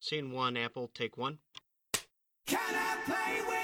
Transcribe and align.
Scene 0.00 0.30
one, 0.30 0.56
Apple, 0.56 0.90
take 0.94 1.16
one. 1.16 1.38
Can 2.46 2.58
I 2.60 2.96
play 3.04 3.40
with 3.46 3.55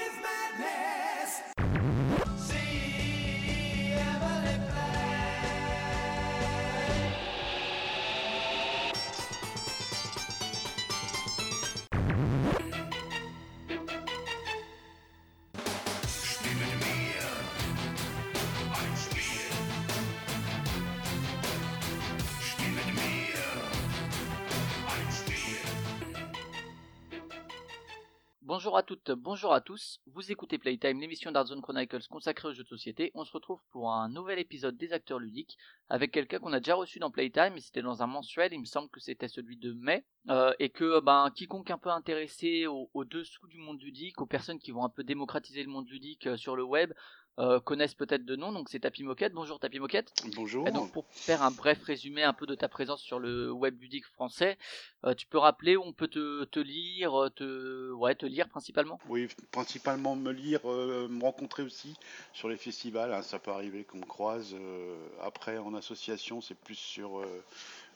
Bonjour 28.55 28.77
à 28.77 28.83
toutes, 28.83 29.09
bonjour 29.09 29.51
à 29.51 29.61
tous. 29.61 29.99
Vous 30.05 30.31
écoutez 30.31 30.59
Playtime, 30.59 31.01
l'émission 31.01 31.31
d'Artzone 31.31 31.63
Chronicles 31.63 32.07
consacrée 32.07 32.49
aux 32.49 32.53
jeux 32.53 32.61
de 32.61 32.67
société. 32.67 33.09
On 33.15 33.25
se 33.25 33.31
retrouve 33.31 33.59
pour 33.71 33.91
un 33.91 34.09
nouvel 34.09 34.37
épisode 34.37 34.77
des 34.77 34.93
acteurs 34.93 35.17
ludiques 35.17 35.57
avec 35.89 36.11
quelqu'un 36.11 36.37
qu'on 36.37 36.53
a 36.53 36.59
déjà 36.59 36.75
reçu 36.75 36.99
dans 36.99 37.09
Playtime. 37.09 37.57
et 37.57 37.61
C'était 37.61 37.81
dans 37.81 38.03
un 38.03 38.05
mensuel, 38.05 38.53
il 38.53 38.59
me 38.59 38.65
semble 38.65 38.89
que 38.89 38.99
c'était 38.99 39.27
celui 39.27 39.57
de 39.57 39.73
mai. 39.73 40.05
Euh, 40.29 40.53
et 40.59 40.69
que 40.69 41.01
ben, 41.01 41.31
quiconque 41.35 41.71
un 41.71 41.79
peu 41.79 41.89
intéressé 41.89 42.67
au, 42.67 42.91
au 42.93 43.05
dessous 43.05 43.47
du 43.47 43.57
monde 43.57 43.81
ludique, 43.81 44.21
aux 44.21 44.27
personnes 44.27 44.59
qui 44.59 44.71
vont 44.71 44.85
un 44.85 44.89
peu 44.89 45.03
démocratiser 45.03 45.63
le 45.63 45.69
monde 45.69 45.89
ludique 45.89 46.27
euh, 46.27 46.37
sur 46.37 46.55
le 46.55 46.63
web, 46.63 46.93
euh, 47.39 47.59
connaissent 47.59 47.95
peut-être 47.95 48.25
de 48.25 48.35
nom. 48.35 48.51
Donc 48.51 48.69
c'est 48.69 48.79
Tapi 48.79 49.03
Moquette. 49.03 49.33
Bonjour 49.33 49.59
Tapi 49.59 49.79
Moquette. 49.79 50.13
Bonjour. 50.35 50.67
Et 50.67 50.71
donc 50.71 50.91
pour 50.91 51.05
faire 51.25 51.41
un 51.41 51.51
bref 51.51 51.81
résumé 51.83 52.23
un 52.23 52.33
peu 52.33 52.45
de 52.45 52.55
ta 52.55 52.67
présence 52.67 53.01
sur 53.01 53.19
le 53.19 53.51
web 53.51 53.79
ludique 53.81 54.05
français, 54.05 54.57
euh, 55.05 55.13
tu 55.13 55.25
peux 55.27 55.37
rappeler 55.37 55.75
où 55.77 55.83
on 55.83 55.93
peut 55.93 56.07
te, 56.07 56.43
te 56.45 56.59
lire, 56.59 57.29
te 57.35 57.91
ouais 57.93 58.15
te 58.15 58.25
lire 58.25 58.49
principalement? 58.49 58.99
Oui, 59.09 59.27
principalement 59.51 60.15
me 60.15 60.31
lire, 60.31 60.59
euh, 60.65 61.07
me 61.07 61.23
rencontrer 61.23 61.63
aussi 61.63 61.95
sur 62.33 62.49
les 62.49 62.57
festivals. 62.57 63.13
hein, 63.13 63.21
ça 63.21 63.39
peut 63.39 63.51
arriver 63.51 63.83
qu'on 63.83 63.97
me 63.99 64.05
croise. 64.05 64.53
euh, 64.53 64.95
après, 65.21 65.57
en 65.57 65.73
association, 65.73 66.41
c'est 66.41 66.57
plus 66.57 66.75
sur 66.75 67.23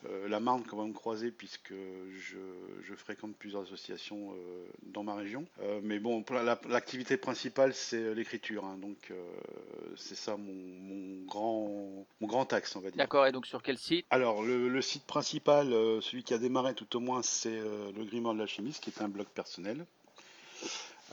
euh, 0.09 0.27
la 0.27 0.39
Marne 0.39 0.63
qu'on 0.65 0.77
va 0.77 0.85
me 0.85 0.93
croiser 0.93 1.31
puisque 1.31 1.73
je, 1.73 2.37
je 2.83 2.93
fréquente 2.95 3.35
plusieurs 3.37 3.63
associations 3.63 4.33
euh, 4.33 4.65
dans 4.83 5.03
ma 5.03 5.15
région. 5.15 5.45
Euh, 5.61 5.79
mais 5.83 5.99
bon, 5.99 6.23
la- 6.29 6.59
l'activité 6.69 7.17
principale, 7.17 7.73
c'est 7.73 8.13
l'écriture. 8.15 8.65
hein, 8.65 8.77
donc, 8.77 9.11
c'est 9.95 10.15
ça 10.15 10.37
mon, 10.37 10.53
mon 10.53 11.25
grand, 11.25 12.05
mon 12.21 12.27
grand 12.27 12.51
axe, 12.53 12.75
on 12.75 12.79
va 12.81 12.89
dire. 12.89 12.97
D'accord. 12.97 13.27
Et 13.27 13.31
donc 13.31 13.45
sur 13.45 13.61
quel 13.63 13.77
site? 13.77 14.05
Alors, 14.09 14.43
le, 14.43 14.69
le 14.69 14.81
site 14.81 15.05
principal, 15.05 15.67
celui 16.01 16.23
qui 16.23 16.33
a 16.33 16.37
démarré 16.37 16.73
tout 16.73 16.95
au 16.95 16.99
moins, 16.99 17.21
c'est 17.23 17.59
le 17.59 18.03
Grimoire 18.05 18.33
de 18.33 18.39
l'Alchimiste, 18.39 18.83
qui 18.83 18.89
est 18.91 19.01
un 19.01 19.09
blog 19.09 19.27
personnel. 19.27 19.85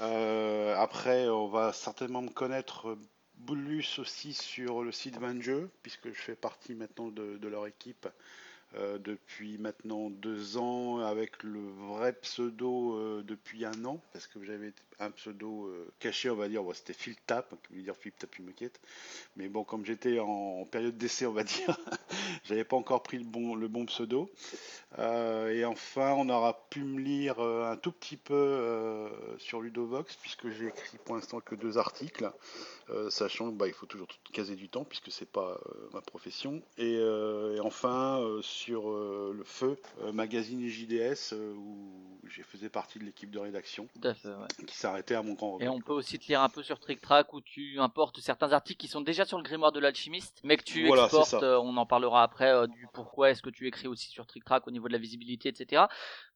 Après, 0.01 1.29
on 1.29 1.49
va 1.49 1.73
certainement 1.73 2.23
me 2.23 2.31
connaître 2.31 2.97
plus 3.47 3.99
aussi 3.99 4.33
sur 4.33 4.83
le 4.83 4.93
site 4.93 5.19
20 5.19 5.41
jeux, 5.43 5.71
puisque 5.83 6.09
je 6.09 6.21
fais 6.21 6.35
partie 6.37 6.75
maintenant 6.75 7.09
de, 7.09 7.37
de 7.37 7.49
leur 7.49 7.67
équipe 7.67 8.09
euh, 8.77 8.99
depuis 8.99 9.59
maintenant 9.59 10.11
deux 10.11 10.57
ans, 10.57 10.99
avec 10.99 11.43
le 11.43 11.61
vrai 11.89 12.13
pseudo 12.13 12.97
euh, 12.99 13.23
depuis 13.23 13.65
un 13.65 13.85
an, 13.85 14.01
parce 14.13 14.27
que 14.27 14.43
j'avais 14.45 14.73
un 15.01 15.11
pseudo 15.11 15.67
euh, 15.67 15.93
caché, 15.99 16.31
on 16.31 16.37
va 16.37 16.49
dire, 16.49 16.63
bon, 16.63 16.73
c'était 16.75 16.93
Phil 16.93 17.17
Tap, 17.27 17.55
qui 17.67 17.75
veut 17.75 17.83
dire 17.83 17.97
Philippe 17.97 18.19
Tapi 18.19 18.43
Moquette. 18.43 18.81
Mais 19.37 19.49
bon, 19.49 19.65
comme 19.65 19.85
j'étais 19.85 20.19
en, 20.19 20.61
en 20.61 20.65
période 20.65 20.97
d'essai, 20.97 21.27
on 21.27 21.33
va 21.33 21.45
dire, 21.45 21.77
j'avais 22.45 22.65
pas 22.65 22.77
encore 22.77 23.03
pris 23.03 23.19
le 23.19 23.25
bon, 23.25 23.55
le 23.55 23.69
bon 23.69 23.87
pseudo. 23.87 24.31
Euh, 24.99 25.51
et 25.51 25.65
enfin, 25.65 26.13
on 26.13 26.29
aura 26.29 26.67
pu 26.71 26.83
me 26.83 27.01
lire 27.01 27.41
euh, 27.41 27.71
un 27.71 27.77
tout 27.77 27.93
petit 27.93 28.17
peu 28.17 28.35
sur 29.39 29.61
Ludovox, 29.61 30.17
puisque 30.17 30.49
j'ai 30.51 30.67
écrit 30.67 30.99
pour 31.05 31.17
l'instant 31.17 31.41
que 31.41 31.55
deux 31.55 31.79
articles, 31.79 32.31
sachant 33.11 33.53
qu'il 33.53 33.73
faut 33.73 33.87
toujours 33.87 34.07
tout 34.07 34.33
caser 34.33 34.57
du 34.57 34.69
temps, 34.69 34.85
puisque 34.85 35.11
c'est 35.11 35.31
pas 35.31 35.61
ma 35.93 36.01
profession. 36.01 36.63
Et, 36.79 36.95
et 36.95 37.61
enfin, 37.61 38.21
sur 38.43 38.91
le 38.91 39.43
Feu, 39.45 39.77
magazine 40.13 40.67
JDS, 40.69 41.35
où 41.35 42.05
j'ai 42.29 42.43
faisais 42.43 42.69
partie 42.69 42.99
de 42.99 43.05
l'équipe 43.05 43.31
de 43.31 43.39
rédaction, 43.39 43.89
fait, 44.03 44.29
ouais. 44.29 44.65
qui 44.67 44.77
s'arrêtait 44.85 45.15
à 45.15 45.23
mon 45.23 45.33
grand 45.35 45.59
Et 45.61 45.69
on 45.69 45.81
peut 45.81 45.93
aussi 45.93 46.19
te 46.19 46.27
lire 46.29 46.43
un 46.43 46.49
peu 46.49 46.63
sur 46.63 46.79
Trick 46.79 47.01
Track 47.01 47.33
où 47.33 47.41
tu 47.41 47.79
importes 47.81 48.21
certains 48.21 48.53
articles 48.53 48.79
qui 48.79 48.89
sont 48.89 49.01
déjà 49.01 49.25
sur 49.25 49.39
le 49.39 49.43
grimoire 49.43 49.73
de 49.73 49.81
l'alchimiste, 49.81 50.41
mais 50.45 50.57
que 50.57 50.63
tu 50.65 50.87
Voilà, 50.87 51.05
exportes. 51.05 51.43
euh, 51.43 51.59
on 51.59 51.77
en 51.77 51.87
parlera 51.87 52.23
après 52.23 52.53
euh, 52.53 52.67
du 52.67 52.87
pourquoi 52.93 53.31
est-ce 53.31 53.43
que 53.43 53.51
tu 53.51 53.67
écris 53.67 53.89
aussi 53.89 54.09
sur 54.11 54.27
Trick 54.27 54.45
Track 54.45 54.67
au 54.67 54.71
niveau 54.71 54.89
de 54.89 54.93
la 54.93 54.99
visibilité, 54.99 55.49
etc. 55.49 55.85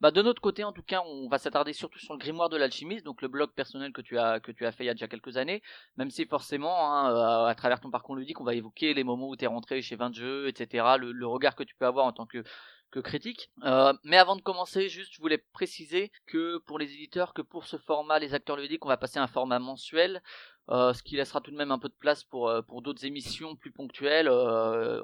Bah 0.00 0.10
de 0.10 0.22
notre 0.22 0.40
côté, 0.40 0.64
en 0.64 0.72
tout 0.72 0.82
cas, 0.82 1.02
on 1.04 1.28
va 1.28 1.38
s'attarder 1.38 1.72
surtout 1.72 1.98
sur 1.98 2.14
le 2.14 2.18
grimoire 2.18 2.48
de 2.48 2.56
l'alchimiste, 2.56 3.04
donc 3.04 3.20
le 3.22 3.28
blog 3.28 3.50
personnel 3.50 3.92
que 3.92 4.00
tu 4.00 4.18
as 4.18 4.40
que 4.40 4.52
tu 4.52 4.64
as 4.64 4.72
fait 4.72 4.84
il 4.84 4.86
y 4.86 4.90
a 4.90 4.94
déjà 4.94 5.08
quelques 5.08 5.36
années. 5.36 5.62
Même 5.96 6.10
si 6.10 6.24
forcément, 6.24 6.92
hein, 6.92 7.12
euh, 7.12 7.46
à 7.46 7.54
travers 7.54 7.80
ton 7.80 7.90
parcours 7.90 8.16
ludique, 8.16 8.40
on 8.40 8.44
va 8.44 8.54
évoquer 8.54 8.94
les 8.94 9.04
moments 9.04 9.28
où 9.28 9.36
tu 9.36 9.44
es 9.44 9.48
rentré 9.48 9.82
chez 9.82 9.96
20 9.96 10.14
jeux, 10.14 10.48
etc. 10.48 10.96
Le, 10.98 11.12
le 11.12 11.26
regard 11.26 11.54
que 11.54 11.64
tu 11.64 11.74
peux 11.74 11.86
avoir 11.86 12.06
en 12.06 12.12
tant 12.12 12.26
que 12.26 12.42
que 12.90 13.00
critique. 13.00 13.50
Euh, 13.64 13.92
mais 14.04 14.16
avant 14.16 14.36
de 14.36 14.42
commencer, 14.42 14.88
juste, 14.88 15.12
je 15.12 15.20
voulais 15.20 15.38
préciser 15.38 16.10
que 16.26 16.58
pour 16.58 16.78
les 16.78 16.92
éditeurs, 16.92 17.34
que 17.34 17.42
pour 17.42 17.66
ce 17.66 17.76
format, 17.76 18.18
les 18.18 18.34
acteurs 18.34 18.56
ludiques, 18.56 18.84
on 18.84 18.88
va 18.88 18.96
passer 18.96 19.18
à 19.18 19.22
un 19.22 19.26
format 19.26 19.58
mensuel, 19.58 20.22
euh, 20.70 20.92
ce 20.92 21.02
qui 21.02 21.16
laissera 21.16 21.40
tout 21.40 21.50
de 21.50 21.56
même 21.56 21.70
un 21.70 21.78
peu 21.78 21.88
de 21.88 21.94
place 21.94 22.24
pour, 22.24 22.48
euh, 22.48 22.62
pour 22.62 22.82
d'autres 22.82 23.04
émissions 23.04 23.56
plus 23.56 23.72
ponctuelles, 23.72 24.28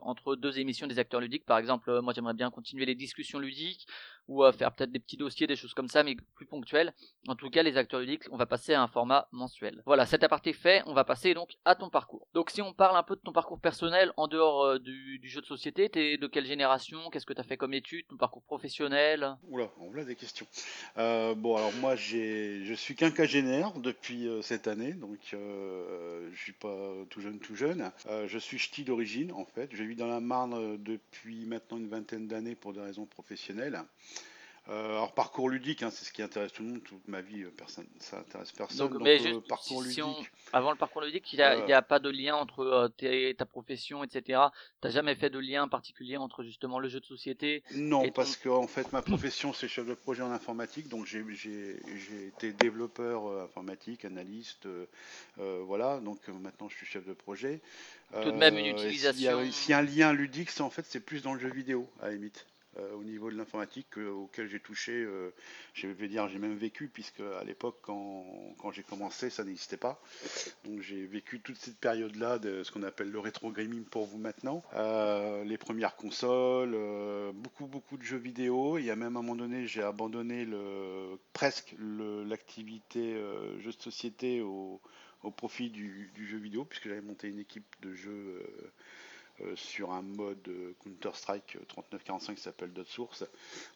entre 0.02 0.36
deux 0.36 0.58
émissions 0.58 0.86
des 0.86 0.98
acteurs 0.98 1.20
ludiques. 1.20 1.46
Par 1.46 1.58
exemple, 1.58 2.00
moi 2.00 2.12
j'aimerais 2.14 2.34
bien 2.34 2.50
continuer 2.50 2.86
les 2.86 2.94
discussions 2.94 3.38
ludiques, 3.38 3.86
ou 4.28 4.44
euh, 4.44 4.52
faire 4.52 4.74
peut-être 4.74 4.92
des 4.92 4.98
petits 4.98 5.16
dossiers, 5.16 5.46
des 5.46 5.56
choses 5.56 5.74
comme 5.74 5.88
ça, 5.88 6.02
mais 6.02 6.16
plus 6.34 6.46
ponctuelles. 6.46 6.94
En 7.28 7.34
tout 7.34 7.50
cas, 7.50 7.62
les 7.62 7.76
acteurs 7.76 8.00
ludiques, 8.00 8.24
on 8.30 8.36
va 8.36 8.46
passer 8.46 8.74
à 8.74 8.82
un 8.82 8.88
format 8.88 9.28
mensuel. 9.32 9.82
Voilà, 9.86 10.06
cet 10.06 10.24
aparté 10.24 10.52
fait, 10.52 10.82
on 10.86 10.94
va 10.94 11.04
passer 11.04 11.34
donc 11.34 11.56
à 11.64 11.74
ton 11.74 11.90
parcours. 11.90 12.26
Donc 12.34 12.50
si 12.50 12.62
on 12.62 12.72
parle 12.72 12.96
un 12.96 13.02
peu 13.02 13.16
de 13.16 13.20
ton 13.20 13.32
parcours 13.32 13.60
personnel 13.60 14.12
en 14.16 14.28
dehors 14.28 14.64
euh, 14.64 14.78
du, 14.78 15.20
jeu 15.24 15.40
de 15.40 15.46
société, 15.46 15.88
t'es 15.88 16.16
de 16.16 16.26
quelle 16.26 16.46
génération? 16.46 17.10
Qu'est-ce 17.10 17.26
que 17.26 17.32
t'as 17.32 17.42
fait 17.42 17.56
comme 17.56 17.74
études? 17.74 18.06
Ton 18.08 18.16
parcours 18.16 18.42
professionnel? 18.42 19.36
Oula, 19.48 19.70
on 19.78 19.90
voilà 19.90 20.04
des 20.04 20.16
questions. 20.16 20.46
Euh, 20.98 21.34
bon, 21.34 21.56
alors 21.56 21.72
moi, 21.74 21.96
je 21.96 22.74
suis 22.74 22.94
quinquagénaire 22.94 23.72
depuis 23.74 24.26
euh, 24.26 24.42
cette 24.42 24.66
année, 24.68 24.92
donc 24.92 25.18
je 25.32 26.36
suis 26.36 26.52
pas 26.52 26.92
tout 27.10 27.20
jeune, 27.20 27.38
tout 27.38 27.54
jeune. 27.54 27.90
Je 28.26 28.38
suis 28.38 28.58
ch'ti 28.58 28.84
d'origine, 28.84 29.32
en 29.32 29.44
fait. 29.44 29.70
Je 29.72 29.82
vis 29.82 29.96
dans 29.96 30.06
la 30.06 30.20
Marne 30.20 30.82
depuis 30.82 31.46
maintenant 31.46 31.76
une 31.76 31.88
vingtaine 31.88 32.26
d'années 32.26 32.54
pour 32.54 32.72
des 32.72 32.80
raisons 32.80 33.06
professionnelles. 33.06 33.82
Euh, 34.70 34.92
alors, 34.92 35.12
parcours 35.12 35.50
ludique, 35.50 35.82
hein, 35.82 35.90
c'est 35.90 36.06
ce 36.06 36.12
qui 36.12 36.22
intéresse 36.22 36.50
tout 36.52 36.62
le 36.62 36.70
monde. 36.70 36.82
Toute 36.82 37.06
ma 37.06 37.20
vie, 37.20 37.42
euh, 37.42 37.50
personne, 37.54 37.86
ça 37.98 38.20
intéresse 38.20 38.50
personne. 38.50 38.88
Donc, 38.88 38.98
mais 39.02 39.16
euh, 39.20 39.34
juste, 39.34 39.46
parcours 39.46 39.82
si- 39.82 39.92
si 39.92 40.00
ludique. 40.00 40.30
on- 40.52 40.56
Avant 40.56 40.70
le 40.70 40.78
parcours 40.78 41.02
ludique, 41.02 41.30
il 41.34 41.36
n'y 41.36 41.42
a, 41.42 41.82
pas 41.82 41.98
de 41.98 42.08
lien 42.08 42.34
entre 42.36 42.90
ta 43.36 43.44
profession, 43.44 44.02
etc. 44.04 44.40
T'as 44.80 44.88
jamais 44.88 45.14
fait 45.16 45.28
de 45.28 45.38
lien 45.38 45.68
particulier 45.68 46.16
entre 46.16 46.42
justement 46.44 46.78
le 46.78 46.88
jeu 46.88 46.98
de 47.00 47.04
société 47.04 47.62
Non, 47.72 48.02
Et 48.04 48.06
ton- 48.08 48.14
parce 48.14 48.36
que 48.36 48.48
en 48.48 48.66
fait, 48.66 48.90
ma 48.94 49.02
profession, 49.02 49.52
c'est 49.52 49.68
chef 49.68 49.86
de 49.86 49.94
projet 49.94 50.22
en 50.22 50.30
informatique, 50.30 50.88
donc 50.88 51.04
j'ai 51.04 51.76
été 52.26 52.52
développeur 52.54 53.42
informatique, 53.42 54.06
analyste, 54.06 54.66
voilà. 55.36 56.00
Donc 56.00 56.26
maintenant, 56.28 56.70
je 56.70 56.76
suis 56.76 56.86
chef 56.86 57.04
de 57.04 57.12
projet. 57.12 57.60
Tout 58.12 58.30
de 58.30 58.36
même, 58.36 58.56
une 58.56 58.78
s'il 58.78 58.86
y 58.86 58.90
utilisation- 58.90 59.52
S'il 59.52 59.70
y, 59.70 59.74
a 59.74 59.78
un 59.78 59.82
lien 59.82 60.12
ludique, 60.14 60.48
c'est 60.48 60.62
en 60.62 60.70
fait, 60.70 60.86
c'est 60.88 61.00
plus 61.00 61.22
dans 61.22 61.34
le 61.34 61.40
jeu 61.40 61.50
vidéo, 61.50 61.86
à 62.00 62.06
la 62.06 62.12
limite. 62.14 62.46
Euh, 62.78 62.94
au 62.94 63.04
niveau 63.04 63.30
de 63.30 63.36
l'informatique 63.36 63.86
que- 63.90 64.08
auquel 64.08 64.48
j'ai 64.48 64.60
touché, 64.60 64.92
euh, 64.92 65.30
je 65.74 65.86
vais 65.86 66.08
dire 66.08 66.28
j'ai 66.28 66.38
même 66.38 66.56
vécu 66.56 66.88
puisque 66.88 67.20
à 67.20 67.44
l'époque 67.44 67.78
quand, 67.82 68.24
quand 68.58 68.72
j'ai 68.72 68.82
commencé 68.82 69.30
ça 69.30 69.44
n'existait 69.44 69.76
pas. 69.76 70.00
Donc 70.64 70.80
j'ai 70.80 71.06
vécu 71.06 71.40
toute 71.40 71.56
cette 71.56 71.78
période-là 71.78 72.38
de 72.38 72.62
ce 72.62 72.72
qu'on 72.72 72.82
appelle 72.82 73.10
le 73.10 73.18
rétro 73.18 73.50
gaming 73.50 73.84
pour 73.84 74.06
vous 74.06 74.18
maintenant. 74.18 74.62
Euh, 74.74 75.44
les 75.44 75.58
premières 75.58 75.96
consoles, 75.96 76.76
beaucoup 77.34 77.66
beaucoup 77.66 77.96
de 77.96 78.02
jeux 78.02 78.18
vidéo. 78.18 78.78
Il 78.78 78.84
y 78.84 78.90
a 78.90 78.96
même 78.96 79.16
à 79.16 79.20
un 79.20 79.22
moment 79.22 79.36
donné 79.36 79.66
j'ai 79.66 79.82
abandonné 79.82 80.44
le, 80.44 81.18
presque 81.32 81.74
l'activité 82.26 83.14
euh, 83.14 83.58
jeu 83.60 83.72
de 83.72 83.80
société 83.80 84.40
au, 84.40 84.80
profit 85.36 85.70
du, 85.70 86.10
jeu 86.16 86.36
vidéo 86.36 86.64
puisque 86.66 86.88
j'avais 86.88 87.00
monté 87.00 87.28
une 87.28 87.38
équipe 87.38 87.64
de 87.80 87.94
jeux 87.94 88.42
sur 89.56 89.92
un 89.92 90.02
mode 90.02 90.46
euh, 90.48 90.74
Counter-Strike 90.82 91.58
3945 91.68 92.34
qui 92.34 92.42
s'appelle 92.42 92.72
Dot 92.72 92.86
Source. 92.86 93.24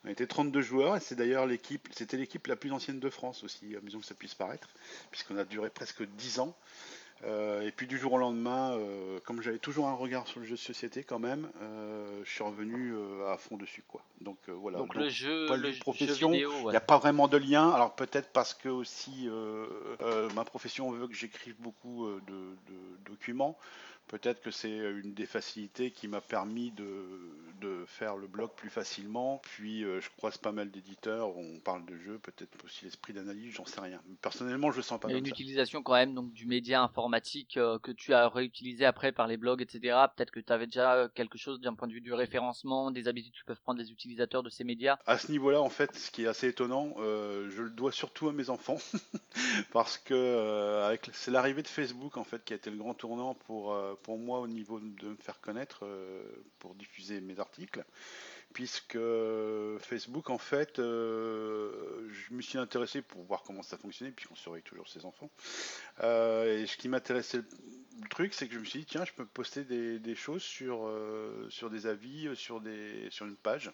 On 0.05 0.09
était 0.09 0.27
32 0.27 0.61
joueurs 0.61 0.97
et 0.97 1.01
c'est 1.01 1.15
d'ailleurs 1.15 1.47
l'équipe, 1.47 1.89
c'était 1.93 2.17
l'équipe 2.17 2.47
la 2.47 2.57
plus 2.57 2.73
ancienne 2.73 3.01
de 3.01 3.11
France 3.11 3.43
aussi, 3.45 3.77
amusant 3.77 4.01
que 4.01 4.07
ça 4.07 4.15
puisse 4.15 4.35
paraître, 4.35 4.69
puisqu'on 5.11 5.37
a 5.37 5.45
duré 5.45 5.71
presque 5.71 6.05
10 6.05 6.41
ans. 6.41 6.55
Euh, 7.25 7.63
et 7.63 7.73
puis 7.73 7.89
du 7.89 7.99
jour 7.99 8.13
au 8.13 8.19
lendemain, 8.19 8.73
euh, 8.75 9.19
comme 9.25 9.43
j'avais 9.43 9.59
toujours 9.59 9.89
un 9.89 9.95
regard 9.95 10.29
sur 10.29 10.39
le 10.39 10.47
jeu 10.47 10.55
de 10.55 10.61
société 10.61 11.03
quand 11.03 11.19
même, 11.19 11.51
euh, 11.61 12.21
je 12.25 12.31
suis 12.31 12.45
revenu 12.45 12.93
euh, 12.95 13.33
à 13.33 13.37
fond 13.37 13.57
dessus 13.57 13.83
quoi. 13.89 14.03
Donc 14.21 14.39
euh, 14.49 14.53
voilà. 14.53 14.79
Donc, 14.79 14.95
Donc, 14.95 15.03
le 15.03 15.09
jeu, 15.09 15.53
le 15.57 15.73
jeu 15.73 15.81
profession, 15.81 16.33
il 16.33 16.47
ouais. 16.47 16.71
n'y 16.71 16.77
a 16.77 16.81
pas 16.81 16.99
vraiment 16.99 17.27
de 17.27 17.37
lien. 17.37 17.71
Alors 17.71 17.97
peut-être 17.97 18.31
parce 18.33 18.55
que 18.55 18.69
aussi 18.69 19.29
euh, 19.29 19.67
euh, 20.01 20.29
ma 20.37 20.45
profession 20.45 20.93
veut 20.93 21.09
que 21.09 21.15
j'écrive 21.15 21.57
beaucoup 21.59 22.07
euh, 22.07 22.23
de, 22.29 22.73
de 22.73 23.11
documents. 23.11 23.59
Peut-être 24.09 24.41
que 24.41 24.51
c'est 24.51 24.77
une 24.77 25.15
des 25.15 25.27
facilités 25.27 25.91
qui 25.91 26.09
m'a 26.09 26.21
permis 26.21 26.71
de, 26.73 27.05
de 27.61 27.85
faire 27.87 28.17
le 28.17 28.27
blog 28.27 28.51
plus 28.57 28.71
facilement. 28.71 29.41
Puis 29.43 29.85
euh, 29.85 30.01
je 30.01 30.09
croise 30.17 30.39
pas 30.39 30.53
mal 30.53 30.71
d'éditeurs, 30.71 31.37
on 31.37 31.59
parle 31.61 31.85
de 31.85 31.97
jeux, 31.99 32.19
peut-être 32.19 32.65
aussi 32.65 32.85
l'esprit 32.85 33.13
d'analyse, 33.13 33.53
j'en 33.55 33.67
sais 33.67 33.81
rien. 33.81 34.01
Personnellement, 34.23 34.71
je 34.71 34.77
le 34.79 34.83
sens 34.83 34.99
pas 35.01 35.09
Il 35.09 35.13
y 35.13 35.15
a 35.15 35.19
une 35.19 35.25
ça. 35.27 35.31
utilisation 35.31 35.83
quand 35.83 35.95
même 35.95 36.15
donc 36.15 36.33
du 36.33 36.47
média 36.47 36.83
informatique 36.83 37.57
euh, 37.57 37.79
que 37.79 37.93
tu 37.93 38.15
as 38.15 38.29
réutilisé 38.29 38.85
après 38.85 39.13
par 39.13 39.27
les 39.27 39.37
blogs, 39.37 39.63
etc. 39.63 39.97
Peut-être 40.17 40.31
que 40.31 40.41
tu 40.41 40.53
avais 40.53 40.67
déjà 40.67 40.95
euh, 40.95 41.09
quelque 41.15 41.39
chose 41.39 41.61
d'un 41.61 41.75
point 41.75 41.89
de 41.89 41.93
vue 41.93 42.01
du 42.01 42.13
référencement, 42.13 42.91
des 42.91 43.09
habitudes 43.09 43.35
que 43.41 43.47
peuvent 43.47 43.61
prendre 43.61 43.81
les 43.81 43.91
utilisateurs 43.91 44.43
de 44.43 44.51
ces 44.51 44.65
médias. 44.65 44.99
À 45.07 45.19
ce 45.19 45.31
niveau-là, 45.31 45.61
en 45.61 45.71
fait, 45.71 45.95
ce 45.97 46.11
qui 46.11 46.25
est 46.25 46.29
assez 46.29 46.49
étonnant, 46.49 46.95
euh, 46.99 47.51
je 47.51 47.63
le 47.63 47.71
dois 47.71 47.93
surtout 47.93 48.29
à 48.29 48.33
mes 48.33 48.51
enfants, 48.51 48.79
parce 49.73 49.99
que 49.99 50.15
euh, 50.15 50.97
c'est 51.13 51.31
l'arrivée 51.31 51.63
de 51.63 51.69
Facebook 51.69 52.17
en 52.17 52.25
fait 52.25 52.45
qui 52.45 52.53
a 52.53 52.57
été 52.57 52.71
le 52.71 52.77
grand 52.77 52.95
tournant 52.95 53.35
pour 53.35 53.73
euh, 53.73 53.95
pour 54.03 54.19
moi 54.19 54.41
au 54.41 54.47
niveau 54.47 54.81
de 54.81 55.09
me 55.09 55.17
faire 55.17 55.41
connaître, 55.41 55.85
euh, 55.85 56.23
pour 56.59 56.75
diffuser 56.75 57.21
mes 57.21 57.39
articles, 57.39 57.85
puisque 58.53 58.99
Facebook 59.81 60.31
en 60.31 60.39
fait, 60.39 60.79
euh, 60.79 62.09
je 62.11 62.35
me 62.35 62.43
suis 62.43 62.59
intéressé 62.59 63.03
pour 63.03 63.23
voir 63.25 63.43
comment 63.43 63.63
ça 63.63 63.77
fonctionnait, 63.77 64.13
puisqu'on 64.13 64.37
surveille 64.37 64.63
toujours 64.63 64.89
ses 64.89 65.05
enfants. 65.05 65.31
Euh, 66.03 66.63
et 66.63 66.67
ce 66.67 66.77
qui 66.77 66.89
m'intéressait 66.89 67.43
le 68.01 68.09
truc, 68.09 68.35
c'est 68.35 68.47
que 68.49 68.55
je 68.55 68.61
me 68.61 68.65
suis 68.65 68.81
dit 68.81 68.87
tiens, 68.87 69.05
je 69.05 69.13
peux 69.13 69.27
poster 69.27 69.65
des, 69.65 70.15
choses 70.15 70.43
sur 70.43 70.91
sur 71.51 71.71
des 71.71 71.87
avis, 71.87 72.35
sur 72.37 72.61
des 72.61 73.09
sur 73.11 73.27
une 73.27 73.37
page 73.37 73.73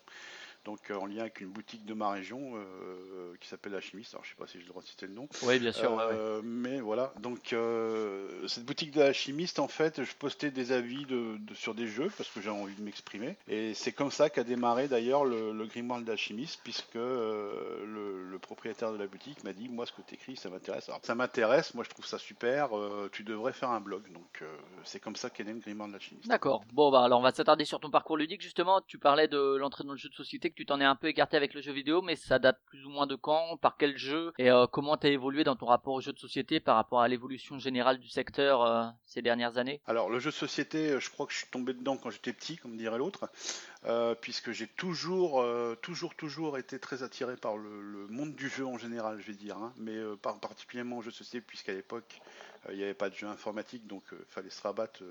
donc 0.65 0.91
euh, 0.91 0.97
en 0.97 1.07
lien 1.07 1.21
avec 1.21 1.41
une 1.41 1.49
boutique 1.49 1.85
de 1.85 1.95
ma 1.95 2.11
région 2.11 2.53
euh, 2.57 3.35
qui 3.41 3.49
s'appelle 3.49 3.73
La 3.73 3.81
Chimiste. 3.81 4.15
Alors 4.15 4.25
je 4.25 4.31
sais 4.31 4.37
pas 4.37 4.47
si 4.47 4.55
j'ai 4.55 4.65
le 4.65 4.69
droit 4.71 4.83
de 4.83 4.87
citer 4.87 5.07
le 5.07 5.13
nom. 5.15 5.29
Oui, 5.43 5.59
bien 5.59 5.73
sûr. 5.73 5.93
ouais, 5.93 6.05
ouais. 6.05 6.13
Euh, 6.15 6.41
Mais 6.45 6.81
voilà, 6.81 7.13
donc 7.21 7.53
euh, 7.53 8.47
cette 8.49 8.65
boutique 8.65 8.91
de 8.93 9.01
la 9.01 9.13
chimiste, 9.13 9.59
en 9.59 9.69
fait, 9.69 10.03
je 10.05 10.15
postais 10.15 10.51
des 10.51 10.73
avis 10.73 11.05
de, 11.07 11.37
de- 11.39 11.55
sur 11.55 11.75
des 11.75 11.87
jeux 11.87 12.11
parce 12.17 12.29
que 12.31 12.41
j'ai 12.41 12.51
envie 12.51 12.75
de 12.75 12.83
m'exprimer. 12.83 13.37
Et 13.49 13.75
c'est 13.75 13.93
comme 13.93 14.11
ça 14.11 14.31
qu'a 14.31 14.45
démarré 14.45 14.89
d'ailleurs 14.89 15.25
le, 15.25 15.53
le 15.53 15.67
grimoire 15.67 16.01
de 16.01 16.07
la 16.11 16.17
chimiste, 16.17 16.61
puisque 16.65 16.97
euh, 16.97 17.85
le, 17.87 18.25
le 18.31 18.39
propriétaire 18.39 18.93
de 18.93 18.99
la 18.99 19.07
boutique 19.07 19.45
m'a 19.45 19.53
dit 19.53 19.69
Moi, 19.69 19.87
ce 19.87 19.93
que 19.93 20.03
tu 20.07 20.15
écris, 20.15 20.37
ça 20.37 20.51
m'intéresse. 20.51 20.89
Alors 20.89 21.01
ça 21.03 21.15
m'intéresse, 21.15 21.75
moi 21.75 21.85
je 21.85 21.91
trouve 21.91 22.07
ça 22.07 22.19
super, 22.19 22.77
euh, 22.77 23.09
tu 23.13 23.23
devrais 23.25 23.53
faire 23.53 23.71
un 23.71 23.81
blog. 23.81 24.03
Donc 24.13 24.43
euh, 24.43 24.57
c'est 24.85 25.01
comme 25.01 25.17
ça 25.17 25.31
qu'est 25.31 25.45
né 25.45 25.53
le 25.53 25.59
grimoire 25.61 25.89
de 25.89 25.95
la 25.95 26.01
chimiste. 26.01 26.29
D'accord. 26.29 26.65
Bon, 26.73 26.91
bah 26.91 27.03
alors 27.05 27.21
on 27.21 27.23
va 27.23 27.33
s'attarder 27.33 27.65
sur 27.65 27.81
ton 27.81 27.91
parcours 27.91 28.17
ludique. 28.17 28.43
Justement, 28.43 28.81
tu 28.87 28.99
parlais 28.99 29.29
de 29.29 29.57
l'entrée 29.57 29.85
dans 29.85 29.93
le 29.93 29.99
jeu 29.99 30.09
de 30.09 30.15
société, 30.15 30.51
tu 30.55 30.67
t'en 30.67 30.81
es 30.81 30.85
un 30.85 30.97
peu 30.97 31.09
écarté 31.09 31.37
avec 31.37 31.55
le 31.55 31.61
jeu 31.61 31.73
vidéo, 31.73 32.03
mais 32.03 32.17
ça 32.17 32.39
date 32.39 32.61
plus 32.67 32.87
ou 32.87 32.91
moins 32.91 33.07
de 33.07 33.17
quand, 33.17 33.57
par 33.57 33.77
quel 33.77 33.97
jeu, 33.97 34.33
et 34.39 34.51
euh, 34.51 34.67
comment 34.67 34.97
t'as 34.97 35.09
évolué 35.09 35.45
dans 35.45 35.57
ton 35.57 35.67
rapport 35.67 35.95
au 35.95 36.01
jeu 36.01 36.13
de 36.13 36.19
société 36.19 36.61
par 36.61 36.77
rapport 36.77 37.01
à 37.01 37.09
l'évolution 37.09 37.59
générale 37.59 37.99
du 37.99 38.09
secteur 38.09 38.63
euh, 38.63 38.85
ces 39.05 39.23
dernières 39.23 39.59
années? 39.59 39.81
Alors, 39.87 40.11
le 40.11 40.19
jeu 40.19 40.31
de 40.31 40.35
société, 40.35 40.91
euh, 40.91 41.01
je 41.01 41.11
crois 41.11 41.27
que 41.27 41.33
je 41.33 41.39
suis 41.39 41.49
tombé 41.49 41.75
dedans 41.75 41.97
quand 41.97 42.11
j'étais 42.11 42.33
petit, 42.33 42.57
comme 42.57 42.77
dirait 42.77 42.99
l'autre, 42.99 43.29
puisque 44.21 44.53
j'ai 44.53 44.67
toujours, 44.67 45.45
toujours, 45.83 46.15
toujours 46.15 46.57
été 46.57 46.79
très 46.79 47.03
attiré 47.03 47.37
par 47.37 47.59
le, 47.59 48.07
monde 48.09 48.35
du 48.35 48.49
jeu 48.49 48.65
en 48.65 48.79
général, 48.79 49.21
je 49.21 49.27
vais 49.27 49.37
dire, 49.37 49.59
hein, 49.59 49.75
mais 49.77 49.99
par- 50.23 50.41
particulièrement 50.41 50.99
au 50.99 51.03
jeu 51.03 51.11
de 51.11 51.17
société, 51.17 51.45
puisqu'à 51.47 51.73
l'époque, 51.73 52.21
il 52.71 52.77
n'y 52.77 52.83
avait 52.83 52.95
pas 52.95 53.11
de 53.11 53.15
jeu 53.15 53.27
informatique, 53.27 53.87
donc 53.87 54.03
il 54.13 54.25
fallait 54.27 54.49
se 54.49 54.63
rabattre 54.63 55.03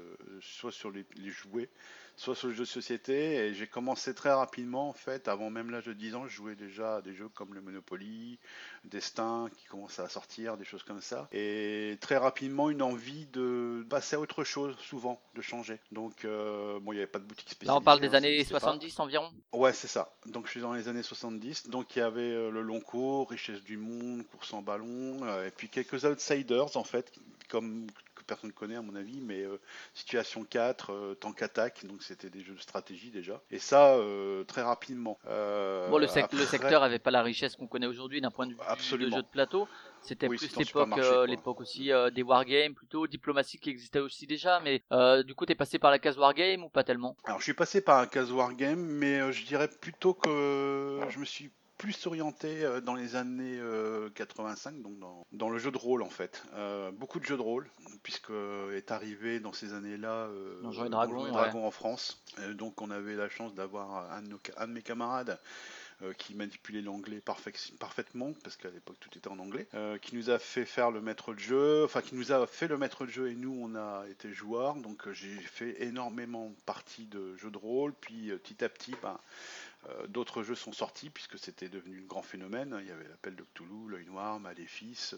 soit 0.41 0.71
sur 0.71 0.89
les 0.89 1.05
jouets, 1.29 1.69
soit 2.15 2.35
sur 2.35 2.47
le 2.47 2.53
jeu 2.53 2.61
de 2.63 2.69
société, 2.69 3.35
et 3.35 3.53
j'ai 3.53 3.67
commencé 3.67 4.13
très 4.13 4.31
rapidement, 4.31 4.89
en 4.89 4.93
fait, 4.93 5.27
avant 5.27 5.49
même 5.49 5.71
l'âge 5.71 5.85
de 5.85 5.93
10 5.93 6.15
ans, 6.15 6.27
je 6.27 6.35
jouais 6.35 6.55
déjà 6.55 6.97
à 6.97 7.01
des 7.01 7.13
jeux 7.13 7.29
comme 7.29 7.53
le 7.53 7.61
Monopoly, 7.61 8.39
Destin, 8.85 9.49
qui 9.57 9.65
commençaient 9.65 10.01
à 10.01 10.09
sortir, 10.09 10.57
des 10.57 10.65
choses 10.65 10.83
comme 10.83 11.01
ça, 11.01 11.27
et 11.31 11.97
très 12.01 12.17
rapidement, 12.17 12.69
une 12.69 12.81
envie 12.81 13.25
de 13.27 13.85
passer 13.89 14.15
à 14.15 14.19
autre 14.19 14.43
chose, 14.43 14.75
souvent, 14.79 15.21
de 15.35 15.41
changer. 15.41 15.79
Donc, 15.91 16.25
euh, 16.25 16.79
bon, 16.79 16.91
il 16.93 16.95
n'y 16.95 17.01
avait 17.01 17.11
pas 17.11 17.19
de 17.19 17.25
boutique 17.25 17.49
Là, 17.49 17.55
spécialisée. 17.55 17.79
on 17.79 17.83
parle 17.83 17.99
des 17.99 18.09
hein, 18.09 18.13
années 18.15 18.29
n'existait 18.31 18.53
pas. 18.53 18.59
70 18.59 18.99
environ? 18.99 19.31
Ouais, 19.51 19.73
c'est 19.73 19.87
ça. 19.87 20.13
Donc 20.25 20.45
je 20.45 20.51
suis 20.51 20.61
dans 20.61 20.73
les 20.73 20.87
années 20.87 21.03
70. 21.03 21.69
Donc 21.69 21.95
il 21.95 21.99
y 21.99 22.01
avait 22.01 22.21
euh, 22.21 22.49
le 22.49 22.61
long 22.61 22.79
cours, 22.79 23.29
richesse 23.29 23.61
du 23.63 23.77
monde, 23.77 24.23
course 24.31 24.53
en 24.53 24.61
ballon, 24.61 25.19
euh, 25.23 25.47
et 25.47 25.51
puis 25.51 25.69
quelques 25.69 26.05
outsiders 26.05 26.75
en 26.77 26.83
fait, 26.83 27.11
comme 27.49 27.87
que 28.23 28.27
personne 28.27 28.49
ne 28.49 28.53
connaît 28.55 28.75
à 28.75 28.81
mon 28.81 28.95
avis, 28.95 29.21
mais 29.21 29.41
euh, 29.43 29.59
Situation 29.93 30.43
4, 30.43 30.91
euh, 30.91 31.13
Tank 31.15 31.41
Attack, 31.41 31.85
donc 31.85 32.01
c'était 32.03 32.29
des 32.29 32.41
jeux 32.41 32.55
de 32.55 32.59
stratégie 32.61 33.11
déjà. 33.11 33.41
Et 33.51 33.59
ça 33.59 33.95
euh, 33.95 34.43
très 34.45 34.61
rapidement. 34.61 35.19
Bon, 35.25 35.97
le, 35.97 36.07
sec- 36.07 36.31
le 36.33 36.41
après- 36.41 36.45
secteur 36.45 36.83
avait 36.83 36.99
pas 36.99 37.11
la 37.11 37.21
richesse 37.21 37.55
qu'on 37.55 37.67
connaît 37.67 37.87
aujourd'hui 37.87 38.21
d'un 38.21 38.31
point 38.31 38.47
de 38.47 38.53
vue 38.53 38.57
Absolument. 38.67 39.09
de 39.11 39.15
jeu 39.17 39.21
de 39.23 39.27
plateau. 39.27 39.67
C'était 40.01 40.27
Oui, 40.27 40.37
plus 40.37 40.57
l'époque, 40.57 40.97
euh, 40.97 41.25
aussi 41.61 41.91
euh, 41.91 42.09
des 42.09 42.23
wargames, 42.23 42.73
plutôt 42.73 43.07
diplomatie 43.07 43.57
qui 43.57 43.69
existait 43.69 43.99
aussi 43.99 44.27
déjà. 44.27 44.59
Mais 44.59 44.81
euh, 44.91 45.23
du 45.23 45.33
coup, 45.35 45.45
t'es 45.45 45.55
passé 45.55 45.79
par 45.79 45.91
la 45.91 45.99
case 45.99 46.17
wargame 46.17 46.63
ou 46.63 46.69
pas 46.69 46.83
tellement? 46.83 47.15
Alors 47.23 47.39
je 47.39 47.43
suis 47.43 47.53
passé 47.53 47.81
par 47.81 47.99
un 47.99 48.07
case 48.07 48.31
wargame, 48.31 48.79
mais 48.81 49.31
je 49.31 49.45
dirais 49.45 49.69
plutôt 49.69 50.13
que 50.13 50.99
je 51.09 51.19
me 51.19 51.25
suis 51.25 51.51
plus 51.77 52.05
orienté 52.07 52.63
euh, 52.63 52.81
dans 52.81 52.93
les 52.95 53.15
années 53.15 53.57
euh, 53.59 54.09
85, 54.11 54.81
donc 54.81 54.99
dans, 54.99 55.25
dans 55.31 55.49
le 55.49 55.57
jeu 55.57 55.71
de 55.71 55.77
rôle 55.77 56.01
en 56.03 56.09
fait. 56.09 56.43
Euh, 56.53 56.91
beaucoup 56.91 57.19
de 57.19 57.25
jeux 57.25 57.37
de 57.37 57.41
rôle, 57.41 57.69
puisque 58.03 58.29
euh, 58.29 58.77
est 58.77 58.91
arrivé 58.91 59.39
dans 59.39 59.53
ces 59.53 59.73
années-là 59.73 60.27
euh, 60.27 60.61
Donjons 60.61 60.85
et 60.85 60.89
Dragons, 60.89 61.27
et 61.27 61.31
ouais. 61.31 61.49
En 61.55 61.71
France. 61.71 62.23
Euh, 62.39 62.53
donc 62.53 62.81
on 62.81 62.89
avait 62.91 63.15
la 63.15 63.29
chance 63.29 63.53
d'avoir 63.53 64.11
un, 64.11 64.21
de 64.21 64.37
un 64.57 64.67
mes 64.67 64.81
camarades 64.81 65.39
euh, 66.01 66.13
qui 66.13 66.33
manipulait 66.35 66.81
l'anglais 66.81 67.21
parfait- 67.21 67.53
parfaitement, 67.79 68.33
parce 68.43 68.57
qu'à 68.57 68.69
l'époque 68.69 68.97
tout 68.99 69.15
était 69.17 69.27
en 69.27 69.37
anglais, 69.39 69.67
euh, 69.73 69.97
qui 69.99 70.15
nous 70.15 70.29
a 70.29 70.39
fait 70.39 70.65
faire 70.65 70.89
le 70.91 71.01
maître 71.01 71.33
de 71.33 71.39
jeu, 71.39 71.83
enfin 71.85 72.01
qui 72.01 72.15
nous 72.15 72.31
a 72.31 72.45
fait 72.47 72.67
le 72.67 72.77
maître 72.77 73.05
de 73.05 73.11
jeu 73.11 73.29
et 73.29 73.35
nous 73.35 73.55
on 73.61 73.75
a 73.75 74.05
été 74.09 74.31
joueurs, 74.33 74.75
donc 74.75 75.07
euh, 75.07 75.13
j'ai 75.13 75.35
fait 75.37 75.83
énormément 75.83 76.49
de 76.49 76.61
parties 76.65 77.05
de 77.05 77.35
jeux 77.37 77.51
de 77.51 77.57
rôle, 77.57 77.93
puis 77.93 78.31
euh, 78.31 78.37
petit 78.37 78.63
à 78.63 78.69
petit, 78.69 78.93
euh, 79.03 79.09
d'autres 80.07 80.43
jeux 80.43 80.55
sont 80.55 80.71
sortis 80.71 81.09
puisque 81.09 81.37
c'était 81.37 81.69
devenu 81.69 82.01
un 82.01 82.05
grand 82.05 82.21
phénomène. 82.21 82.77
Il 82.81 82.87
y 82.87 82.91
avait 82.91 83.07
l'appel 83.07 83.35
de 83.35 83.43
Cthulhu, 83.43 83.89
l'œil 83.89 84.05
noir, 84.05 84.39
Maléfice. 84.39 85.15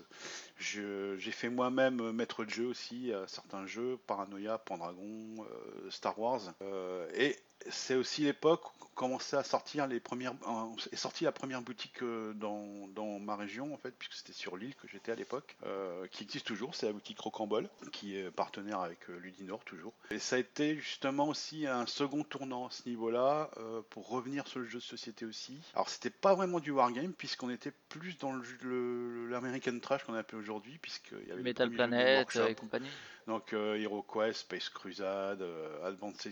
J'ai 0.58 1.32
fait 1.32 1.50
moi-même 1.50 2.00
euh, 2.02 2.12
maître 2.12 2.46
de 2.46 2.50
jeu 2.50 2.66
aussi 2.66 3.14
à 3.14 3.28
certains 3.28 3.66
jeux, 3.66 3.98
Paranoia, 4.08 4.58
Pendragon, 4.58 5.36
euh, 5.40 5.90
Star 5.90 6.18
Wars. 6.20 6.42
Euh, 6.62 7.10
et 7.14 7.38
c'est 7.70 7.96
aussi 7.96 8.24
l'époque 8.24 8.64
où 8.96 9.06
commençait 9.06 9.38
à 9.38 9.44
sortir 9.44 9.88
les 9.88 10.00
premières, 10.00 10.34
euh, 10.48 10.92
est 10.92 10.96
sortie 10.96 11.26
la 11.26 11.32
première 11.32 11.62
boutique 11.62 12.02
euh, 12.02 12.34
dans, 12.34 12.88
dans 12.90 13.20
ma 13.20 13.36
région 13.36 13.74
en 13.74 13.78
fait, 13.78 13.92
puisque 13.98 14.14
c'était 14.14 14.34
sur 14.34 14.58
l'île 14.58 14.76
que 14.76 14.88
j'étais 14.88 15.12
à 15.12 15.16
l'époque, 15.16 15.56
euh, 15.66 16.08
qui 16.12 16.24
existe 16.24 16.46
toujours, 16.46 16.76
c'est 16.76 16.86
la 16.86 16.94
boutique 16.94 17.20
Rocambole, 17.20 17.70
qui 17.92 18.18
est 18.18 18.32
partenaire 18.32 18.80
avec 18.80 19.08
Ludinor 19.08 19.64
toujours. 19.64 19.94
Et 20.12 20.20
ça 20.20 20.38
a 20.38 20.40
été 20.40 20.78
justement 20.78 21.28
aussi 21.28 21.68
un 21.68 21.86
second 21.86 22.24
tournant 22.24 22.68
à 22.68 22.72
ce 22.72 22.88
niveau-là 22.88 23.50
euh, 23.58 23.82
pour 23.90 24.10
revenir 24.10 24.48
sur 24.48 24.60
le 24.60 24.66
jeu 24.66 24.80
de 24.80 24.84
société 24.84 25.26
aussi. 25.26 25.60
Alors 25.74 25.90
c'était 25.90 26.10
pas 26.10 26.34
vraiment 26.36 26.60
du 26.60 26.72
wargame 26.72 27.14
puisqu'on 27.14 27.50
était 27.50 27.74
plus 27.90 28.18
dans 28.18 28.34
l'American 28.64 29.80
Trash 29.80 30.04
qu'on 30.04 30.14
appelle 30.14 30.40
aujourd'hui, 30.40 30.78
puisqu'il 30.82 31.28
y 31.28 31.32
avait 31.32 31.42
Metal 31.42 31.70
Planet 31.70 32.28
et 32.50 32.56
compagnie. 32.56 32.90
Donc 33.28 33.54
euh, 33.54 33.76
Hero 33.76 34.04
Quest, 34.04 34.42
Space 34.42 34.70
Crusade, 34.70 35.44
Advanced, 35.84 36.32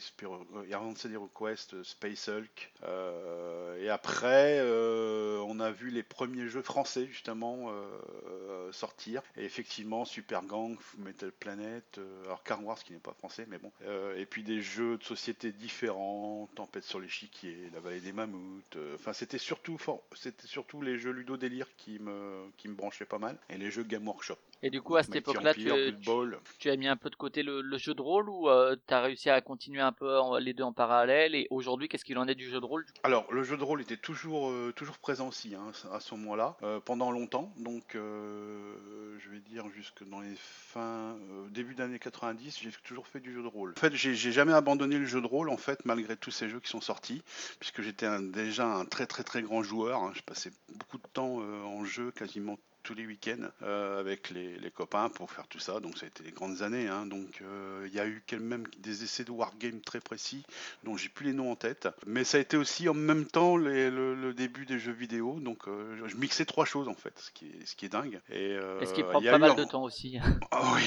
Advanced 0.71 1.11
Hero 1.11 1.27
Quest, 1.27 1.73
euh, 1.73 1.83
Space 1.83 2.29
Hulk. 2.29 2.52
Euh, 2.83 3.77
et 3.81 3.89
après, 3.89 4.57
euh, 4.60 5.39
on 5.48 5.60
a 5.60 5.72
vu 5.72 5.89
les 5.89 6.03
premiers 6.03 6.48
jeux 6.48 6.62
français 6.62 7.07
justement 7.07 7.69
euh, 7.69 8.72
sortir. 8.72 9.22
Et 9.38 9.45
effectivement, 9.45 10.05
Super 10.05 10.43
Gang, 10.43 10.77
Metal 10.98 11.31
Planet, 11.31 12.00
alors 12.25 12.43
Car 12.43 12.63
Wars 12.63 12.83
qui 12.83 12.93
n'est 12.93 13.00
pas 13.00 13.13
français, 13.13 13.45
mais 13.48 13.57
bon. 13.57 13.72
Et 14.17 14.25
puis 14.25 14.43
des 14.43 14.62
jeux 14.62 14.98
de 14.98 15.03
société 15.03 15.51
différents, 15.51 16.50
Tempête 16.55 16.83
sur 16.83 17.00
l'échiquier, 17.00 17.69
La 17.74 17.79
Vallée 17.79 18.00
des 18.01 18.13
Mammouths. 18.13 18.77
Enfin, 18.95 19.13
c'était 19.13 19.38
surtout, 19.38 19.77
for- 19.77 20.03
c'était 20.15 20.48
surtout 20.48 20.81
les 20.81 20.98
jeux 20.98 21.12
Ludo 21.12 21.38
Délire 21.38 21.67
qui 21.77 22.00
me, 22.00 22.45
qui 22.57 22.67
me 22.67 22.75
branchaient 22.75 23.05
pas 23.05 23.19
mal. 23.19 23.38
Et 23.50 23.57
les 23.57 23.72
jeux 23.72 23.83
Game 23.83 24.07
Workshop. 24.07 24.38
Et 24.65 24.70
du 24.70 24.82
coup, 24.82 24.96
à 24.96 25.03
cette 25.03 25.15
époque-là, 25.17 25.53
tu, 25.53 26.70
as 26.70 26.75
mis 26.77 26.88
un 26.88 26.96
peu 26.96 27.10
de 27.10 27.15
côté 27.15 27.43
le, 27.43 27.62
le 27.62 27.77
jeu 27.77 27.93
de 27.93 28.01
rôle 28.01 28.29
ou 28.29 28.50
euh, 28.50 28.77
tu 28.88 28.93
as 28.93 29.01
réussi 29.01 29.29
à 29.29 29.41
continuer 29.41 29.82
un 29.82 29.91
peu 29.91 30.17
en- 30.17 30.38
les 30.38 30.53
deux 30.53 30.63
en 30.63 30.72
parallèle? 30.72 31.36
Et 31.36 31.48
aujourd'hui, 31.50 31.89
qu'est-ce 31.89 32.05
qu'il 32.05 32.17
en 32.17 32.27
est 32.29 32.36
du 32.36 32.50
jeu 32.50 32.62
de 32.62 32.65
rôle 32.65 32.86
Alors, 33.03 33.32
le 33.34 33.43
jeu 33.43 33.58
de 33.58 33.63
rôle 33.63 33.82
était 33.82 33.98
toujours, 33.98 34.50
euh, 34.50 34.72
toujours 34.74 34.98
présent 35.00 35.27
aussi 35.27 35.53
hein, 35.53 35.72
à 35.91 36.00
ce 36.00 36.15
moment-là, 36.15 36.55
euh, 36.63 36.79
pendant 36.79 37.12
longtemps. 37.12 37.53
Donc, 37.58 37.96
euh, 37.96 39.17
je 39.20 39.29
vais 39.29 39.39
dire 39.41 39.70
jusque 39.75 40.08
dans 40.08 40.22
les 40.22 40.36
fins, 40.38 41.17
début 41.50 41.75
d'année 41.75 42.00
90, 42.00 42.60
j'ai 42.62 42.72
toujours 42.86 43.08
fait 43.08 43.20
du 43.20 43.34
jeu 43.34 43.41
de 43.43 43.48
rôle. 43.48 43.74
En 43.77 43.79
fait, 43.79 43.93
j'ai 43.93 44.15
jamais 44.32 44.53
abandonné 44.53 44.98
le 44.98 45.05
jeu 45.05 45.20
de 45.22 45.27
rôle, 45.27 45.50
en 45.50 45.58
fait, 45.58 45.84
malgré 45.84 46.15
tous 46.15 46.32
ces 46.32 46.48
jeux 46.48 46.62
qui 46.62 46.70
sont 46.70 46.82
sortis, 46.82 47.22
puisque 47.60 47.82
j'étais 47.82 48.08
déjà 48.22 48.65
un 48.65 48.86
très 48.86 49.08
très 49.08 49.24
très 49.24 49.41
grand 49.41 49.62
joueur. 49.62 50.01
hein. 50.03 50.12
Je 50.15 50.22
passais 50.22 50.51
beaucoup 50.77 50.98
de 50.98 51.08
temps 51.13 51.38
en 51.39 51.84
jeu, 51.84 52.12
quasiment 52.12 52.58
tous 52.83 52.93
les 52.93 53.05
week-ends 53.05 53.47
euh, 53.61 53.99
avec 53.99 54.29
les, 54.29 54.57
les 54.59 54.71
copains 54.71 55.09
pour 55.09 55.31
faire 55.31 55.47
tout 55.47 55.59
ça. 55.59 55.79
Donc 55.79 55.97
ça 55.97 56.05
a 56.05 56.07
été 56.07 56.23
des 56.23 56.31
grandes 56.31 56.61
années. 56.61 56.87
hein. 56.87 57.05
Donc 57.05 57.41
euh, 57.41 57.85
il 57.87 57.93
y 57.93 57.99
a 57.99 58.05
eu 58.07 58.21
quand 58.29 58.39
même 58.39 58.65
des 58.79 59.03
essais 59.03 59.23
de 59.23 59.31
wargame 59.31 59.81
très 59.81 59.99
précis 60.01 60.43
dont 60.83 60.97
j'ai 60.97 61.09
plus 61.09 61.25
les 61.27 61.33
noms 61.33 61.51
en 61.51 61.55
tête. 61.55 61.87
Mais 62.05 62.23
ça 62.23 62.37
a 62.37 62.41
été 62.41 62.57
aussi 62.57 62.87
en 62.89 62.93
même 62.93 63.25
temps 63.25 63.57
les- 63.57 63.89
le, 63.89 64.13
le 64.15 64.33
début 64.33 64.65
des 64.65 64.79
jeux 64.79 64.91
vidéo. 64.91 65.39
Donc 65.39 65.67
euh, 65.67 65.97
je 66.07 66.15
mixais 66.17 66.45
trois 66.45 66.65
choses 66.65 66.87
en 66.87 66.93
fait, 66.93 67.17
ce 67.19 67.31
qui 67.31 67.47
est, 67.47 67.65
ce 67.65 67.75
qui 67.75 67.85
est 67.85 67.89
dingue. 67.89 68.19
Et, 68.29 68.51
Et 68.81 68.85
ce 68.85 68.93
qui 68.93 69.01
prend 69.03 69.21
pas 69.21 69.37
mal 69.39 69.55
de 69.55 69.63
temps 69.63 69.83
aussi. 69.83 70.17
ah 70.51 70.73
oui, 70.75 70.81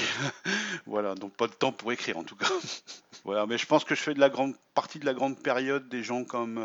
voilà, 0.85 1.15
donc 1.15 1.33
pas 1.35 1.47
de 1.47 1.53
temps 1.53 1.71
pour 1.71 1.91
écrire 1.91 2.17
en 2.17 2.23
tout 2.23 2.35
cas. 2.35 2.47
voilà, 3.25 3.45
mais 3.47 3.57
je 3.57 3.65
pense 3.65 3.83
que 3.83 3.95
je 3.95 4.01
fais 4.01 4.13
de 4.13 4.19
la 4.19 4.29
grande 4.29 4.53
partie 4.75 4.99
de 4.99 5.05
la 5.05 5.13
grande 5.15 5.41
période 5.41 5.89
des 5.89 6.03
gens 6.03 6.23
comme 6.23 6.59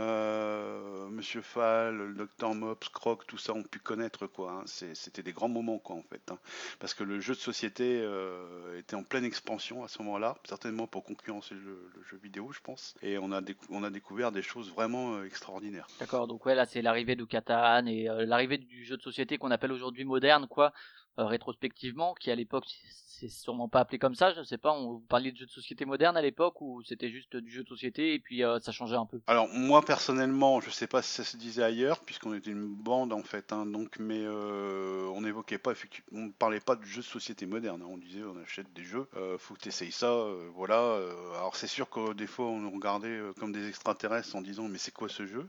Monsieur 1.11 1.41
Fall, 1.43 1.97
le 1.97 2.15
Docteur 2.15 2.55
Mops, 2.55 2.89
Croc, 2.91 3.27
tout 3.27 3.39
ça 3.39 3.53
ont 3.55 3.63
pu 3.63 3.79
connaître 3.79 4.27
quoi. 4.27 4.53
hein. 4.53 4.63
C'est- 4.67 4.95
Des 5.23 5.33
grands 5.33 5.49
moments 5.49 5.79
quoi 5.79 5.97
en 5.97 6.03
fait, 6.03 6.31
hein. 6.31 6.39
parce 6.79 6.95
que 6.95 7.05
le 7.05 7.21
jeu 7.21 7.35
de 7.35 7.39
société 7.39 8.01
euh, 8.03 8.79
était 8.79 8.97
en 8.97 9.05
pleine 9.05 9.25
expansion 9.25 9.85
à 9.85 9.89
ce 9.89 10.03
moment-là, 10.03 10.37
certainement 10.45 10.87
pour 10.87 11.05
concurrencer 11.05 11.55
le, 11.55 11.91
le 11.95 12.03
jeu 12.03 12.19
vidéo, 12.23 12.51
je 12.53 12.61
pense. 12.61 12.95
Et 13.03 13.19
on 13.19 13.33
a, 13.33 13.41
on 13.71 13.85
a 13.85 13.91
découvert 13.91 14.33
des 14.33 14.43
choses 14.43 14.71
vraiment 14.71 15.15
euh, 15.15 15.25
extraordinaires. 15.25 15.87
D'accord, 16.01 16.27
donc 16.27 16.45
ouais, 16.47 16.55
là 16.55 16.67
c'est 16.67 16.83
l'arrivée 16.83 17.17
du 17.17 17.27
Catan 17.27 17.87
et 17.87 18.09
euh, 18.09 18.27
l'arrivée 18.27 18.59
du 18.59 18.85
jeu 18.85 18.97
de 18.97 19.03
société 19.03 19.39
qu'on 19.39 19.51
appelle 19.51 19.73
aujourd'hui 19.73 20.05
moderne, 20.05 20.47
quoi, 20.49 20.73
euh, 21.19 21.25
rétrospectivement, 21.27 22.15
qui 22.15 22.31
à 22.31 22.35
l'époque 22.35 22.65
c'est 22.89 23.29
sûrement 23.29 23.69
pas 23.69 23.81
appelé 23.81 23.99
comme 23.99 24.15
ça, 24.15 24.33
je 24.35 24.43
sais 24.43 24.59
pas, 24.59 24.73
on 24.73 24.99
parliez 24.99 25.31
de 25.31 25.37
jeu 25.37 25.47
de 25.47 25.51
société 25.51 25.85
moderne 25.85 26.17
à 26.17 26.23
l'époque 26.23 26.61
ou 26.61 26.83
c'était 26.83 27.11
juste 27.11 27.37
du 27.37 27.51
jeu 27.53 27.63
de 27.63 27.69
société 27.69 28.15
et 28.15 28.19
puis 28.19 28.43
euh, 28.43 28.59
ça 28.61 28.73
changeait 28.73 28.97
un 28.97 29.07
peu? 29.07 29.21
Alors 29.27 29.49
moi 29.49 29.83
personnellement, 29.85 30.61
je 30.61 30.71
sais 30.71 30.87
pas 30.87 31.03
si 31.03 31.11
ça 31.13 31.25
se 31.25 31.37
disait 31.37 31.63
ailleurs, 31.63 32.01
puisqu'on 32.01 32.35
était 32.35 32.51
une 32.51 32.67
bande 32.67 33.13
en 33.13 33.23
fait, 33.23 33.53
hein, 33.53 33.67
donc 33.67 33.99
mais 33.99 34.23
euh, 34.25 35.07
on 35.15 35.21
n'évoquait 35.21 35.59
pas 35.59 35.73
on 36.13 36.31
parlait 36.31 36.61
pas 36.61 36.77
de 36.77 36.85
jeux 36.85 37.03
de 37.03 37.07
société 37.07 37.47
moderne, 37.47 37.83
hein, 37.83 37.89
on 37.89 37.99
disait 37.99 38.23
on 38.25 38.37
achète 38.43 38.73
des 38.73 38.85
jeux, 38.85 39.09
faut 39.39 39.55
que 39.55 39.61
tu 39.61 39.69
essayes 39.69 39.93
ça, 39.93 40.27
voilà. 40.55 40.97
alors 41.37 41.55
c'est 41.57 41.67
sûr 41.67 41.89
que 41.91 42.15
des 42.15 42.27
fois 42.27 42.47
on 42.47 42.59
nous 42.61 42.71
regardait 42.71 43.21
comme 43.39 43.53
des 43.53 43.69
extraterrestres 43.69 44.35
en 44.35 44.41
disant 44.41 44.69
mais 44.69 44.79
c'est 44.79 44.93
quoi 44.93 45.09
ce 45.09 45.27
jeu? 45.27 45.47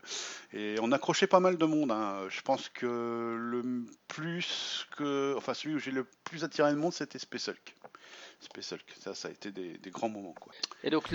Et 0.51 0.75
on 0.81 0.91
accrochait 0.91 1.27
pas 1.27 1.39
mal 1.39 1.57
de 1.57 1.65
monde. 1.65 1.91
hein. 1.91 2.27
Je 2.29 2.41
pense 2.41 2.69
que 2.69 3.35
le 3.39 3.85
plus 4.07 4.85
que, 4.95 5.33
enfin 5.37 5.52
celui 5.53 5.75
où 5.75 5.79
j'ai 5.79 5.91
le 5.91 6.05
plus 6.23 6.43
attiré 6.43 6.71
le 6.71 6.77
monde, 6.77 6.93
c'était 6.93 7.19
Space 7.19 7.49
Hulk. 7.49 7.75
Space 8.39 8.73
Hulk, 8.73 8.93
ça, 8.99 9.13
ça 9.13 9.27
a 9.27 9.31
été 9.31 9.51
des, 9.51 9.77
des 9.77 9.89
grands 9.89 10.09
moments 10.09 10.35
quoi. 10.39 10.53
Et 10.83 10.89
donc 10.89 11.07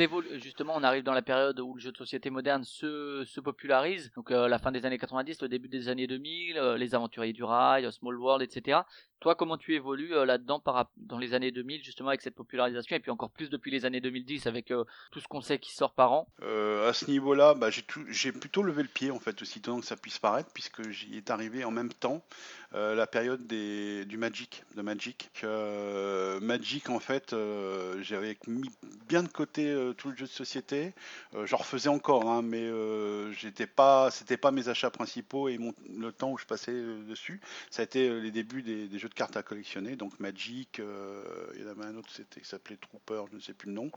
justement, 0.43 0.75
on 0.77 0.83
arrive 0.83 1.03
dans 1.03 1.13
la 1.13 1.23
période 1.23 1.59
où 1.61 1.75
le 1.75 1.81
jeu 1.81 1.93
de 1.93 1.97
société 1.97 2.31
moderne 2.31 2.65
se, 2.65 3.25
se 3.27 3.41
popularise, 3.41 4.11
donc 4.17 4.31
euh, 4.31 4.49
la 4.49 4.59
fin 4.59 4.73
des 4.73 4.87
années 4.87 4.99
90, 4.99 5.43
le 5.43 5.49
début 5.49 5.69
des 5.69 5.89
années 5.89 6.07
2000, 6.07 6.59
euh, 6.59 6.77
les 6.77 6.95
aventuriers 6.95 7.33
du 7.33 7.45
rail, 7.45 7.85
euh, 7.85 7.91
Small 7.91 8.17
World, 8.17 8.43
etc. 8.43 8.81
Toi, 9.21 9.35
comment 9.35 9.57
tu 9.57 9.75
évolues 9.75 10.15
euh, 10.15 10.25
là-dedans 10.25 10.61
par, 10.61 10.91
dans 10.97 11.19
les 11.19 11.35
années 11.35 11.51
2000, 11.51 11.83
justement 11.83 12.09
avec 12.09 12.23
cette 12.23 12.35
popularisation, 12.35 12.97
et 12.97 13.01
puis 13.01 13.11
encore 13.11 13.31
plus 13.31 13.51
depuis 13.51 13.71
les 13.71 13.85
années 13.85 14.01
2010 14.01 14.47
avec 14.47 14.73
tout 15.11 15.21
ce 15.21 15.29
qu'on 15.29 15.41
sait 15.41 15.59
qui 15.59 15.75
sort 15.75 15.93
par 15.93 16.13
an? 16.13 16.29
À 16.41 16.93
ce 16.93 17.11
niveau-là, 17.11 17.55
bah, 17.55 17.69
j'ai 17.71 18.33
plutôt 18.33 18.63
levé 18.63 18.83
le 18.83 18.89
pied 18.89 19.11
en 19.11 19.19
fait, 19.19 19.41
aussi 19.43 19.59
étonnant 19.59 19.81
que 19.81 19.87
ça 19.87 19.97
puisse 19.97 20.19
paraître, 20.19 20.51
puisque 20.53 20.89
j'y 20.91 21.17
est 21.17 21.31
arrivé 21.31 21.65
en 21.65 21.71
même 21.71 21.93
temps 21.93 22.23
la 22.73 23.07
période 23.07 23.47
des, 23.47 24.05
du 24.05 24.19
Magic, 24.19 24.63
de 24.77 24.83
Magic. 24.83 25.31
Magic 26.41 26.88
en 26.91 27.01
fait, 27.01 27.33
euh, 27.33 28.03
j'avais 28.03 28.37
mis 28.47 28.71
bien 29.09 29.23
de 29.23 29.29
côté 29.29 29.67
euh, 29.67 29.93
tout 29.93 30.11
le 30.11 30.17
jeu 30.17 30.27
de 30.27 30.31
société. 30.31 30.93
Euh, 31.35 31.47
J'en 31.47 31.59
refaisais 31.59 31.89
encore, 31.89 32.29
hein, 32.29 32.43
mais 32.43 32.69
j'étais 33.33 33.67
pas, 33.67 34.11
c'était 34.11 34.37
pas 34.37 34.51
mes 34.51 34.69
achats 34.69 34.91
principaux 34.91 35.49
et 35.49 35.59
mon, 35.59 35.75
le 35.97 36.13
temps 36.13 36.33
où 36.33 36.39
je 36.39 36.47
passais 36.47 36.73
dessus. 36.73 37.41
Ça 37.71 37.83
a 37.83 37.85
été 37.85 38.21
les 38.21 38.31
débuts 38.31 38.63
des, 38.63 38.99
jeux 38.99 39.09
de 39.09 39.15
cartes 39.15 39.37
à 39.37 39.43
collectionner, 39.43 39.97
donc 39.97 40.19
Magic. 40.21 40.79
il 40.79 41.61
y 41.61 41.65
en 41.65 41.69
avait 41.69 41.85
un 41.85 41.97
autre, 41.97 42.09
qui 42.09 42.45
s'appelait 42.45 42.77
Trooper, 42.77 43.25
je 43.31 43.37
ne 43.37 43.41
sais 43.41 43.55
plus 43.55 43.69
le 43.69 43.75
nom. 43.75 43.91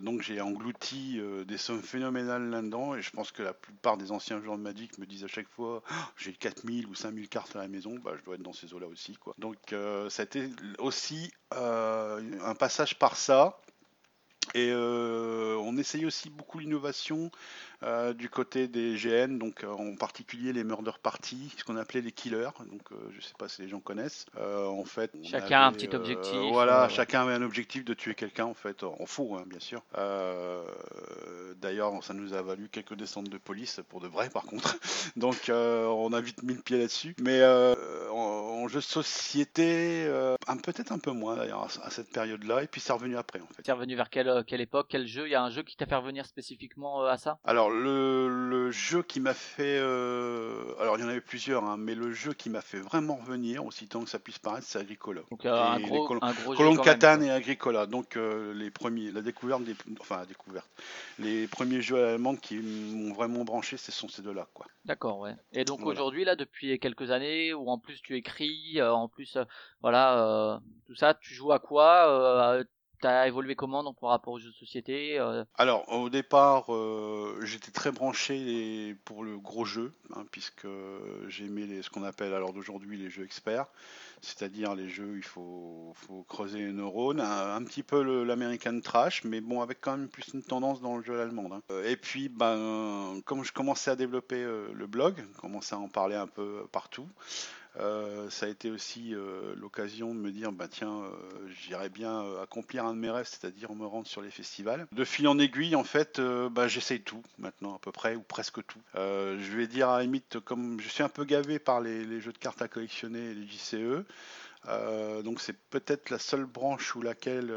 Donc 0.00 0.22
j'ai 0.22 0.40
englouti 0.40 1.20
des 1.46 1.58
sommes 1.58 1.82
phénoménales 1.82 2.50
là-dedans 2.50 2.94
et 2.94 3.02
je 3.02 3.10
pense 3.10 3.32
que 3.32 3.42
la 3.42 3.54
plupart 3.54 3.96
des 3.96 4.12
anciens 4.12 4.40
joueurs 4.40 4.58
de 4.58 4.62
Magic 4.62 4.98
me 4.98 5.06
disent 5.06 5.24
à 5.24 5.28
chaque 5.28 5.48
fois 5.48 5.82
Ah, 5.88 6.10
j'ai 6.16 6.32
4000 6.32 6.86
ou 6.86 6.94
5000 6.94 7.28
cartes 7.28 7.56
à 7.56 7.60
la 7.60 7.68
maison, 7.68 7.98
bah, 8.02 8.12
je 8.16 8.24
dois 8.24 8.34
être 8.34 8.42
dans 8.42 8.52
ces 8.52 8.72
eaux-là 8.74 8.86
aussi. 8.86 9.16
Quoi. 9.16 9.34
Donc 9.38 9.72
euh, 9.72 10.10
ça 10.10 10.22
a 10.22 10.24
été 10.24 10.50
aussi 10.78 11.27
euh, 11.54 12.20
un 12.44 12.54
passage 12.54 12.98
par 12.98 13.16
ça. 13.16 13.60
Et 14.54 14.70
euh, 14.70 15.56
on 15.62 15.76
essayait 15.76 16.06
aussi 16.06 16.30
beaucoup 16.30 16.58
l'innovation 16.58 17.30
euh, 17.84 18.12
du 18.12 18.28
côté 18.28 18.66
des 18.66 18.96
GN, 18.96 19.38
donc 19.38 19.62
euh, 19.62 19.68
en 19.68 19.94
particulier 19.94 20.52
les 20.52 20.64
murder 20.64 20.90
parties, 21.02 21.54
ce 21.56 21.64
qu'on 21.64 21.76
appelait 21.76 22.00
les 22.00 22.10
killers. 22.10 22.50
Donc 22.70 22.82
euh, 22.90 22.96
je 23.12 23.20
sais 23.20 23.34
pas 23.38 23.48
si 23.48 23.62
les 23.62 23.68
gens 23.68 23.80
connaissent. 23.80 24.26
En 24.36 24.84
fait, 24.84 25.12
Chacun 25.22 25.62
un 25.62 25.68
avait, 25.68 25.76
petit 25.76 25.88
euh, 25.94 25.98
objectif, 25.98 26.52
voilà, 26.52 26.88
chacun 26.88 27.22
avait 27.22 27.34
un 27.34 27.42
objectif 27.42 27.84
de 27.84 27.94
tuer 27.94 28.14
quelqu'un 28.14 28.46
en 28.46 28.54
fait, 28.54 28.82
en 28.82 29.06
faux 29.06 29.36
hein, 29.36 29.44
bien 29.46 29.60
sûr. 29.60 29.82
D'ailleurs, 31.56 32.02
ça 32.02 32.14
nous 32.14 32.34
a 32.34 32.42
valu 32.42 32.68
quelques 32.68 32.94
descentes 32.94 33.28
de 33.28 33.38
police 33.38 33.80
pour 33.88 34.00
de 34.00 34.08
vrai 34.08 34.28
par 34.30 34.44
contre. 34.44 34.76
Donc 35.16 35.48
on 35.48 36.12
a 36.12 36.20
vite 36.20 36.42
mis 36.42 36.54
le 36.54 36.62
pied 36.62 36.78
là-dessus. 36.78 37.14
Mais 37.20 37.44
en, 37.44 38.14
en 38.14 38.68
jeu 38.68 38.80
de 38.80 38.84
société, 38.84 40.08
un- 40.46 40.56
peut-être 40.56 40.92
un 40.92 40.98
peu 40.98 41.12
moins 41.12 41.36
d'ailleurs 41.36 41.68
à, 41.82 41.90
cette 41.90 42.10
période-là. 42.10 42.62
Et 42.64 42.66
puis 42.66 42.80
c'est 42.80 42.92
revenu 42.92 43.16
après 43.16 43.40
en 43.40 43.46
fait. 43.46 43.62
T'es 43.62 43.72
revenu 43.72 43.94
vers 43.94 44.10
quelle, 44.10 44.44
quelle 44.46 44.60
époque, 44.60 44.86
quel 44.88 45.06
jeu? 45.06 45.26
Il 45.26 45.30
y 45.30 45.34
a 45.34 45.42
un 45.42 45.50
jeu 45.50 45.62
qui 45.62 45.76
t'a 45.76 45.86
fait 45.86 45.94
revenir 45.96 46.26
spécifiquement 46.26 47.04
à 47.04 47.16
ça? 47.18 47.38
Alors 47.44 47.67
le, 47.70 48.28
le 48.28 48.70
jeu 48.70 49.02
qui 49.02 49.20
m'a 49.20 49.34
fait, 49.34 49.78
euh, 49.80 50.74
alors 50.80 50.96
il 50.96 51.00
y 51.00 51.04
en 51.04 51.08
avait 51.08 51.20
plusieurs, 51.20 51.64
hein, 51.64 51.76
mais 51.78 51.94
le 51.94 52.12
jeu 52.12 52.32
qui 52.32 52.50
m'a 52.50 52.60
fait 52.60 52.78
vraiment 52.78 53.16
revenir, 53.16 53.64
aussi 53.64 53.86
tant 53.88 54.02
que 54.04 54.10
ça 54.10 54.18
puisse 54.18 54.38
paraître, 54.38 54.66
c'est 54.66 54.78
Agricola. 54.78 55.22
Donc 55.30 55.44
euh, 55.44 55.60
un 55.60 55.78
gros, 55.80 56.02
col- 56.06 56.20
un 56.22 56.32
gros 56.32 56.54
Catane 56.82 57.22
et 57.22 57.30
Agricola, 57.30 57.86
donc 57.86 58.16
euh, 58.16 58.52
les 58.54 58.70
premiers, 58.70 59.10
la 59.10 59.22
découverte 59.22 59.62
des, 59.64 59.74
enfin 60.00 60.18
la 60.18 60.26
découverte, 60.26 60.68
les 61.18 61.46
premiers 61.46 61.82
jeux 61.82 61.96
à 61.98 62.06
l'allemande 62.06 62.40
qui 62.40 62.56
m'ont 62.56 63.12
vraiment 63.14 63.44
branché, 63.44 63.76
ce 63.76 63.92
sont 63.92 64.08
ces 64.08 64.22
deux-là, 64.22 64.46
quoi. 64.54 64.66
D'accord, 64.84 65.18
ouais. 65.18 65.34
Et 65.52 65.64
donc 65.64 65.80
Voilà. 65.80 65.92
aujourd'hui, 65.92 66.24
là, 66.24 66.34
depuis 66.34 66.78
quelques 66.78 67.10
années, 67.10 67.52
où 67.52 67.68
en 67.68 67.78
plus 67.78 68.00
tu 68.00 68.16
écris, 68.16 68.80
euh, 68.80 68.92
en 68.92 69.08
plus, 69.08 69.36
voilà, 69.82 70.60
tout 70.86 70.94
ça, 70.94 71.14
tu 71.14 71.34
joues 71.34 71.52
à 71.52 71.58
quoi 71.58 72.62
T'as 73.00 73.28
évolué 73.28 73.54
comment 73.54 73.92
par 73.94 74.10
rapport 74.10 74.34
aux 74.34 74.38
jeux 74.38 74.50
de 74.50 74.54
société 74.54 75.18
euh, 75.20 75.44
Alors, 75.56 75.88
au 75.92 76.10
départ, 76.10 76.74
euh, 76.74 77.38
j'étais 77.44 77.70
très 77.70 77.92
branché 77.92 78.96
pour 79.04 79.22
le 79.22 79.38
gros 79.38 79.64
jeu, 79.64 79.92
hein, 80.14 80.24
puisque 80.32 80.66
j'aimais 81.28 81.82
ce 81.82 81.90
qu'on 81.90 82.02
appelle 82.02 82.34
alors 82.34 82.52
d'aujourd'hui 82.52 82.98
les 82.98 83.08
jeux 83.08 83.24
experts, 83.24 83.66
c'est-à-dire 84.20 84.74
les 84.74 84.88
jeux 84.88 85.12
où 85.12 85.16
il 85.16 85.22
faut, 85.22 85.94
creuser 86.28 86.58
les 86.58 86.72
neurones, 86.72 87.20
un, 87.20 87.62
petit 87.62 87.84
peu 87.84 88.24
l'American 88.24 88.80
Trash, 88.80 89.22
mais 89.22 89.40
bon, 89.40 89.60
avec 89.60 89.80
quand 89.80 89.96
même 89.96 90.08
plus 90.08 90.34
une 90.34 90.42
tendance 90.42 90.80
dans 90.80 90.96
le 90.96 91.04
jeu 91.04 91.20
allemand. 91.20 91.48
hein. 91.52 91.62
Euh, 91.70 91.88
Et 91.88 91.96
puis, 91.96 92.28
ben, 92.28 93.20
comme 93.24 93.44
je 93.44 93.52
commençais 93.52 93.92
à 93.92 93.96
développer 93.96 94.42
le 94.42 94.86
blog, 94.86 95.24
commençais 95.40 95.76
à 95.76 95.78
en 95.78 95.88
parler 95.88 96.16
un 96.16 96.26
peu 96.26 96.66
partout, 96.72 97.08
euh, 97.78 98.28
ça 98.30 98.46
a 98.46 98.48
été 98.48 98.70
aussi 98.70 99.14
euh, 99.14 99.54
l'occasion 99.56 100.14
de 100.14 100.18
me 100.20 100.30
dire, 100.30 100.52
bah 100.52 100.68
tiens, 100.68 101.02
euh, 101.02 101.48
j'irais 101.48 101.88
bien 101.88 102.24
accomplir 102.42 102.84
un 102.84 102.94
de 102.94 102.98
mes 102.98 103.10
rêves, 103.10 103.28
c'est-à-dire 103.28 103.74
me 103.74 103.86
rendre 103.86 104.06
sur 104.06 104.20
les 104.20 104.30
festivals. 104.30 104.86
De 104.92 105.04
fil 105.04 105.28
en 105.28 105.38
aiguille, 105.38 105.76
en 105.76 105.84
fait, 105.84 106.20
bah, 106.20 106.68
j'essaye 106.68 107.00
tout 107.00 107.22
maintenant 107.38 107.74
à 107.74 107.78
peu 107.78 107.92
près, 107.92 108.16
ou 108.16 108.22
presque 108.22 108.64
tout. 108.66 108.80
Je 108.94 109.56
vais 109.56 109.66
dire 109.66 109.88
à 109.88 110.02
la 110.02 110.08
comme 110.44 110.80
je 110.80 110.88
suis 110.88 111.02
un 111.02 111.08
peu 111.08 111.24
gavé 111.24 111.58
par 111.58 111.80
les, 111.80 112.20
jeux 112.20 112.32
de 112.32 112.38
cartes 112.38 112.62
à 112.62 112.68
collectionner 112.68 113.30
et 113.30 113.34
les 113.34 113.46
JCE, 113.46 114.04
donc 115.22 115.40
c'est 115.40 115.56
peut-être 115.70 116.10
la 116.10 116.18
seule 116.18 116.46
branche 116.46 116.96
où 116.96 117.02
laquelle 117.02 117.52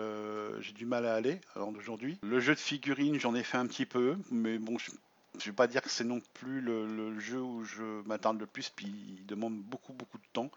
j'ai 0.59 0.73
du 0.73 0.85
mal 0.85 1.05
à 1.05 1.15
aller 1.15 1.39
alors 1.55 1.71
d'aujourd'hui. 1.71 2.19
Le 2.21 2.39
jeu 2.39 2.53
de 2.53 2.59
figurines, 2.59 3.19
j'en 3.19 3.35
ai 3.35 3.43
fait 3.43 3.57
un 3.57 3.67
petit 3.67 3.85
peu, 3.85 4.17
mais 4.29 4.57
bon, 4.57 4.77
je 4.77 4.91
je 5.39 5.45
vais 5.45 5.55
pas 5.55 5.67
dire 5.67 5.81
que 5.81 5.89
c'est 5.89 6.03
non 6.03 6.19
plus 6.33 6.61
le, 6.61 7.19
jeu 7.19 7.39
où 7.39 7.63
je 7.63 7.83
m'attarde 8.05 8.39
le 8.39 8.45
plus, 8.45 8.69
puis 8.69 8.87
il 8.87 9.25
demande 9.25 9.57
beaucoup 9.61 9.93
beaucoup 9.93 10.17
de 10.17 10.23
temps, 10.33 10.51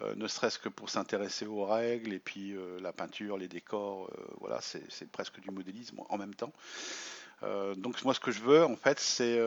euh, 0.00 0.14
ne 0.14 0.26
serait-ce 0.26 0.58
que 0.58 0.68
pour 0.68 0.90
s'intéresser 0.90 1.46
aux 1.46 1.64
règles 1.64 2.12
et 2.12 2.18
puis 2.18 2.52
euh, 2.52 2.78
la 2.80 2.92
peinture, 2.92 3.38
les 3.38 3.48
décors, 3.48 4.08
euh, 4.08 4.24
voilà, 4.40 4.60
c'est 4.60 5.10
presque 5.10 5.40
du 5.40 5.50
modélisme 5.50 6.00
en 6.08 6.18
même 6.18 6.34
temps. 6.34 6.52
Donc 7.76 8.02
moi 8.02 8.14
ce 8.14 8.18
que 8.18 8.30
je 8.30 8.40
veux 8.40 8.64
en 8.64 8.76
fait 8.76 8.98
c'est 8.98 9.38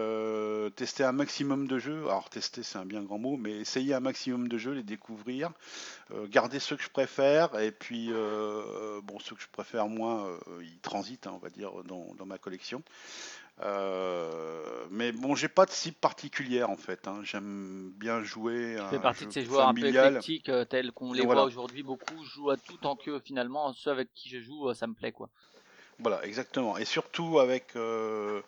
tester 0.76 1.04
un 1.04 1.12
maximum 1.12 1.68
de 1.68 1.80
jeux, 1.80 2.04
alors 2.04 2.30
tester 2.30 2.62
c'est 2.62 2.78
un 2.78 2.86
bien 2.86 3.02
grand 3.02 3.18
mot, 3.18 3.36
mais 3.36 3.54
essayer 3.54 3.96
un 3.96 4.00
maximum 4.00 4.48
de 4.48 4.60
jeux, 4.60 4.74
les 4.74 4.84
découvrir, 4.84 5.52
garder 6.28 6.60
ceux 6.60 6.78
que 6.78 6.84
je 6.84 6.90
préfère 6.90 7.60
et 7.60 7.72
puis 7.72 8.12
bon 9.04 9.20
ceux 9.20 9.36
que 9.36 9.42
je 9.42 9.48
préfère 9.52 9.88
moins 9.88 10.30
ils 10.62 10.80
transitent 10.82 11.26
hein, 11.26 11.32
on 11.34 11.40
va 11.40 11.50
dire 11.50 11.72
dans 11.84 12.26
ma 12.28 12.38
collection. 12.38 12.84
Euh, 13.62 14.86
mais 14.90 15.12
bon, 15.12 15.36
j'ai 15.36 15.50
pas 15.50 15.66
de 15.66 15.72
cible 15.72 15.98
particulière 15.98 16.70
en 16.70 16.78
fait. 16.78 17.08
hein. 17.08 17.20
J'aime 17.24 17.92
bien 17.96 18.24
jouer. 18.24 18.76
Tu 18.78 18.82
un 18.82 18.90
fais 18.90 19.00
partie 19.00 19.26
de 19.26 19.32
ces 19.32 19.44
joueurs 19.44 19.68
un 19.68 19.74
peu 19.74 19.82
familial. 19.82 20.08
éclectiques, 20.08 20.50
euh, 20.50 20.66
tels 20.66 20.92
qu'on 20.92 21.12
les 21.14 21.26
Voilà. 21.26 21.42
voit 21.42 21.48
aujourd'hui 21.48 21.84
beaucoup, 21.84 22.24
jouent 22.24 22.52
à 22.52 22.58
tout 22.58 22.78
tant 22.78 22.96
que 22.96 23.20
finalement 23.20 23.74
ceux 23.74 23.92
avec 23.92 24.14
qui 24.14 24.30
je 24.30 24.40
joue, 24.40 24.70
euh, 24.70 24.74
ça 24.74 24.88
me 24.88 24.94
plaît 24.94 25.12
quoi. 25.12 25.30
Voilà, 26.00 26.26
exactement. 26.26 26.78
Et 26.78 26.86
surtout 26.86 27.40
avec, 27.40 27.76
euh, 27.76 28.42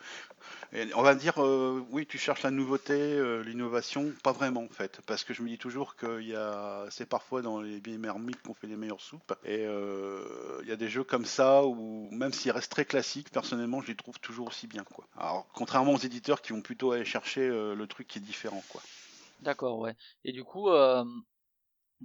on 0.96 1.02
va 1.02 1.16
dire, 1.16 1.44
euh, 1.44 1.84
oui, 1.90 2.06
tu 2.06 2.18
cherches 2.18 2.44
la 2.44 2.52
nouveauté, 2.52 2.94
euh, 2.94 3.44
l'innovation, 3.44 4.14
pas 4.24 4.32
vraiment 4.32 4.64
en 4.64 4.70
fait, 4.70 5.02
parce 5.06 5.26
que 5.26 5.34
je 5.34 5.42
me 5.42 5.50
dis 5.50 5.58
toujours 5.58 5.96
qu'il 5.98 6.30
y 6.30 6.36
c'est 6.90 7.08
parfois 7.08 7.42
dans 7.42 7.60
les 7.62 7.80
vieilles 7.80 7.98
mermites 7.98 8.42
qu'on 8.42 8.54
fait 8.54 8.68
les 8.68 8.78
meilleures 8.78 9.02
soupes, 9.02 9.34
et 9.44 9.66
euh, 9.66 10.60
il 10.64 10.70
y 10.70 10.72
a 10.72 10.78
des 10.78 10.88
jeux 10.90 11.04
comme 11.04 11.26
ça 11.26 11.64
où 11.66 12.08
même 12.12 12.32
s'ils 12.32 12.52
restent 12.52 12.72
très 12.72 12.86
classiques, 12.86 13.32
personnellement, 13.32 13.82
je 13.82 13.88
les 13.88 13.96
trouve 13.96 14.20
toujours 14.20 14.48
aussi 14.48 14.68
bien, 14.68 14.84
quoi. 14.86 15.06
Alors, 15.18 15.48
contrairement 15.54 15.94
aux 15.94 15.98
éditeurs 15.98 16.42
qui 16.42 16.54
vont 16.54 16.62
plutôt 16.62 16.94
aller 16.94 17.06
chercher 17.06 17.42
euh, 17.42 17.76
le 17.76 17.88
truc 17.88 18.08
qui 18.08 18.20
est 18.20 18.22
différent, 18.22 18.64
quoi. 18.70 18.82
D'accord, 19.42 19.80
ouais. 19.80 19.96
Et 20.24 20.32
du 20.32 20.44
coup, 20.44 20.70
euh, 20.70 21.04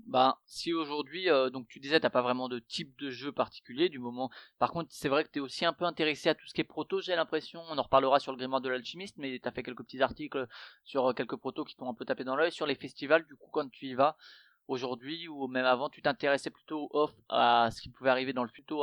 bah, 0.07 0.39
si 0.47 0.73
aujourd'hui, 0.75 1.31
euh, 1.31 1.51
donc 1.51 1.67
tu 1.69 1.81
disais, 1.81 2.01
t'as 2.01 2.11
pas 2.11 2.23
vraiment 2.23 2.49
de 2.49 2.59
type 2.59 2.99
de 2.99 3.11
jeu 3.11 3.33
particulier 3.33 3.89
du 3.89 3.99
moment. 3.99 4.31
Par 4.59 4.71
contre, 4.71 4.89
c'est 4.93 5.09
vrai 5.09 5.25
que 5.25 5.31
t'es 5.31 5.41
aussi 5.41 5.65
un 5.65 5.73
peu 5.73 5.85
intéressé 5.85 6.29
à 6.29 6.35
tout 6.35 6.47
ce 6.47 6.53
qui 6.53 6.61
est 6.61 6.65
proto, 6.65 7.01
j'ai 7.01 7.17
l'impression. 7.17 7.63
On 7.69 7.79
en 7.79 7.83
reparlera 7.83 8.21
sur 8.21 8.33
le 8.33 8.39
grimoire 8.39 8.61
de 8.61 8.69
l'alchimiste, 8.69 9.17
mais 9.19 9.39
t'as 9.43 9.53
fait 9.53 9.63
quelques 9.63 9.85
petits 9.85 10.03
articles 10.03 10.47
sur 10.85 11.11
euh, 11.11 11.13
quelques 11.13 11.37
protos 11.37 11.65
qui 11.65 11.77
t'ont 11.77 11.89
un 11.89 11.95
peu 11.95 12.05
tapé 12.05 12.25
dans 12.25 12.37
l'œil. 12.37 12.53
Sur 12.53 12.67
les 12.67 12.75
festivals, 12.75 13.27
du 13.27 13.37
coup, 13.37 13.49
quand 13.51 13.71
tu 13.71 13.87
y 13.87 13.95
vas 13.95 14.17
aujourd'hui 14.69 15.29
ou 15.29 15.47
même 15.47 15.65
avant, 15.65 15.89
tu 15.89 16.03
t'intéressais 16.03 16.51
plutôt 16.51 16.89
off 16.93 17.13
à 17.29 17.71
ce 17.71 17.81
qui 17.81 17.89
pouvait 17.89 18.11
arriver 18.11 18.33
dans 18.33 18.43
le 18.43 18.51
futur, 18.51 18.81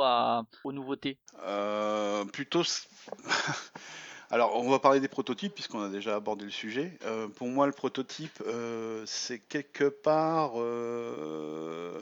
aux 0.64 0.72
nouveautés? 0.72 1.18
Euh, 1.42 2.24
plutôt. 2.24 2.62
Alors, 4.34 4.56
on 4.56 4.68
va 4.68 4.80
parler 4.80 4.98
des 4.98 5.06
prototypes 5.06 5.54
puisqu'on 5.54 5.80
a 5.80 5.88
déjà 5.88 6.16
abordé 6.16 6.44
le 6.44 6.50
sujet. 6.50 6.90
Euh, 7.04 7.28
pour 7.28 7.46
moi, 7.46 7.66
le 7.66 7.72
prototype, 7.72 8.42
euh, 8.48 9.04
c'est 9.06 9.38
quelque 9.38 9.84
part 9.84 10.54
euh, 10.56 11.96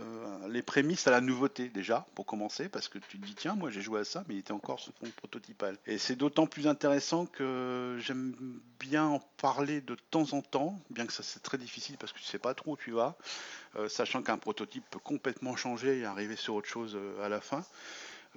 les 0.48 0.62
prémices 0.62 1.06
à 1.06 1.10
la 1.10 1.20
nouveauté 1.20 1.68
déjà, 1.68 2.06
pour 2.14 2.24
commencer, 2.24 2.70
parce 2.70 2.88
que 2.88 2.96
tu 2.96 3.18
te 3.18 3.26
dis 3.26 3.34
tiens, 3.34 3.54
moi 3.54 3.68
j'ai 3.70 3.82
joué 3.82 4.00
à 4.00 4.04
ça, 4.04 4.24
mais 4.26 4.36
il 4.36 4.38
était 4.38 4.52
encore 4.52 4.80
sous 4.80 4.92
forme 4.98 5.12
prototypale. 5.12 5.76
Et 5.86 5.98
c'est 5.98 6.16
d'autant 6.16 6.46
plus 6.46 6.68
intéressant 6.68 7.26
que 7.26 7.98
j'aime 8.00 8.34
bien 8.80 9.04
en 9.04 9.18
parler 9.36 9.82
de 9.82 9.94
temps 10.10 10.32
en 10.32 10.40
temps, 10.40 10.80
bien 10.88 11.04
que 11.04 11.12
ça 11.12 11.22
c'est 11.22 11.42
très 11.42 11.58
difficile 11.58 11.98
parce 11.98 12.14
que 12.14 12.18
tu 12.18 12.24
sais 12.24 12.38
pas 12.38 12.54
trop 12.54 12.72
où 12.72 12.76
tu 12.78 12.92
vas, 12.92 13.14
sachant 13.88 14.22
qu'un 14.22 14.38
prototype 14.38 14.84
peut 14.90 14.98
complètement 14.98 15.54
changer 15.54 15.98
et 15.98 16.06
arriver 16.06 16.36
sur 16.36 16.54
autre 16.54 16.68
chose 16.68 16.98
à 17.22 17.28
la 17.28 17.42
fin. 17.42 17.62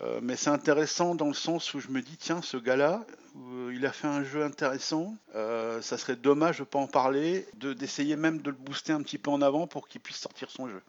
Euh, 0.02 0.20
mais 0.22 0.36
c'est 0.36 0.50
intéressant 0.50 1.16
dans 1.16 1.28
le 1.28 1.34
sens 1.34 1.74
où 1.74 1.80
je 1.80 1.88
me 1.88 2.02
dis, 2.02 2.18
tiens, 2.18 2.42
ce 2.42 2.58
gars-là, 2.58 3.06
euh, 3.38 3.72
il 3.74 3.86
a 3.86 3.94
fait 3.94 4.08
un 4.08 4.25
jeu 4.25 4.44
intéressant, 4.44 5.16
euh, 5.36 5.82
ça 5.82 5.98
serait 5.98 6.18
dommage 6.18 6.60
de 6.60 6.64
pas 6.66 6.80
en 6.80 6.88
parler, 6.88 7.48
de- 7.56 7.72
d'essayer 7.72 8.18
même 8.18 8.42
de 8.42 8.50
le 8.50 8.58
booster 8.58 8.92
un 8.92 9.02
petit 9.02 9.18
peu 9.18 9.32
en 9.32 9.42
avant 9.42 9.68
pour 9.68 9.88
qu'il 9.88 10.02
puisse 10.02 10.18
sortir 10.18 10.52
son 10.52 10.68
jeu. 10.68 10.82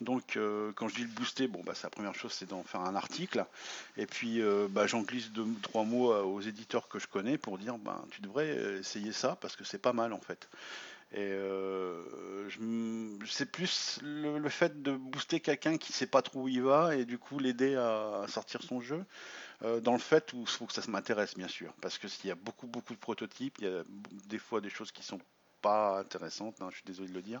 Donc, 0.00 0.38
quand 0.76 0.88
je 0.88 0.94
dis 0.94 1.02
le 1.02 1.08
booster, 1.08 1.48
bon, 1.48 1.62
bah, 1.64 1.72
la 1.82 1.90
première 1.90 2.14
chose, 2.14 2.32
c'est 2.32 2.48
d'en 2.48 2.62
faire 2.62 2.82
un 2.82 2.94
article. 2.94 3.44
Et 3.96 4.06
puis, 4.06 4.40
bah, 4.70 4.86
j'en 4.86 5.02
glisse 5.02 5.30
deux, 5.32 5.46
trois 5.62 5.84
mots 5.84 6.12
aux 6.14 6.40
éditeurs 6.40 6.88
que 6.88 6.98
je 6.98 7.06
connais 7.06 7.38
pour 7.38 7.58
dire, 7.58 7.78
bah, 7.78 8.04
tu 8.10 8.20
devrais 8.20 8.78
essayer 8.80 9.12
ça 9.12 9.36
parce 9.40 9.56
que 9.56 9.64
c'est 9.64 9.78
pas 9.78 9.92
mal 9.92 10.12
en 10.12 10.20
fait. 10.20 10.48
Et 11.12 11.18
euh, 11.20 12.48
c'est 13.26 13.50
plus 13.50 14.00
le, 14.02 14.48
fait 14.48 14.82
de 14.82 14.92
booster 14.92 15.40
quelqu'un 15.40 15.78
qui 15.78 15.92
sait 15.92 16.06
pas 16.06 16.22
trop 16.22 16.42
où 16.42 16.48
il 16.48 16.62
va 16.62 16.96
et 16.96 17.04
du 17.04 17.18
coup 17.18 17.38
l'aider 17.38 17.76
à, 17.76 18.24
sortir 18.28 18.62
son 18.62 18.80
jeu. 18.80 19.04
euh, 19.62 19.80
dans 19.80 19.92
le 19.92 19.98
fait 19.98 20.32
où 20.34 20.42
il 20.42 20.48
faut 20.48 20.66
que 20.66 20.72
ça 20.72 20.82
se 20.82 20.90
m'intéresse 20.90 21.34
bien 21.36 21.48
sûr, 21.48 21.72
parce 21.80 21.98
que 21.98 22.08
s'il 22.08 22.28
y 22.28 22.32
a 22.32 22.36
beaucoup 22.36 22.66
beaucoup 22.66 22.94
de 22.94 22.98
prototypes, 22.98 23.56
il 23.60 23.64
y 23.66 23.68
a 23.68 23.84
des 24.28 24.38
fois 24.38 24.60
des 24.60 24.70
choses 24.70 24.92
qui 24.92 25.02
sont 25.02 25.20
pas 25.66 25.98
intéressantes, 25.98 26.62
hein, 26.62 26.68
je 26.70 26.76
suis 26.76 26.84
désolé 26.84 27.08
de 27.08 27.14
le 27.14 27.22
dire, 27.22 27.40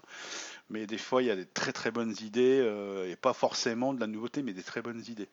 mais 0.68 0.88
des 0.88 0.98
fois 0.98 1.22
il 1.22 1.26
y 1.26 1.30
a 1.30 1.36
des 1.36 1.46
très 1.46 1.72
très 1.72 1.92
bonnes 1.92 2.14
idées 2.22 2.58
euh, 2.60 3.08
et 3.08 3.14
pas 3.14 3.32
forcément 3.32 3.94
de 3.94 4.00
la 4.00 4.08
nouveauté, 4.08 4.42
mais 4.42 4.52
des 4.52 4.64
très 4.64 4.82
bonnes 4.82 5.04
idées. 5.08 5.28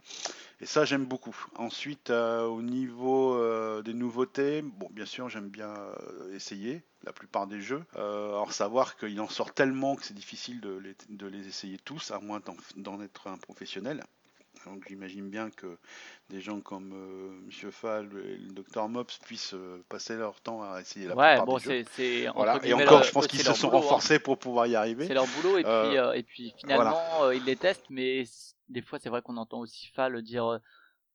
Et 0.61 0.67
ça 0.67 0.85
j'aime 0.85 1.05
beaucoup. 1.05 1.35
Ensuite 1.55 2.11
euh, 2.11 2.45
au 2.45 2.61
niveau 2.61 3.33
euh, 3.33 3.81
des 3.81 3.95
nouveautés, 3.95 4.61
bon 4.61 4.89
bien 4.91 5.07
sûr 5.07 5.27
j'aime 5.27 5.49
bien 5.49 5.73
essayer 6.33 6.83
la 7.03 7.13
plupart 7.13 7.47
des 7.47 7.61
jeux. 7.61 7.83
Alors 7.95 8.53
savoir 8.53 8.95
qu'il 8.95 9.19
en 9.19 9.27
sort 9.27 9.53
tellement 9.55 9.95
que 9.95 10.05
c'est 10.05 10.13
difficile 10.13 10.61
de 10.61 11.27
les, 11.27 11.47
essayer 11.47 11.79
tous, 11.79 12.11
à 12.11 12.19
moins 12.19 12.41
d'en 12.75 13.01
être 13.01 13.27
un 13.27 13.37
professionnel. 13.37 14.03
Donc 14.65 14.85
j'imagine 14.87 15.29
bien 15.29 15.49
que 15.49 15.77
des 16.29 16.41
gens 16.41 16.59
comme 16.61 16.91
euh, 16.93 17.31
Monsieur 17.45 17.71
Fall 17.71 18.05
et 18.25 18.37
le 18.37 18.51
Dr 18.53 18.87
Mops 18.89 19.17
puissent 19.19 19.53
euh, 19.53 19.83
passer 19.89 20.15
leur 20.15 20.39
temps 20.41 20.63
à 20.63 20.79
essayer 20.81 21.07
la 21.07 21.15
Ouais, 21.15 21.41
bon, 21.45 21.57
c'est 21.59 22.27
Voilà. 22.35 22.59
Et 22.63 22.73
encore, 22.73 22.85
leur- 22.91 23.03
je 23.03 23.11
pense 23.11 23.27
qu'ils 23.27 23.41
se 23.41 23.53
sont 23.53 23.67
boulot, 23.67 23.79
hein. 23.79 23.81
renforcés 23.81 24.19
pour 24.19 24.37
pouvoir 24.37 24.67
y 24.67 24.75
arriver. 24.75 25.07
C'est 25.07 25.13
leur 25.13 25.27
boulot 25.27 25.57
et 25.57 25.63
puis 25.63 25.97
euh, 25.97 26.13
et 26.13 26.23
puis 26.23 26.53
finalement 26.57 27.31
ils 27.31 27.43
les 27.43 27.55
testent 27.55 27.89
mais 27.89 28.23
des 28.69 28.81
fois 28.81 28.99
c'est 28.99 29.09
vrai 29.09 29.21
qu'on 29.21 29.37
entend 29.37 29.59
aussi 29.59 29.87
Fall 29.93 30.21
dire 30.21 30.59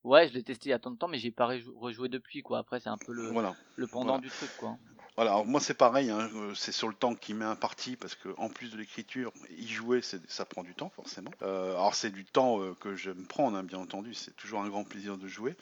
ouais 0.05 0.29
je 0.29 0.35
l'ai 0.35 0.43
testé 0.43 0.69
il 0.69 0.71
y 0.71 0.75
a 0.75 0.79
tant 0.79 0.91
de 0.91 0.97
temps 0.99 1.09
mais 1.09 1.19
j'ai 1.19 1.31
pas 1.31 1.47
rejou- 1.47 1.77
rejoué 1.79 2.09
depuis 2.09 2.43
quoi 2.43 2.59
après 2.59 2.79
c'est 2.81 2.89
un 2.91 2.99
peu 2.99 3.13
le, 3.13 3.29
Voilà. 3.31 3.55
le 3.77 3.87
pendant 3.87 4.05
Voilà. 4.13 4.21
du 4.21 4.29
truc 4.29 4.51
quoi 4.59 4.77
Voilà, 5.19 5.33
alors 5.33 5.47
moi 5.47 5.59
c'est 5.59 5.75
pareil, 5.75 6.11
hein, 6.11 6.31
euh, 6.37 6.55
c'est 6.55 6.71
sur 6.71 6.87
le 6.87 6.95
temps 6.95 7.17
qui 7.17 7.35
met 7.35 7.45
un 7.45 7.57
parti 7.57 7.97
parce 7.97 8.15
que 8.15 8.29
en 8.39 8.49
plus 8.49 8.71
de 8.71 8.77
l'écriture, 8.77 9.33
y 9.59 9.67
jouer 9.67 10.01
ça 10.01 10.45
prend 10.45 10.63
du 10.63 10.75
temps 10.75 10.91
forcément. 10.91 11.33
Euh, 11.43 11.73
alors 11.73 11.97
c'est 11.97 12.11
du 12.11 12.25
temps 12.25 12.61
euh, 12.61 12.73
que 12.79 12.95
je 12.95 13.11
me 13.11 13.25
prends, 13.25 13.53
hein, 13.53 13.65
bien 13.65 13.81
entendu, 13.81 14.15
c'est 14.15 14.37
toujours 14.37 14.61
un 14.61 14.69
grand 14.69 14.85
plaisir 14.85 15.19
de 15.19 15.27
jouer. 15.27 15.57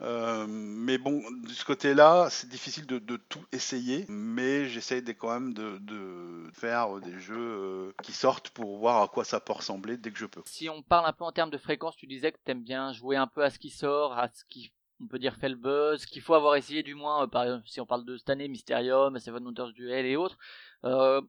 Euh, 0.00 0.46
mais 0.48 0.96
bon, 0.96 1.22
de 1.30 1.50
ce 1.50 1.66
côté-là, 1.66 2.28
c'est 2.30 2.48
difficile 2.48 2.86
de, 2.86 2.98
de 2.98 3.18
tout 3.18 3.44
essayer, 3.52 4.06
mais 4.08 4.70
j'essaye 4.70 5.04
quand 5.14 5.34
même 5.34 5.52
de, 5.52 5.76
de 5.82 6.50
faire 6.54 6.98
des 7.00 7.20
jeux 7.20 7.36
euh, 7.36 7.92
qui 8.02 8.12
sortent 8.12 8.48
pour 8.48 8.78
voir 8.78 9.02
à 9.02 9.08
quoi 9.08 9.24
ça 9.24 9.38
peut 9.38 9.52
ressembler 9.52 9.98
dès 9.98 10.12
que 10.12 10.18
je 10.18 10.24
peux. 10.24 10.40
si 10.46 10.70
on 10.70 10.80
parle 10.80 11.04
un 11.04 11.12
peu 11.12 11.24
en 11.24 11.32
termes 11.32 11.50
de 11.50 11.58
fréquence 11.58 11.94
tu 11.94 12.06
disais 12.06 12.32
que 12.32 12.38
t'aimes 12.42 12.62
bien 12.62 12.94
jouer 12.94 13.16
un 13.16 13.26
peu 13.26 13.44
à 13.44 13.50
ce 13.50 13.58
qui 13.58 13.68
sort 13.68 14.16
à 14.18 14.30
ce 14.32 14.46
qui 14.48 14.72
on 15.00 15.06
peut 15.06 15.18
dire 15.18 15.36
fait 15.36 15.54
buzz 15.54 16.06
qu'il 16.06 16.22
faut 16.22 16.34
avoir 16.34 16.56
essayé 16.56 16.82
du 16.82 16.94
moins 16.94 17.28
euh, 17.34 17.58
si 17.66 17.80
on 17.80 17.86
parle 17.86 18.04
de 18.04 18.16
cette 18.16 18.30
année 18.30 18.48
Mysterium 18.48 19.18
Seven 19.18 19.44
Wonders 19.44 19.72
Duel 19.72 20.06
et 20.06 20.16
autres 20.16 20.38
euh, 20.84 21.20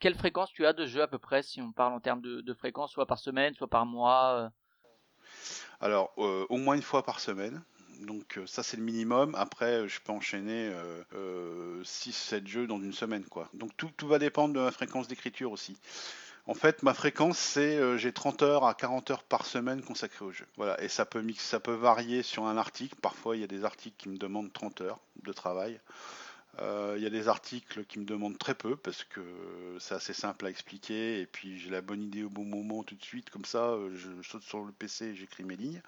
quelle 0.00 0.14
fréquence 0.14 0.52
tu 0.52 0.66
as 0.66 0.72
de 0.72 0.86
jeu 0.86 1.02
à 1.02 1.08
peu 1.08 1.18
près 1.18 1.42
si 1.42 1.60
on 1.62 1.72
parle 1.72 1.94
en 1.94 2.00
termes 2.00 2.20
de, 2.20 2.54
fréquence 2.54 2.92
soit 2.92 3.06
par 3.06 3.18
semaine 3.18 3.54
soit 3.54 3.68
par 3.68 3.86
mois 3.86 4.40
euh? 4.40 4.48
Alors, 5.80 6.12
euh, 6.18 6.46
au 6.48 6.56
moins 6.56 6.76
une 6.76 6.82
fois 6.82 7.02
par 7.02 7.20
semaine. 7.20 7.62
Donc 8.00 8.38
euh, 8.38 8.46
ça 8.46 8.62
c'est 8.62 8.76
le 8.76 8.82
minimum. 8.82 9.34
Après, 9.36 9.80
euh, 9.82 9.88
je 9.88 10.00
peux 10.00 10.12
enchaîner 10.12 10.72
6-7 11.82 12.46
jeux 12.46 12.66
dans 12.66 12.80
une 12.80 12.92
semaine. 12.92 13.24
quoi. 13.24 13.48
Donc 13.54 13.76
tout, 13.76 13.90
tout 13.96 14.08
va 14.08 14.18
dépendre 14.18 14.54
de 14.54 14.60
ma 14.60 14.70
fréquence 14.70 15.08
d'écriture 15.08 15.52
aussi. 15.52 15.76
En 16.46 16.54
fait, 16.54 16.82
ma 16.82 16.92
fréquence, 16.92 17.38
c'est 17.38 17.76
euh, 17.78 17.96
j'ai 17.96 18.12
30 18.12 18.42
heures 18.42 18.66
à 18.66 18.74
40 18.74 19.10
heures 19.10 19.22
par 19.22 19.46
semaine 19.46 19.82
consacrées 19.82 20.26
au 20.26 20.32
jeu. 20.32 20.46
Voilà, 20.56 20.80
et 20.82 20.88
ça 20.88 21.06
peut, 21.06 21.24
ça 21.38 21.58
peut 21.58 21.72
varier 21.72 22.22
sur 22.22 22.44
un 22.44 22.58
article. 22.58 22.96
Parfois, 23.00 23.36
il 23.36 23.40
y 23.40 23.44
a 23.44 23.46
des 23.48 23.64
articles 23.64 23.96
qui 23.96 24.10
me 24.10 24.18
demandent 24.18 24.52
30 24.52 24.82
heures 24.82 25.00
de 25.22 25.32
travail. 25.32 25.80
Euh, 26.60 26.94
Il 26.98 27.02
y 27.02 27.06
a 27.06 27.10
des 27.10 27.28
articles 27.28 27.84
qui 27.86 27.98
me 27.98 28.04
demandent 28.04 28.38
très 28.38 28.54
peu 28.54 28.76
parce 28.76 29.04
que 29.04 29.20
c'est 29.80 29.94
assez 29.94 30.12
simple 30.12 30.46
à 30.46 30.50
expliquer 30.50 31.20
et 31.20 31.26
puis 31.26 31.58
j'ai 31.58 31.70
la 31.70 31.80
bonne 31.80 32.02
idée 32.02 32.22
au 32.22 32.30
bon 32.30 32.44
moment 32.44 32.84
tout 32.84 32.94
de 32.94 33.02
suite. 33.02 33.30
Comme 33.30 33.44
ça, 33.44 33.70
euh, 33.70 33.96
je 33.96 34.10
saute 34.22 34.44
sur 34.44 34.62
le 34.62 34.70
PC 34.70 35.06
et 35.06 35.14
j'écris 35.14 35.44
mes 35.44 35.56
lignes. 35.56 35.82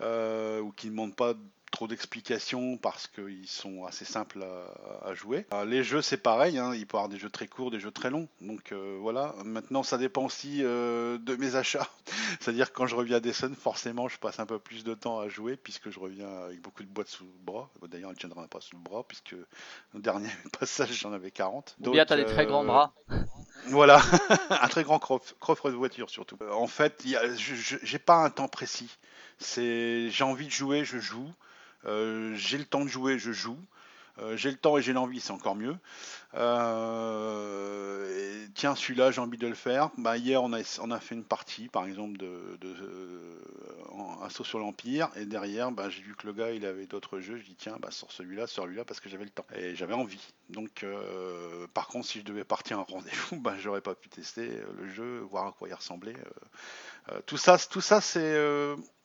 Ou 0.00 0.72
qui 0.72 0.86
ne 0.86 0.92
demandent 0.92 1.16
pas 1.16 1.34
trop 1.70 1.86
d'explications 1.86 2.76
parce 2.76 3.06
qu'ils 3.06 3.46
sont 3.46 3.84
assez 3.84 4.04
simples 4.04 4.42
à, 4.42 5.08
à 5.08 5.14
jouer. 5.14 5.46
Euh, 5.52 5.64
les 5.64 5.82
jeux, 5.82 6.02
c'est 6.02 6.16
pareil, 6.16 6.58
hein, 6.58 6.74
il 6.74 6.86
peut 6.86 6.96
y 6.96 6.98
avoir 6.98 7.08
des 7.08 7.18
jeux 7.18 7.30
très 7.30 7.46
courts, 7.46 7.70
des 7.70 7.80
jeux 7.80 7.90
très 7.90 8.10
longs. 8.10 8.28
Donc 8.40 8.72
euh, 8.72 8.98
voilà, 9.00 9.34
maintenant 9.44 9.82
ça 9.82 9.98
dépend 9.98 10.24
aussi 10.24 10.62
euh, 10.62 11.18
de 11.18 11.36
mes 11.36 11.56
achats. 11.56 11.88
C'est-à-dire 12.40 12.72
que 12.72 12.76
quand 12.76 12.86
je 12.86 12.96
reviens 12.96 13.16
à 13.16 13.20
Desson, 13.20 13.52
forcément 13.58 14.08
je 14.08 14.18
passe 14.18 14.40
un 14.40 14.46
peu 14.46 14.58
plus 14.58 14.84
de 14.84 14.94
temps 14.94 15.20
à 15.20 15.28
jouer 15.28 15.56
puisque 15.56 15.90
je 15.90 16.00
reviens 16.00 16.28
avec 16.44 16.60
beaucoup 16.60 16.82
de 16.82 16.88
boîtes 16.88 17.08
sous 17.08 17.24
le 17.24 17.30
bras. 17.44 17.70
D'ailleurs, 17.82 18.10
elle 18.10 18.16
ne 18.16 18.20
tiendra 18.20 18.46
pas 18.48 18.60
sous 18.60 18.76
le 18.76 18.82
bras 18.82 19.04
puisque 19.06 19.32
le 19.32 20.00
dernier 20.00 20.30
passage 20.58 20.92
j'en 20.92 21.12
avais 21.12 21.30
40. 21.30 21.76
ou 21.78 21.90
bien 21.90 22.02
Donc, 22.02 22.08
t'as 22.08 22.16
des 22.16 22.26
très 22.26 22.46
grands 22.46 22.64
bras 22.64 22.92
voilà, 23.66 24.00
un 24.50 24.68
très 24.68 24.84
grand 24.84 24.98
coffre, 24.98 25.70
de 25.70 25.76
voiture 25.76 26.10
surtout. 26.10 26.38
En 26.52 26.66
fait, 26.66 27.04
j'ai 27.36 27.98
pas 27.98 28.16
un 28.16 28.30
temps 28.30 28.48
précis. 28.48 28.96
C'est, 29.38 30.10
j'ai 30.10 30.24
envie 30.24 30.46
de 30.46 30.50
jouer, 30.50 30.84
je 30.84 30.98
joue. 30.98 31.30
Euh, 31.86 32.34
j'ai 32.34 32.58
le 32.58 32.64
temps 32.64 32.84
de 32.84 32.88
jouer, 32.88 33.18
je 33.18 33.32
joue. 33.32 33.58
Euh, 34.18 34.36
j'ai 34.36 34.50
le 34.50 34.56
temps 34.56 34.76
et 34.76 34.82
j'ai 34.82 34.92
l'envie, 34.92 35.20
c'est 35.20 35.32
encore 35.32 35.56
mieux. 35.56 35.76
Euh, 36.34 38.06
tiens, 38.54 38.74
celui-là, 38.74 39.12
j'ai 39.12 39.20
envie 39.20 39.38
de 39.38 39.46
le 39.46 39.54
faire. 39.54 39.90
Bah, 39.96 40.18
hier, 40.18 40.42
on 40.42 40.52
a, 40.52 40.62
fait 41.00 41.14
une 41.14 41.24
partie, 41.24 41.68
par 41.68 41.86
exemple, 41.86 42.18
de, 42.18 42.58
de 42.60 42.74
sur 44.44 44.58
l'Empire. 44.58 45.10
Et 45.16 45.24
derrière, 45.24 45.72
bah, 45.72 45.88
j'ai 45.90 46.02
vu 46.02 46.14
que 46.14 46.26
le 46.26 46.32
gars, 46.32 46.50
il 46.50 46.66
avait 46.66 46.86
d'autres 46.86 47.20
jeux. 47.20 47.36
Je 47.36 47.44
dis, 47.44 47.54
tiens, 47.56 47.76
bah, 47.80 47.88
celui-là, 47.90 48.46
sur 48.46 48.64
celui-là, 48.64 48.84
parce 48.84 49.00
que 49.00 49.08
j'avais 49.08 49.24
le 49.24 49.30
temps. 49.30 49.46
Et 49.54 49.74
j'avais 49.74 49.94
envie. 49.94 50.32
Donc, 50.50 50.84
par 51.72 51.88
contre, 51.88 52.06
si 52.06 52.20
je 52.20 52.24
devais 52.24 52.44
partir 52.44 52.78
à 52.78 52.82
un 52.82 52.84
rendez-vous, 52.84 53.40
bah, 53.40 53.54
j'aurais 53.58 53.80
pas 53.80 53.94
pu 53.94 54.08
tester 54.08 54.60
le 54.78 54.88
jeu, 54.88 55.20
voir 55.30 55.46
à 55.46 55.52
quoi 55.52 55.68
il 55.68 55.74
ressemblait. 55.74 56.16
Tout 57.26 57.38
ça, 57.38 57.56
tout 57.58 57.80
ça, 57.80 58.00
c'est, 58.00 58.36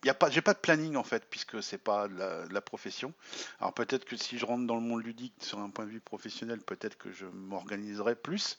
a 0.09 0.13
pas, 0.13 0.29
j'ai 0.29 0.41
pas 0.41 0.53
de 0.53 0.59
planning 0.59 0.95
en 0.95 1.03
fait, 1.03 1.25
puisque 1.29 1.61
c'est 1.63 1.77
pas 1.77 2.07
la, 2.07 2.45
la 2.45 2.61
profession. 2.61 3.13
Alors 3.59 3.73
peut-être 3.73 4.05
que 4.05 4.15
si 4.15 4.37
je 4.37 4.45
rentre 4.45 4.65
dans 4.65 4.75
le 4.75 4.81
monde 4.81 5.03
ludique 5.03 5.33
sur 5.41 5.59
un 5.59 5.69
point 5.69 5.85
de 5.85 5.91
vue 5.91 6.01
professionnel, 6.01 6.59
peut-être 6.61 6.97
que 6.97 7.11
je 7.11 7.25
m'organiserai 7.25 8.15
plus. 8.15 8.57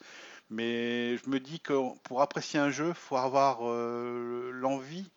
Mais 0.49 1.17
je 1.17 1.29
me 1.29 1.39
dis 1.39 1.59
que 1.59 1.73
pour 2.03 2.21
apprécier 2.21 2.59
un 2.59 2.69
jeu, 2.69 2.93
faut 2.93 3.17
avoir 3.17 3.59
euh, 3.61 4.51
l'envie 4.53 5.09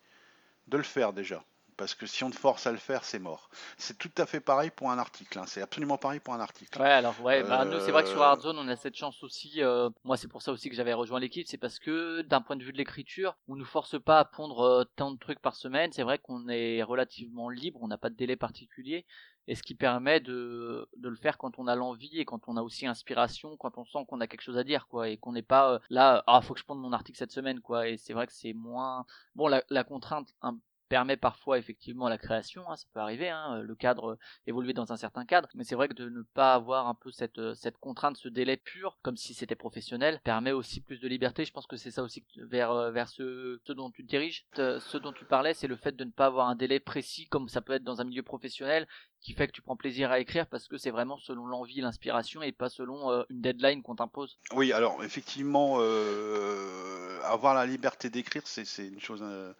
de 0.67 0.77
le 0.77 0.83
faire 0.83 1.13
déjà. 1.13 1.43
Parce 1.81 1.95
que 1.95 2.05
si 2.05 2.23
on 2.23 2.29
te 2.29 2.35
force 2.37 2.67
à 2.67 2.71
le 2.71 2.77
faire, 2.77 3.03
c'est 3.03 3.19
mort. 3.19 3.49
C'est 3.77 3.97
tout 3.97 4.11
à 4.17 4.25
fait 4.25 4.39
pareil 4.41 4.71
pour 4.71 4.91
un 4.91 4.97
article. 4.99 5.39
hein. 5.39 5.45
C'est 5.47 5.61
absolument 5.61 5.97
pareil 5.97 6.19
pour 6.19 6.33
un 6.33 6.39
article. 6.39 6.79
Ouais, 6.79 6.85
alors 6.89 7.19
ouais, 7.19 7.43
bah, 7.43 7.65
nous 7.65 7.79
c'est 7.81 7.91
vrai 7.91 8.01
que 8.03 8.07
sur 8.09 8.21
Euh, 8.21 8.23
Hardzone 8.23 8.57
on 8.57 8.67
a 8.69 8.77
cette 8.77 8.95
chance 8.95 9.21
aussi. 9.23 9.61
euh, 9.61 9.89
moi 10.05 10.15
c'est 10.15 10.29
pour 10.29 10.41
ça 10.41 10.53
aussi 10.53 10.69
que 10.69 10.75
j'avais 10.75 10.93
rejoint 10.93 11.19
l'équipe, 11.19 11.45
c'est 11.45 11.57
parce 11.57 11.79
que 11.79 12.21
d'un 12.21 12.39
point 12.41 12.55
de 12.55 12.63
vue 12.63 12.71
de 12.71 12.77
l'écriture, 12.77 13.35
on 13.49 13.57
nous 13.57 13.65
force 13.65 14.01
pas 14.01 14.19
à 14.19 14.25
pondre 14.25 14.61
euh, 14.61 14.83
tant 14.95 15.11
de 15.11 15.17
trucs 15.19 15.41
par 15.41 15.55
semaine. 15.57 15.91
C'est 15.91 16.03
vrai 16.03 16.17
qu'on 16.17 16.47
est 16.47 16.81
relativement 16.81 17.49
libre, 17.49 17.79
on 17.81 17.89
n'a 17.89 17.97
pas 17.97 18.09
de 18.09 18.15
délai 18.15 18.37
particulier, 18.37 19.05
et 19.47 19.55
ce 19.55 19.63
qui 19.63 19.75
permet 19.75 20.21
de 20.21 20.87
de 20.95 21.09
le 21.09 21.15
faire 21.17 21.37
quand 21.37 21.59
on 21.59 21.67
a 21.67 21.75
l'envie 21.75 22.19
et 22.19 22.25
quand 22.25 22.47
on 22.47 22.55
a 22.55 22.61
aussi 22.61 22.87
inspiration, 22.87 23.57
quand 23.57 23.77
on 23.77 23.83
sent 23.85 24.05
qu'on 24.07 24.21
a 24.21 24.27
quelque 24.27 24.41
chose 24.41 24.57
à 24.57 24.63
dire 24.63 24.87
quoi, 24.87 25.09
et 25.09 25.17
qu'on 25.17 25.33
n'est 25.33 25.41
pas 25.41 25.73
euh, 25.73 25.79
là 25.89 26.23
ah 26.25 26.41
faut 26.41 26.53
que 26.53 26.59
je 26.61 26.65
ponde 26.65 26.79
mon 26.79 26.93
article 26.93 27.17
cette 27.17 27.33
semaine 27.33 27.59
quoi. 27.59 27.89
Et 27.89 27.97
c'est 27.97 28.13
vrai 28.13 28.27
que 28.27 28.33
c'est 28.33 28.53
moins 28.53 29.05
bon 29.35 29.47
la, 29.49 29.61
la 29.69 29.83
contrainte 29.83 30.33
hein, 30.41 30.57
permet 30.91 31.15
parfois 31.15 31.57
effectivement 31.57 32.09
la 32.09 32.17
création, 32.17 32.69
hein, 32.69 32.75
ça 32.75 32.85
peut 32.93 32.99
arriver, 32.99 33.29
hein, 33.29 33.61
le 33.61 33.75
cadre 33.75 34.17
évoluer 34.45 34.73
dans 34.73 34.91
un 34.91 34.97
certain 34.97 35.23
cadre, 35.23 35.47
mais 35.55 35.63
c'est 35.63 35.75
vrai 35.75 35.87
que 35.87 35.93
de 35.93 36.09
ne 36.09 36.21
pas 36.33 36.53
avoir 36.53 36.89
un 36.89 36.95
peu 36.95 37.11
cette, 37.11 37.37
euh, 37.37 37.53
cette 37.53 37.77
contrainte, 37.77 38.17
ce 38.17 38.27
délai 38.27 38.57
pur, 38.57 38.99
comme 39.01 39.15
si 39.15 39.33
c'était 39.33 39.55
professionnel, 39.55 40.19
permet 40.25 40.51
aussi 40.51 40.81
plus 40.81 40.99
de 40.99 41.07
liberté. 41.07 41.45
Je 41.45 41.53
pense 41.53 41.65
que 41.65 41.77
c'est 41.77 41.91
ça 41.91 42.03
aussi 42.03 42.25
vers, 42.35 42.71
euh, 42.71 42.91
vers 42.91 43.07
ce, 43.07 43.61
dont 43.71 43.89
tu 43.89 44.03
te 44.03 44.09
diriges. 44.09 44.45
Euh, 44.59 44.81
Ce 44.81 44.97
dont 44.97 45.13
tu 45.13 45.23
parlais, 45.23 45.53
c'est 45.53 45.67
le 45.67 45.77
fait 45.77 45.95
de 45.95 46.03
ne 46.03 46.11
pas 46.11 46.25
avoir 46.25 46.49
un 46.49 46.55
délai 46.55 46.81
précis, 46.81 47.25
comme 47.29 47.47
ça 47.47 47.61
peut 47.61 47.71
être 47.71 47.85
dans 47.85 48.01
un 48.01 48.03
milieu 48.03 48.23
professionnel, 48.23 48.85
qui 49.21 49.33
fait 49.33 49.47
que 49.47 49.51
tu 49.51 49.61
prends 49.61 49.75
plaisir 49.75 50.11
à 50.11 50.19
écrire 50.19 50.47
parce 50.47 50.67
que 50.67 50.77
c'est 50.77 50.89
vraiment 50.89 51.17
selon 51.17 51.45
l'envie, 51.45 51.79
l'inspiration 51.79 52.41
et 52.41 52.51
pas 52.51 52.69
selon 52.69 53.11
euh, 53.11 53.23
une 53.29 53.41
deadline 53.41 53.83
qu'on 53.83 53.95
t'impose. 53.95 54.37
Oui, 54.53 54.73
alors 54.73 55.03
effectivement, 55.03 55.77
euh, 55.79 57.19
avoir 57.23 57.53
la 57.53 57.65
liberté 57.65 58.09
d'écrire, 58.09 58.41
c'est 58.45 58.65
une 58.87 58.99
chose 58.99 59.21
euh, 59.21 59.53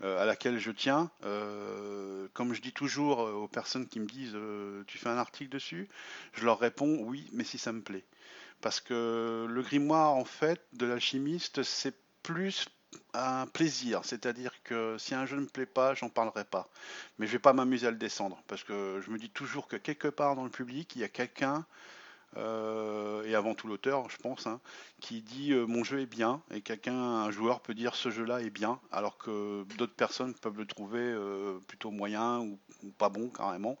à 0.00 0.24
laquelle 0.24 0.58
je 0.58 0.72
tiens. 0.72 1.10
Comme 2.32 2.52
je 2.52 2.60
dis 2.60 2.72
toujours 2.72 3.20
aux 3.20 3.48
personnes 3.48 3.86
qui 3.86 4.00
me 4.00 4.06
disent 4.06 4.36
tu 4.86 4.98
fais 4.98 5.08
un 5.08 5.18
article 5.18 5.50
dessus, 5.50 5.88
je 6.32 6.44
leur 6.44 6.58
réponds 6.58 6.98
oui, 7.02 7.28
mais 7.32 7.44
si 7.44 7.58
ça 7.58 7.72
me 7.72 7.80
plaît. 7.80 8.04
Parce 8.60 8.80
que 8.80 9.46
le 9.48 9.62
grimoire, 9.62 10.14
en 10.14 10.24
fait, 10.24 10.60
de 10.72 10.86
l'alchimiste, 10.86 11.62
c'est 11.62 11.94
plus 12.22 12.66
un 13.12 13.46
plaisir. 13.46 14.00
C'est-à-dire 14.04 14.62
que 14.62 14.96
si 14.98 15.14
un 15.14 15.26
jeu 15.26 15.36
ne 15.36 15.42
me 15.42 15.46
plaît 15.46 15.66
pas, 15.66 15.94
j'en 15.94 16.08
parlerai 16.08 16.44
pas. 16.44 16.68
Mais 17.18 17.26
je 17.26 17.32
vais 17.32 17.38
pas 17.38 17.52
m'amuser 17.52 17.86
à 17.86 17.90
le 17.90 17.96
descendre. 17.96 18.42
Parce 18.46 18.64
que 18.64 19.00
je 19.04 19.10
me 19.10 19.18
dis 19.18 19.30
toujours 19.30 19.68
que 19.68 19.76
quelque 19.76 20.08
part 20.08 20.36
dans 20.36 20.44
le 20.44 20.50
public, 20.50 20.94
il 20.96 21.02
y 21.02 21.04
a 21.04 21.08
quelqu'un 21.08 21.66
et 22.36 23.34
avant 23.34 23.54
tout 23.54 23.68
l'auteur, 23.68 24.08
je 24.10 24.16
pense, 24.16 24.46
hein, 24.46 24.60
qui 25.00 25.22
dit 25.22 25.52
euh, 25.52 25.66
mon 25.66 25.84
jeu 25.84 26.00
est 26.00 26.06
bien, 26.06 26.42
et 26.50 26.60
quelqu'un, 26.60 26.94
un 26.94 27.30
joueur 27.30 27.60
peut 27.60 27.74
dire 27.74 27.94
ce 27.94 28.10
jeu-là 28.10 28.40
est 28.40 28.50
bien, 28.50 28.80
alors 28.92 29.18
que 29.18 29.64
d'autres 29.76 29.94
personnes 29.94 30.34
peuvent 30.34 30.56
le 30.56 30.66
trouver 30.66 31.00
euh, 31.00 31.58
plutôt 31.68 31.90
moyen 31.90 32.40
ou, 32.40 32.58
pas 32.98 33.08
bon 33.08 33.28
carrément. 33.28 33.78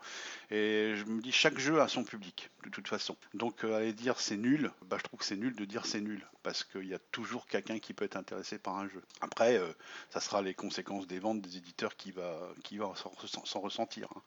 Et 0.50 0.94
je 0.96 1.04
me 1.04 1.20
dis 1.20 1.32
chaque 1.32 1.58
jeu 1.58 1.80
a 1.80 1.88
son 1.88 2.04
public, 2.04 2.50
de 2.64 2.70
toute 2.70 2.88
façon. 2.88 3.16
Donc 3.34 3.64
euh, 3.64 3.76
aller 3.76 3.92
dire 3.92 4.18
c'est 4.20 4.36
nul, 4.36 4.70
bah, 4.86 4.96
je 4.98 5.04
trouve 5.04 5.20
que 5.20 5.26
c'est 5.26 5.36
nul 5.36 5.54
de 5.54 5.64
dire 5.64 5.86
c'est 5.86 6.00
nul, 6.00 6.26
parce 6.42 6.64
qu'il 6.64 6.86
y 6.86 6.94
a 6.94 6.98
toujours 7.12 7.46
quelqu'un 7.46 7.78
qui 7.78 7.92
peut 7.92 8.04
être 8.04 8.16
intéressé 8.16 8.58
par 8.58 8.76
un 8.78 8.88
jeu. 8.88 9.02
Après, 9.20 9.56
euh, 9.56 9.72
ça 10.10 10.20
sera 10.20 10.42
les 10.42 10.54
conséquences 10.54 11.06
des 11.06 11.18
ventes 11.18 11.40
des 11.42 11.56
éditeurs 11.56 11.96
qui 11.96 12.12
va, 12.12 12.38
qui 12.62 12.78
va 12.78 12.92
s'en 12.96 13.60
ressentir. 13.60 14.08
hein. 14.16 14.22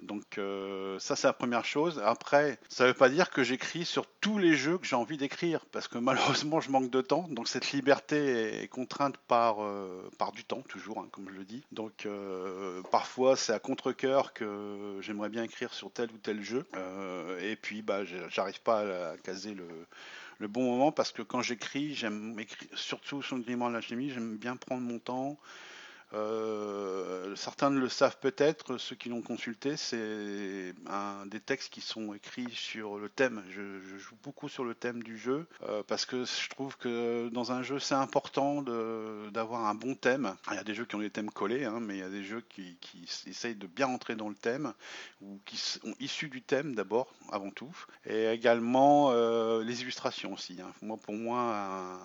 Donc 0.00 0.38
euh, 0.38 0.98
ça 0.98 1.16
c'est 1.16 1.26
la 1.26 1.32
première 1.32 1.64
chose. 1.64 2.00
Après, 2.04 2.58
ça 2.68 2.86
veut 2.86 2.94
pas 2.94 3.08
dire 3.08 3.30
que 3.30 3.42
j'écris 3.42 3.84
sur 3.84 4.06
tous 4.20 4.38
les 4.38 4.54
jeux 4.54 4.78
que 4.78 4.86
j'ai 4.86 4.96
envie 4.96 5.16
d'écrire, 5.16 5.64
parce 5.66 5.88
que 5.88 5.98
malheureusement 6.42 6.60
je 6.60 6.70
manque 6.70 6.90
de 6.90 7.00
temps. 7.00 7.26
Donc 7.30 7.48
cette 7.48 7.72
liberté 7.72 8.62
est 8.62 8.68
contrainte 8.68 9.16
par, 9.16 9.62
euh, 9.62 10.10
par 10.18 10.32
du 10.32 10.44
temps, 10.44 10.62
toujours, 10.68 10.98
hein, 10.98 11.08
comme 11.12 11.28
je 11.28 11.34
le 11.34 11.44
dis. 11.44 11.64
Donc 11.72 12.06
euh, 12.06 12.82
parfois 12.90 13.36
c'est 13.36 13.52
à 13.52 13.58
contre-coeur 13.58 14.32
que 14.32 14.98
j'aimerais 15.00 15.28
bien 15.28 15.44
écrire 15.44 15.72
sur 15.72 15.92
tel 15.92 16.10
ou 16.10 16.18
tel 16.18 16.42
jeu. 16.42 16.66
Et 17.40 17.56
puis 17.56 17.82
bah, 17.82 18.04
j'arrive 18.04 18.60
pas 18.62 19.10
à, 19.12 19.16
caser 19.18 19.54
le, 19.54 20.48
bon 20.48 20.64
moment, 20.64 20.90
parce 20.90 21.12
que 21.12 21.22
quand 21.22 21.40
j'écris, 21.40 21.94
j'aime 21.94 22.36
surtout 22.74 23.22
sur 23.22 23.36
le 23.36 23.44
de 23.44 23.72
l'alchimie, 23.72 24.10
j'aime 24.10 24.36
bien 24.36 24.56
prendre 24.56 24.82
mon 24.82 24.98
temps. 24.98 25.38
Euh, 26.14 27.34
certains 27.36 27.70
le 27.70 27.88
savent 27.88 28.18
peut-être, 28.20 28.76
ceux 28.78 28.96
qui 28.96 29.08
l'ont 29.08 29.22
consulté, 29.22 29.76
c'est 29.76 30.74
un 30.86 31.26
des 31.26 31.40
textes 31.40 31.72
qui 31.72 31.80
sont 31.80 32.12
écrits 32.12 32.50
sur 32.52 32.98
le 32.98 33.08
thème. 33.08 33.42
Je, 33.50 33.62
joue 33.96 34.16
beaucoup 34.22 34.48
sur 34.48 34.64
le 34.64 34.74
thème 34.74 35.02
du 35.02 35.16
jeu 35.16 35.46
euh, 35.68 35.82
parce 35.86 36.06
que 36.06 36.24
je 36.24 36.48
trouve 36.48 36.76
que 36.76 37.28
dans 37.28 37.52
un 37.52 37.62
jeu 37.62 37.78
c'est 37.78 37.94
important 37.94 38.62
d'avoir 39.30 39.66
un 39.66 39.74
bon 39.74 39.94
thème. 39.94 40.34
Il 40.50 40.54
y 40.54 40.58
a 40.58 40.64
des 40.64 40.74
jeux 40.74 40.84
qui 40.84 40.96
ont 40.96 41.00
des 41.00 41.10
thèmes 41.10 41.30
collés, 41.30 41.64
hein, 41.64 41.78
mais 41.80 41.96
il 41.96 42.00
y 42.00 42.04
a 42.04 42.10
des 42.10 42.24
jeux 42.24 42.42
qui, 42.48 42.76
essayent 43.26 43.54
de 43.54 43.66
bien 43.66 43.88
entrer 43.88 44.16
dans 44.16 44.28
le 44.28 44.34
thème 44.34 44.72
ou 45.20 45.40
qui 45.44 45.56
sont 45.56 45.94
issus 46.00 46.28
du 46.28 46.42
thème 46.42 46.74
d'abord, 46.74 47.12
avant 47.30 47.50
tout, 47.50 47.74
et 48.04 48.26
également 48.26 49.10
euh, 49.10 49.62
les 49.62 49.82
illustrations 49.82 50.32
aussi. 50.32 50.58
hein. 50.60 50.72
Moi, 50.82 50.96
pour 50.96 51.14
moi, 51.14 51.38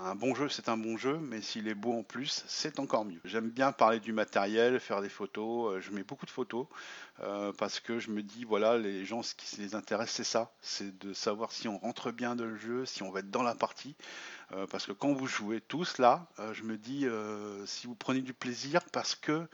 un 0.04 0.16
bon 0.16 0.36
jeu 0.36 0.50
c'est 0.50 0.70
un 0.70 0.78
bon 0.78 0.98
jeu, 0.98 1.18
mais 1.18 1.42
s'il 1.42 1.68
est 1.68 1.76
beau 1.76 1.94
en 1.94 2.04
plus, 2.04 2.44
c'est 2.48 2.80
encore 2.80 3.06
mieux. 3.06 3.20
J'aime 3.26 3.50
bien 3.50 3.72
parler 3.72 3.97
du 4.00 4.14
matériel, 4.14 4.80
faire 4.80 5.02
des 5.02 5.10
photos. 5.10 5.76
euh, 5.76 5.82
je 5.82 5.92
mets 5.92 6.04
beaucoup 6.04 6.26
de 6.26 6.32
photos 6.32 6.68
euh, 7.22 7.52
parce 7.58 7.80
que 7.80 8.00
je 8.00 8.12
me 8.12 8.22
dis, 8.24 8.44
voilà, 8.44 8.78
les 8.78 9.06
gens, 9.06 9.24
ce 9.24 9.36
qui 9.36 9.60
les 9.62 9.76
intéresse, 9.76 10.12
c'est 10.12 10.24
ça. 10.24 10.52
C'est 10.62 10.98
de 11.00 11.14
savoir 11.14 11.52
si 11.52 11.68
on 11.68 11.78
rentre 11.78 12.12
bien 12.12 12.36
dans 12.36 12.46
le 12.46 12.58
jeu, 12.58 12.86
si 12.86 13.04
on 13.04 13.12
va 13.12 13.20
être 13.20 13.32
dans 13.32 13.44
la 13.44 13.56
partie. 13.56 13.96
Euh, 14.54 14.66
parce 14.68 14.86
que 14.86 14.92
quand 14.94 15.14
vous 15.14 15.28
jouez 15.28 15.62
tous 15.62 15.98
là, 15.98 16.28
je 16.54 16.64
me 16.64 16.78
dis, 16.78 17.06
si 17.66 17.88
vous 17.88 17.96
prenez 17.96 18.22
du 18.22 18.34
plaisir 18.34 18.82
parce 18.92 19.16
que 19.16 19.48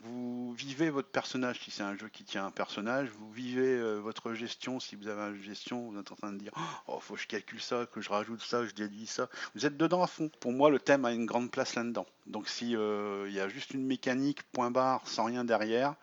vous 0.00 0.52
vivez 0.52 0.90
votre 0.90 1.08
personnage, 1.08 1.60
si 1.60 1.70
c'est 1.70 1.82
un 1.82 1.96
jeu 1.96 2.08
qui 2.08 2.24
tient 2.24 2.46
un 2.46 2.50
personnage, 2.50 3.08
vous 3.08 3.30
vivez 3.32 3.66
euh, 3.66 3.96
votre 3.98 4.34
gestion, 4.34 4.78
si 4.78 4.96
vous 4.96 5.08
avez 5.08 5.36
une 5.36 5.42
gestion, 5.42 5.90
vous 5.90 5.98
êtes 5.98 6.12
en 6.12 6.16
train 6.16 6.32
de 6.32 6.38
dire, 6.38 6.52
oh, 6.86 6.98
faut 7.00 7.14
que 7.14 7.20
je 7.20 7.26
calcule 7.26 7.60
ça, 7.60 7.86
que 7.86 8.00
je 8.00 8.10
rajoute 8.10 8.40
ça, 8.42 8.64
je 8.64 8.72
dédie 8.72 9.06
ça. 9.06 9.28
Vous 9.54 9.66
êtes 9.66 9.76
dedans 9.76 10.02
à 10.02 10.06
fond. 10.06 10.30
Pour 10.40 10.52
moi, 10.52 10.70
le 10.70 10.78
thème 10.78 11.04
a 11.04 11.12
une 11.12 11.26
grande 11.26 11.50
place 11.50 11.74
là-dedans. 11.74 12.06
Donc 12.26 12.48
si 12.48 12.76
euh, 12.76 13.26
il 13.28 13.34
y 13.34 13.40
a 13.40 13.48
juste 13.48 13.72
une 13.72 13.84
mécanique, 13.84 14.42
point 14.52 14.70
barre, 14.70 15.06
sans 15.06 15.24
rien 15.24 15.44
derrière, 15.44 15.94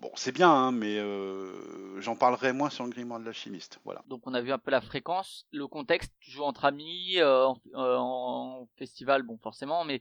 bon, 0.00 0.10
c'est 0.14 0.32
bien, 0.32 0.50
hein, 0.50 0.72
mais 0.72 0.98
euh, 0.98 2.00
j'en 2.00 2.16
parlerai 2.16 2.52
moins 2.52 2.70
sur 2.70 2.84
le 2.84 2.90
grimoire 2.90 3.20
de 3.20 3.24
l'alchimiste. 3.24 3.78
Voilà. 3.84 4.02
Donc 4.08 4.26
on 4.26 4.34
a 4.34 4.40
vu 4.40 4.52
un 4.52 4.58
peu 4.58 4.70
la 4.70 4.80
fréquence, 4.80 5.46
le 5.52 5.66
contexte, 5.66 6.12
tu 6.20 6.30
joues 6.30 6.44
entre 6.44 6.64
amis, 6.64 7.22
en, 7.22 7.56
en 7.74 8.68
festival, 8.76 9.22
bon 9.22 9.38
forcément, 9.38 9.84
mais 9.84 10.00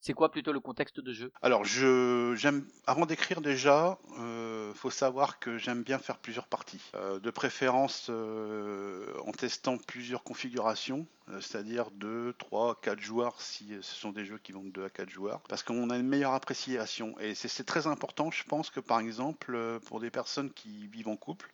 c'est 0.00 0.12
quoi 0.12 0.30
plutôt 0.30 0.52
le 0.52 0.60
contexte 0.60 1.00
de 1.00 1.12
jeu? 1.12 1.32
Alors, 1.42 1.64
je, 1.64 2.34
j'aime, 2.36 2.64
avant 2.86 3.06
d'écrire 3.06 3.40
déjà, 3.40 3.98
euh, 4.18 4.72
faut 4.74 4.90
savoir 4.90 5.38
que 5.38 5.58
j'aime 5.58 5.82
bien 5.82 5.98
faire 5.98 6.18
plusieurs 6.18 6.46
parties. 6.46 6.80
Euh, 6.94 7.18
de 7.18 7.30
préférence 7.30 8.06
euh, 8.10 9.12
en 9.24 9.32
testant 9.32 9.78
plusieurs 9.78 10.22
configurations, 10.22 11.06
euh, 11.28 11.40
c'est-à-dire 11.40 11.90
2, 11.92 12.34
3, 12.38 12.78
4 12.80 13.00
joueurs 13.00 13.40
si 13.40 13.72
ce 13.80 13.94
sont 13.94 14.12
des 14.12 14.24
jeux 14.24 14.38
qui 14.38 14.52
vont 14.52 14.62
de 14.62 14.70
2 14.70 14.84
à 14.84 14.90
4 14.90 15.10
joueurs, 15.10 15.40
parce 15.48 15.62
qu'on 15.62 15.90
a 15.90 15.96
une 15.96 16.06
meilleure 16.06 16.34
appréciation. 16.34 17.18
Et 17.18 17.34
c'est, 17.34 17.48
c'est 17.48 17.64
très 17.64 17.86
important, 17.86 18.30
je 18.30 18.44
pense 18.44 18.70
que 18.70 18.80
par 18.80 19.00
exemple, 19.00 19.80
pour 19.86 20.00
des 20.00 20.10
personnes 20.10 20.50
qui 20.52 20.86
vivent 20.86 21.08
en 21.08 21.16
couple, 21.16 21.50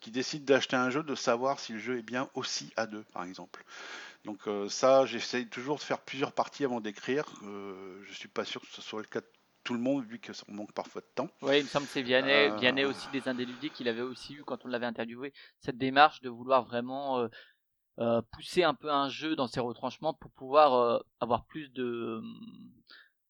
qui 0.00 0.10
décident 0.10 0.44
d'acheter 0.44 0.76
un 0.76 0.90
jeu, 0.90 1.02
de 1.02 1.14
savoir 1.14 1.60
si 1.60 1.74
le 1.74 1.78
jeu 1.78 1.98
est 1.98 2.02
bien 2.02 2.28
aussi 2.34 2.72
à 2.76 2.86
deux, 2.86 3.04
par 3.12 3.22
exemple. 3.24 3.64
Donc 4.24 4.46
euh, 4.46 4.68
ça, 4.68 5.04
j'essaye 5.04 5.48
toujours 5.48 5.76
de 5.76 5.82
faire 5.82 6.00
plusieurs 6.00 6.32
parties 6.32 6.64
avant 6.64 6.80
d'écrire. 6.80 7.24
Euh, 7.44 8.02
je 8.04 8.12
suis 8.12 8.28
pas 8.28 8.44
sûr 8.44 8.60
que 8.60 8.68
ce 8.68 8.80
soit 8.80 9.00
le 9.00 9.06
cas 9.08 9.20
de 9.20 9.26
tout 9.64 9.74
le 9.74 9.80
monde, 9.80 10.04
vu 10.04 10.18
que 10.18 10.32
ça 10.32 10.44
manque 10.48 10.72
parfois 10.72 11.00
de 11.02 11.06
temps. 11.14 11.28
Oui, 11.42 11.58
il 11.58 11.62
me 11.64 11.68
semble 11.68 11.86
que 11.86 11.92
c'est 11.92 12.02
Vianney, 12.02 12.50
Euh. 12.50 12.56
Vianney 12.56 12.84
aussi 12.84 13.08
des 13.12 13.28
Indéludiques, 13.28 13.78
il 13.80 13.88
avait 13.88 14.00
aussi 14.02 14.34
eu 14.34 14.44
quand 14.44 14.64
on 14.64 14.68
l'avait 14.68 14.86
interviewé 14.86 15.32
cette 15.60 15.78
démarche 15.78 16.20
de 16.20 16.28
vouloir 16.28 16.64
vraiment 16.64 17.18
euh, 17.20 17.28
euh, 17.98 18.22
pousser 18.32 18.64
un 18.64 18.74
peu 18.74 18.90
un 18.90 19.08
jeu 19.08 19.36
dans 19.36 19.46
ses 19.46 19.60
retranchements 19.60 20.14
pour 20.14 20.30
pouvoir 20.32 21.02
avoir 21.20 21.44
plus 21.44 21.68
de 21.72 22.20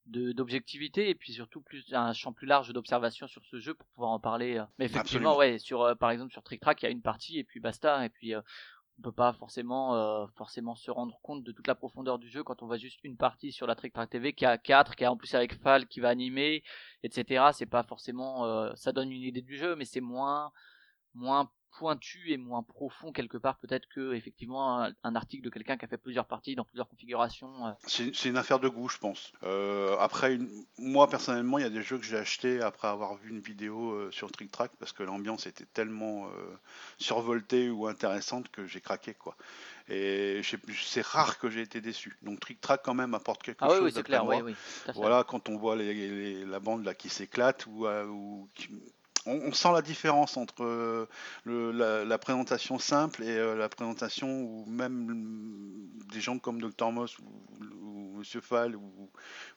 d'objectivité 0.06 1.08
et 1.08 1.14
puis 1.14 1.32
surtout 1.32 1.60
plus 1.62 1.84
un 1.94 2.12
champ 2.12 2.32
plus 2.32 2.46
large 2.46 2.72
d'observation 2.72 3.28
sur 3.28 3.44
ce 3.46 3.58
jeu 3.60 3.72
pour 3.74 3.86
pouvoir 3.88 4.10
en 4.10 4.18
parler. 4.20 4.62
Mais 4.78 4.86
effectivement, 4.86 5.30
Absolument. 5.30 5.36
ouais, 5.36 5.58
sur 5.58 5.96
par 5.98 6.10
exemple 6.10 6.32
sur 6.32 6.42
Trick 6.42 6.60
Track, 6.60 6.82
il 6.82 6.84
y 6.84 6.88
a 6.88 6.90
une 6.90 7.02
partie 7.02 7.38
et 7.38 7.44
puis 7.44 7.60
basta 7.60 8.04
et 8.04 8.08
puis 8.08 8.34
euh, 8.34 8.40
on 8.98 9.02
peut 9.02 9.12
pas 9.12 9.32
forcément 9.32 9.94
euh, 9.94 10.26
forcément 10.36 10.74
se 10.74 10.90
rendre 10.90 11.18
compte 11.22 11.42
de 11.44 11.52
toute 11.52 11.66
la 11.66 11.74
profondeur 11.74 12.18
du 12.18 12.28
jeu 12.28 12.42
quand 12.42 12.62
on 12.62 12.66
voit 12.66 12.76
juste 12.76 13.00
une 13.04 13.16
partie 13.16 13.52
sur 13.52 13.66
la 13.66 13.74
Trick 13.74 13.92
Track 13.92 14.10
TV 14.10 14.32
qui 14.32 14.44
a 14.44 14.58
4 14.58 14.96
qui 14.96 15.04
a 15.04 15.12
en 15.12 15.16
plus 15.16 15.34
avec 15.34 15.54
Fal 15.60 15.86
qui 15.86 16.00
va 16.00 16.08
animer 16.08 16.62
etc 17.02 17.46
c'est 17.52 17.66
pas 17.66 17.82
forcément 17.82 18.44
euh, 18.44 18.70
ça 18.74 18.92
donne 18.92 19.10
une 19.10 19.22
idée 19.22 19.42
du 19.42 19.56
jeu 19.56 19.76
mais 19.76 19.84
c'est 19.84 20.00
moins 20.00 20.52
moins 21.14 21.50
pointu 21.78 22.30
et 22.30 22.36
moins 22.36 22.62
profond 22.62 23.12
quelque 23.12 23.36
part 23.38 23.56
peut-être 23.58 23.88
que 23.88 24.12
effectivement 24.14 24.82
un, 24.82 24.92
un 25.02 25.14
article 25.16 25.42
de 25.44 25.50
quelqu'un 25.50 25.76
qui 25.76 25.84
a 25.84 25.88
fait 25.88 25.96
plusieurs 25.96 26.26
parties 26.26 26.54
dans 26.54 26.64
plusieurs 26.64 26.88
configurations 26.88 27.66
euh. 27.66 27.72
C'est 27.86 28.28
une 28.28 28.36
affaire 28.36 28.60
de 28.60 28.68
goût, 28.68 28.88
je 28.88 28.98
pense. 28.98 29.32
Euh, 29.42 29.96
après, 29.98 30.34
une- 30.34 30.50
moi 30.78 31.08
personnellement, 31.08 31.58
il 31.58 31.62
y 31.62 31.66
a 31.66 31.70
des 31.70 31.82
jeux 31.82 31.98
que 31.98 32.04
j'ai 32.04 32.18
achetés 32.18 32.60
après 32.60 32.88
avoir 32.88 33.16
vu 33.16 33.30
une 33.30 33.40
vidéo 33.40 33.92
euh, 33.92 34.10
sur 34.10 34.30
Trick 34.30 34.50
Track 34.50 34.72
parce 34.78 34.92
que 34.92 35.02
l'ambiance 35.02 35.46
était 35.46 35.64
tellement 35.66 36.28
survoltée 36.98 37.70
ou 37.70 37.86
intéressante 37.86 38.48
que 38.50 38.66
j'ai 38.66 38.80
craqué 38.80 39.14
quoi. 39.14 39.36
Et 39.88 40.40
c'est 40.84 41.04
rare 41.04 41.38
que 41.38 41.50
j'ai 41.50 41.62
été 41.62 41.80
déçu. 41.80 42.16
Donc 42.22 42.40
Trick 42.40 42.60
Track 42.60 42.82
quand 42.84 42.94
même 42.94 43.14
apporte 43.14 43.42
quelque 43.42 43.64
Ah 43.64 43.68
chose. 43.68 43.82
oui, 43.82 43.92
c'est 43.92 44.02
clair, 44.02 44.24
moi. 44.24 44.36
oui, 44.36 44.52
oui. 44.86 44.92
Voilà, 44.94 45.24
quand 45.24 45.48
on 45.48 45.56
voit 45.56 45.76
les- 45.76 45.92
les- 45.94 46.44
la 46.46 46.60
bande 46.60 46.84
là 46.84 46.94
qui 46.94 47.08
s'éclate 47.08 47.66
ou, 47.66 47.86
ou 47.86 48.48
qui- 48.54 48.70
on, 49.26 49.52
sent 49.52 49.72
la 49.72 49.82
différence 49.82 50.36
entre 50.36 50.64
euh, 50.64 52.04
la, 52.04 52.18
présentation 52.18 52.78
simple 52.78 53.22
et 53.22 53.36
euh, 53.36 53.54
la 53.54 53.68
présentation 53.68 54.28
où 54.28 54.64
même 54.66 55.88
des 56.12 56.20
gens 56.20 56.38
comme 56.38 56.60
Dr 56.60 56.90
Moss 56.92 57.18
ou, 57.18 57.24
ou 57.82 58.18
Monsieur 58.18 58.40
Fall 58.40 58.76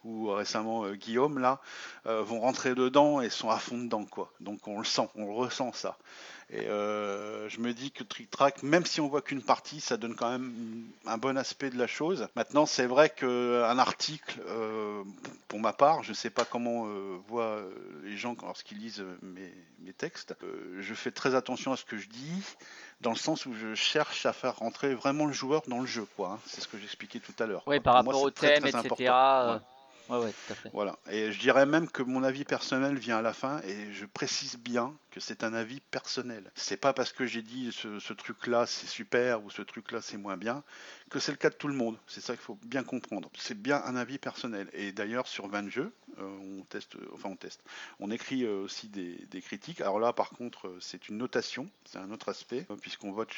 ou, 0.04 0.28
récemment 0.30 0.86
euh, 0.86 0.96
Guillaume 0.96 1.40
là 1.40 1.60
vont 2.06 2.40
rentrer 2.40 2.76
dedans 2.76 3.22
et 3.22 3.30
sont 3.30 3.50
à 3.50 3.58
fond 3.58 3.78
dedans 3.78 4.06
quoi. 4.06 4.32
Donc 4.40 4.68
on 4.68 4.80
le 4.80 4.86
sent, 4.86 5.10
on 5.16 5.26
le 5.26 5.34
ressent 5.34 5.74
ça. 5.74 5.98
Et 6.52 6.68
euh, 6.68 7.50
je 7.50 7.60
me 7.60 7.74
dis 7.74 7.92
que 7.92 8.04
Trick 8.04 8.30
Track, 8.30 8.62
même 8.62 8.86
si 8.86 9.02
on 9.02 9.08
voit 9.08 9.22
qu'une 9.22 9.42
partie, 9.42 9.82
ça 9.82 9.98
donne 9.98 10.16
quand 10.16 10.30
même 10.30 10.54
un 11.08 11.18
bon 11.18 11.38
aspect 11.38 11.72
de 11.72 11.78
la 11.78 11.88
chose. 11.88 12.28
Maintenant, 12.36 12.66
c'est 12.68 12.86
vrai 12.86 13.10
qu'un 13.10 13.80
article, 13.80 14.40
euh, 14.48 15.04
pour 15.48 15.60
ma 15.60 15.74
part, 15.74 16.04
je 16.04 16.10
ne 16.10 16.16
sais 16.16 16.30
pas 16.30 16.46
comment 16.46 16.86
euh, 16.86 17.18
voient 17.28 17.62
les 18.04 18.16
gens 18.16 18.36
lorsqu'ils 18.44 18.78
lisent 18.78 19.04
mes, 19.24 19.52
mes 19.80 19.94
textes. 19.94 20.36
Je 20.80 20.94
fais 20.94 21.12
très 21.12 21.34
attention 21.34 21.74
à 21.74 21.78
ce 21.78 21.86
que 21.86 21.98
je 21.98 22.08
dis, 22.08 22.44
dans 23.02 23.12
le 23.12 23.18
sens 23.18 23.48
où 23.48 23.54
je 23.54 23.74
cherche 23.74 24.26
à 24.28 24.34
faire 24.34 24.58
rentrer 24.58 24.94
vraiment 24.94 25.26
le 25.26 25.34
joueur 25.34 25.64
dans 25.68 25.80
le 25.80 25.88
jeu. 25.88 26.06
quoi. 26.16 26.34
hein. 26.34 26.40
C'est 26.46 26.62
ce 26.62 26.68
que 26.68 26.78
j'expliquais 26.78 27.20
tout 27.20 27.34
à 27.40 27.48
l'heure. 27.48 27.64
Oui, 27.66 27.80
par 27.80 27.96
moi, 28.04 28.14
rapport 28.14 28.22
au 28.22 28.30
très, 28.30 28.60
thème, 28.60 28.72
très 28.72 28.86
etc. 28.86 29.12
ouais, 30.10 30.32
tout 30.32 30.54
à 30.54 30.56
fait. 30.56 30.70
Voilà, 30.74 30.96
et 31.10 31.32
je 31.32 31.40
dirais 31.40 31.66
même 31.66 31.90
que 31.90 32.04
mon 32.04 32.24
avis 32.24 32.46
personnel 32.46 32.98
vient 32.98 33.18
à 33.18 33.22
la 33.24 33.34
fin, 33.34 33.60
et 33.68 33.92
je 33.94 34.06
précise 34.06 34.58
bien 34.58 34.94
que 35.16 35.22
c'est 35.22 35.46
un 35.46 35.54
avis 35.54 35.80
personnel. 35.80 36.52
C'est 36.56 36.76
pas 36.76 36.92
parce 36.92 37.14
que 37.14 37.26
j'ai 37.26 37.42
dit 37.42 37.72
ce, 37.72 38.12
truc-là 38.12 38.66
c'est 38.66 38.86
super 38.86 39.42
ou 39.46 39.50
ce 39.50 39.62
truc-là 39.62 40.02
c'est 40.02 40.18
moins 40.18 40.36
bien 40.36 40.62
que 41.10 41.20
c'est 41.20 41.32
le 41.32 41.38
cas 41.38 41.50
de 41.50 41.56
tout 41.56 41.70
le 41.70 41.74
monde. 41.74 41.98
C'est 42.06 42.20
ça 42.20 42.34
qu'il 42.34 42.42
faut 42.42 42.60
bien 42.66 42.84
comprendre. 42.84 43.30
C'est 43.38 43.58
bien 43.58 43.82
un 43.86 43.96
avis 43.96 44.18
personnel. 44.18 44.70
Et 44.74 44.92
d'ailleurs, 44.92 45.28
sur 45.28 45.48
20 45.48 45.70
jeux, 45.70 45.94
euh, 46.18 46.58
on 46.60 46.64
teste, 46.64 46.98
enfin 47.14 47.30
on 47.30 47.38
teste, 47.38 47.64
on 48.02 48.12
écrit 48.12 48.44
euh, 48.44 48.64
aussi 48.64 48.90
des, 48.90 49.42
critiques. 49.42 49.80
Alors 49.80 50.02
là, 50.02 50.12
par 50.12 50.32
contre, 50.32 50.68
euh, 50.68 50.78
c'est 50.82 51.08
une 51.08 51.18
notation, 51.18 51.70
c'est 51.86 52.00
un 52.00 52.12
autre 52.12 52.28
aspect, 52.28 52.68
puisqu'on 52.82 53.14
vote, 53.14 53.32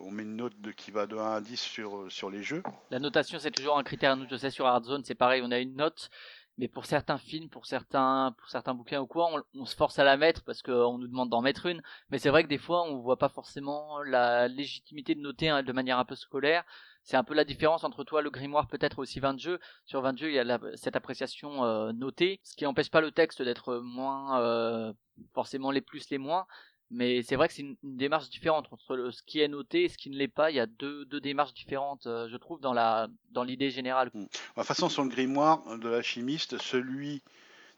on 0.00 0.12
met 0.12 0.22
une 0.22 0.36
note 0.36 0.54
qui 0.76 0.92
va 0.92 1.06
de 1.06 1.16
1 1.16 1.32
à 1.32 1.40
10 1.40 1.58
sur, 1.58 2.12
sur 2.12 2.30
les 2.30 2.44
jeux. 2.44 2.62
La 2.90 3.00
notation, 3.00 3.40
c'est 3.40 3.50
toujours 3.50 3.78
un 3.78 3.82
critère. 3.82 4.16
Nous, 4.16 4.26
je 4.30 4.36
sais, 4.36 4.50
sur 4.50 4.66
Hardzone, 4.66 5.02
c'est 5.04 5.16
pareil, 5.16 5.42
on 5.44 5.50
a 5.50 5.58
une 5.58 5.74
note. 5.74 6.10
Mais 6.58 6.68
pour 6.68 6.86
certains 6.86 7.18
films, 7.18 7.48
pour 7.48 7.66
certains, 7.66 8.34
pour 8.36 8.48
certains 8.48 8.74
bouquins 8.74 9.00
ou 9.00 9.06
quoi, 9.06 9.30
on, 9.32 9.60
on 9.60 9.64
se 9.64 9.76
force 9.76 9.98
à 9.98 10.04
la 10.04 10.16
mettre 10.16 10.42
parce 10.44 10.60
qu'on 10.62 10.98
nous 10.98 11.06
demande 11.06 11.30
d'en 11.30 11.40
mettre 11.40 11.66
une. 11.66 11.80
Mais 12.10 12.18
c'est 12.18 12.30
vrai 12.30 12.42
que 12.42 12.48
des 12.48 12.58
fois, 12.58 12.82
on 12.84 12.98
voit 12.98 13.16
pas 13.16 13.28
forcément 13.28 14.02
la 14.02 14.48
légitimité 14.48 15.14
de 15.14 15.20
noter 15.20 15.48
hein, 15.48 15.62
de 15.62 15.72
manière 15.72 15.98
un 15.98 16.04
peu 16.04 16.16
scolaire. 16.16 16.64
C'est 17.04 17.16
un 17.16 17.24
peu 17.24 17.34
la 17.34 17.44
différence 17.44 17.84
entre 17.84 18.02
toi, 18.04 18.22
le 18.22 18.30
grimoire, 18.30 18.66
peut-être 18.66 18.98
aussi 18.98 19.20
20 19.20 19.38
jeux. 19.38 19.60
Sur 19.86 20.02
20 20.02 20.18
jeux, 20.18 20.30
il 20.30 20.34
y 20.34 20.38
a 20.38 20.44
la- 20.44 20.60
cette 20.74 20.96
appréciation 20.96 21.64
euh, 21.64 21.92
notée, 21.92 22.40
ce 22.42 22.56
qui 22.56 22.64
n'empêche 22.64 22.90
pas 22.90 23.00
le 23.00 23.12
texte 23.12 23.40
d'être 23.40 23.76
moins 23.76 24.40
euh, 24.42 24.92
forcément 25.34 25.70
les 25.70 25.80
plus, 25.80 26.10
les 26.10 26.18
moins. 26.18 26.46
Mais 26.90 27.22
c'est 27.22 27.36
vrai 27.36 27.48
que 27.48 27.54
c'est 27.54 27.62
une, 27.62 27.76
démarche 27.82 28.30
différente 28.30 28.66
entre 28.72 29.10
ce 29.10 29.22
qui 29.22 29.40
est 29.40 29.48
noté 29.48 29.84
et 29.84 29.88
ce 29.88 29.98
qui 29.98 30.08
ne 30.08 30.16
l'est 30.16 30.28
pas. 30.28 30.50
Il 30.50 30.56
y 30.56 30.60
a 30.60 30.66
deux, 30.66 31.04
deux 31.04 31.20
démarches 31.20 31.52
différentes, 31.52 32.06
euh, 32.06 32.28
je 32.30 32.36
trouve, 32.36 32.60
dans 32.60 32.72
la 32.72 33.08
dans 33.30 33.44
l'idée 33.44 33.70
générale. 33.70 34.10
De 34.14 34.24
toute 34.24 34.64
façon, 34.64 34.88
sur 34.88 35.02
le 35.02 35.10
grimoire 35.10 35.78
de 35.78 35.88
l'alchimiste, 35.88 36.58
celui. 36.58 37.22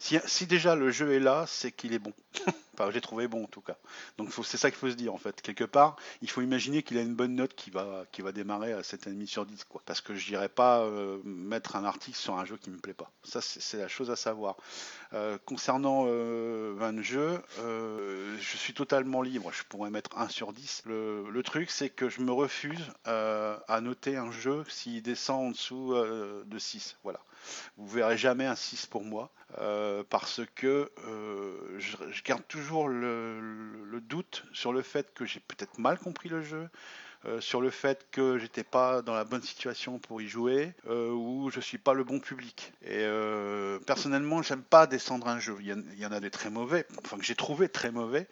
Si, 0.01 0.47
déjà 0.47 0.75
le 0.75 0.89
jeu 0.89 1.13
est 1.13 1.19
là, 1.19 1.45
c'est 1.47 1.71
qu'il 1.71 1.93
est 1.93 1.99
bon. 1.99 2.11
enfin, 2.73 2.89
j'ai 2.89 3.01
trouvé 3.01 3.27
bon 3.27 3.43
en 3.43 3.47
tout 3.47 3.61
cas. 3.61 3.77
Donc 4.17 4.33
c'est 4.43 4.57
ça 4.57 4.71
qu'il 4.71 4.79
faut 4.79 4.89
se 4.89 4.95
dire 4.95 5.13
en 5.13 5.19
fait. 5.19 5.43
Quelque 5.43 5.63
part, 5.63 5.95
il 6.23 6.29
faut 6.29 6.41
imaginer 6.41 6.81
qu'il 6.81 6.97
a 6.97 7.01
une 7.01 7.13
bonne 7.13 7.35
note 7.35 7.53
qui 7.53 7.69
va, 7.69 8.05
qui 8.11 8.23
va 8.23 8.31
démarrer 8.31 8.73
à 8.73 8.81
7,5 8.81 9.27
sur 9.27 9.45
10. 9.45 9.63
Quoi. 9.65 9.79
Parce 9.85 10.01
que 10.01 10.15
je 10.15 10.31
n'irais 10.31 10.49
pas 10.49 10.79
euh, 10.79 11.19
mettre 11.23 11.75
un 11.75 11.85
article 11.85 12.17
sur 12.17 12.35
un 12.35 12.45
jeu 12.45 12.57
qui 12.57 12.71
me 12.71 12.79
plaît 12.79 12.95
pas. 12.95 13.11
Ça, 13.23 13.41
c'est 13.41 13.77
la 13.77 13.87
chose 13.87 14.09
à 14.09 14.15
savoir. 14.15 14.57
Euh, 15.13 15.37
concernant 15.45 16.05
euh, 16.07 16.73
20 16.77 17.03
jeux, 17.03 17.39
euh, 17.59 18.35
je 18.39 18.57
suis 18.57 18.73
totalement 18.73 19.21
libre. 19.21 19.51
Je 19.53 19.63
pourrais 19.65 19.91
mettre 19.91 20.17
1 20.17 20.29
sur 20.29 20.51
10. 20.51 20.81
Le, 20.87 21.29
le 21.29 21.43
truc, 21.43 21.69
c'est 21.69 21.91
que 21.91 22.09
je 22.09 22.21
me 22.21 22.31
refuse 22.31 22.91
à 23.05 23.81
noter 23.81 24.17
un 24.17 24.31
jeu 24.31 24.63
s'il 24.67 25.03
descend 25.03 25.47
en 25.47 25.51
dessous 25.51 25.93
de 25.93 26.59
6. 26.59 26.97
Voilà. 27.03 27.19
Vous 27.77 27.87
verrez 27.87 28.17
jamais 28.17 28.45
un 28.45 28.55
6 28.55 28.85
pour 28.85 29.03
moi 29.03 29.31
euh, 29.59 30.03
parce 30.09 30.41
que 30.55 30.91
euh, 31.07 31.79
je, 31.79 32.23
garde 32.23 32.47
toujours 32.47 32.87
le, 32.87 33.99
doute 34.01 34.45
sur 34.53 34.73
le 34.73 34.81
fait 34.81 35.13
que 35.13 35.25
j'ai 35.25 35.39
peut-être 35.39 35.77
mal 35.77 35.97
compris 35.99 36.29
le 36.29 36.41
jeu, 36.41 36.69
euh, 37.25 37.39
sur 37.39 37.61
le 37.61 37.69
fait 37.69 38.07
que 38.11 38.37
j'étais 38.37 38.63
pas 38.63 39.01
dans 39.01 39.13
la 39.13 39.23
bonne 39.23 39.41
situation 39.41 39.99
pour 39.99 40.21
y 40.21 40.27
jouer 40.27 40.73
ou 40.87 41.49
je 41.53 41.59
suis 41.59 41.77
pas 41.77 41.93
le 41.93 42.03
bon 42.03 42.19
public. 42.19 42.73
Et 42.85 43.05
personnellement, 43.85 44.41
j'aime 44.41 44.63
pas 44.63 44.87
descendre 44.87 45.27
un 45.27 45.39
jeu. 45.39 45.55
Il 45.59 45.99
y 45.99 46.05
en 46.05 46.11
a 46.11 46.19
des 46.19 46.31
très 46.31 46.49
mauvais, 46.49 46.85
enfin 47.03 47.17
que 47.17 47.23
j'ai 47.23 47.35
trouvé 47.35 47.69
très 47.69 47.91
mauvais. 47.91 48.27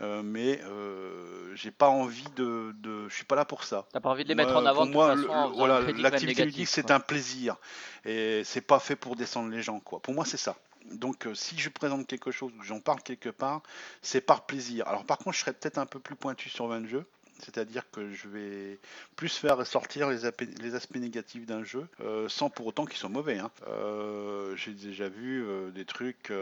Euh, 0.00 0.22
mais 0.22 0.60
euh, 0.64 1.54
j'ai 1.54 1.70
pas 1.70 1.88
envie 1.88 2.24
de, 2.36 2.74
de, 2.78 3.08
je 3.08 3.14
suis 3.14 3.24
pas 3.24 3.36
là 3.36 3.44
pour 3.44 3.64
ça. 3.64 3.86
T'as 3.92 4.00
pas 4.00 4.10
envie 4.10 4.24
de 4.24 4.28
les 4.28 4.34
Moi, 4.34 4.44
mettre 4.44 4.56
en 4.56 4.66
avant 4.66 4.80
pour 4.82 4.86
de 4.86 4.92
moi, 4.92 5.14
toute 5.14 5.22
le- 5.22 5.22
façon 5.28 5.34
en 5.34 5.44
le- 5.44 5.48
faisant 5.52 5.58
voilà, 5.58 5.80
l'activité 6.02 6.44
ludique, 6.44 6.68
c'est 6.68 6.90
un 6.90 7.00
plaisir 7.00 7.56
et 8.04 8.42
c'est 8.44 8.60
pas 8.60 8.78
fait 8.78 8.96
pour 8.96 9.16
descendre 9.16 9.50
les 9.50 9.62
gens, 9.62 9.80
quoi. 9.80 10.00
Pour 10.00 10.14
moi, 10.14 10.24
c'est 10.24 10.36
ça. 10.36 10.56
Donc, 10.92 11.26
euh, 11.26 11.34
si 11.34 11.58
je 11.58 11.68
présente 11.68 12.06
quelque 12.06 12.30
chose 12.30 12.52
ou 12.58 12.62
j'en 12.62 12.80
parle 12.80 13.02
quelque 13.02 13.28
part, 13.30 13.62
c'est 14.02 14.20
par 14.20 14.46
plaisir. 14.46 14.86
Alors, 14.86 15.04
par 15.04 15.18
contre, 15.18 15.32
je 15.36 15.40
serais 15.40 15.52
peut-être 15.52 15.78
un 15.78 15.86
peu 15.86 15.98
plus 15.98 16.14
pointu 16.14 16.48
sur 16.48 16.66
20 16.68 16.86
jeux. 16.86 17.06
C'est-à-dire 17.42 17.82
que 17.90 18.10
je 18.12 18.28
vais 18.28 18.78
plus 19.16 19.36
faire 19.36 19.56
ressortir 19.56 20.08
les, 20.10 20.24
aspects- 20.24 20.60
les 20.60 20.74
aspects 20.74 20.96
négatifs 20.96 21.46
d'un 21.46 21.64
jeu, 21.64 21.86
euh, 22.00 22.28
sans 22.28 22.50
pour 22.50 22.66
autant 22.66 22.84
qu'ils 22.86 22.98
soient 22.98 23.08
mauvais. 23.08 23.38
hein. 23.38 23.50
Euh, 23.68 24.54
J'ai 24.56 24.72
déjà 24.72 25.08
vu 25.08 25.44
euh, 25.44 25.70
des 25.70 25.84
trucs 25.84 26.32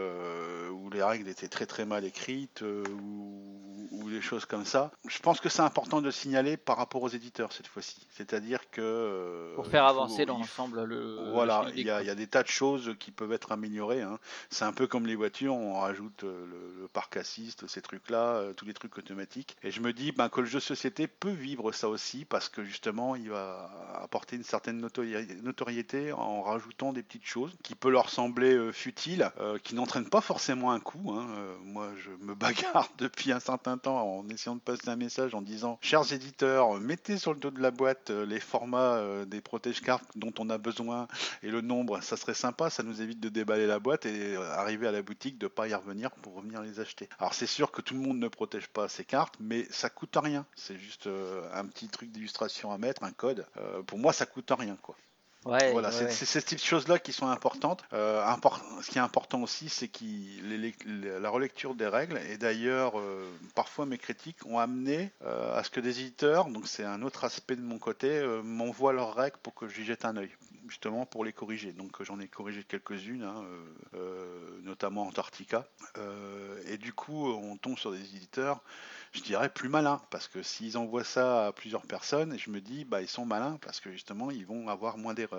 où 0.71 0.89
les 0.89 1.03
règles 1.03 1.27
étaient 1.27 1.47
très 1.47 1.65
très 1.65 1.85
mal 1.85 2.05
écrites 2.05 2.61
ou, 2.61 3.87
ou 3.91 4.09
des 4.09 4.21
choses 4.21 4.45
comme 4.45 4.65
ça. 4.65 4.91
Je 5.07 5.19
pense 5.19 5.39
que 5.39 5.49
c'est 5.49 5.61
important 5.61 5.99
de 6.01 6.05
le 6.05 6.11
signaler 6.11 6.57
par 6.57 6.77
rapport 6.77 7.01
aux 7.03 7.09
éditeurs 7.09 7.51
cette 7.53 7.67
fois-ci. 7.67 8.05
C'est-à-dire 8.11 8.59
que 8.71 9.51
Pour 9.55 9.67
faire 9.67 9.83
faut- 9.83 9.89
avancer 9.89 10.25
dans 10.25 10.37
l'ensemble 10.37 10.83
le. 10.83 11.31
voilà, 11.31 11.65
il 11.75 11.85
y, 11.85 11.89
a, 11.89 12.01
il 12.01 12.07
y 12.07 12.09
a 12.09 12.15
des 12.15 12.27
tas 12.27 12.43
de 12.43 12.47
choses 12.47 12.95
qui 12.99 13.11
peuvent 13.11 13.31
être 13.33 13.51
améliorées. 13.51 14.01
hein. 14.01 14.19
C'est 14.49 14.65
un 14.65 14.73
peu 14.73 14.87
comme 14.87 15.05
les 15.05 15.15
voitures, 15.15 15.55
on 15.55 15.79
rajoute 15.79 16.23
le, 16.23 16.47
le 16.81 16.87
parc 16.87 17.17
assist, 17.17 17.67
ces 17.67 17.81
trucs-là, 17.81 18.53
tous 18.55 18.65
les 18.65 18.73
trucs 18.73 18.97
automatiques. 18.97 19.55
Et 19.63 19.71
je 19.71 19.81
me 19.81 19.93
dis 19.93 20.11
ben, 20.11 20.29
que 20.29 20.41
le 20.41 20.47
jeu 20.47 20.59
de 20.59 20.63
peut 20.89 21.29
vivre 21.31 21.71
ça 21.71 21.89
aussi 21.89 22.25
parce 22.25 22.49
que 22.49 22.63
justement, 22.63 23.15
il 23.15 23.29
va 23.29 23.69
apporter 24.01 24.35
une 24.35 24.43
certaine 24.43 24.79
notori- 24.85 25.41
notoriété 25.41 26.11
en 26.11 26.41
rajoutant 26.41 26.93
des 26.93 27.03
petites 27.03 27.25
choses 27.25 27.55
qui 27.63 27.75
peuvent 27.75 27.91
leur 27.91 28.09
sembler 28.09 28.53
euh, 28.53 28.71
futiles, 28.71 29.29
euh, 29.39 29.57
qui 29.59 29.75
n'entraînent 29.75 30.09
pas 30.09 30.21
forcément 30.21 30.71
un 30.71 30.79
coup. 30.79 31.11
hein. 31.11 31.27
Euh, 31.37 31.55
moi, 31.63 31.89
je 31.97 32.09
me 32.25 32.35
bagarre 32.35 32.89
depuis 32.97 33.31
un 33.31 33.39
certain 33.39 33.77
temps 33.77 34.01
en 34.19 34.27
essayant 34.29 34.55
de 34.55 34.61
passer 34.61 34.89
un 34.89 34.95
message 34.95 35.33
en 35.35 35.41
disant 35.41 35.77
chers 35.81 36.11
éditeurs, 36.13 36.79
mettez 36.79 37.17
sur 37.17 37.33
le 37.33 37.39
dos 37.39 37.51
de 37.51 37.61
la 37.61 37.71
boîte 37.71 38.09
les 38.09 38.39
formats 38.39 39.25
des 39.25 39.41
protège-cartes 39.41 40.05
dont 40.15 40.33
on 40.39 40.49
a 40.49 40.57
besoin 40.57 41.07
et 41.43 41.49
le 41.49 41.61
nombre, 41.61 42.01
ça 42.01 42.17
serait 42.17 42.33
sympa, 42.33 42.69
ça 42.69 42.83
nous 42.83 43.01
évite 43.01 43.19
de 43.19 43.29
déballer 43.29 43.67
la 43.67 43.79
boîte 43.79 44.05
et 44.05 44.35
arriver 44.35 44.87
à 44.87 44.91
la 44.91 45.01
boutique 45.01 45.37
de 45.37 45.47
pas 45.47 45.67
y 45.67 45.73
revenir 45.73 46.11
pour 46.11 46.35
revenir 46.35 46.61
les 46.61 46.79
acheter. 46.79 47.09
Alors 47.19 47.33
c'est 47.33 47.45
sûr 47.47 47.71
que 47.71 47.81
tout 47.81 47.93
le 47.93 47.99
monde 47.99 48.19
ne 48.19 48.27
protège 48.27 48.67
pas 48.67 48.87
ses 48.87 49.05
cartes, 49.05 49.35
mais 49.39 49.65
ça 49.69 49.89
coûte 49.89 50.15
rien. 50.21 50.45
Juste 50.77 51.07
euh, 51.07 51.49
un 51.53 51.65
petit 51.65 51.87
truc 51.87 52.11
d'illustration 52.11 52.71
à 52.71 52.77
mettre, 52.77 53.03
un 53.03 53.11
code. 53.11 53.45
Euh, 53.57 53.81
pour 53.83 53.99
moi, 53.99 54.13
ça 54.13 54.25
coûte 54.25 54.51
rien, 54.57 54.77
quoi. 54.81 54.95
Ouais, 55.45 55.71
Voilà, 55.71 55.89
ouais, 55.89 56.09
c'est 56.09 56.25
ces 56.25 56.41
petites 56.41 56.63
choses-là 56.63 56.97
qui 56.97 57.13
sont 57.13 57.27
importantes. 57.27 57.83
Euh, 57.93 58.25
ce 58.81 58.89
qui 58.89 58.97
est 58.97 59.01
important 59.01 59.43
aussi, 59.43 59.69
c'est 59.69 59.87
que 59.87 60.03
la 61.19 61.29
relecture 61.29 61.75
des 61.75 61.85
règles, 61.85 62.19
et 62.29 62.37
d'ailleurs, 62.37 62.99
euh, 62.99 63.29
parfois 63.53 63.85
mes 63.85 63.99
critiques 63.99 64.43
ont 64.47 64.57
amené 64.57 65.11
euh, 65.23 65.55
à 65.55 65.63
ce 65.63 65.69
que 65.69 65.79
des 65.79 65.99
éditeurs, 65.99 66.45
donc 66.45 66.67
c'est 66.67 66.83
un 66.83 67.03
autre 67.03 67.25
aspect 67.25 67.55
de 67.55 67.61
mon 67.61 67.77
côté, 67.77 68.25
m'envoient 68.43 68.93
leurs 68.93 69.13
règles 69.13 69.37
pour 69.43 69.53
que 69.53 69.67
j'y 69.67 69.85
jette 69.85 70.03
un 70.03 70.17
œil, 70.17 70.31
justement 70.67 71.05
pour 71.05 71.23
les 71.23 71.31
corriger. 71.31 71.73
Donc 71.73 72.01
j'en 72.01 72.19
ai 72.19 72.27
corrigé 72.27 72.63
quelques-unes, 72.63 73.23
hein, 73.23 73.43
notamment 74.63 75.03
Antarctica. 75.03 75.67
Et 76.67 76.77
du 76.77 76.91
coup, 76.91 77.29
on 77.29 77.55
tombe 77.57 77.77
sur 77.77 77.91
des 77.91 78.01
éditeurs 78.01 78.63
je 79.15 79.21
dirais 79.21 79.49
plus 79.49 79.69
malins 79.69 80.01
parce 80.09 80.27
que 80.27 80.43
s'ils 80.43 80.77
envoient 80.77 81.05
ça 81.05 81.47
à 81.47 81.51
plusieurs 81.53 81.83
personnes, 81.83 82.37
je 82.37 82.49
me 82.49 82.59
dis 82.59 82.83
bah 82.83 83.01
ils 83.01 83.07
sont 83.07 83.25
malins 83.25 83.57
parce 83.61 83.79
que 83.79 83.91
justement 83.91 84.29
ils 84.29 84.45
vont 84.45 84.67
avoir 84.67 84.97
moins 84.97 85.13
d'erreurs. 85.13 85.34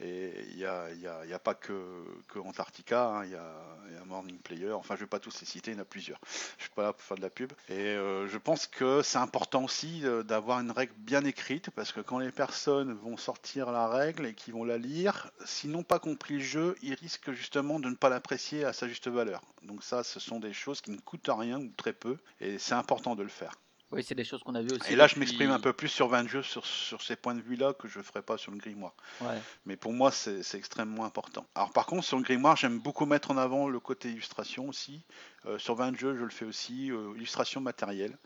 Et 0.00 0.32
il 0.50 0.56
n'y 0.56 0.64
a, 0.64 0.90
y 0.92 1.32
a- 1.32 1.38
pas 1.38 1.54
que, 1.54 2.04
Antarctica, 2.36 3.06
hein, 3.08 3.24
il 3.24 3.32
y, 3.32 3.36
a, 3.36 4.04
Morning 4.06 4.38
Player, 4.38 4.72
enfin 4.72 4.96
je 4.96 5.00
vais 5.00 5.06
pas 5.06 5.20
tous 5.20 5.40
les 5.40 5.46
citer, 5.46 5.70
il 5.70 5.74
y 5.74 5.78
en 5.78 5.82
a 5.82 5.84
plusieurs. 5.84 6.18
Je 6.58 6.64
suis 6.64 6.72
pas 6.74 6.82
là 6.82 6.92
pour 6.92 7.02
faire 7.02 7.16
de 7.16 7.22
la 7.22 7.30
pub. 7.30 7.52
Et 7.68 7.74
euh, 7.74 8.26
je 8.26 8.38
pense 8.38 8.66
que 8.66 9.02
c'est 9.02 9.18
important 9.18 9.64
aussi 9.64 10.00
euh, 10.04 10.24
d'avoir 10.24 10.58
une 10.60 10.72
règle 10.72 10.94
bien 10.96 11.24
écrite 11.24 11.70
parce 11.70 11.92
que 11.92 12.00
quand 12.00 12.18
les 12.18 12.32
personnes 12.32 12.92
vont 12.92 13.16
sortir 13.16 13.70
la 13.70 13.88
règle 13.88 14.26
et 14.26 14.34
qu'ils 14.34 14.54
vont 14.54 14.64
la 14.64 14.78
lire, 14.78 15.30
s'ils 15.44 15.70
n'ont 15.70 15.84
pas 15.84 15.98
compris 16.00 16.34
le 16.34 16.40
jeu, 16.40 16.74
ils 16.82 16.94
risquent 16.94 17.32
justement 17.32 17.78
de 17.78 17.88
ne 17.88 17.94
pas 17.94 18.08
l'apprécier 18.08 18.64
à 18.64 18.72
sa 18.72 18.88
juste 18.88 19.08
valeur. 19.08 19.42
Donc 19.62 19.82
ça, 19.84 20.02
ce 20.02 20.18
sont 20.18 20.40
des 20.40 20.52
choses 20.52 20.80
qui 20.80 20.90
ne 20.90 20.98
coûtent 20.98 21.30
rien 21.30 21.60
ou 21.60 21.70
très 21.76 21.92
peu, 21.92 22.16
et 22.40 22.58
c'est 22.58 22.74
important 22.74 23.14
de 23.14 23.22
le 23.22 23.28
faire. 23.28 23.52
Oui, 23.92 24.04
c'est 24.04 24.14
des 24.14 24.24
choses 24.24 24.42
qu'on 24.42 24.54
a 24.54 24.62
vues 24.62 24.72
aussi. 24.72 24.92
Et 24.92 24.96
là, 24.96 25.08
je 25.08 25.18
m'exprime 25.18 25.50
un 25.50 25.58
peu 25.58 25.72
plus 25.72 25.88
sur 25.88 26.08
20 26.08 26.28
jeux, 26.28 26.42
sur, 26.42 26.64
sur 26.64 27.02
ces 27.02 27.16
points 27.16 27.34
de 27.34 27.40
vue-là 27.40 27.72
que 27.72 27.88
je 27.88 27.98
ne 27.98 28.04
ferai 28.04 28.22
pas 28.22 28.38
sur 28.38 28.52
le 28.52 28.58
grimoire. 28.58 28.94
Ouais. 29.20 29.38
Mais 29.66 29.76
pour 29.76 29.92
moi, 29.92 30.12
c'est 30.12 30.42
c'est 30.42 30.58
extrêmement 30.58 31.04
important. 31.04 31.44
Alors 31.54 31.72
par 31.72 31.86
contre, 31.86 32.04
sur 32.04 32.16
le 32.16 32.22
grimoire, 32.22 32.56
j'aime 32.56 32.78
beaucoup 32.78 33.04
mettre 33.04 33.30
en 33.30 33.36
avant 33.36 33.68
le 33.68 33.80
côté 33.80 34.10
illustration 34.10 34.68
aussi. 34.68 35.02
Euh, 35.46 35.58
sur 35.58 35.74
20 35.74 35.98
jeux, 35.98 36.16
je 36.16 36.22
le 36.22 36.30
fais 36.30 36.44
aussi, 36.44 36.92
euh, 36.92 37.12
illustration 37.16 37.60
matérielle. 37.60 38.16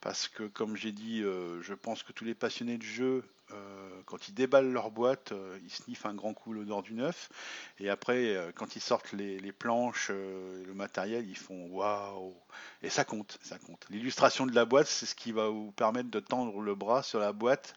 Parce 0.00 0.28
que 0.28 0.44
comme 0.44 0.76
j'ai 0.76 0.92
dit, 0.92 1.22
euh, 1.22 1.60
je 1.62 1.74
pense 1.74 2.02
que 2.02 2.12
tous 2.12 2.24
les 2.24 2.34
passionnés 2.34 2.78
de 2.78 2.82
jeu, 2.82 3.24
euh, 3.52 4.02
quand 4.04 4.28
ils 4.28 4.34
déballent 4.34 4.72
leur 4.72 4.90
boîte, 4.90 5.32
euh, 5.32 5.58
ils 5.64 5.70
sniffent 5.70 6.06
un 6.06 6.14
grand 6.14 6.34
coup 6.34 6.52
l'odeur 6.52 6.82
du 6.82 6.94
neuf. 6.94 7.30
Et 7.78 7.88
après, 7.88 8.52
quand 8.56 8.76
ils 8.76 8.82
sortent 8.82 9.12
les, 9.12 9.38
les 9.38 9.52
planches, 9.52 10.10
le 10.10 10.72
matériel, 10.74 11.28
ils 11.28 11.36
font 11.36 11.66
waouh. 11.68 12.34
Et 12.82 12.90
ça 12.90 13.04
compte, 13.04 13.38
ça 13.42 13.58
compte. 13.58 13.86
L'illustration 13.90 14.46
de 14.46 14.54
la 14.54 14.64
boîte, 14.64 14.86
c'est 14.86 15.06
ce 15.06 15.14
qui 15.14 15.32
va 15.32 15.48
vous 15.48 15.72
permettre 15.72 16.10
de 16.10 16.20
tendre 16.20 16.60
le 16.60 16.74
bras 16.74 17.02
sur 17.02 17.18
la 17.18 17.32
boîte 17.32 17.74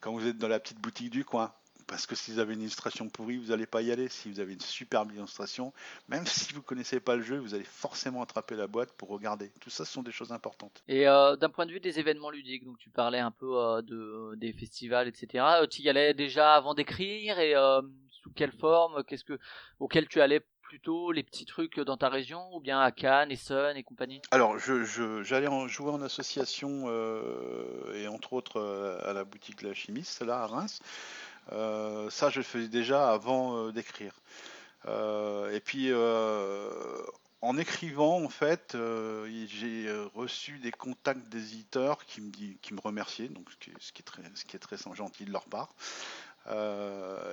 quand 0.00 0.12
vous 0.12 0.26
êtes 0.26 0.38
dans 0.38 0.48
la 0.48 0.60
petite 0.60 0.80
boutique 0.80 1.10
du 1.10 1.24
coin. 1.24 1.52
Parce 1.86 2.06
que 2.06 2.14
si 2.16 2.32
vous 2.32 2.38
avez 2.40 2.54
une 2.54 2.62
illustration 2.62 3.08
pourrie, 3.08 3.36
vous 3.38 3.48
n'allez 3.50 3.66
pas 3.66 3.80
y 3.82 3.92
aller. 3.92 4.08
Si 4.08 4.30
vous 4.30 4.40
avez 4.40 4.54
une 4.54 4.60
superbe 4.60 5.12
illustration, 5.12 5.72
même 6.08 6.26
si 6.26 6.52
vous 6.52 6.62
connaissez 6.62 6.98
pas 7.00 7.14
le 7.16 7.22
jeu, 7.22 7.38
vous 7.38 7.54
allez 7.54 7.64
forcément 7.64 8.22
attraper 8.22 8.56
la 8.56 8.66
boîte 8.66 8.92
pour 8.92 9.08
regarder. 9.08 9.50
Tout 9.60 9.70
ça, 9.70 9.84
ce 9.84 9.92
sont 9.92 10.02
des 10.02 10.12
choses 10.12 10.32
importantes. 10.32 10.82
Et 10.88 11.06
euh, 11.06 11.36
d'un 11.36 11.48
point 11.48 11.64
de 11.66 11.72
vue 11.72 11.80
des 11.80 11.98
événements 12.00 12.30
ludiques, 12.30 12.64
donc 12.64 12.78
tu 12.78 12.90
parlais 12.90 13.20
un 13.20 13.30
peu 13.30 13.56
euh, 13.56 13.82
de 13.82 14.34
des 14.36 14.52
festivals, 14.52 15.06
etc. 15.08 15.44
Euh, 15.62 15.66
Tu 15.66 15.82
y 15.82 15.88
allais 15.88 16.12
déjà 16.14 16.54
avant 16.54 16.74
d'écrire 16.74 17.38
et 17.38 17.54
euh, 17.54 17.80
sous 18.10 18.30
quelle 18.32 18.52
forme 18.52 19.04
Qu'est-ce 19.04 19.24
que 19.24 19.38
auquel 19.78 20.08
tu 20.08 20.20
allais 20.20 20.40
plutôt 20.62 21.12
les 21.12 21.22
petits 21.22 21.44
trucs 21.46 21.78
dans 21.78 21.96
ta 21.96 22.08
région 22.08 22.42
ou 22.52 22.58
bien 22.58 22.80
à 22.80 22.90
Cannes, 22.90 23.30
Essonne 23.30 23.76
et 23.76 23.84
compagnie? 23.84 24.20
Alors, 24.32 24.58
je, 24.58 24.82
je- 24.82 25.22
j'allais 25.22 25.46
en 25.46 25.68
jouer 25.68 25.92
en 25.92 26.02
association 26.02 26.86
euh, 26.88 27.94
et 27.94 28.08
entre 28.08 28.32
autres 28.32 28.56
euh, 28.60 28.98
à 29.08 29.12
la 29.12 29.22
boutique 29.24 29.62
La 29.62 29.74
Chimiste, 29.74 30.22
là 30.22 30.40
à 30.40 30.46
Reims. 30.48 30.80
Euh, 31.52 32.10
ça, 32.10 32.30
je 32.30 32.38
le 32.40 32.44
faisais 32.44 32.68
déjà 32.68 33.10
avant 33.12 33.56
euh, 33.56 33.72
d'écrire. 33.72 34.14
Euh, 34.86 35.52
et 35.52 35.60
puis, 35.60 35.92
en 37.42 37.56
écrivant, 37.58 38.22
en 38.24 38.28
fait, 38.28 38.76
j'ai 39.46 39.86
reçu 40.14 40.58
des 40.58 40.72
contacts 40.72 41.28
d'éditeurs 41.28 42.04
qui 42.06 42.20
me, 42.20 42.30
dit- 42.30 42.58
qui 42.62 42.74
me 42.74 42.80
remerciaient, 42.80 43.28
donc 43.28 43.48
ce 43.50 43.56
qui, 43.92 44.00
est- 44.00 44.04
très, 44.04 44.22
ce 44.34 44.44
qui 44.44 44.56
est 44.56 44.60
très 44.60 44.76
gentil 44.94 45.24
de 45.24 45.32
leur 45.32 45.44
part. 45.46 45.68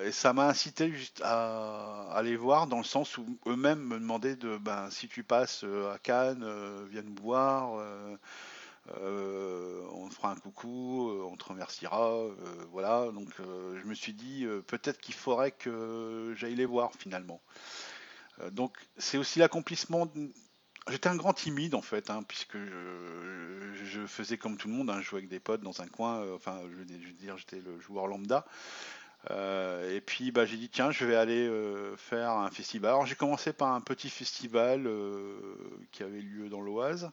Et 0.06 0.12
ça 0.12 0.34
m'a 0.34 0.47
incité 0.47 0.91
juste 0.91 1.21
à 1.23 2.10
aller 2.13 2.36
voir 2.36 2.67
dans 2.67 2.78
le 2.80 2.84
sens 2.84 3.17
où 3.17 3.26
eux-mêmes 3.47 3.80
me 3.84 3.99
demandaient 3.99 4.36
de 4.36 4.58
ben 4.58 4.89
si 4.91 5.08
tu 5.08 5.23
passes 5.23 5.63
à 5.93 5.97
Cannes, 5.99 6.45
viens 6.89 7.04
nous 7.04 7.15
voir, 7.21 7.80
on 8.89 10.10
te 10.10 10.13
fera 10.13 10.32
un 10.32 10.36
coucou, 10.36 11.10
euh, 11.10 11.28
on 11.32 11.38
te 11.38 11.46
remerciera, 11.46 12.12
euh, 12.12 12.36
voilà. 12.72 13.12
Donc 13.12 13.30
euh, 13.39 13.80
je 13.82 13.88
me 13.88 13.93
suis 13.93 14.13
dit 14.13 14.46
euh, 14.46 14.62
peut-être 14.62 15.00
qu'il 15.00 15.15
faudrait 15.15 15.52
que 15.52 16.34
j'aille 16.36 16.56
les 16.56 16.65
voir 16.65 16.91
finalement. 16.98 17.41
Euh, 18.41 18.50
donc 18.50 18.78
c'est 18.98 19.17
aussi 19.17 19.39
l'accomplissement. 19.39 20.12
J'étais 20.89 21.08
un 21.08 21.15
grand 21.15 21.34
timide 21.34 21.76
en 21.76 21.82
fait, 21.82 22.10
hein, 22.10 22.24
puisque 22.28 22.58
je, 22.58 24.06
faisais 24.06 24.38
comme 24.38 24.58
tout 24.58 24.67
le 24.67 24.74
monde, 24.74 24.89
hein, 24.89 25.00
je 25.00 25.06
jouais 25.06 25.19
avec 25.19 25.30
des 25.30 25.39
potes 25.39 25.62
dans 25.62 25.82
un 25.82 25.88
coin. 25.88 26.22
euh, 26.22 26.36
enfin, 26.36 26.60
je 26.69 26.76
veux 26.76 26.86
dire, 26.86 27.38
j'étais 27.38 27.62
le 27.62 27.80
joueur 27.80 28.08
lambda. 28.08 28.46
Euh, 29.32 29.96
et 29.96 30.02
puis 30.02 30.32
bah, 30.32 30.46
j'ai 30.46 30.58
dit 30.58 30.67
tiens 30.67 30.91
je 30.91 31.06
vais 31.06 31.15
aller 31.15 31.48
euh, 31.48 31.96
faire 31.96 32.32
un 32.32 32.52
festival. 32.52 32.89
Alors 32.91 33.06
j'ai 33.06 33.15
commencé 33.15 33.54
par 33.54 33.74
un 33.74 33.82
petit 33.82 34.10
festival 34.10 34.86
euh, 34.86 35.56
qui 35.91 36.04
avait 36.04 36.19
lieu 36.22 36.50
dans 36.50 36.62
l'Oise. 36.62 37.10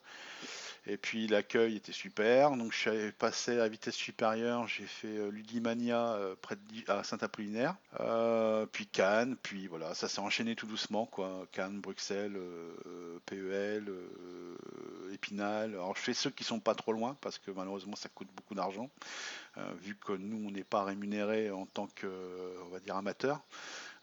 Et 0.87 0.97
puis 0.97 1.27
l'accueil 1.27 1.77
était 1.77 1.93
super. 1.93 2.51
Donc 2.53 2.73
je 2.73 2.91
suis 2.91 3.13
passé 3.13 3.61
à 3.61 3.69
vitesse 3.69 3.95
supérieure, 3.95 4.67
j'ai 4.67 4.87
fait 4.87 5.09
euh, 5.09 5.31
Ludimania 5.31 6.15
euh, 6.15 6.35
près 6.41 6.57
de 6.57 6.91
à 6.91 7.05
Saint-Apollinaire. 7.05 7.77
Euh, 8.01 8.67
puis 8.67 8.87
Cannes, 8.87 9.37
puis 9.43 9.67
voilà, 9.67 9.95
ça 9.95 10.09
s'est 10.09 10.21
enchaîné 10.21 10.57
tout 10.57 10.67
doucement 10.67 11.07
quoi. 11.07 11.47
Cannes, 11.53 11.81
Bruxelles, 11.81 12.39
PEL, 13.27 13.93
Épinal. 15.13 15.71
Alors 15.73 15.95
je 15.97 16.01
fais 16.01 16.15
ceux 16.15 16.31
qui 16.31 16.45
sont 16.45 16.61
pas 16.61 16.75
trop 16.75 16.93
loin 16.93 17.17
parce 17.21 17.39
que 17.39 17.51
malheureusement 17.51 17.97
ça 17.97 18.09
coûte 18.09 18.29
beaucoup 18.35 18.55
d'argent. 18.55 18.89
Vu 19.83 19.97
que 19.97 20.13
nous 20.13 20.49
on 20.49 20.51
n'est 20.51 20.65
pas 20.65 20.85
rémunéré 20.85 21.51
en 21.51 21.67
tant 21.67 21.89
que 21.89 22.07
on 22.65 22.69
va 22.69 22.81
dire 22.81 22.97
amateur. 22.97 23.41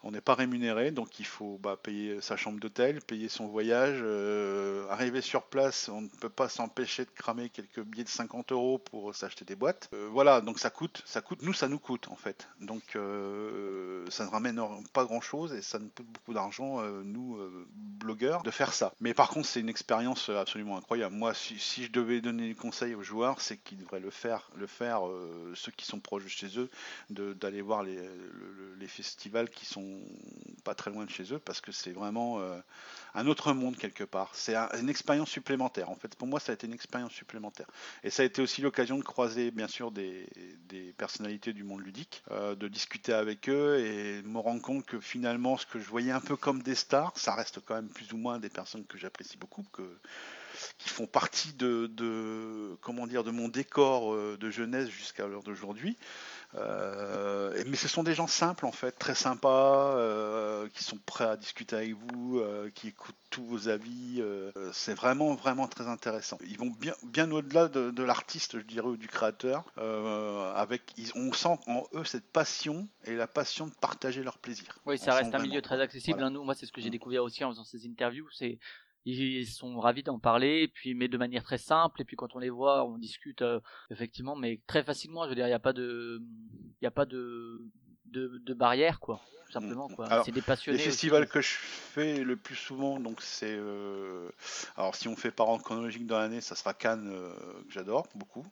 On 0.04 0.12
n'est 0.12 0.20
pas 0.20 0.34
rémunéré, 0.34 0.92
donc 0.92 1.18
il 1.18 1.26
faut 1.26 1.58
bah, 1.58 1.76
payer 1.82 2.20
sa 2.20 2.36
chambre 2.36 2.60
d'hôtel, 2.60 3.00
payer 3.02 3.28
son 3.28 3.48
voyage. 3.48 3.98
euh, 4.00 4.88
arriver 4.90 5.20
sur 5.20 5.42
place, 5.44 5.88
on 5.88 6.02
ne 6.02 6.08
peut 6.08 6.28
pas 6.28 6.48
s'empêcher 6.48 7.04
de 7.04 7.10
cramer 7.10 7.48
quelques 7.50 7.80
billets 7.82 8.04
de 8.04 8.08
50 8.08 8.52
euros 8.52 8.78
pour 8.78 9.14
s'acheter 9.14 9.44
des 9.44 9.56
boîtes. 9.56 9.88
Euh, 9.94 10.08
voilà, 10.12 10.40
donc 10.40 10.60
ça 10.60 10.70
coûte, 10.70 11.02
ça 11.04 11.20
coûte. 11.20 11.42
Nous, 11.42 11.52
ça 11.52 11.68
nous 11.68 11.80
coûte 11.80 12.08
en 12.08 12.16
fait. 12.16 12.48
Donc 12.60 12.94
euh, 12.94 14.04
ça 14.08 14.24
ne 14.24 14.30
ramène 14.30 14.60
pas 14.92 15.04
grand-chose 15.04 15.52
et 15.52 15.62
ça 15.62 15.78
nous 15.80 15.88
coûte 15.88 16.06
beaucoup 16.06 16.32
d'argent, 16.32 16.80
nous 17.04 17.38
blogueurs, 17.98 18.42
de 18.44 18.50
faire 18.50 18.72
ça. 18.72 18.92
Mais 19.00 19.14
par 19.14 19.28
contre, 19.30 19.46
c'est 19.48 19.60
une 19.60 19.68
expérience 19.68 20.28
absolument 20.28 20.76
incroyable. 20.76 21.14
Moi, 21.16 21.34
si, 21.34 21.58
je 21.84 21.90
devais 21.90 22.20
donner 22.20 22.48
des 22.48 22.54
conseils 22.54 22.94
aux 22.94 23.02
joueurs, 23.02 23.40
c'est 23.40 23.56
qu'ils 23.56 23.78
devraient 23.78 24.00
le 24.00 24.10
faire, 24.10 24.48
le 24.56 24.66
faire. 24.66 25.00
ceux 25.54 25.72
qui 25.72 25.86
sont 25.86 26.00
proches 26.00 26.24
de 26.24 26.28
chez 26.28 26.58
eux, 26.58 26.70
d'aller 27.10 27.62
voir 27.62 27.82
les, 27.82 27.96
le- 27.96 28.52
le- 28.56 28.74
les 28.78 28.88
festivals 28.88 29.50
qui 29.50 29.66
sont 29.66 29.87
pas 30.64 30.74
très 30.74 30.90
loin 30.90 31.04
de 31.04 31.10
chez 31.10 31.32
eux 31.32 31.38
parce 31.38 31.60
que 31.60 31.72
c'est 31.72 31.92
vraiment 31.92 32.40
euh, 32.40 32.58
un 33.14 33.26
autre 33.26 33.52
monde 33.52 33.76
quelque 33.76 34.04
part. 34.04 34.30
C'est 34.34 34.54
un- 34.54 34.68
une 34.80 34.88
expérience 34.88 35.30
supplémentaire. 35.30 35.90
En 35.90 35.94
fait, 35.96 36.14
pour 36.16 36.28
moi, 36.28 36.40
ça 36.40 36.52
a 36.52 36.54
été 36.54 36.66
une 36.66 36.72
expérience 36.74 37.12
supplémentaire. 37.12 37.66
Et 38.04 38.10
ça 38.10 38.22
a 38.22 38.26
été 38.26 38.42
aussi 38.42 38.60
l'occasion 38.62 38.98
de 38.98 39.04
croiser, 39.04 39.50
bien 39.50 39.68
sûr, 39.68 39.90
des, 39.90 40.26
personnalités 40.96 41.52
du 41.52 41.64
monde 41.64 41.82
ludique, 41.82 42.22
euh, 42.30 42.54
de 42.54 42.66
discuter 42.68 43.12
avec 43.12 43.48
eux 43.48 43.78
et 43.78 44.22
me 44.22 44.38
rendre 44.38 44.60
compte 44.62 44.84
que 44.84 45.00
finalement, 45.00 45.56
ce 45.56 45.66
que 45.66 45.78
je 45.78 45.88
voyais 45.88 46.10
un 46.12 46.20
peu 46.20 46.36
comme 46.36 46.62
des 46.62 46.74
stars, 46.74 47.16
ça 47.16 47.34
reste 47.34 47.60
quand 47.64 47.74
même 47.74 47.88
plus 47.88 48.12
ou 48.12 48.16
moins 48.16 48.38
des 48.38 48.48
personnes 48.48 48.84
que 48.84 48.98
j'apprécie 48.98 49.36
beaucoup, 49.38 49.64
qui 50.78 50.88
font 50.88 51.06
partie 51.06 51.52
de, 51.54 51.86
de- 51.92 52.76
comment 52.80 53.06
dire, 53.06 53.24
de 53.24 53.30
mon 53.30 53.48
décor 53.48 54.12
euh, 54.14 54.36
de 54.38 54.50
jeunesse 54.50 54.88
jusqu'à 54.90 55.26
l'heure 55.26 55.42
d'aujourd'hui. 55.42 55.96
Euh, 56.54 57.62
mais 57.66 57.76
ce 57.76 57.88
sont 57.88 58.02
des 58.02 58.14
gens 58.14 58.26
simples 58.26 58.64
en 58.66 58.72
fait, 58.72 58.92
très 58.92 59.14
sympas, 59.14 59.96
euh, 59.96 60.68
qui 60.74 60.82
sont 60.82 60.98
prêts 61.04 61.24
à 61.26 61.36
discuter 61.36 61.76
avec 61.76 61.94
vous, 61.94 62.38
euh, 62.38 62.70
qui 62.74 62.88
écoutent 62.88 63.14
tous 63.30 63.44
vos 63.44 63.68
avis. 63.68 64.22
c'est 64.72 64.94
vraiment 64.94 65.34
vraiment 65.34 65.68
très 65.68 65.86
intéressant. 65.86 66.38
Ils 66.46 66.58
vont 66.58 66.70
bien 66.70 66.94
bien 67.02 67.30
au-delà 67.30 67.68
de, 67.68 67.90
de 67.90 68.02
l'artiste, 68.02 68.58
je 68.58 68.64
dirais, 68.64 68.86
ou 68.88 68.96
du 68.96 69.08
créateur. 69.08 69.64
avec, 70.56 70.82
ils- 70.96 71.12
on 71.14 71.32
sent 71.32 71.58
en 71.66 71.84
eux 71.94 72.04
cette 72.04 72.30
passion 72.32 72.88
et 73.04 73.14
la 73.14 73.26
passion 73.26 73.66
de 73.66 73.72
partager 73.80 74.22
leur 74.22 74.38
plaisir. 74.38 74.78
Oui, 74.86 74.98
ça 74.98 75.14
reste 75.14 75.34
un 75.34 75.38
milieu 75.38 75.62
très 75.62 75.80
accessible. 75.80 76.18
Voilà. 76.18 76.28
hein. 76.28 76.30
Nous, 76.30 76.42
moi, 76.44 76.54
c'est 76.54 76.66
ce 76.66 76.72
que 76.72 76.80
j'ai 76.80 76.88
Mm. 76.88 76.92
découvert 76.92 77.24
aussi 77.24 77.44
en 77.44 77.50
faisant 77.50 77.64
ces 77.64 77.86
interviews. 77.86 78.28
C'est 78.32 78.58
ils 79.12 79.46
sont 79.46 79.78
ravis 79.80 80.02
d'en 80.02 80.18
parler, 80.18 80.62
et 80.62 80.68
puis 80.68 80.94
mais 80.94 81.08
de 81.08 81.18
manière 81.18 81.42
très 81.42 81.58
simple. 81.58 82.00
Et 82.02 82.04
puis 82.04 82.16
quand 82.16 82.34
on 82.34 82.38
les 82.38 82.50
voit, 82.50 82.84
on 82.84 82.98
discute 82.98 83.42
euh, 83.42 83.60
effectivement, 83.90 84.36
mais 84.36 84.60
très 84.66 84.82
facilement. 84.82 85.24
Je 85.24 85.30
veux 85.30 85.34
dire, 85.34 85.46
il 85.46 85.50
n'y 85.50 85.54
a 85.54 85.58
pas 85.60 85.72
de, 85.72 86.20
il 86.80 86.86
a 86.86 86.90
pas 86.90 87.06
de, 87.06 87.60
de, 88.06 88.38
de 88.44 88.54
barrière, 88.54 89.00
quoi. 89.00 89.20
Tout 89.46 89.52
simplement, 89.52 89.88
Mm. 89.88 89.94
quoi. 89.94 90.06
Alors, 90.08 90.24
C'est 90.26 90.32
des 90.32 90.42
passionnés. 90.42 90.76
Les 90.76 90.82
aussi. 90.84 90.90
festivals 90.90 91.26
que 91.26 91.40
je 91.40 91.48
fais 91.48 92.22
le 92.22 92.36
plus 92.36 92.54
souvent, 92.54 93.00
donc 93.00 93.22
c'est. 93.22 93.56
euh, 93.58 94.28
alors, 94.76 94.94
si 94.94 95.08
on 95.08 95.16
fait 95.16 95.30
par 95.30 95.48
ordre 95.48 95.64
chronologique 95.64 96.06
dans 96.06 96.18
l'année, 96.18 96.42
ça 96.42 96.54
sera 96.54 96.74
Cannes, 96.74 97.08
euh, 97.10 97.32
que 97.66 97.72
j'adore 97.72 98.06
beaucoup. 98.14 98.44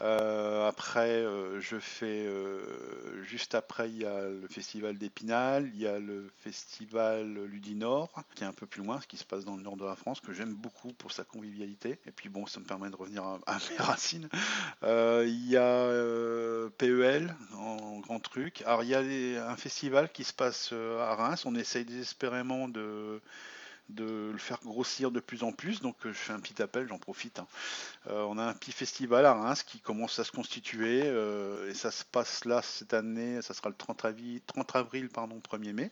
Euh, 0.00 0.68
après, 0.68 1.10
euh, 1.10 1.60
je 1.60 1.78
fais. 1.78 2.26
euh, 2.26 3.22
juste 3.24 3.54
après, 3.54 3.90
il 3.90 3.98
y 3.98 4.06
a 4.06 4.28
le 4.28 4.46
festival 4.48 4.96
d'Épinal, 4.96 5.70
il 5.74 5.80
y 5.80 5.86
a 5.86 5.98
le 5.98 6.30
festival 6.38 7.32
Ludinor, 7.46 8.10
qui 8.34 8.44
est 8.44 8.46
un 8.46 8.52
peu 8.52 8.66
plus 8.66 8.82
loin, 8.82 9.00
ce 9.00 9.06
qui 9.06 9.16
se 9.16 9.24
passe 9.24 9.44
dans 9.44 9.56
le 9.56 9.62
nord 9.62 9.76
de 9.76 9.84
la 9.84 9.96
France, 9.96 10.20
que 10.20 10.32
j'aime 10.32 10.54
beaucoup 10.54 10.92
pour 10.92 11.12
sa 11.12 11.24
convivialité. 11.24 11.98
Et 12.06 12.12
puis, 12.12 12.28
bon, 12.28 12.46
ça 12.46 12.60
me 12.60 12.64
permet 12.64 12.90
de 12.90 12.96
revenir 12.96 13.24
à, 13.24 13.58
mes 13.70 13.76
racines. 13.78 14.28
Il 14.82 15.48
y 15.48 15.56
a 15.56 16.68
PEL 16.78 17.34
en 17.54 17.98
grand 18.00 18.20
truc. 18.20 18.62
Alors 18.66 18.82
il 18.82 18.90
y 18.90 18.94
a 18.94 19.50
un 19.50 19.56
festival 19.56 20.10
qui 20.12 20.24
se 20.24 20.32
passe 20.32 20.72
à 20.72 21.14
Reims. 21.14 21.44
On 21.46 21.54
essaye 21.54 21.84
désespérément 21.84 22.68
de, 22.68 23.20
de 23.88 24.30
le 24.32 24.38
faire 24.38 24.58
grossir 24.64 25.10
de 25.10 25.20
plus 25.20 25.42
en 25.42 25.52
plus. 25.52 25.80
Donc 25.80 25.96
euh, 26.04 26.12
je 26.12 26.18
fais 26.18 26.32
un 26.32 26.40
petit 26.40 26.60
appel, 26.62 26.86
j'en 26.88 26.98
profite. 26.98 27.38
hein. 27.38 27.46
Euh, 28.08 28.22
on 28.28 28.38
a 28.38 28.44
un 28.44 28.54
petit 28.54 28.72
festival 28.72 29.24
à 29.26 29.34
Reims 29.34 29.62
qui 29.62 29.80
commence 29.80 30.18
à 30.18 30.24
se 30.24 30.32
constituer 30.32 31.02
euh, 31.04 31.70
et 31.70 31.74
ça 31.74 31.90
se 31.90 32.04
passe 32.04 32.44
là 32.44 32.62
cette 32.62 32.94
année. 32.94 33.40
Ça 33.42 33.54
sera 33.54 33.68
le 33.68 33.76
30 33.76 34.04
avril, 34.04 34.40
30 34.46 34.76
avril 34.76 35.08
pardon, 35.08 35.40
1er 35.50 35.72
mai. 35.72 35.90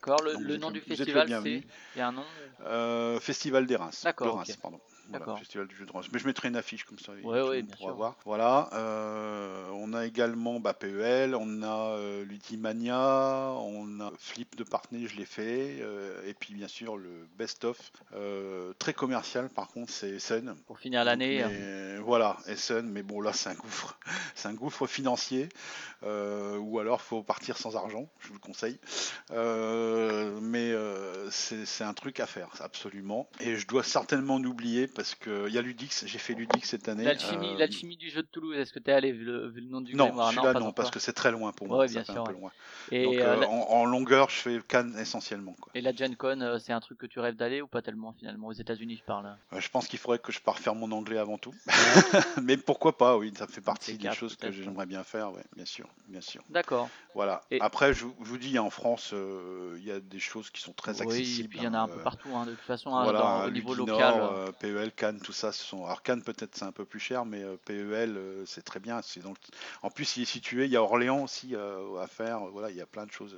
D'accord. 0.00 0.22
Le, 0.22 0.54
êtes 0.54 0.60
nom 0.60 0.70
du 0.70 0.80
festival, 0.80 1.28
c'est 1.42 1.50
il 1.50 1.98
y 1.98 2.00
a 2.00 2.08
un 2.08 2.12
nom. 2.12 2.24
Euh, 2.64 3.18
festival 3.18 3.66
des 3.66 3.76
Reims. 3.76 4.02
D'accord, 4.04 4.28
de 4.28 4.32
Reims, 4.38 4.56
pardon. 4.62 4.80
Voilà. 5.08 5.36
Festival 5.36 5.66
du 5.66 5.74
jeu 5.76 5.86
de 5.86 5.92
rôle. 5.92 6.04
Mais 6.12 6.18
je 6.18 6.26
mettrai 6.26 6.48
une 6.48 6.56
affiche 6.56 6.84
comme 6.84 6.98
ça. 6.98 7.12
Ouais, 7.22 7.42
ouais, 7.42 7.62
bien 7.62 7.76
sûr. 7.76 7.94
voir. 7.94 8.16
Voilà. 8.24 8.68
euh, 8.74 9.66
on 9.72 9.92
a 9.94 10.04
également 10.06 10.60
bah, 10.60 10.74
PEL, 10.74 11.34
on 11.34 11.62
a 11.62 11.90
euh, 11.96 12.24
Ludimania, 12.24 13.52
on 13.58 14.00
a 14.00 14.12
Flip 14.18 14.56
de 14.56 14.64
Partney, 14.64 15.06
je 15.06 15.16
l'ai 15.16 15.24
fait. 15.24 15.78
euh, 15.80 16.20
et 16.26 16.34
puis 16.34 16.54
bien 16.54 16.68
sûr 16.68 16.96
le 16.96 17.26
Best 17.38 17.64
of. 17.64 17.78
très 18.78 18.92
commercial 18.94 19.48
par 19.48 19.68
contre, 19.68 19.92
c'est 19.92 20.10
Essen. 20.10 20.54
Pour 20.66 20.78
finir 20.78 21.04
l'année. 21.04 21.42
hein. 21.42 22.00
Voilà, 22.04 22.36
Essen, 22.46 22.88
mais 22.88 23.02
bon 23.02 23.20
là 23.20 23.32
c'est 23.32 23.50
un 23.50 23.54
gouffre, 23.54 23.98
c'est 24.34 24.48
un 24.48 24.54
gouffre 24.54 24.86
financier, 24.86 25.48
ou 26.02 26.78
alors 26.78 27.00
faut 27.00 27.22
partir 27.22 27.56
sans 27.56 27.76
argent, 27.76 28.08
je 28.20 28.28
vous 28.28 28.34
le 28.34 28.40
conseille. 28.40 28.78
Mais 30.42 30.74
c'est 31.30 31.84
un 31.84 31.94
truc 31.94 32.20
à 32.20 32.26
faire, 32.26 32.50
absolument. 32.60 33.28
Et 33.40 33.56
je 33.56 33.66
dois 33.66 33.82
certainement 33.82 34.34
en 34.36 34.44
oublier 34.44 34.86
parce 34.98 35.14
que 35.14 35.46
il 35.46 35.54
y 35.54 35.58
a 35.58 35.62
Ludix, 35.62 36.04
j'ai 36.06 36.18
fait 36.18 36.34
Ludix 36.34 36.66
cette 36.66 36.88
année. 36.88 37.04
L'alchimie, 37.04 37.54
euh, 37.54 37.58
l'alchimie 37.58 37.96
du 37.96 38.10
jeu 38.10 38.22
de 38.22 38.26
Toulouse, 38.26 38.56
est-ce 38.56 38.72
que 38.72 38.80
t'es 38.80 38.90
allé 38.90 39.12
vu 39.12 39.24
le, 39.24 39.48
vu 39.48 39.60
le 39.60 39.68
nom 39.68 39.80
du 39.80 39.94
Non, 39.94 40.06
grimoire 40.08 40.32
celui-là 40.32 40.54
non, 40.54 40.72
parce 40.72 40.90
que 40.90 40.98
c'est 40.98 41.12
très 41.12 41.30
loin 41.30 41.52
pour 41.52 41.68
moi. 41.68 41.78
Ouais, 41.78 41.86
bien 41.86 42.02
sûr, 42.02 42.20
un 42.20 42.26
peu 42.26 42.32
loin. 42.32 42.50
Et, 42.90 43.04
Donc 43.04 43.14
euh, 43.14 43.36
euh, 43.36 43.36
la, 43.36 43.48
en, 43.48 43.60
en 43.70 43.84
longueur, 43.84 44.28
je 44.28 44.34
fais 44.34 44.60
Cannes 44.66 44.98
essentiellement. 44.98 45.54
Quoi. 45.60 45.70
et 45.76 45.80
la 45.82 45.94
Gen 45.94 46.16
Con, 46.16 46.40
euh, 46.40 46.58
c'est 46.58 46.72
un 46.72 46.80
truc 46.80 46.98
que 46.98 47.06
tu 47.06 47.20
rêves 47.20 47.36
d'aller 47.36 47.62
ou 47.62 47.68
pas 47.68 47.80
tellement 47.80 48.12
finalement? 48.12 48.48
Aux 48.48 48.52
États-Unis, 48.52 48.96
je 48.96 49.04
parle. 49.04 49.36
Je 49.56 49.68
pense 49.68 49.86
qu'il 49.86 50.00
faudrait 50.00 50.18
que 50.18 50.32
je 50.32 50.40
parte 50.40 50.58
faire 50.58 50.74
mon 50.74 50.90
anglais 50.90 51.18
avant 51.18 51.38
tout. 51.38 51.54
mais 52.42 52.56
pourquoi 52.56 52.98
pas, 52.98 53.16
oui, 53.16 53.32
ça 53.38 53.46
fait 53.46 53.60
partie 53.60 53.96
des 53.96 54.10
choses 54.10 54.34
que 54.34 54.50
j'aimerais 54.50 54.86
bien 54.86 55.04
faire, 55.04 55.32
ouais, 55.32 55.44
bien 55.54 55.64
sûr, 55.64 55.86
bien 56.08 56.20
sûr. 56.20 56.42
D'accord. 56.50 56.90
Voilà. 57.14 57.40
Et- 57.52 57.60
Après, 57.60 57.94
je, 57.94 58.04
vous- 58.04 58.16
je 58.24 58.28
vous 58.28 58.38
dis, 58.38 58.58
en 58.58 58.70
France, 58.70 59.14
il 59.76 59.84
y 59.84 59.92
a 59.92 60.00
des 60.00 60.18
choses 60.18 60.50
qui 60.50 60.60
sont 60.60 60.72
très 60.72 61.00
oui, 61.00 61.06
accessibles. 61.06 61.44
et 61.44 61.48
puis 61.48 61.58
il 61.60 61.64
y 61.64 61.68
en 61.68 61.74
a 61.74 61.78
un 61.78 61.86
peu 61.86 62.00
euh, 62.00 62.02
partout, 62.02 62.30
hein, 62.34 62.46
de 62.46 62.50
toute 62.50 62.60
façon, 62.62 62.96
hein, 62.96 63.46
au 63.46 63.50
niveau 63.50 63.74
local. 63.74 64.14
euh, 64.20 64.50
PEL, 64.90 65.20
tout 65.20 65.32
ça, 65.32 65.52
sont. 65.64 65.84
Alors 65.86 66.02
peut-être 66.22 66.56
c'est 66.56 66.64
un 66.64 66.72
peu 66.72 66.84
plus 66.84 67.00
cher, 67.00 67.24
mais 67.24 67.42
euh, 67.42 67.56
PEL 67.64 68.16
euh, 68.16 68.44
c'est 68.46 68.62
très 68.62 68.80
bien. 68.80 69.00
C'est 69.02 69.20
le- 69.20 69.36
En 69.82 69.90
plus, 69.90 70.16
il 70.16 70.22
est 70.22 70.26
situé. 70.26 70.64
Il 70.66 70.70
y 70.72 70.76
a 70.76 70.82
Orléans 70.82 71.22
aussi 71.24 71.54
euh, 71.54 71.98
à 72.00 72.06
faire. 72.06 72.40
Voilà, 72.50 72.70
il 72.70 72.76
y 72.76 72.80
a 72.80 72.86
plein 72.86 73.06
de 73.06 73.12
choses. 73.12 73.36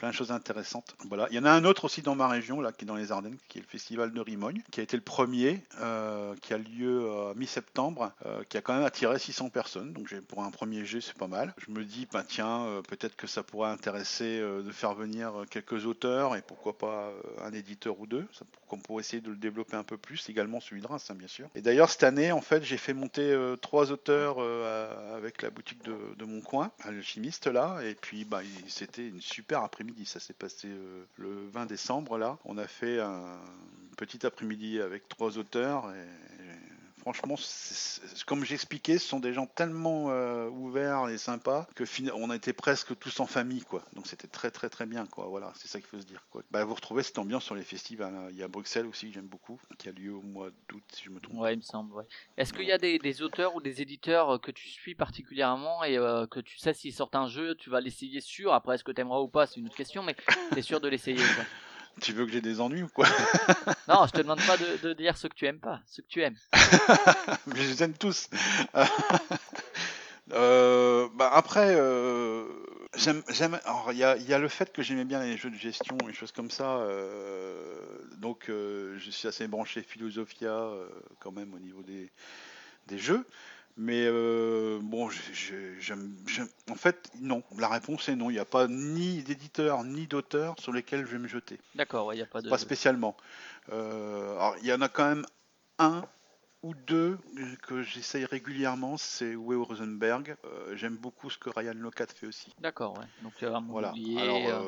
Plein 0.00 0.08
de 0.08 0.14
choses 0.14 0.32
intéressantes. 0.32 0.96
Voilà. 1.10 1.26
Il 1.30 1.36
y 1.36 1.38
en 1.38 1.44
a 1.44 1.50
un 1.50 1.62
autre 1.66 1.84
aussi 1.84 2.00
dans 2.00 2.14
ma 2.14 2.26
région, 2.26 2.62
là, 2.62 2.72
qui 2.72 2.86
est 2.86 2.88
dans 2.88 2.94
les 2.94 3.12
Ardennes, 3.12 3.36
qui 3.48 3.58
est 3.58 3.60
le 3.60 3.66
festival 3.66 4.14
de 4.14 4.20
Rimogne, 4.22 4.62
qui 4.70 4.80
a 4.80 4.82
été 4.82 4.96
le 4.96 5.02
premier, 5.02 5.62
euh, 5.82 6.34
qui 6.40 6.54
a 6.54 6.56
lieu 6.56 7.04
euh, 7.04 7.34
mi-septembre, 7.34 8.10
euh, 8.24 8.42
qui 8.48 8.56
a 8.56 8.62
quand 8.62 8.72
même 8.72 8.86
attiré 8.86 9.18
600 9.18 9.50
personnes. 9.50 9.92
Donc 9.92 10.18
pour 10.22 10.42
un 10.42 10.50
premier 10.50 10.86
jet, 10.86 11.02
c'est 11.02 11.18
pas 11.18 11.26
mal. 11.26 11.54
Je 11.58 11.70
me 11.70 11.84
dis, 11.84 12.08
bah 12.10 12.24
tiens, 12.26 12.62
euh, 12.62 12.80
peut-être 12.80 13.14
que 13.14 13.26
ça 13.26 13.42
pourrait 13.42 13.68
intéresser 13.68 14.40
de 14.40 14.70
faire 14.70 14.94
venir 14.94 15.34
quelques 15.50 15.84
auteurs 15.84 16.34
et 16.34 16.40
pourquoi 16.40 16.78
pas 16.78 17.12
un 17.44 17.52
éditeur 17.52 18.00
ou 18.00 18.06
deux, 18.06 18.26
ça, 18.32 18.46
pour, 18.86 19.00
essayer 19.00 19.20
de 19.20 19.28
le 19.28 19.36
développer 19.36 19.76
un 19.76 19.84
peu 19.84 19.98
plus. 19.98 20.30
Également 20.30 20.60
celui 20.60 20.80
de 20.80 20.86
Reims, 20.86 21.10
hein, 21.10 21.14
bien 21.14 21.28
sûr. 21.28 21.46
Et 21.54 21.60
d'ailleurs 21.60 21.90
cette 21.90 22.04
année, 22.04 22.32
en 22.32 22.40
fait, 22.40 22.62
j'ai 22.62 22.78
fait 22.78 22.94
monter 22.94 23.36
trois 23.60 23.92
auteurs 23.92 24.38
avec 25.14 25.42
la 25.42 25.50
boutique 25.50 25.82
de, 25.84 26.24
mon 26.24 26.40
coin, 26.40 26.70
alchimiste 26.84 27.48
là, 27.48 27.80
et 27.82 27.94
puis 27.94 28.24
bah, 28.24 28.40
c'était 28.66 29.06
une 29.06 29.20
super 29.20 29.62
après-midi. 29.62 29.89
Ça 30.04 30.20
s'est 30.20 30.34
passé 30.34 30.68
euh, 30.68 31.04
le 31.16 31.48
20 31.48 31.66
décembre 31.66 32.18
là. 32.18 32.38
On 32.44 32.58
a 32.58 32.66
fait 32.66 33.00
un 33.00 33.38
petit 33.96 34.24
après-midi 34.26 34.80
avec 34.80 35.08
trois 35.08 35.38
auteurs 35.38 35.92
franchement, 37.00 37.34
comme 38.26 38.44
j'expliquais, 38.44 38.98
ce 38.98 39.08
sont 39.08 39.20
des 39.20 39.32
gens 39.32 39.46
tellement 39.46 40.10
euh, 40.10 40.48
ouverts 40.48 41.08
et 41.08 41.18
sympas 41.18 41.66
que 41.74 41.84
on 42.14 42.32
était 42.32 42.52
presque 42.52 42.96
tous 42.98 43.18
en 43.20 43.26
famille 43.26 43.62
quoi. 43.62 43.82
Donc 43.94 44.06
c'était 44.06 44.28
très 44.28 44.50
très 44.50 44.68
très 44.68 44.86
bien 44.86 45.06
quoi. 45.06 45.26
Voilà, 45.26 45.52
c'est 45.56 45.68
ça 45.68 45.80
qu'il 45.80 45.88
faut 45.88 46.00
se 46.00 46.06
dire 46.06 46.24
quoi. 46.30 46.42
Bah, 46.50 46.64
vous 46.64 46.74
retrouvez 46.74 47.02
cette 47.02 47.18
ambiance 47.18 47.44
sur 47.44 47.54
les 47.54 47.64
festivals. 47.64 48.14
hein. 48.14 48.28
Il 48.30 48.36
y 48.36 48.42
a 48.42 48.48
Bruxelles 48.48 48.86
aussi 48.86 49.08
que 49.08 49.14
j'aime 49.14 49.26
beaucoup, 49.26 49.58
qui 49.78 49.88
a 49.88 49.92
lieu 49.92 50.14
au 50.14 50.22
mois 50.22 50.50
d'août 50.68 50.84
si 50.92 51.04
je 51.04 51.10
me 51.10 51.20
trompe. 51.20 51.38
Ouais, 51.40 51.54
il 51.54 51.58
me 51.58 51.62
semble. 51.62 51.94
Ouais. 51.94 52.04
Est-ce 52.36 52.52
qu'il 52.52 52.66
y 52.66 52.72
a 52.72 52.78
des, 52.78 52.98
des 52.98 53.22
auteurs 53.22 53.54
ou 53.56 53.60
des 53.60 53.82
éditeurs 53.82 54.34
euh, 54.34 54.38
que 54.38 54.50
tu 54.50 54.68
suis 54.68 54.94
particulièrement 54.94 55.82
et 55.84 55.96
euh, 55.98 56.26
que 56.26 56.40
tu 56.40 56.58
sais 56.58 56.74
s'ils 56.74 56.94
sortent 56.94 57.16
un 57.16 57.28
jeu, 57.28 57.54
tu 57.54 57.70
vas 57.70 57.80
l'essayer 57.80 58.20
sûr? 58.20 58.52
Après, 58.52 58.74
est-ce 58.74 58.84
que 58.84 58.92
tu 58.92 59.00
aimeras 59.00 59.20
ou 59.20 59.28
pas, 59.28 59.46
c'est 59.46 59.60
une 59.60 59.66
autre 59.66 59.76
question, 59.76 60.02
mais 60.02 60.14
t'es 60.52 60.62
sûr 60.62 60.80
de 60.80 60.88
l'essayer. 60.88 61.18
Tu 62.00 62.12
veux 62.12 62.24
que 62.26 62.32
j'ai 62.32 62.40
des 62.40 62.60
ennuis 62.60 62.82
ou 62.82 62.88
quoi 62.88 63.06
Non, 63.88 64.06
je 64.06 64.12
te 64.12 64.18
demande 64.18 64.40
pas 64.46 64.56
de, 64.56 64.76
de 64.82 64.92
dire 64.92 65.16
ce 65.16 65.26
que 65.26 65.34
tu 65.34 65.46
aimes 65.46 65.60
pas, 65.60 65.80
ce 65.86 66.00
que 66.00 66.06
tu 66.08 66.22
aimes. 66.22 66.36
Mais 67.46 67.56
je 67.62 67.68
les 67.68 67.82
aime 67.82 67.94
tous. 67.94 68.28
Euh, 70.32 71.08
bah 71.16 71.28
après, 71.34 71.74
euh, 71.74 72.44
j'aime, 72.94 73.20
j'aime. 73.30 73.58
alors, 73.64 73.88
il 73.90 73.96
y 73.96 73.98
y 74.00 74.32
a 74.32 74.38
le 74.38 74.48
fait 74.48 74.72
que 74.72 74.80
j'aimais 74.80 75.04
bien 75.04 75.20
les 75.24 75.36
jeux 75.36 75.50
de 75.50 75.56
gestion 75.56 75.96
et 76.08 76.12
choses 76.12 76.30
comme 76.30 76.52
ça. 76.52 76.76
euh, 76.78 77.74
donc, 78.18 78.48
euh, 78.48 78.96
je 78.98 79.10
suis 79.10 79.26
assez 79.26 79.48
branché 79.48 79.82
Philosophia 79.82 80.70
quand 81.18 81.32
même 81.32 81.52
au 81.52 81.58
niveau 81.58 81.82
des, 81.82 82.12
des 82.86 82.98
jeux. 82.98 83.24
Mais 83.76 84.04
euh, 84.06 84.78
bon, 84.82 85.08
j'aime, 85.10 86.14
en 86.70 86.74
fait, 86.74 87.10
non. 87.20 87.42
La 87.58 87.68
réponse 87.68 88.08
est 88.08 88.16
non. 88.16 88.30
Il 88.30 88.34
n'y 88.34 88.38
a 88.38 88.44
pas 88.44 88.68
ni 88.68 89.22
d'éditeur 89.22 89.84
ni 89.84 90.06
d'auteur 90.06 90.54
sur 90.58 90.72
lesquels 90.72 91.06
je 91.06 91.12
vais 91.12 91.18
me 91.18 91.28
jeter. 91.28 91.58
D'accord, 91.74 92.06
ouais, 92.06 92.16
il 92.16 92.18
y 92.18 92.22
a 92.22 92.26
pas 92.26 92.42
de. 92.42 92.50
Pas 92.50 92.58
spécialement. 92.58 93.16
Euh, 93.72 94.32
alors, 94.32 94.56
il 94.60 94.66
y 94.66 94.72
en 94.72 94.80
a 94.80 94.88
quand 94.88 95.08
même 95.08 95.24
un 95.78 96.04
ou 96.62 96.74
deux 96.74 97.18
que 97.62 97.82
j'essaye 97.82 98.26
régulièrement, 98.26 98.98
c'est 98.98 99.30
Uwe 99.32 99.62
Rosenberg. 99.64 100.36
Euh, 100.44 100.76
J'aime 100.76 100.96
beaucoup 100.96 101.30
ce 101.30 101.38
que 101.38 101.48
Ryan 101.48 101.72
Locat 101.74 102.06
fait 102.14 102.26
aussi. 102.26 102.54
D'accord, 102.58 102.98
ouais. 102.98 103.06
Donc 103.22 103.32
Voilà. 103.68 103.90
oublié, 103.90 104.20
alors, 104.20 104.62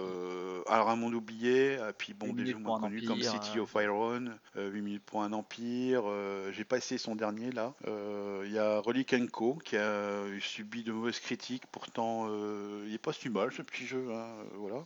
alors, 0.68 0.90
un 0.90 0.96
monde 0.96 1.14
oublié, 1.14 1.74
et 1.74 1.92
puis 1.96 2.14
bon, 2.14 2.32
des 2.32 2.46
jeux 2.46 2.58
moins 2.58 2.80
connus 2.80 3.02
comme 3.04 3.20
City 3.32 3.58
euh. 3.58 3.62
of 3.62 3.74
Iron, 3.80 4.24
euh, 4.56 4.70
8 4.70 4.80
minutes 4.82 5.02
pour 5.04 5.22
un 5.22 5.32
empire. 5.32 6.02
euh, 6.06 6.50
J'ai 6.52 6.64
pas 6.64 6.76
essayé 6.78 6.98
son 6.98 7.14
dernier 7.16 7.50
là. 7.52 7.74
Euh, 7.86 8.42
Il 8.46 8.52
y 8.52 8.58
a 8.58 8.78
Relic 8.80 9.14
Co 9.30 9.54
qui 9.64 9.76
a 9.76 10.22
subi 10.40 10.82
de 10.84 10.92
mauvaises 10.92 11.20
critiques, 11.20 11.64
pourtant 11.72 12.26
euh, 12.28 12.84
il 12.86 12.94
est 12.94 12.98
pas 12.98 13.12
si 13.12 13.28
mal 13.28 13.52
ce 13.52 13.62
petit 13.62 13.86
jeu. 13.86 14.06
hein, 14.12 14.26
euh, 14.26 14.44
voilà. 14.56 14.84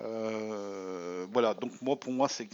Euh, 0.00 1.26
voilà, 1.32 1.54
donc 1.54 1.70
moi 1.82 1.96
pour 1.98 2.12
moi 2.12 2.28
c'est 2.28 2.48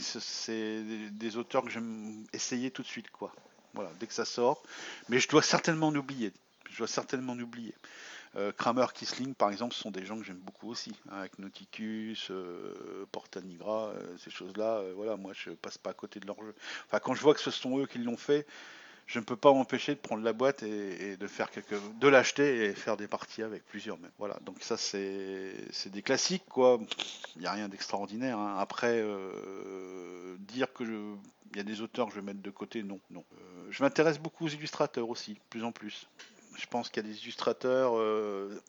des- 1.11 1.37
auteurs 1.37 1.63
que 1.63 1.69
j'aime 1.71 2.25
essayer 2.33 2.69
tout 2.71 2.81
de 2.83 2.87
suite 2.87 3.09
quoi. 3.09 3.33
Voilà, 3.73 3.89
dès 3.99 4.05
que 4.07 4.13
ça 4.13 4.25
sort. 4.25 4.61
Mais 5.09 5.19
je 5.19 5.27
dois 5.29 5.41
certainement 5.41 5.87
en 5.87 5.95
oublier. 5.95 6.33
Je 6.69 6.77
dois 6.79 6.87
certainement 6.87 7.33
en 7.33 7.39
oublier. 7.39 7.73
Euh, 7.73 7.87
Kramer, 8.57 8.85
Kisling 8.93 9.33
par 9.33 9.51
exemple, 9.51 9.75
sont 9.75 9.91
des 9.91 10.05
gens 10.05 10.17
que 10.17 10.23
j'aime 10.23 10.39
beaucoup 10.39 10.69
aussi, 10.69 10.93
hein, 11.09 11.19
avec 11.19 11.37
Nauticus, 11.39 12.29
euh, 12.31 13.05
Porta 13.11 13.41
Nigra, 13.41 13.89
euh, 13.89 14.17
ces 14.17 14.31
choses-là. 14.31 14.77
euh, 14.77 14.93
voilà, 14.95 15.17
moi 15.17 15.33
je 15.33 15.51
passe 15.51 15.77
pas 15.77 15.89
à 15.89 15.93
côté 15.93 16.19
de 16.19 16.27
leur 16.27 16.37
jeu. 16.41 16.55
Enfin, 16.87 16.99
quand 16.99 17.13
je 17.13 17.21
vois 17.21 17.33
que 17.33 17.41
ce 17.41 17.51
sont 17.51 17.77
eux 17.79 17.85
qui 17.87 17.97
l'ont 17.99 18.17
fait, 18.17 18.47
je 19.07 19.19
ne 19.19 19.25
peux 19.25 19.35
pas 19.35 19.51
m'empêcher 19.51 19.93
de 19.93 19.99
prendre 19.99 20.23
la 20.23 20.31
boîte 20.31 20.63
et, 20.63 21.17
de 21.17 21.27
faire 21.27 21.51
quelques, 21.51 21.75
de 21.99 22.07
l'acheter 22.07 22.65
et 22.65 22.73
faire 22.73 22.95
des 22.95 23.07
parties 23.07 23.43
avec 23.43 23.65
plusieurs 23.65 23.97
même. 23.99 24.11
Voilà, 24.17 24.39
donc 24.45 24.57
ça 24.61 24.77
c'est 24.77 25.53
des 25.87 26.01
classiques 26.01 26.45
quoi. 26.47 26.79
Il 27.35 27.41
n'y 27.41 27.47
a 27.47 27.51
rien 27.51 27.67
d'extraordinaire. 27.67 28.37
hein. 28.37 28.55
Après, 28.57 29.01
euh, 29.01 30.37
dire 30.39 30.71
que 30.71 30.83
il 31.53 31.57
y 31.57 31.59
a 31.59 31.63
des 31.63 31.81
auteurs 31.81 32.07
que 32.07 32.13
je 32.13 32.19
vais 32.19 32.25
mettre 32.25 32.41
de 32.41 32.49
côté, 32.49 32.83
non, 32.83 32.99
non. 33.09 33.25
Euh, 33.33 33.67
je 33.71 33.83
m'intéresse 33.83 34.19
beaucoup 34.19 34.45
aux 34.45 34.49
illustrateurs 34.49 35.09
aussi, 35.09 35.37
plus 35.49 35.63
en 35.63 35.73
plus. 35.73 36.07
Je 36.55 36.65
pense 36.67 36.89
qu'il 36.89 37.05
y 37.05 37.09
a 37.09 37.09
des 37.09 37.19
illustrateurs 37.23 37.97
euh, 37.97 38.61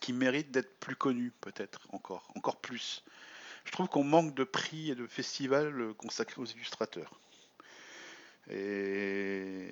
qui 0.00 0.12
méritent 0.12 0.50
d'être 0.50 0.78
plus 0.80 0.96
connus, 0.96 1.32
peut-être 1.40 1.80
encore, 1.90 2.32
encore 2.34 2.56
plus. 2.56 3.04
Je 3.64 3.72
trouve 3.72 3.88
qu'on 3.88 4.04
manque 4.04 4.34
de 4.34 4.44
prix 4.44 4.90
et 4.90 4.94
de 4.94 5.06
festivals 5.06 5.80
euh, 5.80 5.94
consacrés 5.94 6.40
aux 6.40 6.46
illustrateurs. 6.46 7.18
Et 8.50 9.66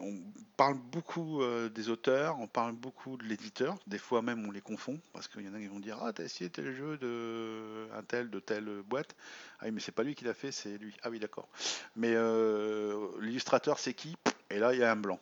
on 0.00 0.20
parle 0.58 0.74
beaucoup 0.74 1.42
euh, 1.42 1.70
des 1.70 1.88
auteurs, 1.88 2.38
on 2.40 2.46
parle 2.46 2.72
beaucoup 2.72 3.16
de 3.16 3.24
l'éditeur. 3.24 3.78
Des 3.86 3.96
fois 3.96 4.20
même 4.20 4.46
on 4.46 4.50
les 4.50 4.60
confond 4.60 5.00
parce 5.14 5.28
qu'il 5.28 5.40
y 5.42 5.48
en 5.48 5.54
a 5.54 5.58
qui 5.58 5.66
vont 5.66 5.80
dire 5.80 5.98
ah 6.02 6.12
t'as 6.12 6.24
essayé 6.24 6.50
tel 6.50 6.74
jeu 6.74 6.98
de 6.98 7.88
un 7.96 8.02
tel 8.02 8.28
de 8.28 8.38
telle 8.38 8.82
boîte. 8.82 9.16
Ah 9.60 9.64
oui 9.64 9.70
mais 9.70 9.80
c'est 9.80 9.92
pas 9.92 10.02
lui 10.02 10.14
qui 10.14 10.24
l'a 10.24 10.34
fait, 10.34 10.52
c'est 10.52 10.76
lui. 10.76 10.94
Ah 11.02 11.08
oui 11.08 11.18
d'accord. 11.18 11.48
Mais 11.96 12.12
euh, 12.14 13.08
l'illustrateur 13.20 13.78
c'est 13.78 13.94
qui? 13.94 14.14
Et 14.50 14.58
là 14.58 14.74
il 14.74 14.80
y 14.80 14.84
a 14.84 14.92
un 14.92 14.96
blanc. 14.96 15.18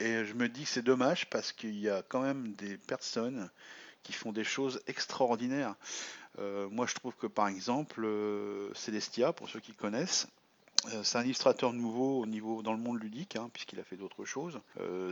Et 0.00 0.24
je 0.24 0.32
me 0.32 0.48
dis 0.48 0.62
que 0.62 0.68
c'est 0.68 0.82
dommage 0.82 1.28
parce 1.28 1.52
qu'il 1.52 1.78
y 1.78 1.90
a 1.90 2.02
quand 2.02 2.22
même 2.22 2.54
des 2.54 2.78
personnes 2.78 3.50
qui 4.02 4.14
font 4.14 4.32
des 4.32 4.44
choses 4.44 4.80
extraordinaires. 4.86 5.74
Euh, 6.38 6.68
moi 6.70 6.86
je 6.86 6.94
trouve 6.94 7.14
que 7.16 7.26
par 7.26 7.48
exemple 7.48 8.04
euh, 8.04 8.72
Celestia, 8.74 9.34
pour 9.34 9.50
ceux 9.50 9.60
qui 9.60 9.74
connaissent, 9.74 10.26
euh, 10.86 11.02
c'est 11.02 11.18
un 11.18 11.22
illustrateur 11.22 11.74
nouveau 11.74 12.20
au 12.20 12.26
niveau 12.26 12.62
dans 12.62 12.72
le 12.72 12.78
monde 12.78 12.98
ludique, 13.02 13.36
hein, 13.36 13.50
puisqu'il 13.52 13.78
a 13.78 13.84
fait 13.84 13.96
d'autres 13.96 14.24
choses. 14.24 14.60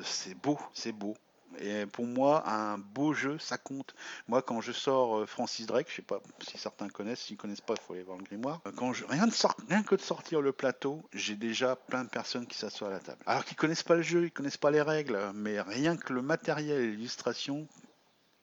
C'est 0.03 0.35
beau, 0.35 0.59
c'est 0.73 0.93
beau. 0.93 1.15
Et 1.61 1.87
pour 1.87 2.07
moi, 2.07 2.49
un 2.49 2.79
beau 2.79 3.13
jeu, 3.13 3.39
ça 3.39 3.59
compte. 3.59 3.95
Moi, 4.29 4.43
quand 4.43 4.61
je 4.61 4.73
sors 4.73 5.19
euh, 5.19 5.27
Francis 5.27 5.67
Drake, 5.67 5.89
je 5.91 5.97
sais 5.97 6.03
pas 6.03 6.21
si 6.41 6.59
certains 6.59 6.89
connaissent, 6.89 7.21
s'ils 7.21 7.37
connaissent 7.37 7.61
pas, 7.61 7.75
il 7.75 7.81
faut 7.81 7.95
aller 7.95 8.03
voir 8.03 8.19
le 8.19 8.25
grimoire. 8.25 8.61
Euh, 8.67 8.73
Quand 8.77 8.93
rien, 9.09 9.83
que 9.83 9.95
de 9.95 10.01
sortir 10.01 10.41
le 10.41 10.53
plateau, 10.53 11.03
j'ai 11.13 11.35
déjà 11.35 11.77
plein 11.77 12.05
de 12.05 12.09
personnes 12.09 12.47
qui 12.47 12.57
s'assoient 12.57 12.89
à 12.89 12.93
la 12.93 13.01
table. 13.01 13.23
Alors 13.27 13.45
qu'ils 13.45 13.57
connaissent 13.57 13.83
pas 13.83 13.97
le 13.97 14.03
jeu, 14.03 14.27
ils 14.27 14.31
connaissent 14.31 14.57
pas 14.57 14.71
les 14.71 14.83
règles, 14.83 15.19
mais 15.35 15.61
rien 15.61 15.97
que 15.97 16.13
le 16.13 16.23
matériel 16.23 16.81
et 16.81 16.91
l'illustration, 16.91 17.67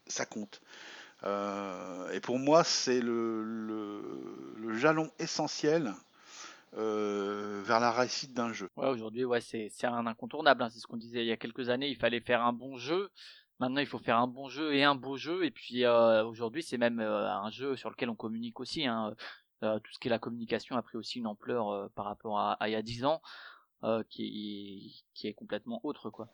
ça 0.07 0.25
compte. 0.25 0.61
Euh, 1.23 2.11
et 2.11 2.19
pour 2.19 2.37
moi, 2.37 2.63
c'est 2.63 3.01
le 3.01 4.01
jalon 4.77 5.09
essentiel 5.19 5.93
euh, 6.75 7.61
vers 7.65 7.79
la 7.79 7.91
réussite 7.91 8.33
d'un 8.33 8.51
jeu. 8.53 8.69
Ouais, 8.75 8.89
aujourd'hui, 8.89 9.25
ouais, 9.25 9.41
c'est 9.41 9.69
un 9.83 10.05
incontournable. 10.07 10.63
hein. 10.63 10.69
C'est 10.69 10.79
ce 10.79 10.87
qu'on 10.87 10.97
disait 10.97 11.21
il 11.23 11.27
y 11.27 11.31
a 11.31 11.37
quelques 11.37 11.69
années. 11.69 11.89
Il 11.89 11.97
fallait 11.97 12.21
faire 12.21 12.43
un 12.43 12.53
bon 12.53 12.77
jeu. 12.77 13.09
Maintenant, 13.59 13.79
il 13.79 13.87
faut 13.87 13.99
faire 13.99 14.17
un 14.17 14.27
bon 14.27 14.49
jeu 14.49 14.73
et 14.73 14.83
un 14.83 14.95
beau 14.95 15.15
jeu. 15.17 15.45
Et 15.45 15.51
puis 15.51 15.85
euh, 15.85 16.25
aujourd'hui, 16.25 16.63
c'est 16.63 16.77
même 16.77 16.99
euh, 16.99 17.31
un 17.31 17.49
jeu 17.49 17.75
sur 17.75 17.89
lequel 17.89 18.09
on 18.09 18.15
communique 18.15 18.59
aussi. 18.59 18.85
Hein. 18.85 19.13
Tout 19.61 19.91
ce 19.93 19.99
qui 19.99 20.09
est 20.09 20.11
la 20.11 20.19
communication 20.19 20.75
a 20.75 20.81
pris 20.83 20.97
aussi 20.97 21.17
une 21.17 21.25
ampleur 21.25 21.89
par 21.95 22.05
rapport 22.05 22.37
à, 22.37 22.57
il 22.67 22.71
y 22.71 22.75
a 22.75 22.83
10 22.83 23.05
ans, 23.05 23.19
qui 24.09 25.03
qui 25.15 25.27
est 25.27 25.33
complètement 25.33 25.79
autre, 25.83 26.11
quoi. 26.11 26.27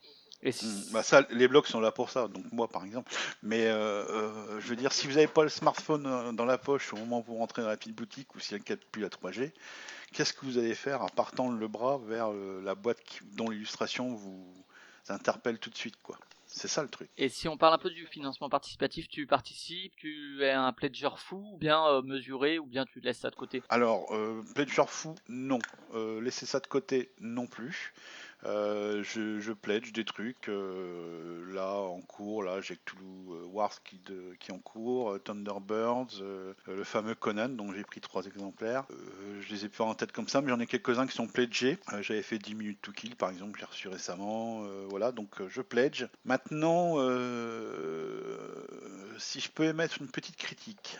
Et 0.44 0.52
si- 0.52 0.66
Mm, 0.66 0.94
Bah 0.94 1.04
ça, 1.04 1.26
les 1.30 1.48
blogs 1.48 1.66
sont 1.68 1.80
là 1.80 1.92
pour 1.92 2.10
ça, 2.10 2.28
donc 2.28 2.46
moi 2.52 2.68
par 2.68 2.84
exemple. 2.86 3.12
Mais 3.44 3.68
euh, 3.68 4.06
euh, 4.10 4.60
je 4.60 4.68
veux 4.68 4.76
dire, 4.76 4.92
si 4.92 5.08
vous 5.08 5.14
n'avez 5.14 5.28
pas 5.28 5.44
le 5.44 5.50
smartphone 5.50 6.06
euh, 6.08 6.32
dans 6.32 6.46
la 6.46 6.58
poche 6.58 6.94
au 6.94 6.98
moment 6.98 7.20
où 7.20 7.24
vous 7.24 7.36
rentrez 7.36 7.62
dans 7.62 7.68
la 7.68 7.78
petite 7.78 7.96
boutique 7.96 8.34
ou 8.36 8.40
si 8.40 8.56
elle 8.56 8.62
plus 8.78 9.02
la 9.02 9.10
3G, 9.10 9.52
qu'est-ce 10.14 10.34
que 10.34 10.46
vous 10.46 10.58
allez 10.58 10.76
faire 10.76 11.02
à 11.04 11.08
part 11.10 11.32
tendre 11.32 11.58
le 11.58 11.68
bras 11.68 12.00
vers 12.08 12.32
euh, 12.32 12.62
la 12.64 12.76
boîte 12.76 13.02
qui- 13.04 13.20
dont 13.36 13.50
l'illustration 13.50 14.14
vous 14.14 14.46
interpelle 15.10 15.60
tout 15.60 15.70
de 15.70 15.78
suite, 15.78 15.96
quoi? 16.02 16.18
C'est 16.54 16.68
ça 16.68 16.84
le 16.84 16.90
truc. 16.90 17.10
Et 17.18 17.30
si 17.30 17.48
on 17.48 17.56
parle 17.56 17.74
un 17.74 17.78
peu 17.78 17.90
du 17.90 18.06
financement 18.08 18.50
participatif, 18.50 19.08
tu 19.08 19.26
participes, 19.26 19.94
tu 19.96 20.44
es 20.44 20.52
un 20.52 20.74
pledger 20.74 21.08
fou, 21.16 21.52
ou 21.54 21.58
bien 21.58 21.86
euh, 21.88 22.02
mesuré, 22.02 22.60
ou 22.60 22.66
bien 22.66 22.86
tu 22.86 23.00
laisses 23.00 23.20
ça 23.20 23.30
de 23.30 23.36
côté? 23.36 23.64
Alors, 23.70 24.14
euh, 24.14 24.42
Pledger 24.54 24.84
fou, 24.88 25.16
non. 25.30 25.60
Euh, 25.94 26.20
laissez 26.22 26.46
ça 26.46 26.60
de 26.60 26.68
côté, 26.68 27.10
non 27.22 27.48
plus. 27.48 27.94
Euh, 28.46 29.04
je, 29.04 29.54
pledge 29.54 29.92
des 29.92 30.06
trucs 30.06 30.50
euh, 30.50 31.54
là 31.54 31.74
en 31.74 32.02
cours. 32.02 32.44
Là, 32.44 32.60
j'ai 32.62 32.76
Cthulhu 32.76 33.04
euh, 33.30 33.46
Wars 33.46 33.84
qui, 33.84 34.00
est 34.10 34.52
en 34.52 34.58
cours, 34.58 35.12
euh, 35.12 35.20
Thunderbirds, 35.20 36.22
le 36.68 36.84
fameux 36.84 37.14
Conan, 37.16 37.50
dont 37.50 37.72
j'ai 37.72 37.84
pris 37.84 38.02
trois 38.02 38.26
exemplaires. 38.26 38.86
Je 39.42 39.50
les 39.54 39.66
ai 39.66 39.70
pas 39.70 39.84
en 39.84 39.94
tête 39.94 40.12
comme 40.12 40.28
ça, 40.28 40.42
mais 40.42 40.50
j'en 40.50 40.60
ai 40.60 40.66
quelques-uns 40.66 41.06
qui 41.06 41.16
sont 41.16 41.28
pledgés. 41.28 41.78
J'avais 42.02 42.24
fait 42.24 42.40
10 42.40 42.56
minutes 42.56 42.82
to 42.82 42.92
kill, 42.92 43.16
par 43.16 43.30
exemple, 43.30 43.60
j'ai 43.60 43.66
reçu 43.66 43.88
récemment. 43.88 44.64
voilà, 44.90 45.12
donc 45.12 45.48
je 45.48 45.62
pledge. 45.62 46.08
Maintenant, 46.26 46.96
si 49.18 49.40
je 49.40 49.52
peux 49.52 49.66
émettre 49.66 50.02
une 50.02 50.10
petite 50.10 50.38
critique 50.38 50.98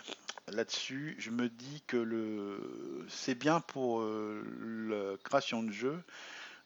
là-dessus, 0.48 1.16
je 1.18 1.30
me 1.30 1.48
dis 1.48 1.82
que 1.86 1.96
le 1.96 3.06
c'est 3.08 3.34
bien 3.34 3.60
pour 3.60 4.02
la 4.02 5.16
création 5.24 5.62
de 5.62 5.72
jeux 5.72 6.02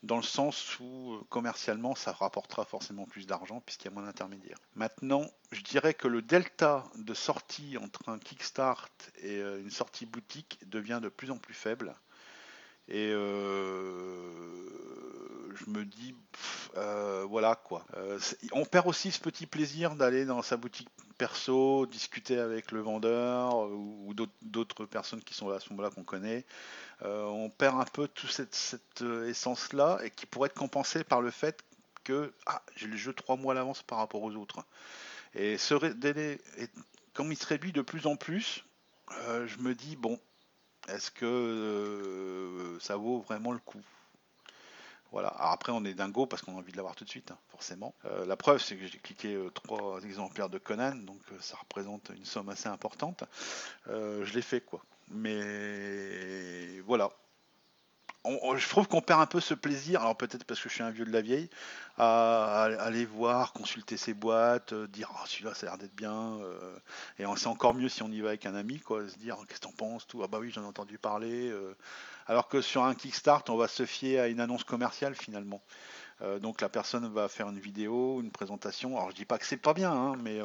dans 0.03 0.16
le 0.16 0.22
sens 0.22 0.78
où 0.80 1.14
euh, 1.14 1.20
commercialement 1.28 1.94
ça 1.94 2.12
rapportera 2.12 2.64
forcément 2.64 3.07
plus 3.07 3.26
d'argent 3.26 3.61
puisqu'il 3.61 3.86
y 3.86 3.88
a 3.88 3.94
moins 3.94 4.05
d'intermédiaires. 4.05 4.59
Maintenant, 4.74 5.26
je 5.53 5.62
dirais 5.62 5.94
que 5.94 6.09
le 6.09 6.22
delta 6.22 6.84
de 6.97 7.14
sortie 7.14 7.76
entre 7.78 8.09
un 8.09 8.18
Kickstart 8.18 8.90
et 9.18 9.38
euh, 9.38 9.61
une 9.61 9.70
sortie 9.70 10.07
boutique 10.07 10.59
devient 10.66 11.01
de 11.03 11.09
plus 11.09 11.30
en 11.30 11.38
plus 11.38 11.55
faible. 11.55 11.94
Et 12.88 13.11
euh, 13.12 15.05
je 15.57 15.70
me 15.70 15.84
dis, 15.84 16.14
euh, 16.76 17.24
voilà 17.28 17.54
quoi. 17.54 17.84
Euh, 17.96 18.18
on 18.52 18.64
perd 18.64 18.86
aussi 18.86 19.11
ce 19.11 19.20
petit 19.20 19.46
plaisir 19.46 19.94
d'aller 19.94 20.24
dans 20.24 20.42
sa 20.42 20.57
boutique 20.57 20.88
perso, 21.18 21.86
discuter 21.86 22.38
avec 22.38 22.72
le 22.72 22.80
vendeur 22.80 23.64
euh, 23.64 23.70
ou 23.70 24.14
d'autres- 24.42 24.84
personnes 24.86 25.22
qui 25.22 25.34
sont 25.34 25.48
là 25.48 25.57
à 25.57 25.61
ce 25.61 25.70
moment-là 25.70 25.90
qu'on 25.90 26.04
connaît. 26.04 26.44
On 27.02 27.50
perd 27.50 27.80
un 27.80 27.84
peu 27.84 28.09
toute 28.09 28.30
cette, 28.30 29.02
essence-là 29.28 29.98
et 30.02 30.11
qui 30.11 30.26
pourrait 30.26 30.46
être 30.46 30.54
compensée 30.54 31.04
par 31.04 31.20
le 31.20 31.30
fait 31.30 31.62
que 32.04 32.32
ah, 32.46 32.62
j'ai 32.76 32.86
le 32.86 32.96
jeu 32.96 33.12
trois 33.12 33.36
mois 33.36 33.52
à 33.52 33.57
l'avance 33.57 33.82
par 33.82 33.98
rapport 33.98 34.22
aux 34.22 34.34
autres. 34.36 34.64
Et 35.34 35.59
ce 35.59 35.74
délai, 35.92 36.40
comme 37.14 37.32
il 37.32 37.36
se 37.36 37.46
réduit 37.46 37.72
de 37.72 37.82
plus 37.82 38.07
en 38.07 38.16
plus, 38.16 38.64
je 39.11 39.59
me 39.59 39.74
dis, 39.74 39.96
bon, 39.96 40.18
est-ce 40.88 41.11
que 41.11 42.78
ça 42.80 42.96
vaut 42.96 43.20
vraiment 43.20 43.52
le 43.52 43.59
coup? 43.59 43.82
Voilà. 45.12 45.28
Alors 45.28 45.52
après, 45.52 45.72
on 45.72 45.84
est 45.84 45.94
dingo 45.94 46.26
parce 46.26 46.42
qu'on 46.42 46.54
a 46.57 46.59
envie 46.59 46.72
de 46.72 46.76
l'avoir 46.76 46.94
tout 46.94 47.04
de 47.04 47.11
suite, 47.11 47.30
hein, 47.30 47.38
forcément. 47.48 47.94
Euh, 48.04 48.26
la 48.26 48.36
preuve, 48.36 48.61
c'est 48.61 48.76
que 48.76 48.86
j'ai 48.86 48.98
cliqué 48.98 49.34
euh, 49.34 49.50
trois 49.50 50.02
exemplaires 50.02 50.48
de 50.48 50.59
Conan, 50.59 50.94
donc 50.96 51.20
euh, 51.32 51.36
ça 51.40 51.57
représente 51.57 52.11
une 52.16 52.24
somme 52.24 52.48
assez 52.48 52.68
importante. 52.68 53.24
Je 53.86 54.32
l'ai 54.34 54.42
fait, 54.42 54.61
quoi. 54.61 54.80
Mais 55.11 56.80
voilà. 56.80 57.11
On- 58.27 58.57
je 58.57 58.68
trouve 58.68 58.89
qu'on 58.89 59.01
perd 59.01 59.20
un 59.20 59.27
peu 59.27 59.41
ce 59.41 59.55
plaisir, 59.55 60.01
alors 60.03 60.16
peut-être 60.16 60.45
parce 60.45 60.61
que 60.61 60.68
je 60.68 60.74
suis 60.74 60.83
un 60.83 60.91
vieux 60.91 61.05
de 61.05 61.12
la 61.12 61.20
vieille, 61.20 61.49
à, 61.99 62.64
aller 62.81 63.05
voir, 63.07 63.53
consulter 63.53 63.97
ces 63.97 64.14
boîtes, 64.14 64.72
euh, 64.72 64.87
dire 64.89 65.11
ah 65.14 65.24
celui-là 65.27 65.55
ça 65.55 65.66
a 65.66 65.70
l'air 65.70 65.79
d'être 65.79 65.95
bien, 65.95 66.39
euh, 66.43 66.77
et 67.18 67.24
c'est 67.37 67.47
encore 67.47 67.74
mieux 67.74 67.89
si 67.89 68.03
on 68.03 68.11
y 68.11 68.20
va 68.20 68.29
avec 68.31 68.47
un 68.47 68.55
ami, 68.55 68.81
quoi, 68.81 69.09
se 69.09 69.16
dire 69.18 69.37
qu'est-ce 69.49 69.61
que 69.61 69.66
t'en 69.66 69.72
penses, 69.72 70.07
tout, 70.07 70.22
ah 70.22 70.29
bah 70.29 70.39
oui 70.41 70.51
j'en 70.51 70.62
ai 70.62 70.66
entendu 70.66 70.99
parler, 70.99 71.49
euh, 71.51 71.77
alors 72.27 72.49
que 72.49 72.61
sur 72.61 72.85
un 72.85 72.95
Kickstart 72.95 73.45
on 73.49 73.57
va 73.57 73.68
se 73.68 73.87
fier 73.87 74.18
à 74.20 74.29
une 74.29 74.41
annonce 74.41 74.64
commerciale 74.64 75.14
finalement. 75.14 75.62
Euh, 76.22 76.39
donc 76.39 76.61
la 76.62 76.68
personne 76.68 77.07
va 77.12 77.29
faire 77.29 77.49
une 77.51 77.61
vidéo, 77.61 78.20
une 78.22 78.31
présentation. 78.31 78.97
Alors 78.97 79.11
je 79.11 79.16
dis 79.16 79.24
pas 79.27 79.39
que 79.39 79.47
c'est 79.47 79.57
pas 79.59 79.74
bien, 79.74 79.93
hein, 79.93 80.16
mais 80.16 80.41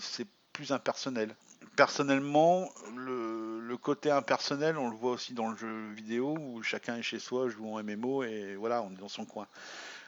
c'est 0.00 0.26
plus 0.54 0.72
impersonnel. 0.72 1.36
Personnellement, 1.76 2.70
le, 2.96 3.60
le 3.60 3.76
côté 3.76 4.10
impersonnel, 4.10 4.78
on 4.78 4.88
le 4.88 4.96
voit 4.96 5.10
aussi 5.10 5.34
dans 5.34 5.50
le 5.50 5.56
jeu 5.56 5.90
vidéo 5.92 6.36
où 6.38 6.62
chacun 6.62 6.96
est 6.96 7.02
chez 7.02 7.18
soi, 7.18 7.48
joue 7.50 7.68
en 7.68 7.82
MMO 7.82 8.22
et 8.22 8.54
voilà, 8.54 8.80
on 8.82 8.90
est 8.92 9.00
dans 9.00 9.08
son 9.08 9.26
coin. 9.26 9.46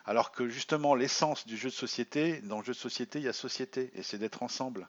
Alors 0.06 0.30
que 0.30 0.48
justement, 0.48 0.94
l'essence 0.94 1.46
du 1.46 1.56
jeu 1.56 1.68
de 1.68 1.74
société, 1.74 2.40
dans 2.42 2.58
le 2.58 2.64
jeu 2.64 2.72
de 2.72 2.78
société, 2.78 3.18
il 3.18 3.24
y 3.24 3.28
a 3.28 3.32
société 3.32 3.90
et 3.94 4.02
c'est 4.02 4.18
d'être 4.18 4.42
ensemble. 4.42 4.88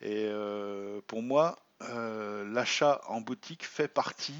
Et 0.00 0.26
euh, 0.26 1.00
pour 1.06 1.22
moi, 1.22 1.58
euh, 1.82 2.44
l'achat 2.50 3.02
en 3.08 3.20
boutique 3.20 3.64
fait 3.64 3.88
partie 3.88 4.34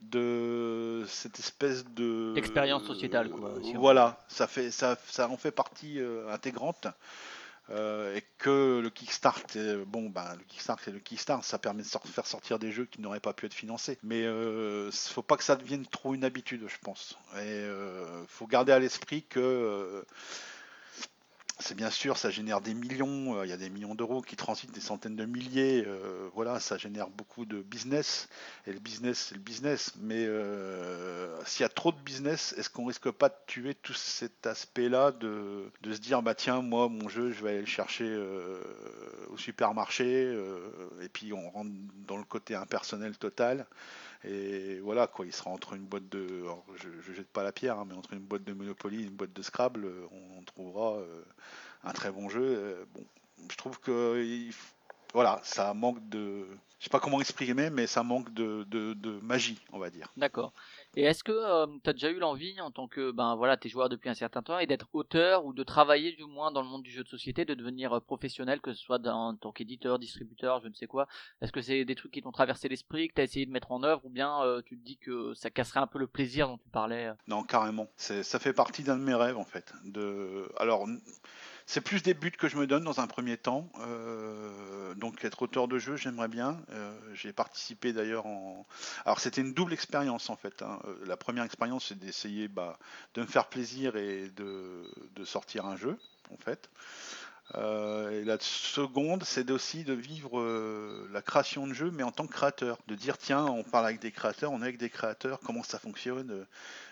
de 0.00 1.04
cette 1.08 1.38
espèce 1.38 1.84
de 1.84 2.32
D'expérience 2.34 2.84
sociétale, 2.84 3.30
quoi, 3.30 3.54
si 3.62 3.74
Voilà, 3.74 4.18
ça 4.28 4.46
fait 4.46 4.70
ça, 4.70 4.96
ça 5.08 5.28
en 5.28 5.36
fait 5.36 5.50
partie 5.50 6.00
euh, 6.00 6.32
intégrante. 6.32 6.88
Euh, 7.70 8.16
et 8.16 8.22
que 8.38 8.80
le 8.82 8.88
Kickstart, 8.88 9.44
euh, 9.56 9.84
bon, 9.86 10.08
ben, 10.08 10.34
le 10.36 10.44
Kickstart 10.44 10.78
c'est 10.82 10.90
le 10.90 11.00
Kickstart, 11.00 11.44
ça 11.44 11.58
permet 11.58 11.82
de 11.82 11.88
faire 11.88 12.26
sortir 12.26 12.58
des 12.58 12.72
jeux 12.72 12.86
qui 12.86 13.02
n'auraient 13.02 13.20
pas 13.20 13.34
pu 13.34 13.46
être 13.46 13.54
financés. 13.54 13.98
Mais 14.02 14.24
euh, 14.24 14.90
faut 14.90 15.22
pas 15.22 15.36
que 15.36 15.44
ça 15.44 15.56
devienne 15.56 15.86
trop 15.86 16.14
une 16.14 16.24
habitude, 16.24 16.64
je 16.66 16.78
pense. 16.82 17.18
Et 17.34 17.40
euh, 17.40 18.24
faut 18.26 18.46
garder 18.46 18.72
à 18.72 18.78
l'esprit 18.78 19.22
que 19.22 19.40
euh, 19.40 20.02
c'est 21.60 21.74
bien 21.74 21.90
sûr, 21.90 22.16
ça 22.16 22.30
génère 22.30 22.60
des 22.60 22.74
millions, 22.74 23.36
euh, 23.36 23.46
il 23.46 23.50
y 23.50 23.52
a 23.52 23.56
des 23.56 23.68
millions 23.68 23.94
d'euros 23.94 24.22
qui 24.22 24.36
transitent, 24.36 24.70
des 24.72 24.80
centaines 24.80 25.16
de 25.16 25.24
milliers, 25.24 25.84
euh, 25.86 26.28
voilà, 26.34 26.60
ça 26.60 26.78
génère 26.78 27.08
beaucoup 27.08 27.46
de 27.46 27.62
business, 27.62 28.28
et 28.66 28.72
le 28.72 28.78
business, 28.78 29.26
c'est 29.28 29.34
le 29.34 29.40
business, 29.40 29.92
mais 30.00 30.24
euh, 30.26 31.36
s'il 31.44 31.62
y 31.62 31.66
a 31.66 31.68
trop 31.68 31.90
de 31.90 31.98
business, 31.98 32.54
est-ce 32.56 32.70
qu'on 32.70 32.86
risque 32.86 33.10
pas 33.10 33.28
de 33.28 33.34
tuer 33.46 33.74
tout 33.74 33.94
cet 33.94 34.46
aspect-là 34.46 35.10
de, 35.10 35.70
de 35.82 35.92
se 35.92 36.00
dire, 36.00 36.22
bah 36.22 36.34
tiens, 36.34 36.62
moi, 36.62 36.88
mon 36.88 37.08
jeu, 37.08 37.32
je 37.32 37.42
vais 37.42 37.50
aller 37.50 37.60
le 37.60 37.66
chercher 37.66 38.16
au 39.28 39.36
supermarché, 39.36 40.32
et 41.02 41.08
puis 41.08 41.32
on 41.32 41.50
rentre 41.50 41.70
dans 42.06 42.16
le 42.16 42.24
côté 42.24 42.54
impersonnel 42.54 43.16
total, 43.16 43.66
et 44.24 44.80
voilà, 44.80 45.06
quoi, 45.06 45.26
il 45.26 45.32
sera 45.32 45.50
entre 45.50 45.74
une 45.74 45.84
boîte 45.84 46.08
de, 46.08 46.44
je, 46.76 46.88
je 47.00 47.12
jette 47.12 47.28
pas 47.28 47.44
la 47.44 47.52
pierre, 47.52 47.78
hein, 47.78 47.86
mais 47.88 47.94
entre 47.94 48.12
une 48.14 48.20
boîte 48.20 48.44
de 48.44 48.52
Monopoly 48.52 49.02
et 49.02 49.06
une 49.06 49.16
boîte 49.16 49.32
de 49.32 49.42
Scrabble, 49.42 49.84
euh, 49.84 50.06
on, 50.38 50.42
trouvera 50.42 50.96
euh, 50.96 51.22
un 51.84 51.92
très 51.92 52.10
bon 52.10 52.28
jeu. 52.28 52.42
Euh, 52.42 52.84
bon, 52.94 53.04
je 53.50 53.56
trouve 53.56 53.78
que 53.78 54.50
voilà, 55.14 55.40
ça 55.42 55.74
manque 55.74 56.06
de, 56.08 56.46
je 56.78 56.84
sais 56.84 56.90
pas 56.90 57.00
comment 57.00 57.20
exprimer, 57.20 57.70
mais 57.70 57.86
ça 57.86 58.02
manque 58.02 58.32
de, 58.34 58.64
de, 58.68 58.92
de 58.94 59.18
magie, 59.20 59.58
on 59.72 59.78
va 59.78 59.90
dire. 59.90 60.12
D'accord. 60.16 60.52
Et 60.96 61.02
est-ce 61.02 61.24
que 61.24 61.32
tu 61.82 61.90
as 61.90 61.92
déjà 61.92 62.10
eu 62.10 62.18
l'envie, 62.18 62.60
en 62.60 62.70
tant 62.70 62.88
que 62.88 63.10
ben 63.10 63.34
voilà, 63.36 63.56
t'es 63.56 63.68
joueur 63.68 63.88
depuis 63.88 64.08
un 64.08 64.14
certain 64.14 64.42
temps, 64.42 64.58
et 64.58 64.66
d'être 64.66 64.88
auteur 64.92 65.44
ou 65.44 65.52
de 65.52 65.62
travailler 65.62 66.12
du 66.12 66.24
moins 66.24 66.50
dans 66.52 66.62
le 66.62 66.68
monde 66.68 66.82
du 66.82 66.90
jeu 66.90 67.02
de 67.04 67.08
société, 67.08 67.44
de 67.44 67.54
devenir 67.54 67.92
euh, 67.94 68.00
professionnel, 68.00 68.60
que 68.60 68.72
ce 68.72 68.80
soit 68.82 68.98
dans- 68.98 69.28
en 69.28 69.34
tant 69.36 69.52
qu'éditeur, 69.52 69.98
distributeur, 69.98 70.60
je 70.60 70.68
ne 70.68 70.74
sais 70.74 70.86
quoi? 70.86 71.06
Est-ce 71.40 71.52
que 71.52 71.62
c'est 71.62 71.84
des 71.84 71.94
trucs 71.94 72.12
qui 72.12 72.22
t'ont 72.22 72.32
traversé 72.32 72.68
l'esprit, 72.68 73.08
que 73.08 73.14
tu 73.14 73.20
as 73.20 73.24
essayé 73.24 73.46
de 73.46 73.50
mettre 73.50 73.72
en 73.72 73.82
œuvre, 73.82 74.04
ou 74.04 74.10
bien 74.10 74.42
euh, 74.42 74.62
tu 74.64 74.78
te 74.78 74.84
dis 74.84 74.98
que 74.98 75.34
ça 75.34 75.50
casserait 75.50 75.80
un 75.80 75.86
peu 75.86 75.98
le 75.98 76.06
plaisir 76.06 76.48
dont 76.48 76.58
tu 76.58 76.68
parlais? 76.70 77.06
Euh 77.08 77.14
Non, 77.26 77.42
carrément. 77.42 77.88
C'est, 77.96 78.22
ça 78.22 78.38
fait 78.38 78.52
partie 78.52 78.82
d'un 78.82 78.96
de 78.98 79.02
mes 79.02 79.14
rêves 79.14 79.38
en 79.38 79.44
fait. 79.44 79.72
De, 79.84 80.50
alors, 80.56 80.86
c'est 81.68 81.82
plus 81.82 82.02
des 82.02 82.14
buts 82.14 82.30
que 82.32 82.48
je 82.48 82.56
me 82.56 82.66
donne 82.66 82.82
dans 82.82 82.98
un 82.98 83.06
premier 83.06 83.36
temps. 83.36 83.68
Euh, 83.80 84.94
donc, 84.94 85.22
être 85.22 85.42
auteur 85.42 85.68
de 85.68 85.78
jeu, 85.78 85.96
j'aimerais 85.96 86.28
bien. 86.28 86.58
Euh, 86.70 86.98
j'ai 87.12 87.30
participé 87.34 87.92
d'ailleurs 87.92 88.24
en. 88.24 88.66
Alors, 89.04 89.20
c'était 89.20 89.42
une 89.42 89.52
double 89.52 89.74
expérience 89.74 90.30
en 90.30 90.36
fait. 90.36 90.62
hein. 90.62 90.80
Euh, 90.86 90.96
La 91.04 91.18
première 91.18 91.44
expérience, 91.44 91.88
c'est 91.88 91.98
d'essayer 91.98 92.48
bah, 92.48 92.78
de 93.12 93.20
me 93.20 93.26
faire 93.26 93.48
plaisir 93.48 93.96
et 93.96 94.30
de, 94.30 95.24
sortir 95.24 95.66
un 95.66 95.76
jeu 95.76 95.98
en 96.32 96.38
fait. 96.38 96.70
Et 97.54 98.24
la 98.24 98.36
seconde, 98.40 99.24
c'est 99.24 99.50
aussi 99.50 99.84
de 99.84 99.92
vivre 99.94 100.42
la 101.10 101.22
création 101.22 101.66
de 101.66 101.72
jeux, 101.72 101.90
mais 101.90 102.02
en 102.02 102.12
tant 102.12 102.26
que 102.26 102.32
créateur. 102.32 102.78
De 102.86 102.94
dire, 102.94 103.16
tiens, 103.18 103.44
on 103.44 103.62
parle 103.62 103.86
avec 103.86 104.00
des 104.00 104.12
créateurs, 104.12 104.52
on 104.52 104.60
est 104.60 104.64
avec 104.64 104.78
des 104.78 104.90
créateurs, 104.90 105.40
comment 105.40 105.62
ça 105.62 105.78
fonctionne, 105.78 106.46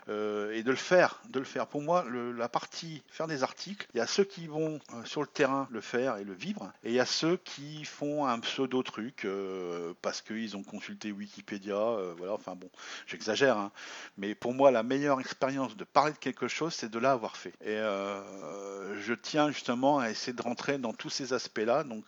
euh, 0.09 0.53
et 0.53 0.63
de 0.63 0.71
le 0.71 0.77
faire, 0.77 1.21
de 1.31 1.39
le 1.39 1.45
faire. 1.45 1.67
Pour 1.67 1.83
moi, 1.83 2.05
la 2.11 2.49
partie 2.49 3.03
faire 3.09 3.27
des 3.27 3.43
articles, 3.43 3.87
il 3.95 3.99
y 3.99 4.01
a 4.01 4.07
ceux 4.07 4.25
qui 4.25 4.47
vont 4.47 4.79
euh, 4.95 5.05
sur 5.05 5.21
le 5.21 5.27
terrain 5.27 5.69
le 5.71 5.81
faire 5.81 6.17
et 6.17 6.25
le 6.25 6.33
vivre, 6.33 6.73
et 6.85 6.91
il 6.91 6.95
y 6.95 7.01
a 7.01 7.07
ceux 7.07 7.37
qui 7.39 7.85
font 7.85 8.27
un 8.27 8.39
pseudo 8.41 8.83
truc 8.83 9.25
euh, 9.25 9.95
parce 10.03 10.23
qu'ils 10.23 10.57
ont 10.57 10.63
consulté 10.63 11.13
Wikipédia, 11.13 11.77
euh, 11.77 12.15
voilà. 12.17 12.35
Enfin 12.35 12.55
bon, 12.55 12.71
j'exagère, 13.07 13.57
hein. 13.57 13.73
mais 14.17 14.35
pour 14.35 14.55
moi, 14.55 14.71
la 14.71 14.83
meilleure 14.83 15.21
expérience 15.21 15.77
de 15.77 15.85
parler 15.85 16.13
de 16.13 16.19
quelque 16.19 16.49
chose, 16.49 16.75
c'est 16.75 16.91
de 16.91 16.99
l'avoir 16.99 17.37
fait. 17.37 17.55
Et 17.65 17.77
je 17.77 19.15
tiens 19.15 19.51
justement 19.51 19.99
à 19.99 20.11
essayer 20.11 20.33
de 20.33 20.43
rentrer 20.43 20.79
dans 20.79 20.93
tous 20.93 21.11
ces 21.11 21.33
aspects-là. 21.33 21.85
Donc, 21.85 22.05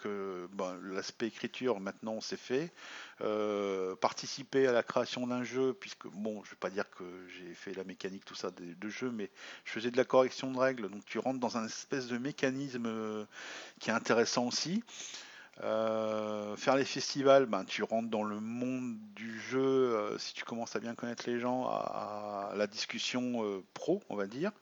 l'aspect 0.83 1.27
écriture, 1.27 1.81
maintenant, 1.81 2.21
c'est 2.21 2.39
fait. 2.39 2.73
Euh, 3.21 3.97
participer 3.97 4.69
à 4.69 4.73
la 4.73 4.85
création 4.85 5.27
d'un 5.27 5.43
jeu, 5.43 5.75
puisque 5.75 6.07
bon, 6.07 6.45
je 6.45 6.51
vais 6.51 6.57
pas 6.57 6.71
dire 6.71 6.89
que 6.91 7.05
j'ai 7.29 7.53
fait 7.53 7.75
la 7.75 7.83
mécanique, 7.83 8.25
tout 8.25 8.37
ça 8.37 8.51
de, 8.51 8.89
jeu, 8.89 9.11
mais 9.11 9.29
je 9.65 9.73
faisais 9.73 9.91
de 9.91 9.97
la 9.97 10.05
correction 10.05 10.53
de 10.53 10.59
règles, 10.59 10.89
donc 10.89 11.05
tu 11.05 11.19
rentres 11.19 11.41
dans 11.41 11.57
un 11.57 11.67
espèce 11.67 12.07
de 12.07 12.17
mécanisme 12.17 12.87
euh, 12.87 13.25
qui 13.81 13.91
est 13.91 13.93
intéressant 13.93 14.47
aussi. 14.47 14.85
Euh, 15.65 16.55
faire 16.57 16.77
les 16.77 16.85
festivals, 16.85 17.47
ben, 17.47 17.65
tu 17.65 17.83
rentres 17.83 18.09
dans 18.09 18.23
le 18.23 18.39
monde 18.39 18.97
du 19.17 19.41
jeu, 19.41 20.17
si 20.19 20.33
tu 20.33 20.45
commences 20.45 20.77
à 20.77 20.79
bien 20.79 20.95
connaître 20.95 21.29
les 21.29 21.41
gens, 21.41 21.67
à, 21.67 22.53
la 22.55 22.69
discussion 22.69 23.65
pro, 23.75 24.01
on 24.09 24.15
va 24.15 24.29
dire. 24.29 24.53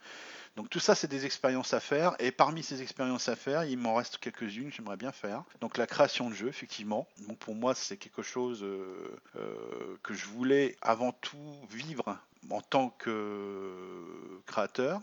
Donc 0.57 0.71
tout 0.71 0.81
ça, 0.81 0.95
c'est 0.95 1.07
des 1.09 1.27
expériences 1.27 1.75
à 1.75 1.81
faire. 1.81 2.17
Et 2.19 2.33
parmi 2.33 2.63
ces 2.63 2.81
expériences 2.83 3.29
à 3.29 3.37
faire, 3.37 3.65
il 3.65 3.79
m'en 3.79 3.95
reste 3.95 4.19
quelques-unes 4.19 4.71
que 4.71 4.75
j'aimerais 4.77 4.97
bien 4.97 5.13
faire. 5.13 5.45
Donc 5.61 5.77
la 5.77 5.87
création 5.87 6.31
de 6.31 6.35
jeux, 6.35 6.49
effectivement. 6.49 7.07
Donc 7.29 7.39
pour 7.39 7.55
moi, 7.55 7.75
c'est 7.75 7.99
quelque 7.99 8.23
chose 8.23 8.63
euh, 8.63 9.19
euh, 9.37 9.97
que 10.03 10.15
je 10.15 10.27
voulais 10.27 10.77
avant 10.81 11.13
tout 11.13 11.39
vivre 11.71 12.19
en 12.51 12.61
tant 12.63 12.91
que 12.91 14.41
créateur. 14.47 15.01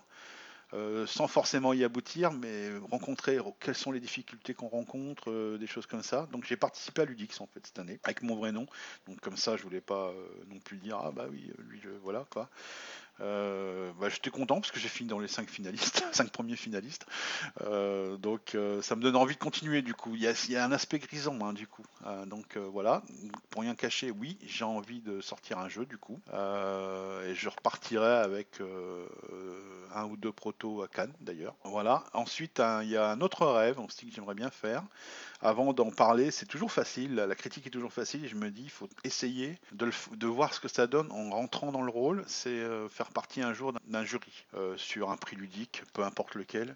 euh, 0.74 1.06
sans 1.06 1.28
forcément 1.28 1.74
y 1.74 1.84
aboutir, 1.84 2.32
mais 2.32 2.70
rencontrer 2.89 3.38
quelles 3.60 3.76
sont 3.76 3.91
les 3.91 3.99
difficultés 3.99 4.54
qu'on 4.54 4.68
rencontre, 4.68 5.58
des 5.58 5.68
choses 5.68 5.86
comme 5.86 6.01
ça. 6.01 6.28
Donc 6.32 6.45
j'ai 6.45 6.58
participé 6.58 7.04
à 7.04 7.06
Ludix 7.06 7.39
en 7.41 7.47
fait 7.47 7.66
cette 7.66 7.78
année, 7.80 7.99
avec 8.04 8.24
mon 8.24 8.36
vrai 8.36 8.51
nom. 8.51 8.66
Donc 9.08 9.20
comme 9.20 9.38
ça, 9.38 9.56
je 9.56 9.64
voulais 9.64 9.82
pas 9.82 10.12
non 10.49 10.60
plus 10.60 10.78
dire 10.78 10.99
ah 11.04 11.12
bah 11.12 11.26
oui, 11.30 11.51
lui 11.70 11.82
voilà 12.01 12.26
quoi. 12.32 12.49
Euh, 13.22 13.91
bah, 13.99 14.09
j'étais 14.09 14.32
content 14.32 14.55
parce 14.55 14.72
que 14.72 14.80
j'ai 14.80 14.89
fini 14.89 15.09
dans 15.09 15.20
les 15.20 15.28
cinq 15.28 15.49
finalistes, 15.49 16.03
cinq 16.11 16.32
premiers 16.32 16.55
finalistes. 16.55 17.05
Euh, 17.61 18.18
donc 18.18 18.55
euh, 18.55 18.82
ça 18.82 18.95
me 18.95 19.01
donne 19.01 19.16
envie 19.16 19.36
de 19.36 19.39
continuer 19.39 19.82
du 19.82 19.93
coup. 19.93 20.16
Il 20.16 20.22
y 20.22 20.28
a, 20.57 20.64
un 20.64 20.72
aspect 20.72 20.99
grisant 20.99 21.38
hein, 21.41 21.53
du 21.53 21.68
coup. 21.68 21.86
Euh, 22.05 22.26
donc 22.26 22.57
voilà, 22.57 23.03
pour 23.49 23.61
rien 23.61 23.76
cacher, 23.76 24.11
oui, 24.11 24.38
j'ai 24.45 24.66
envie 24.66 25.01
de 25.01 25.22
sortir 25.22 25.59
un 25.59 25.70
jeu 25.70 25.86
du 25.86 25.97
coup. 25.97 26.20
Et 26.34 27.36
je 27.36 27.49
repartirai 27.49 28.18
avec 28.18 28.59
un 29.95 30.05
ou 30.05 30.18
deux 30.18 30.32
protos 30.32 30.82
à 30.82 30.88
Cannes 30.88 31.14
d'ailleurs. 31.22 31.55
Voilà. 31.64 32.03
Ensuite, 32.14 32.61
il 32.82 32.89
y 32.89 32.97
a 32.97 33.09
un 33.09 33.22
autre 33.22 33.45
rêve 33.45 33.80
aussi 33.80 34.07
que 34.07 34.14
j'aimerais 34.14 34.36
bien 34.36 34.49
faire. 34.49 34.84
Avant 35.44 35.74
d'en 35.74 35.91
parler, 35.91 36.32
c'est 36.32 36.46
toujours 36.48 36.72
facile. 36.72 37.16
La 37.16 37.36
critique 37.36 37.68
est 37.68 37.70
toujours 37.70 37.91
facile. 37.94 38.28
Je 38.28 38.36
me 38.36 38.50
dis, 38.50 38.64
il 38.64 38.70
faut 38.70 38.89
essayer 39.04 39.60
de, 39.74 39.91
de 40.16 40.28
voir 40.28 40.54
ce 40.54 40.60
que 40.62 40.68
ça 40.70 40.88
donne 40.88 41.12
en 41.12 41.30
rentrant 41.32 41.72
dans 41.72 41.82
le 41.84 41.91
rôle. 41.91 42.24
C'est 42.28 42.50
euh, 42.50 42.88
faire 42.89 43.12
partie 43.12 43.41
un 43.41 43.54
jour 43.54 43.74
d'un- 43.74 43.80
d'un 43.88 44.06
jury 44.06 44.46
euh, 44.56 44.78
sur 44.78 45.12
un 45.12 45.18
prix 45.18 45.36
ludique, 45.36 45.84
peu 45.94 46.04
importe 46.04 46.36
lequel. 46.36 46.76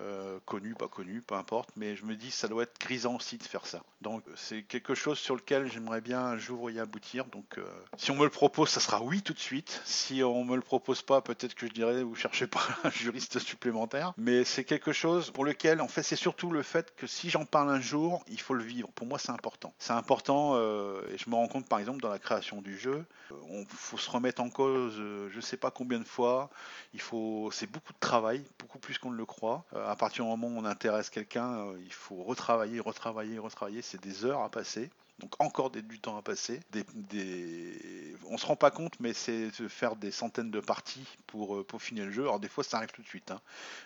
Euh, 0.00 0.38
connu, 0.44 0.74
pas 0.74 0.88
connu, 0.88 1.22
peu 1.22 1.34
importe, 1.34 1.70
mais 1.76 1.96
je 1.96 2.04
me 2.04 2.16
dis 2.16 2.30
ça 2.30 2.48
doit 2.48 2.64
être 2.64 2.78
grisant 2.78 3.16
aussi 3.16 3.38
de 3.38 3.42
faire 3.42 3.66
ça. 3.66 3.82
Donc 4.02 4.22
c'est 4.34 4.62
quelque 4.62 4.94
chose 4.94 5.18
sur 5.18 5.34
lequel 5.34 5.70
j'aimerais 5.70 6.02
bien 6.02 6.20
un 6.20 6.36
jour 6.36 6.70
y 6.70 6.78
aboutir. 6.78 7.24
Donc 7.26 7.56
euh, 7.56 7.64
si 7.96 8.10
on 8.10 8.16
me 8.16 8.24
le 8.24 8.30
propose, 8.30 8.68
ça 8.68 8.80
sera 8.80 9.00
oui 9.00 9.22
tout 9.22 9.32
de 9.32 9.38
suite. 9.38 9.80
Si 9.84 10.22
on 10.22 10.44
me 10.44 10.54
le 10.54 10.62
propose 10.62 11.00
pas, 11.00 11.22
peut-être 11.22 11.54
que 11.54 11.66
je 11.66 11.72
dirais 11.72 12.02
vous 12.02 12.14
cherchez 12.14 12.46
pas 12.46 12.60
un 12.84 12.90
juriste 12.90 13.38
supplémentaire. 13.38 14.12
Mais 14.18 14.44
c'est 14.44 14.64
quelque 14.64 14.92
chose 14.92 15.30
pour 15.30 15.44
lequel, 15.44 15.80
en 15.80 15.88
fait, 15.88 16.02
c'est 16.02 16.16
surtout 16.16 16.50
le 16.50 16.62
fait 16.62 16.94
que 16.94 17.06
si 17.06 17.30
j'en 17.30 17.46
parle 17.46 17.70
un 17.70 17.80
jour, 17.80 18.22
il 18.28 18.40
faut 18.40 18.54
le 18.54 18.64
vivre. 18.64 18.88
Pour 18.94 19.06
moi, 19.06 19.18
c'est 19.18 19.32
important. 19.32 19.72
C'est 19.78 19.94
important 19.94 20.52
euh, 20.56 21.00
et 21.10 21.16
je 21.16 21.30
me 21.30 21.36
rends 21.36 21.48
compte 21.48 21.68
par 21.68 21.78
exemple 21.78 22.00
dans 22.02 22.10
la 22.10 22.18
création 22.18 22.60
du 22.60 22.78
jeu, 22.78 23.04
on 23.48 23.64
faut 23.64 23.98
se 23.98 24.10
remettre 24.10 24.42
en 24.42 24.50
cause, 24.50 24.94
je 24.96 25.40
sais 25.40 25.56
pas 25.56 25.70
combien 25.70 25.98
de 25.98 26.04
fois. 26.04 26.50
Il 26.92 27.00
faut, 27.00 27.50
c'est 27.52 27.70
beaucoup 27.70 27.92
de 27.92 27.98
travail, 27.98 28.44
beaucoup 28.58 28.78
plus 28.78 28.98
qu'on 28.98 29.10
ne 29.10 29.16
le 29.16 29.26
croit. 29.26 29.64
À 29.86 29.96
partir 29.96 30.24
du 30.24 30.30
moment 30.30 30.48
où 30.48 30.58
on 30.58 30.64
intéresse 30.64 31.10
quelqu'un, 31.10 31.58
euh, 31.58 31.78
il 31.84 31.92
faut 31.92 32.22
retravailler, 32.22 32.80
retravailler, 32.80 33.38
retravailler. 33.38 33.82
C'est 33.82 34.00
des 34.00 34.24
heures 34.24 34.42
à 34.42 34.50
passer. 34.50 34.90
Donc 35.18 35.34
encore 35.38 35.70
du 35.70 35.98
temps 35.98 36.16
à 36.16 36.22
passer. 36.22 36.60
Des, 36.72 36.84
des... 36.94 38.16
On 38.28 38.36
se 38.36 38.46
rend 38.46 38.56
pas 38.56 38.70
compte, 38.70 38.98
mais 39.00 39.12
c'est 39.12 39.50
de 39.60 39.68
faire 39.68 39.96
des 39.96 40.10
centaines 40.10 40.50
de 40.50 40.60
parties 40.60 41.06
pour 41.26 41.56
euh, 41.56 41.64
peaufiner 41.64 42.04
le 42.04 42.10
jeu. 42.10 42.22
Alors 42.22 42.40
des 42.40 42.48
fois, 42.48 42.64
ça 42.64 42.78
arrive 42.78 42.90
tout 42.90 43.02
de 43.02 43.06
suite. 43.06 43.30
hein. 43.30 43.40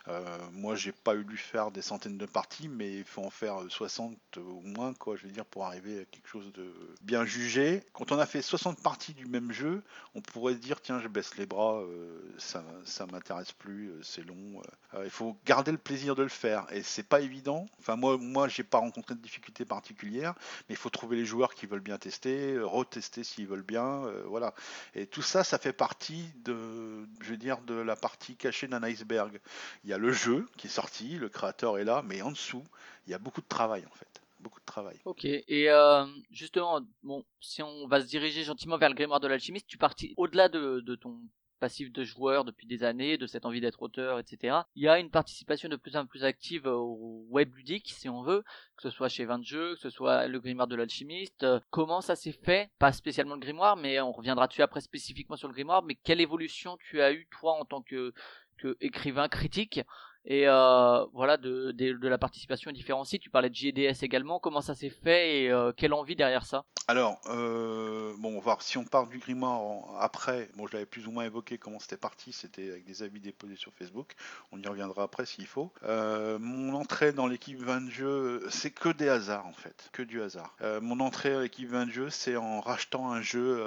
Euh, 0.09 0.39
moi, 0.53 0.75
j'ai 0.75 0.93
pas 0.93 1.15
eu 1.15 1.25
dû 1.25 1.37
faire 1.37 1.71
des 1.71 1.83
centaines 1.83 2.19
de 2.19 2.27
parties, 2.27 2.69
mais 2.69 2.99
il 2.99 3.05
faut 3.05 3.23
en 3.23 3.31
faire 3.31 3.63
euh, 3.63 3.69
60 3.69 4.17
au 4.39 4.61
moins, 4.63 4.93
quoi. 4.95 5.17
Je 5.17 5.27
veux 5.27 5.33
dire, 5.33 5.45
pour 5.45 5.67
arriver 5.67 6.01
à 6.01 6.05
quelque 6.05 6.29
chose 6.29 6.53
de 6.53 6.75
bien 7.03 7.25
jugé. 7.25 7.85
Quand 7.93 8.11
on 8.13 8.19
a 8.19 8.27
fait 8.27 8.43
60 8.43 8.83
parties 8.83 9.15
du 9.15 9.27
même 9.27 9.53
jeu, 9.53 9.83
on 10.15 10.21
pourrait 10.21 10.55
dire 10.55 10.81
tiens 10.81 11.01
je 11.01 11.09
baisse 11.09 11.37
les 11.37 11.47
bras 11.47 11.81
euh, 11.81 12.21
ça 12.39 12.65
ça 12.85 13.07
m'intéresse 13.07 13.53
plus 13.53 13.91
euh, 13.91 14.03
c'est 14.03 14.23
long 14.23 14.63
euh. 14.95 15.05
il 15.05 15.11
faut 15.11 15.37
garder 15.47 15.73
le 15.73 15.79
plaisir 15.79 16.15
de 16.15 16.23
le 16.23 16.29
faire 16.29 16.67
et 16.73 16.83
c'est 16.83 17.03
pas 17.03 17.21
évident 17.21 17.67
enfin 17.79 17.97
moi 17.97 18.17
moi 18.19 18.49
j'ai 18.49 18.65
pas 18.65 18.79
rencontré 18.79 19.15
de 19.15 19.21
difficultés 19.21 19.65
particulières 19.65 20.35
mais 20.69 20.75
il 20.75 20.77
faut 20.77 20.91
trouver 20.91 21.20
les 21.21 21.27
joueurs 21.27 21.55
qui 21.55 21.67
veulent 21.67 21.81
bien 21.81 21.99
tester 21.99 22.55
euh, 22.55 22.67
retester 22.67 23.25
s'ils 23.25 23.47
veulent 23.47 23.63
bien 23.63 24.05
euh, 24.07 24.23
voilà. 24.27 24.55
Et 24.95 25.07
tout 25.07 25.23
ça 25.23 25.45
ça 25.45 25.59
fait 25.59 25.73
partie 25.73 26.25
de 26.45 27.07
je 27.21 27.31
veux 27.31 27.37
dire 27.37 27.61
de 27.63 27.75
la 27.75 27.97
partie 27.97 28.37
cachée 28.37 28.69
d'un 28.69 28.83
iceberg. 28.83 29.41
Il 29.85 29.91
y 29.91 29.93
a 29.93 29.99
le 29.99 30.13
jeu 30.13 30.49
qui 30.57 30.67
est 30.67 30.71
sorti 30.71 31.19
le 31.19 31.29
créateur 31.29 31.79
est 31.79 31.85
là 31.85 32.03
mais 32.07 32.23
en 32.23 32.31
dessous 32.31 32.65
il 33.07 33.11
y 33.11 33.15
a 33.15 33.19
beaucoup 33.19 33.43
de 33.43 33.49
travail 33.49 33.85
en 33.87 33.95
fait. 33.95 34.23
Beaucoup 34.41 34.61
de 34.61 34.65
travail. 34.65 34.99
Ok, 35.05 35.27
et 35.27 35.71
euh, 35.71 36.07
justement, 36.31 36.81
bon, 37.03 37.27
si 37.43 37.63
on 37.63 37.87
va 37.89 38.01
se 38.01 38.07
diriger 38.07 38.43
gentiment 38.43 38.79
vers 38.79 38.89
le 38.89 38.95
grimoire 38.95 39.21
de 39.21 39.29
l'alchimiste, 39.29 39.67
tu 39.67 39.77
partis 39.77 40.15
au-delà 40.17 40.49
de, 40.49 40.81
de 40.81 40.95
ton 40.95 41.21
passif 41.61 41.93
de 41.93 42.03
joueur 42.03 42.45
depuis 42.45 42.67
des 42.67 42.83
années, 42.83 43.19
de 43.19 43.27
cette 43.27 43.47
envie 43.47 43.61
d'être 43.61 43.83
auteur, 43.83 44.19
etc. 44.19 44.59
Il 44.75 44.83
y 44.83 44.89
a 44.89 44.99
une 44.99 45.11
participation 45.11 45.69
de 45.69 45.77
plus 45.77 45.97
en 45.97 46.07
plus 46.07 46.25
active 46.25 46.67
au 46.67 47.25
web 47.29 47.55
ludique, 47.55 47.91
si 47.97 48.09
on 48.09 48.23
veut, 48.23 48.43
que 48.77 48.83
ce 48.83 48.91
soit 48.91 49.09
chez 49.09 49.25
20 49.25 49.45
jeux, 49.45 49.75
que 49.75 49.81
ce 49.81 49.91
soit 49.91 50.27
le 50.27 50.41
grimoire 50.41 50.67
de 50.67 50.75
l'alchimiste. 50.75 51.45
Euh, 51.45 51.61
Comment 51.71 52.01
ça 52.01 52.17
s'est 52.17 52.33
fait? 52.33 52.71
Pas 52.79 52.93
spécialement 52.93 53.35
le 53.35 53.41
grimoire, 53.41 53.77
mais 53.77 54.01
on 54.01 54.11
reviendra 54.13 54.49
dessus 54.49 54.63
après 54.63 54.81
spécifiquement 54.81 55.37
sur 55.37 55.49
le 55.49 55.55
grimoire. 55.55 55.83
Mais 55.83 55.95
quelle 55.95 56.21
évolution 56.21 56.77
tu 56.79 57.01
as 57.01 57.13
eu 57.13 57.29
toi 57.31 57.53
en 57.61 57.65
tant 57.65 57.83
que, 57.83 58.13
que 58.57 58.77
écrivain 58.81 59.29
critique? 59.29 59.81
Et 60.25 60.47
euh, 60.47 61.05
voilà 61.15 61.37
de, 61.37 61.73
de, 61.73 62.09
la 62.09 62.19
participation 62.19 62.71
à 62.71 62.75
différents 62.75 63.05
sites. 63.05 63.23
Tu 63.23 63.31
parlais 63.31 63.49
de 63.49 63.55
JDS 63.55 64.03
également. 64.03 64.39
Comment 64.39 64.61
ça 64.61 64.75
s'est 64.75 64.91
fait 64.91 65.43
et 65.43 65.51
euh, 65.51 65.73
quelle 65.75 65.95
envie 65.95 66.17
derrière 66.17 66.45
ça? 66.45 66.65
Alors, 66.89 67.21
euh, 67.27 68.13
bon, 68.19 68.37
on 68.37 68.41
va 68.41 68.57
si 68.61 68.77
on 68.79 68.85
part 68.85 69.07
du 69.07 69.19
grimoire 69.19 69.61
après. 70.01 70.51
Bon, 70.57 70.67
je 70.67 70.75
l'avais 70.75 70.87
plus 70.87 71.07
ou 71.07 71.13
moins 71.13 71.25
évoqué 71.25 71.57
comment 71.57 71.79
c'était 71.79 71.97
parti. 71.97 72.33
C'était 72.33 72.69
avec 72.71 72.85
des 72.85 73.03
avis 73.03 73.21
déposés 73.21 73.57
sur 73.57 73.73
Facebook. 73.73 74.15
On 74.53 74.61
y 74.61 74.67
reviendra 74.67 75.05
après 75.05 75.25
s'il 75.25 75.47
faut. 75.47 75.73
Mon 75.83 76.75
entrée 76.75 77.13
dans 77.13 77.27
l'équipe 77.27 77.59
20 77.59 77.83
de 77.83 77.91
jeu, 77.91 78.47
c'est 78.51 78.71
que 78.71 78.89
des 78.89 79.09
hasards 79.09 79.47
en 79.47 79.53
fait, 79.53 79.89
que 79.93 80.03
du 80.03 80.21
hasard. 80.21 80.55
Mon 80.83 81.01
entrée 81.01 81.35
à 81.35 81.41
l'équipe 81.41 81.69
20 81.69 81.87
de 81.87 81.91
jeu, 81.91 82.11
c'est 82.11 82.37
en 82.37 82.61
rachetant 82.61 83.13
un 83.13 83.23
jeu 83.23 83.65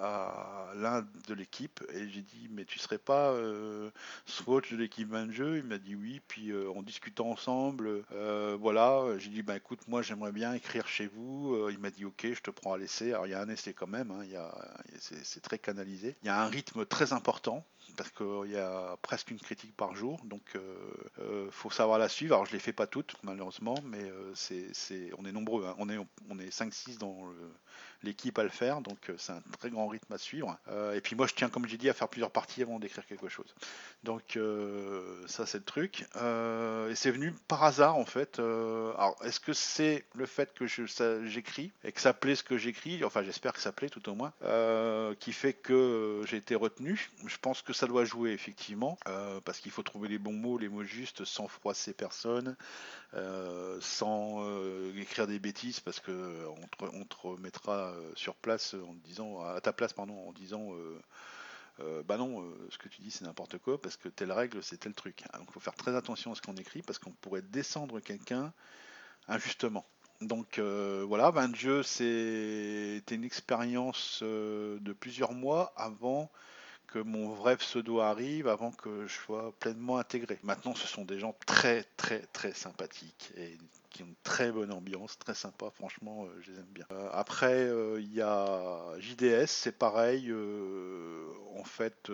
à 0.00 0.72
l'un 0.74 1.06
de 1.28 1.34
l'équipe 1.34 1.82
et 1.92 2.08
j'ai 2.08 2.22
dit 2.22 2.48
mais 2.50 2.64
tu 2.64 2.78
serais 2.78 2.98
pas 2.98 3.34
coach 4.46 4.72
de 4.72 4.76
l'équipe 4.76 5.10
20 5.10 5.26
de 5.26 5.32
jeu? 5.32 5.58
Il 5.58 5.64
m'a 5.64 5.76
dit 5.76 5.85
oui. 5.94 6.20
Puis 6.26 6.50
euh, 6.50 6.70
en 6.70 6.82
discutant 6.82 7.30
ensemble, 7.30 8.04
euh, 8.12 8.56
voilà, 8.60 9.04
j'ai 9.18 9.30
dit 9.30 9.42
bah 9.42 9.56
écoute 9.56 9.80
moi 9.88 10.02
j'aimerais 10.02 10.32
bien 10.32 10.52
écrire 10.54 10.88
chez 10.88 11.06
vous. 11.06 11.54
Euh, 11.54 11.70
il 11.72 11.78
m'a 11.78 11.90
dit 11.90 12.04
ok, 12.04 12.26
je 12.32 12.40
te 12.40 12.50
prends 12.50 12.72
à 12.72 12.78
l'essai. 12.78 13.12
Alors 13.12 13.26
il 13.26 13.30
y 13.30 13.34
a 13.34 13.40
un 13.40 13.48
essai 13.48 13.72
quand 13.72 13.86
même, 13.86 14.10
hein, 14.10 14.20
il 14.24 14.30
y 14.30 14.36
a, 14.36 14.52
c'est, 14.98 15.40
très 15.40 15.58
canalisé. 15.58 16.16
Il 16.22 16.26
y 16.26 16.30
a 16.30 16.40
un 16.40 16.46
rythme 16.48 16.84
très 16.86 17.12
important 17.12 17.64
parce 17.96 18.10
qu'il 18.10 18.50
y 18.50 18.56
a 18.56 18.96
presque 19.02 19.30
une 19.30 19.38
critique 19.38 19.76
par 19.76 19.94
jour, 19.94 20.20
donc 20.24 20.42
euh, 20.56 20.76
euh, 21.20 21.48
faut 21.50 21.70
savoir 21.70 21.98
la 21.98 22.08
suivre. 22.08 22.34
Alors 22.34 22.46
je 22.46 22.52
les 22.52 22.58
fais 22.58 22.72
pas 22.72 22.86
toutes 22.86 23.14
malheureusement, 23.22 23.76
mais 23.84 24.10
c'est, 24.34 24.68
c'est, 24.72 25.10
on 25.18 25.24
est 25.24 25.32
nombreux, 25.32 25.66
hein. 25.66 25.74
on 25.78 25.88
est 25.88 25.98
on 26.28 26.38
est 26.38 26.50
5-6 26.50 26.98
dans 26.98 27.26
le- 27.26 27.52
l'équipe 28.02 28.38
à 28.38 28.42
le 28.42 28.48
faire, 28.48 28.80
donc 28.80 29.10
euh, 29.10 29.14
c'est 29.18 29.32
un 29.32 29.42
très 29.58 29.70
grand 29.70 29.88
rythme 29.88 30.12
à 30.12 30.18
suivre. 30.18 30.56
Euh, 30.68 30.94
et 30.94 31.00
puis 31.00 31.16
moi 31.16 31.26
je 31.26 31.34
tiens, 31.34 31.48
comme 31.48 31.66
j'ai 31.66 31.76
dit, 31.76 31.88
à 31.88 31.94
faire 31.94 32.08
plusieurs 32.08 32.30
parties 32.30 32.62
avant 32.62 32.78
d'écrire 32.78 33.06
quelque 33.06 33.28
chose. 33.28 33.54
Donc 34.04 34.36
euh, 34.36 35.26
ça 35.26 35.46
c'est 35.46 35.58
le 35.58 35.64
truc. 35.64 36.06
Et 36.90 36.94
c'est 36.94 37.10
venu 37.10 37.32
par 37.48 37.64
hasard 37.64 37.96
en 37.96 38.04
fait. 38.04 38.38
Alors 38.38 39.16
est-ce 39.24 39.40
que 39.40 39.52
c'est 39.52 40.04
le 40.14 40.26
fait 40.26 40.52
que 40.54 40.66
j'écris 40.66 41.72
et 41.84 41.92
que 41.92 42.00
ça 42.00 42.12
plaît 42.12 42.36
ce 42.36 42.42
que 42.42 42.56
j'écris, 42.56 43.04
enfin 43.04 43.22
j'espère 43.22 43.52
que 43.52 43.60
ça 43.60 43.72
plaît 43.72 43.88
tout 43.88 44.08
au 44.08 44.14
moins, 44.14 44.32
qui 45.18 45.32
fait 45.32 45.52
que 45.52 46.22
j'ai 46.26 46.36
été 46.36 46.54
retenu. 46.54 47.10
Je 47.26 47.36
pense 47.40 47.62
que 47.62 47.72
ça 47.72 47.86
doit 47.86 48.04
jouer 48.04 48.32
effectivement, 48.32 48.98
parce 49.44 49.58
qu'il 49.58 49.72
faut 49.72 49.82
trouver 49.82 50.08
les 50.08 50.18
bons 50.18 50.32
mots, 50.32 50.58
les 50.58 50.68
mots 50.68 50.84
justes, 50.84 51.24
sans 51.24 51.48
froisser 51.48 51.92
personne, 51.92 52.56
sans 53.80 54.44
écrire 54.96 55.26
des 55.26 55.38
bêtises, 55.38 55.80
parce 55.80 56.00
que 56.00 56.46
on 56.48 56.66
te, 56.66 56.96
on 56.96 57.04
te 57.04 57.16
remettra 57.22 57.85
euh, 57.88 58.12
sur 58.14 58.34
place 58.36 58.74
en 58.74 58.94
te 58.94 59.04
disant, 59.04 59.40
à 59.40 59.60
ta 59.60 59.72
place 59.72 59.92
pardon, 59.92 60.28
en 60.28 60.32
disant. 60.32 60.72
euh, 60.74 61.00
Euh, 61.80 62.02
bah 62.02 62.16
non, 62.16 62.40
euh, 62.42 62.68
ce 62.70 62.78
que 62.78 62.88
tu 62.88 63.02
dis 63.02 63.10
c'est 63.10 63.24
n'importe 63.24 63.58
quoi 63.58 63.78
parce 63.80 63.96
que 63.98 64.08
telle 64.08 64.32
règle 64.32 64.62
c'est 64.62 64.78
tel 64.78 64.94
truc. 64.94 65.24
Ah, 65.32 65.38
donc 65.38 65.48
il 65.50 65.52
faut 65.52 65.60
faire 65.60 65.74
très 65.74 65.94
attention 65.94 66.32
à 66.32 66.34
ce 66.34 66.40
qu'on 66.40 66.56
écrit 66.56 66.80
parce 66.82 66.98
qu'on 66.98 67.10
pourrait 67.12 67.42
descendre 67.42 68.00
quelqu'un 68.00 68.52
injustement. 69.28 69.86
Donc 70.22 70.58
euh, 70.58 71.04
voilà, 71.06 71.32
ben, 71.32 71.54
jeu 71.54 71.82
c'était 71.82 73.14
une 73.14 73.24
expérience 73.24 74.20
euh, 74.22 74.78
de 74.80 74.92
plusieurs 74.94 75.32
mois 75.32 75.72
avant 75.76 76.30
que 76.86 76.98
mon 77.00 77.28
vrai 77.30 77.56
pseudo 77.58 78.00
arrive, 78.00 78.48
avant 78.48 78.72
que 78.72 79.06
je 79.06 79.14
sois 79.14 79.52
pleinement 79.60 79.98
intégré. 79.98 80.38
Maintenant 80.42 80.74
ce 80.74 80.86
sont 80.86 81.04
des 81.04 81.18
gens 81.18 81.34
très 81.46 81.84
très 81.98 82.20
très 82.32 82.54
sympathiques 82.54 83.32
et 83.36 83.58
qui 83.96 84.02
ont 84.02 84.06
une 84.06 84.14
très 84.22 84.52
bonne 84.52 84.72
ambiance, 84.72 85.18
très 85.18 85.34
sympa, 85.34 85.70
franchement 85.70 86.24
euh, 86.26 86.38
je 86.42 86.52
les 86.52 86.58
aime 86.58 86.66
bien. 86.66 86.84
Euh, 86.90 87.08
après 87.12 87.64
euh, 87.64 87.98
il 88.00 88.12
y 88.12 88.20
a 88.20 88.82
JDS, 88.98 89.46
c'est 89.46 89.76
pareil, 89.78 90.30
en 91.58 91.64
fait 91.64 92.10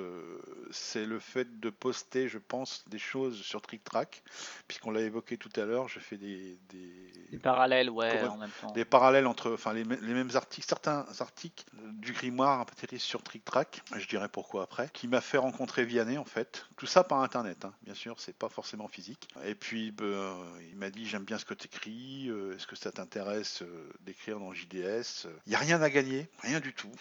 c'est 0.71 1.05
le 1.05 1.19
fait 1.19 1.61
de 1.61 1.71
poster 1.71 2.29
je 2.29 2.39
pense 2.39 2.85
des 2.89 2.99
choses 2.99 3.41
sur 3.43 3.61
Trick 3.61 3.83
Track, 3.85 4.23
puisqu'on 4.69 4.91
l'a 4.91 5.01
évoqué 5.01 5.37
tout 5.37 5.51
à 5.57 5.65
l'heure, 5.65 5.89
je 5.89 5.99
fais 5.99 6.17
des, 6.17 6.59
des, 6.69 7.13
Des 7.31 7.39
parallèles, 7.39 7.91
ouais, 7.91 8.19
Comment- 8.21 8.35
en 8.35 8.39
même 8.39 8.51
temps. 8.61 8.71
des 8.73 8.85
parallèles 8.85 9.27
entre 9.27 9.53
enfin 9.53 9.73
les, 9.73 9.85
mê- 9.85 9.99
les 10.01 10.15
mêmes 10.15 10.31
articles, 10.35 10.67
certains 10.67 11.05
articles 11.19 11.65
du 11.95 12.13
grimoire 12.13 12.61
atterrissent 12.61 13.03
sur 13.03 13.23
Trick 13.23 13.45
Track, 13.45 13.83
je 13.97 14.07
dirais 14.07 14.29
pourquoi 14.29 14.63
après, 14.63 14.89
qui 14.93 15.09
m'a 15.09 15.21
fait 15.21 15.39
rencontrer 15.39 15.85
Vianney 15.85 16.19
en 16.19 16.25
fait. 16.25 16.67
Tout 16.77 16.87
ça 16.87 17.05
par 17.05 17.21
internet, 17.21 17.65
hein. 17.65 17.75
bien 17.83 17.95
sûr, 17.95 18.21
c'est 18.21 18.37
pas 18.37 18.49
forcément 18.49 18.89
physique. 18.89 19.29
Et 19.45 19.55
puis 19.55 19.91
ben, 19.91 20.35
il 20.71 20.77
m'a 20.77 20.91
dit 20.91 21.07
j'aime 21.07 21.25
bien 21.25 21.39
ce 21.39 21.45
que 21.45 21.55
tu 21.55 21.69
écris, 21.73 22.31
est-ce 22.55 22.67
que 22.67 22.77
ça 22.77 22.93
t'intéresse 22.93 23.63
euh, 23.63 23.91
d'écrire 24.01 24.39
dans 24.39 24.53
JDS 24.53 25.27
Il 25.47 25.51
n'y 25.51 25.55
a 25.55 25.59
rien 25.59 25.81
à 25.81 25.91
gagner, 25.91 26.29
rien 26.43 26.61
du 26.61 26.73
tout. 26.75 26.93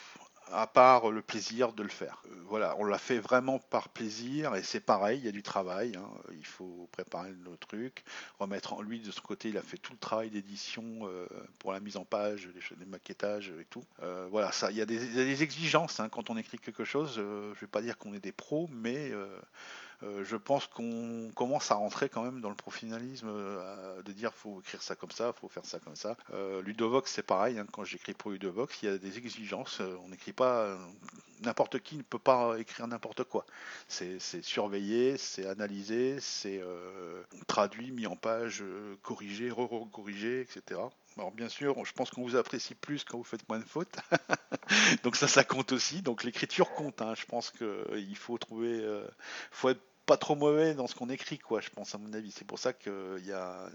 À 0.53 0.67
part 0.67 1.11
le 1.11 1.21
plaisir 1.21 1.71
de 1.71 1.81
le 1.81 1.89
faire. 1.89 2.23
Euh, 2.25 2.35
voilà, 2.47 2.75
on 2.77 2.83
l'a 2.83 2.97
fait 2.97 3.19
vraiment 3.19 3.59
par 3.59 3.87
plaisir 3.87 4.53
et 4.55 4.63
c'est 4.63 4.81
pareil, 4.81 5.19
il 5.19 5.25
y 5.25 5.29
a 5.29 5.31
du 5.31 5.43
travail. 5.43 5.95
hein. 5.95 6.09
Il 6.33 6.45
faut 6.45 6.89
préparer 6.91 7.31
le 7.31 7.55
truc, 7.57 8.03
remettre 8.39 8.73
en 8.73 8.81
lui 8.81 8.99
de 8.99 9.11
son 9.11 9.21
côté, 9.21 9.49
il 9.49 9.57
a 9.57 9.61
fait 9.61 9.77
tout 9.77 9.93
le 9.93 9.99
travail 9.99 10.29
d'édition 10.29 10.83
euh, 11.03 11.25
pour 11.59 11.71
la 11.71 11.79
mise 11.79 11.95
en 11.95 12.03
page, 12.03 12.49
les, 12.79 12.85
maquettages 12.85 13.53
et 13.61 13.65
tout. 13.65 13.85
Euh, 14.01 14.27
voilà, 14.29 14.51
il 14.71 14.75
y, 14.75 14.81
a 14.81 14.85
des 14.85 15.43
exigences 15.43 16.01
hein, 16.01 16.09
quand 16.09 16.29
on 16.29 16.37
écrit 16.37 16.59
quelque 16.59 16.83
chose. 16.83 17.15
euh, 17.17 17.53
je 17.55 17.61
vais 17.61 17.67
pas 17.67 17.81
dire 17.81 17.97
qu'on 17.97 18.13
est 18.13 18.19
des 18.19 18.33
pros, 18.33 18.67
mais 18.73 19.11
euh, 20.03 20.23
je 20.23 20.35
pense 20.35 20.67
qu'on 20.67 21.31
commence 21.35 21.71
à 21.71 21.75
rentrer 21.75 22.09
quand 22.09 22.23
même 22.23 22.41
dans 22.41 22.49
le 22.49 22.55
professionnalisme, 22.55 23.27
euh, 23.29 24.01
de 24.01 24.11
dire 24.11 24.33
faut 24.33 24.59
écrire 24.61 24.81
ça 24.81 24.95
comme 24.95 25.11
ça, 25.11 25.33
faut 25.33 25.47
faire 25.47 25.65
ça 25.65 25.79
comme 25.79 25.95
ça. 25.95 26.15
Euh, 26.33 26.61
Ludovox 26.61 27.11
c'est 27.11 27.23
pareil, 27.23 27.59
hein, 27.59 27.65
quand 27.71 27.83
j'écris 27.83 28.13
pour 28.13 28.31
Ludovox, 28.31 28.81
il 28.83 28.85
y 28.89 28.91
a 28.91 28.97
des 28.97 29.17
exigences. 29.17 29.81
on 30.03 30.09
n'écrit 30.09 30.33
pas 30.33 30.77
n'importe 31.41 31.79
qui 31.79 31.97
ne 31.97 32.03
peut 32.03 32.19
pas 32.19 32.57
écrire 32.59 32.87
n'importe 32.87 33.23
quoi. 33.23 33.45
C'est 33.87 34.19
surveillé, 34.19 35.17
c'est 35.17 35.47
analysé, 35.47 36.19
c'est 36.19 36.61
traduit, 37.47 37.91
mis 37.91 38.07
en 38.07 38.15
page, 38.15 38.63
corrigé, 39.01 39.49
re-corrigé, 39.51 40.41
etc. 40.41 40.81
Alors 41.17 41.31
bien 41.31 41.49
sûr, 41.49 41.83
je 41.83 41.91
pense 41.93 42.09
qu'on 42.09 42.23
vous 42.23 42.35
apprécie 42.35 42.75
plus 42.75 43.03
quand 43.03 43.17
vous 43.17 43.23
faites 43.23 43.47
moins 43.49 43.59
de 43.59 43.65
fautes. 43.65 43.95
Donc 45.03 45.15
ça, 45.15 45.27
ça 45.27 45.43
compte 45.43 45.71
aussi. 45.71 46.01
Donc 46.01 46.23
l'écriture 46.23 46.71
compte. 46.73 47.01
hein. 47.01 47.13
Je 47.15 47.25
pense 47.25 47.51
qu'il 47.51 48.15
faut 48.15 48.37
trouver, 48.37 48.79
euh, 48.81 49.05
faut 49.51 49.69
être 49.69 49.81
pas 50.11 50.17
trop 50.17 50.35
mauvais 50.35 50.73
dans 50.73 50.87
ce 50.87 50.95
qu'on 50.95 51.09
écrit, 51.09 51.39
quoi. 51.39 51.61
Je 51.61 51.69
pense 51.69 51.95
à 51.95 51.97
mon 51.97 52.11
avis. 52.11 52.31
C'est 52.31 52.43
pour 52.45 52.59
ça 52.59 52.73
qu'il 52.73 53.25
y 53.25 53.31
a 53.31 53.69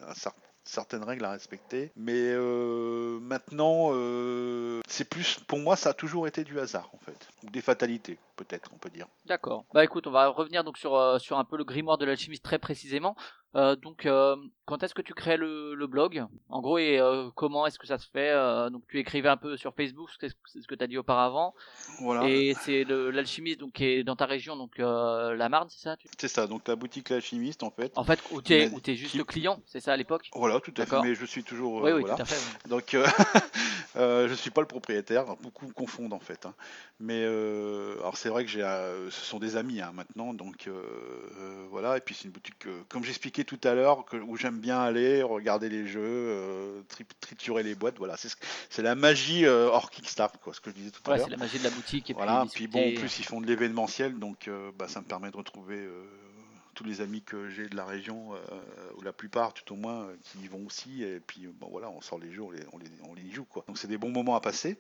certaines 0.67 1.03
règles 1.03 1.25
à 1.25 1.31
respecter. 1.31 1.93
Mais 1.97 2.13
euh, 2.13 3.19
maintenant, 3.21 3.89
euh, 3.93 4.81
c'est 4.87 5.09
plus, 5.09 5.39
pour 5.47 5.59
moi, 5.61 5.77
ça 5.77 5.91
a 5.91 5.95
toujours 5.95 6.27
été 6.27 6.45
du 6.45 6.61
hasard, 6.61 6.91
en 6.93 6.99
fait, 6.99 7.29
ou 7.43 7.51
des 7.51 7.63
fatalités, 7.63 8.19
peut-être, 8.37 8.71
on 8.75 8.77
peut 8.77 8.91
dire. 8.91 9.07
D'accord. 9.25 9.65
Bah 9.73 9.83
écoute, 9.83 10.07
on 10.07 10.11
va 10.11 10.29
revenir 10.29 10.63
donc 10.63 10.77
sur, 10.77 10.95
euh, 10.95 11.19
sur 11.19 11.39
un 11.39 11.45
peu 11.45 11.57
le 11.57 11.65
grimoire 11.65 11.97
de 11.97 12.05
l'alchimiste 12.05 12.43
très 12.43 12.59
précisément. 12.59 13.17
Euh, 13.55 13.75
donc, 13.77 14.05
euh, 14.05 14.37
quand 14.67 14.83
est-ce 14.83 14.93
que 14.95 15.01
tu 15.01 15.15
crées 15.15 15.39
le, 15.39 15.75
le 15.75 15.87
blog? 15.87 16.25
En 16.51 16.61
gros, 16.61 16.77
et 16.77 16.99
euh, 16.99 17.31
comment 17.35 17.67
est-ce 17.67 17.79
que 17.79 17.87
ça 17.87 17.97
se 17.97 18.07
fait 18.11 18.35
Donc, 18.71 18.83
tu 18.89 18.99
écrivais 18.99 19.29
un 19.31 19.37
peu 19.39 19.57
sur 19.57 19.75
Facebook, 19.75 20.11
c'est 20.21 20.29
ce 20.29 20.67
que- 20.67 20.75
tu 20.75 20.85
as 20.85 20.87
dit 20.87 20.99
auparavant. 20.99 21.55
Voilà. 22.01 22.29
Et 22.29 22.55
c'est 22.63 22.85
le- 22.85 23.11
l'alchimiste 23.11 23.61
donc 23.61 23.73
qui 23.73 23.85
est 23.85 24.05
dans 24.05 24.17
ta 24.17 24.27
région, 24.27 24.57
donc 24.57 24.77
la 24.77 25.49
Marne, 25.49 25.69
c'est 25.71 25.81
ça 25.81 25.97
C'est 26.19 26.29
ça. 26.29 26.47
Donc 26.47 26.69
la 26.69 26.77
boutique 26.77 27.09
l'alchimiste, 27.09 27.63
en 27.63 27.71
fait. 27.71 27.93
En 27.97 28.05
fait, 28.05 28.21
où 28.31 28.43
tu 28.43 28.53
es, 28.53 28.69
t'es 28.83 28.95
juste 28.95 29.13
qui- 29.13 29.25
client, 29.25 29.63
c'est 29.65 29.81
ça 29.81 29.93
à 29.95 29.97
l'époque? 29.97 30.29
Voilà, 30.35 30.61
tout 30.61 30.75
à 30.77 30.85
fait. 30.85 31.01
Mais 31.03 31.15
je 31.15 31.25
suis 31.25 31.43
toujours. 31.45 31.83
Oui, 31.83 31.93
oui, 31.93 32.01
voilà. 32.01 32.17
tout 32.17 32.23
à 32.23 32.25
fait. 32.27 32.69
Donc, 32.69 32.95
je 33.95 34.35
suis 34.35 34.51
pas 34.51 34.61
le 34.61 34.67
propriétaire. 34.67 35.25
Beaucoup 35.41 35.67
confondent 35.73 36.13
en 36.13 36.19
fait. 36.21 36.45
hein. 36.45 36.55
Mais 37.01 37.25
alors 37.25 38.17
c'est 38.17 38.29
vrai 38.29 38.45
que 38.45 38.51
j'ai, 38.51 38.61
ce 39.11 39.25
sont 39.25 39.39
des 39.39 39.57
amis 39.57 39.81
hein, 39.81 39.93
maintenant. 39.95 40.35
Donc 40.35 40.69
voilà. 41.71 41.97
Et 41.97 42.01
puis 42.01 42.15
c'est 42.15 42.25
une 42.25 42.33
boutique, 42.33 42.67
comme 42.89 43.05
tout 43.45 43.61
à 43.65 43.75
l'heure, 43.75 44.05
que- 44.05 44.17
où 44.17 44.37
j'aime 44.37 44.59
bien 44.59 44.81
aller, 44.81 45.23
regarder 45.23 45.69
les 45.69 45.87
jeux, 45.87 46.01
euh, 46.03 46.83
tri- 46.89 47.05
triturer 47.21 47.63
les 47.63 47.75
boîtes. 47.75 47.99
Voilà, 47.99 48.17
c'est 48.17 48.29
ce- 48.29 48.37
c'est 48.71 48.83
la 48.83 48.95
magie 48.95 49.45
euh, 49.47 49.69
hors 49.69 49.91
Kickstarter, 49.91 50.39
quoi, 50.43 50.55
ce 50.55 50.61
que 50.61 50.71
je 50.71 50.77
disais 50.77 50.91
tout 50.91 51.03
à 51.11 51.17
l'heure. 51.17 51.27
c'est 51.27 51.31
la 51.33 51.37
magie 51.37 51.59
de 51.59 51.65
la 51.65 51.71
boutique. 51.71 52.11
Et 52.11 52.13
Voilà, 52.15 52.47
puis, 52.53 52.67
puis 52.67 52.69
bon, 52.69 52.89
en 52.89 53.01
plus 53.01 53.19
ils 53.19 53.25
font 53.25 53.41
de 53.41 53.47
l'événementiel, 53.47 54.19
donc 54.19 54.49
euh, 54.49 54.71
bah, 54.79 54.89
ça 54.89 55.01
me 55.01 55.07
permet 55.07 55.31
de 55.31 55.37
retrouver 55.37 55.87
tous 56.75 56.85
les 56.85 57.01
amis 57.01 57.23
que 57.23 57.49
j'ai 57.49 57.69
de 57.69 57.77
la 57.77 57.87
région, 57.87 58.35
euh, 58.35 58.39
ou 58.99 59.03
la 59.03 59.13
plupart 59.13 59.55
tout 59.55 59.73
au 59.73 59.77
moins, 59.77 60.03
euh, 60.05 60.17
qui 60.23 60.39
y 60.41 60.49
vont 60.49 60.67
aussi, 60.67 61.03
et 61.03 61.21
puis 61.21 61.47
bon 61.47 61.69
voilà, 61.71 61.89
on 61.89 62.03
sort 62.03 62.19
les 62.19 62.31
jeux, 62.33 62.43
on 62.43 62.51
les, 62.51 62.61
on 62.73 62.79
les, 62.79 62.87
on 63.09 63.15
les 63.15 63.31
joue 63.31 63.45
quoi. 63.45 63.65
Donc 63.67 63.79
c'est 63.79 63.89
des 63.89 63.97
bons 63.99 64.11
moments 64.11 64.37
à 64.37 64.41
passer. 64.41 64.79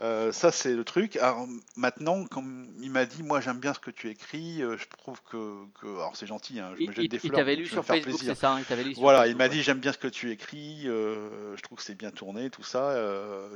Euh, 0.00 0.30
ça 0.30 0.52
c'est 0.52 0.74
le 0.74 0.84
truc. 0.84 1.16
Alors 1.16 1.46
maintenant, 1.74 2.24
comme 2.26 2.68
il 2.80 2.90
m'a 2.90 3.06
dit, 3.06 3.22
moi 3.22 3.40
j'aime 3.40 3.58
bien 3.60 3.72
ce 3.72 3.78
que 3.78 3.90
tu 3.90 4.10
écris, 4.10 4.62
euh, 4.62 4.76
je 4.76 4.86
trouve 4.88 5.22
que, 5.30 5.64
que- 5.80 5.86
alors 5.86 6.14
c'est 6.16 6.26
gentil, 6.26 6.60
hein, 6.60 6.72
je 6.76 6.82
Il, 6.82 6.88
me 6.88 6.92
jette 6.92 7.04
il- 7.04 7.08
des 7.08 7.16
il 7.16 7.20
fleurs, 7.20 7.38
t'avait 7.40 7.56
donc 7.56 7.60
lu 7.60 7.64
je 7.64 7.70
vais 7.70 7.74
sur 7.76 7.84
Facebook, 7.84 8.20
c'est 8.22 8.34
ça 8.34 8.52
hein, 8.52 8.58
Il 8.58 8.64
t'avait 8.66 8.84
lu 8.84 8.92
sur 8.92 9.00
Voilà, 9.00 9.26
il 9.26 9.36
m'a 9.36 9.44
ouais. 9.44 9.50
dit 9.50 9.62
j'aime 9.62 9.78
bien 9.80 9.92
ce 9.92 9.98
que 9.98 10.08
tu 10.08 10.30
écris, 10.30 10.82
euh, 10.86 11.56
je 11.56 11.62
trouve 11.62 11.78
que 11.78 11.84
c'est 11.84 11.94
bien 11.94 12.10
tourné, 12.10 12.50
tout 12.50 12.62
ça. 12.62 12.94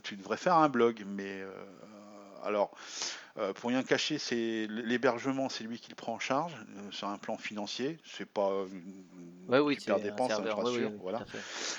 tu 0.02 0.16
devrais 0.16 0.38
faire 0.38 0.56
un 0.56 0.68
blog, 0.70 1.04
mais 1.06 1.40
euh, 1.42 1.50
alors 2.44 2.72
euh, 3.38 3.52
pour 3.52 3.70
rien 3.70 3.82
cacher, 3.82 4.18
c'est 4.18 4.66
l'hébergement, 4.68 5.48
c'est 5.48 5.64
lui 5.64 5.78
qui 5.80 5.90
le 5.90 5.96
prend 5.96 6.14
en 6.14 6.18
charge 6.18 6.54
euh, 6.76 6.90
sur 6.90 7.08
un 7.08 7.18
plan 7.18 7.36
financier. 7.36 7.98
C'est 8.04 8.26
pas 8.26 8.50
une 8.72 9.04
Ouais, 9.48 9.58
oui, 9.58 9.74
super 9.74 9.96
un 9.96 9.98
dépense, 10.00 10.32
hein, 10.32 10.44
je 10.48 10.54
rassure. 10.56 10.90
ouais, 10.90 10.98
voilà. 11.02 11.24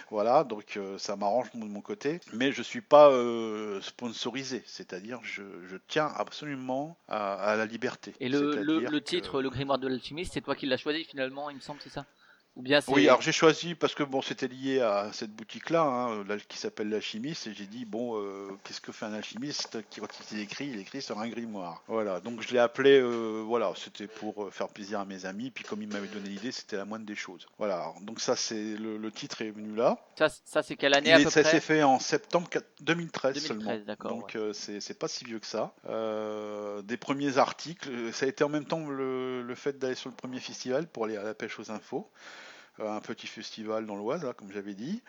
Voilà, 0.10 0.44
donc 0.44 0.78
euh, 0.78 0.98
ça 0.98 1.16
m'arrange 1.16 1.52
de 1.54 1.60
mon 1.66 1.82
côté, 1.82 2.20
mais 2.34 2.52
je 2.52 2.62
suis 2.62 2.82
pas 2.82 3.10
euh, 3.10 3.82
sponsorisé, 3.82 4.64
c'est-à-dire 4.66 5.20
je, 5.24 5.44
je 5.68 5.78
tiens 5.88 6.12
absolument 6.16 6.98
à, 7.08 7.36
à 7.36 7.56
la 7.56 7.66
liberté. 7.66 8.14
Et 8.22 8.30
le, 8.30 8.48
que- 8.56 9.00
titre, 9.02 9.42
le 9.42 9.50
grimoire 9.50 9.78
de 9.78 9.90
l'alchimiste, 9.90 10.32
c'est 10.34 10.42
toi 10.42 10.56
qui 10.56 10.66
l'as 10.66 10.78
choisi 10.78 11.04
finalement, 11.04 11.50
il 11.50 11.58
me 11.58 11.60
semble, 11.62 11.82
c'est 11.82 11.90
ça? 11.90 12.06
Ou 12.58 12.62
bien 12.62 12.82
c'est. 12.82 12.92
Oui, 12.92 13.08
alors 13.08 13.22
j'ai 13.22 13.32
choisi 13.32 13.76
parce 13.76 13.96
que 13.96 14.04
bon, 14.04 14.22
c'était 14.22 14.48
lié 14.50 14.82
à 14.82 15.10
cette 15.14 15.32
boutique-là, 15.32 15.84
hein, 15.84 16.24
là, 16.28 16.36
qui 16.38 16.58
s'appelle 16.58 16.90
l'alchimiste, 16.90 17.48
et 17.48 17.54
j'ai 17.54 17.66
dit 17.66 17.86
bon, 17.86 18.18
euh, 18.22 18.50
qu'est-ce 18.64 18.82
que 18.82 18.92
fait 18.92 19.06
un 19.06 19.14
alchimiste 19.14 19.78
qui 19.90 20.02
quand 20.02 20.08
il 20.34 20.40
écrit, 20.40 20.68
il 20.68 20.80
écrit 20.80 21.02
sur 21.02 21.18
un 21.20 21.30
grimoire. 21.30 21.82
Voilà, 21.88 22.20
donc 22.20 22.42
je 22.42 22.52
l'ai 22.52 22.60
appelé, 22.60 23.00
euh, 23.00 23.42
voilà, 23.46 23.72
c'était 23.78 24.08
pour 24.08 24.44
euh, 24.44 24.52
faire 24.52 24.68
plaisir 24.68 25.00
à 25.00 25.06
mes 25.06 25.26
amis, 25.26 25.50
puis 25.50 25.64
comme 25.64 25.82
il 25.82 25.88
m'avait 25.88 26.10
donné 26.10 26.28
l'idée, 26.28 26.52
c'était 26.52 26.76
la 26.76 26.84
moindre 26.86 27.06
des 27.06 27.16
choses. 27.16 27.48
Voilà, 27.58 27.76
alors, 27.76 28.02
donc 28.02 28.20
ça 28.20 28.36
c'est 28.36 28.76
le, 28.76 28.98
le 28.98 29.12
titre 29.12 29.42
est 29.42 29.52
venu 29.52 29.74
là. 29.76 29.98
Ça, 30.18 30.28
ça 30.44 30.62
c'est 30.62 30.76
quelle 30.76 30.94
année 30.94 31.10
Il 31.10 31.14
à 31.14 31.20
peu 31.20 31.30
ça 31.30 31.44
s'est 31.46 31.62
fait 31.62 31.84
en 31.84 32.00
septembre 32.00 32.50
4 32.50 32.66
2013, 32.82 33.34
2013, 33.36 33.48
seulement. 33.48 33.86
d'accord, 33.86 34.12
Donc 34.12 34.36
euh, 34.36 34.52
c'est 34.52 35.00
pas 35.00 35.08
si 35.08 35.24
vieux 35.24 35.40
que 35.40 35.48
ça. 35.48 35.74
Des 36.84 36.98
premiers 36.98 37.38
articles, 37.38 37.90
ça 38.12 38.26
a 38.26 38.30
été 38.30 38.44
en 38.44 38.50
même 38.50 38.66
temps 38.66 38.88
le, 38.90 39.42
le 39.42 39.56
fait 39.56 39.80
d'aller 39.80 39.96
sur 39.96 40.10
le 40.10 40.16
premier 40.16 40.40
festival 40.40 40.88
pour 40.88 41.06
aller 41.06 41.16
à 41.16 41.24
la 41.24 41.34
pêche 41.34 41.60
aux 41.60 41.72
infos, 41.72 42.10
un 42.80 43.00
petit 43.00 43.28
festival 43.28 43.86
dans 43.86 43.96
l'Oise, 43.96 44.26
comme 44.38 44.52
j'avais 44.52 44.74
dit. 44.74 45.02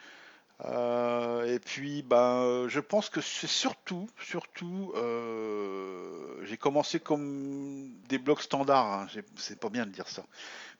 Euh, 0.64 1.44
et 1.52 1.58
puis, 1.58 2.02
ben, 2.02 2.42
euh, 2.42 2.68
je 2.68 2.78
pense 2.80 3.08
que 3.08 3.20
c'est 3.20 3.48
surtout, 3.48 4.08
surtout, 4.20 4.92
euh, 4.96 6.44
j'ai 6.44 6.56
commencé 6.56 7.00
comme 7.00 7.90
des 8.08 8.18
blogs 8.18 8.40
standards. 8.40 8.92
hein. 8.92 9.06
C'est 9.36 9.58
pas 9.58 9.70
bien 9.70 9.86
de 9.86 9.90
dire 9.90 10.08
ça, 10.08 10.24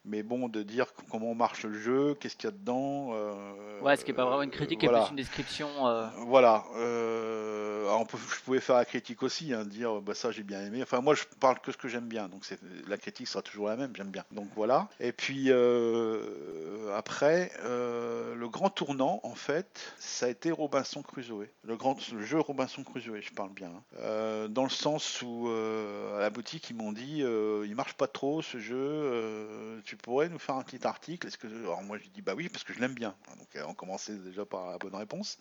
mais 0.04 0.22
bon, 0.22 0.48
de 0.48 0.62
dire 0.62 0.86
comment 1.10 1.34
marche 1.34 1.64
le 1.64 1.78
jeu, 1.78 2.14
qu'est-ce 2.20 2.36
qu'il 2.36 2.48
y 2.50 2.52
a 2.52 2.56
dedans. 2.56 3.10
euh, 3.14 3.80
Ouais, 3.82 3.96
ce 3.96 4.04
qui 4.04 4.10
est 4.10 4.14
pas 4.14 4.24
vraiment 4.24 4.42
une 4.42 4.50
critique, 4.50 4.82
et 4.84 4.86
voilà. 4.86 5.02
plus 5.04 5.10
une 5.10 5.16
description. 5.16 5.68
euh, 5.88 6.06
Voilà. 6.26 6.64
euh, 6.76 7.82
alors 7.88 8.06
peut- 8.06 8.16
je 8.18 8.40
pouvais 8.42 8.60
faire 8.60 8.76
la 8.76 8.84
critique 8.84 9.22
aussi, 9.22 9.52
hein, 9.52 9.64
dire 9.64 10.00
bah 10.00 10.14
ça 10.14 10.30
j'ai 10.30 10.42
bien 10.44 10.60
aimé. 10.64 10.80
Enfin 10.82 11.00
moi 11.00 11.14
je 11.14 11.24
parle 11.40 11.58
que 11.60 11.72
ce 11.72 11.76
que 11.76 11.88
j'aime 11.88 12.06
bien, 12.06 12.28
donc 12.28 12.42
la 12.88 12.96
critique 12.96 13.26
sera 13.28 13.42
toujours 13.42 13.68
la 13.68 13.76
même, 13.76 13.92
j'aime 13.96 14.10
bien. 14.10 14.24
Donc 14.32 14.48
voilà. 14.56 14.88
Et 15.00 15.12
puis 15.12 15.50
euh, 15.50 16.94
après 16.96 17.50
euh, 17.64 18.34
le 18.34 18.48
grand 18.48 18.70
tournant 18.70 19.20
en 19.24 19.34
fait, 19.34 19.94
ça 19.98 20.26
a 20.26 20.28
été 20.28 20.50
Robinson 20.50 21.02
Crusoe. 21.02 21.46
Le 21.64 21.76
grand 21.76 21.96
le 22.12 22.22
jeu 22.24 22.40
Robinson 22.40 22.82
Crusoe, 22.84 23.20
je 23.20 23.32
parle 23.32 23.50
bien. 23.52 23.68
hein. 23.68 23.82
Euh, 23.98 24.48
dans 24.48 24.64
le 24.64 24.70
sens 24.70 25.22
où 25.22 25.48
euh, 25.48 26.16
à 26.18 26.20
la 26.20 26.30
boutique 26.30 26.70
ils 26.70 26.76
m'ont 26.76 26.92
dit 26.92 27.22
euh, 27.22 27.64
il 27.66 27.74
marche 27.74 27.94
pas 27.94 28.06
trop 28.06 28.42
ce 28.42 28.58
jeu, 28.58 28.76
euh, 28.78 29.80
tu 29.84 29.91
tu 29.92 29.98
pourrais 29.98 30.30
nous 30.30 30.38
faire 30.38 30.54
un 30.54 30.62
petit 30.62 30.86
article 30.86 31.28
alors 31.44 31.82
moi 31.82 31.98
je 31.98 32.08
dis 32.08 32.22
bah 32.22 32.32
oui 32.34 32.48
parce 32.48 32.64
que 32.64 32.72
je 32.72 32.80
l'aime 32.80 32.94
bien. 32.94 33.14
Donc 33.36 33.54
euh, 33.56 33.64
on 33.68 33.74
commençait 33.74 34.16
déjà 34.16 34.46
par 34.46 34.70
la 34.70 34.78
bonne 34.78 34.94
réponse. 34.94 35.38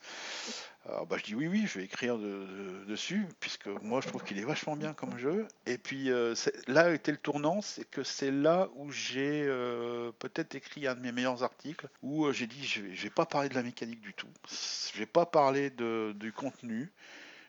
Alors 0.86 1.08
bah 1.08 1.16
je 1.18 1.24
dis 1.24 1.36
oui 1.36 1.48
oui, 1.48 1.68
je 1.68 1.80
vais 1.80 1.86
écrire 1.86 2.18
de- 2.18 2.24
de- 2.24 2.84
dessus 2.84 3.26
puisque 3.40 3.68
moi 3.68 4.02
je 4.02 4.10
trouve 4.10 4.26
qu'il 4.26 4.38
est 4.40 4.44
vachement 4.44 4.76
bien 4.76 4.94
comme 4.94 5.18
jeu. 5.18 5.48
Et 5.68 5.78
puis 5.78 6.12
euh, 6.12 6.36
là 6.68 6.94
était 6.94 7.14
le 7.14 7.18
tournant, 7.18 7.62
c'est 7.62 7.90
que 7.90 8.04
c'est 8.04 8.30
là 8.30 8.68
où 8.76 8.92
j'ai 8.92 9.46
euh, 9.48 10.12
peut-être 10.20 10.54
écrit 10.54 10.86
un 10.86 10.96
de 10.96 11.00
mes 11.00 11.14
meilleurs 11.14 11.44
articles 11.44 11.88
où 12.02 12.26
euh, 12.26 12.34
j'ai 12.34 12.48
dit 12.48 12.66
je 12.66 12.82
vais, 12.82 12.94
je 12.94 13.04
vais 13.04 13.10
pas 13.10 13.26
parler 13.26 13.48
de 13.48 13.56
la 13.56 13.64
mécanique 13.64 14.02
du 14.02 14.14
tout, 14.14 14.28
je 14.50 15.00
vais 15.00 15.06
pas 15.06 15.26
parler 15.26 15.70
de, 15.70 16.14
du 16.18 16.34
contenu, 16.34 16.92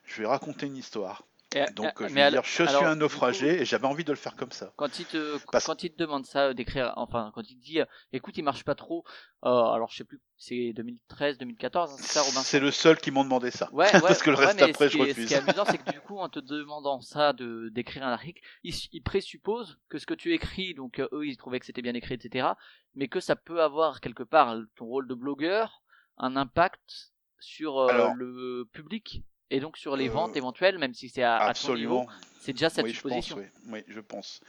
je 0.04 0.22
vais 0.22 0.28
raconter 0.28 0.66
une 0.66 0.76
histoire. 0.76 1.24
Et- 1.54 1.70
Donc 1.72 2.00
euh, 2.00 2.08
je 2.08 2.14
mais 2.14 2.30
dire 2.30 2.42
je 2.44 2.62
alors, 2.62 2.76
suis 2.76 2.84
un 2.86 2.96
naufragé 2.96 3.60
et 3.62 3.64
j'avais 3.64 3.86
envie 3.86 4.04
de 4.04 4.10
le 4.12 4.16
faire 4.16 4.36
comme 4.36 4.52
ça. 4.52 4.72
Quand 4.76 4.98
il 4.98 5.04
te 5.06 5.38
Parce- 5.50 5.66
quand 5.66 5.82
il 5.84 5.90
te 5.92 5.96
demande 5.98 6.24
ça 6.26 6.48
euh, 6.48 6.54
d'écrire, 6.54 6.92
enfin 6.96 7.30
quand 7.34 7.42
il 7.50 7.56
te 7.58 7.62
dit, 7.62 7.80
euh, 7.80 7.84
écoute, 8.12 8.36
il 8.38 8.42
marche 8.42 8.64
pas 8.64 8.74
trop. 8.74 9.04
euh, 9.44 9.48
alors 9.50 9.90
je 9.90 9.96
sais 9.98 10.04
plus, 10.04 10.20
c'est 10.36 10.72
2013, 10.74 11.38
2014, 11.38 11.90
hein, 11.92 11.96
c'est 11.98 12.12
ça, 12.12 12.22
Robin? 12.22 12.40
C'est 12.40 12.60
le 12.60 12.70
seul 12.70 12.98
qui 12.98 13.10
m'ont 13.10 13.24
demandé 13.24 13.50
ça. 13.50 13.68
Ouais, 13.72 13.86
ouais, 13.94 14.00
Parce 14.00 14.22
que 14.22 14.30
le 14.30 14.36
ouais, 14.38 14.46
reste 14.46 14.62
après, 14.62 14.88
je 14.88 14.98
refuse. 14.98 15.24
Ce 15.24 15.28
qui 15.28 15.34
est 15.34 15.36
amusant, 15.38 15.64
c'est 15.66 15.78
que 15.78 15.90
du 15.92 16.00
coup, 16.00 16.18
en 16.18 16.28
te 16.28 16.38
demandant 16.40 17.00
ça 17.00 17.32
de 17.32 17.68
d'écrire 17.70 18.04
un 18.04 18.12
article, 18.12 18.40
ils, 18.62 18.74
ils 18.92 19.02
présupposent 19.02 19.78
que 19.88 19.98
ce 19.98 20.06
que 20.06 20.14
tu 20.14 20.32
écris, 20.32 20.74
donc 20.74 20.98
euh, 21.00 21.08
eux, 21.12 21.26
ils 21.26 21.36
trouvaient 21.36 21.60
que 21.60 21.66
c'était 21.66 21.82
bien 21.82 21.94
écrit, 21.94 22.14
etc., 22.14 22.48
mais 22.94 23.08
que 23.08 23.20
ça 23.20 23.36
peut 23.36 23.62
avoir 23.62 24.00
quelque 24.00 24.22
part 24.22 24.56
ton 24.76 24.86
rôle 24.86 25.06
de 25.08 25.14
blogueur 25.14 25.82
un 26.18 26.36
impact 26.36 27.12
sur 27.40 27.78
euh, 27.78 27.88
Alors- 27.88 28.14
le 28.14 28.68
public 28.72 29.22
et 29.52 29.60
donc 29.60 29.76
sur 29.76 29.96
les 29.96 30.08
Euh, 30.08 30.12
ventes 30.12 30.36
éventuelles, 30.36 30.78
même 30.78 30.94
si 30.94 31.08
c'est 31.08 31.22
à, 31.22 31.36
à 31.36 31.54
ton 31.54 31.74
niveau. 31.74 32.00
Absolument. 32.00 32.06
C'est 32.40 32.52
déjà 32.52 32.70
cette 32.70 32.84
oui, 32.84 32.92
je 32.92 33.00
pense, 33.00 33.10
supposition. 33.24 33.36
oui. 33.36 33.44
Oui, 33.68 33.84
je 33.86 34.00
pense. 34.00 34.40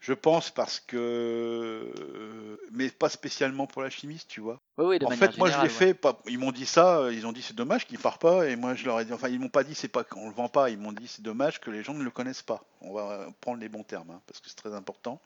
Je 0.00 0.14
pense 0.14 0.50
parce 0.50 0.80
que, 0.80 0.96
euh, 0.96 2.56
mais 2.72 2.88
pas 2.88 3.10
spécialement 3.10 3.66
pour 3.66 3.82
la 3.82 3.90
chimiste, 3.90 4.28
tu 4.30 4.40
vois. 4.40 4.58
Oui, 4.78 4.86
oui, 4.86 4.98
de 4.98 5.04
en 5.04 5.10
fait, 5.10 5.36
moi, 5.36 5.50
je 5.50 5.56
l'ai 5.58 5.62
ouais. 5.64 5.68
fait. 5.68 5.92
Pas... 5.94 6.18
Ils 6.26 6.38
m'ont 6.38 6.50
dit 6.50 6.64
ça. 6.64 6.98
euh, 7.00 7.12
Ils 7.12 7.26
ont 7.26 7.32
dit 7.32 7.42
c'est 7.42 7.54
dommage 7.54 7.86
qu'il 7.86 7.98
part 7.98 8.18
pas. 8.18 8.48
Et 8.48 8.56
moi, 8.56 8.74
je 8.74 8.86
leur 8.86 8.98
ai 9.00 9.04
dit. 9.04 9.12
Enfin, 9.12 9.28
ils 9.28 9.38
m'ont 9.38 9.50
pas 9.50 9.64
dit 9.64 9.74
c'est 9.74 9.88
pas 9.88 10.02
qu'on 10.02 10.28
le 10.28 10.34
vend 10.34 10.48
pas. 10.48 10.70
Ils 10.70 10.78
m'ont 10.78 10.92
dit 10.92 11.06
c'est 11.06 11.20
dommage 11.22 11.60
que 11.60 11.70
les 11.70 11.82
gens 11.82 11.92
ne 11.92 12.02
le 12.02 12.10
connaissent 12.10 12.42
pas. 12.42 12.64
On 12.80 12.94
va 12.94 13.02
euh, 13.10 13.26
prendre 13.42 13.60
les 13.60 13.68
bons 13.68 13.82
termes 13.82 14.10
hein, 14.10 14.20
parce 14.26 14.40
que 14.40 14.48
c'est 14.48 14.56
très 14.56 14.72
important. 14.74 15.20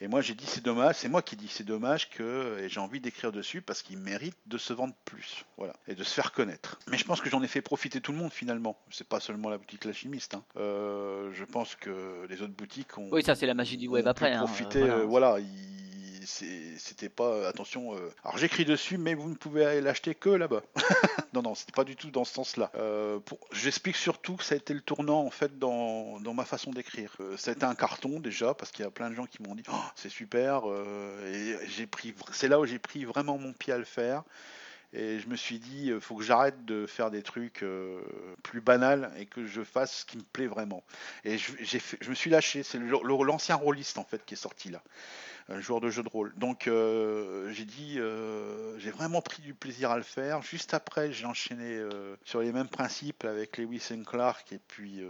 Et 0.00 0.06
moi, 0.06 0.20
j'ai 0.20 0.34
dit 0.34 0.46
c'est 0.46 0.62
dommage. 0.62 0.94
C'est 0.96 1.08
moi 1.08 1.20
qui 1.20 1.34
dis 1.34 1.48
c'est 1.48 1.64
dommage 1.64 2.10
que 2.10 2.58
et 2.60 2.68
j'ai 2.68 2.78
envie 2.78 3.00
d'écrire 3.00 3.32
dessus 3.32 3.60
parce 3.60 3.82
qu'il 3.82 3.98
mérite 3.98 4.36
de 4.46 4.56
se 4.56 4.72
vendre 4.72 4.94
plus, 5.04 5.44
voilà, 5.58 5.72
et 5.88 5.94
de 5.96 6.04
se 6.04 6.14
faire 6.14 6.30
connaître. 6.32 6.78
Mais 6.88 6.96
je 6.96 7.04
pense 7.04 7.20
que 7.20 7.28
j'en 7.28 7.42
ai 7.42 7.48
fait 7.48 7.62
profiter 7.62 8.00
tout 8.00 8.12
le 8.12 8.18
monde 8.18 8.32
finalement. 8.32 8.78
C'est 8.90 9.08
pas 9.08 9.18
seulement 9.18 9.48
la 9.50 9.58
boutique 9.58 9.84
La 9.84 9.92
Chimiste. 9.92 10.34
hein. 10.34 10.44
Euh, 10.58 11.30
je 11.32 11.44
pense 11.44 11.74
que 11.74 12.24
les 12.28 12.40
autres 12.40 12.54
boutiques 12.54 12.96
ont. 12.98 13.08
Oui, 13.10 13.24
ça 13.24 13.34
c'est 13.34 13.46
la 13.46 13.54
magie 13.54 13.76
du 13.78 13.88
web 13.88 14.06
après. 14.06 14.32
hein, 14.32 14.38
profiter, 14.44 14.82
euh, 14.82 15.00
euh, 15.00 15.04
voilà. 15.04 15.30
voilà, 15.30 15.40
il- 15.40 15.46
c'est- 15.46 15.85
c'était 16.26 17.08
pas 17.08 17.48
attention. 17.48 17.94
euh, 17.94 18.10
alors 18.24 18.38
j'écris 18.38 18.64
dessus, 18.64 18.98
mais 18.98 19.14
vous 19.14 19.28
ne 19.28 19.34
pouvez 19.34 19.80
l'acheter 19.80 20.14
que 20.14 20.28
là-bas. 20.28 20.62
non, 21.32 21.42
non, 21.42 21.54
c'était 21.54 21.72
pas 21.72 21.84
du 21.84 21.96
tout 21.96 22.10
dans 22.10 22.24
ce 22.24 22.34
sens-là. 22.34 22.70
Euh, 22.74 23.18
J'explique 23.52 23.96
surtout 23.96 24.36
que 24.36 24.44
ça 24.44 24.54
a 24.54 24.58
été 24.58 24.74
le 24.74 24.80
tournant 24.80 25.20
en 25.20 25.30
fait 25.30 25.58
dans, 25.58 26.18
ma 26.34 26.44
façon 26.44 26.70
d'écrire. 26.70 27.14
Euh, 27.20 27.36
été 27.36 27.64
un 27.64 27.74
carton 27.74 28.20
déjà 28.20 28.54
parce 28.54 28.70
qu'il 28.70 28.84
y 28.84 28.88
a 28.88 28.90
plein 28.90 29.10
de 29.10 29.14
gens 29.14 29.26
qui 29.26 29.42
m'ont 29.42 29.54
dit 29.54 29.62
Oh, 29.70 29.76
c'est 29.94 30.08
super. 30.08 30.62
euh, 30.68 31.32
et 31.32 31.66
j'ai 31.68 31.86
pris, 31.86 32.14
c'est 32.32 32.48
là 32.48 32.60
où 32.60 32.66
j'ai 32.66 32.78
pris 32.78 33.04
vraiment 33.04 33.38
mon 33.38 33.52
pied 33.52 33.72
à 33.72 33.78
le 33.78 33.84
faire. 33.84 34.24
Et 34.92 35.18
je 35.18 35.28
me 35.28 35.36
suis 35.36 35.58
dit, 35.58 35.88
il 35.88 36.00
faut 36.00 36.16
que 36.16 36.22
j'arrête 36.22 36.64
de 36.64 36.86
faire 36.86 37.10
des 37.10 37.22
trucs 37.22 37.62
euh, 37.62 38.00
plus 38.42 38.60
banals 38.60 39.12
et 39.18 39.26
que 39.26 39.46
je 39.46 39.62
fasse 39.62 39.98
ce 40.00 40.04
qui 40.06 40.16
me 40.16 40.22
plaît 40.22 40.46
vraiment. 40.46 40.84
Et 41.24 41.38
je, 41.38 41.52
je 42.00 42.08
me 42.08 42.14
suis 42.14 42.30
lâché. 42.30 42.62
C'est 42.62 42.78
l'ancien 42.78 43.56
rôliste 43.56 43.98
en 43.98 44.04
fait 44.04 44.24
qui 44.24 44.34
est 44.34 44.38
sorti 44.38 44.70
là, 44.70 44.82
joueur 45.60 45.80
de 45.80 45.90
jeu 45.90 46.02
de 46.02 46.08
rôle. 46.08 46.32
Donc 46.36 46.66
euh, 46.66 47.50
j'ai 47.52 47.64
dit, 47.64 47.96
euh, 47.98 48.78
j'ai 48.78 48.90
vraiment 48.90 49.22
pris 49.22 49.42
du 49.42 49.54
plaisir 49.54 49.90
à 49.90 49.96
le 49.96 50.02
faire. 50.02 50.42
Juste 50.42 50.74
après, 50.74 51.12
j'ai 51.12 51.26
enchaîné 51.26 51.76
euh, 51.76 52.16
sur 52.24 52.40
les 52.40 52.52
mêmes 52.52 52.68
principes 52.68 53.24
avec 53.24 53.58
Lewis 53.58 53.88
and 53.92 54.02
Clark 54.04 54.52
et 54.52 54.58
puis 54.58 55.02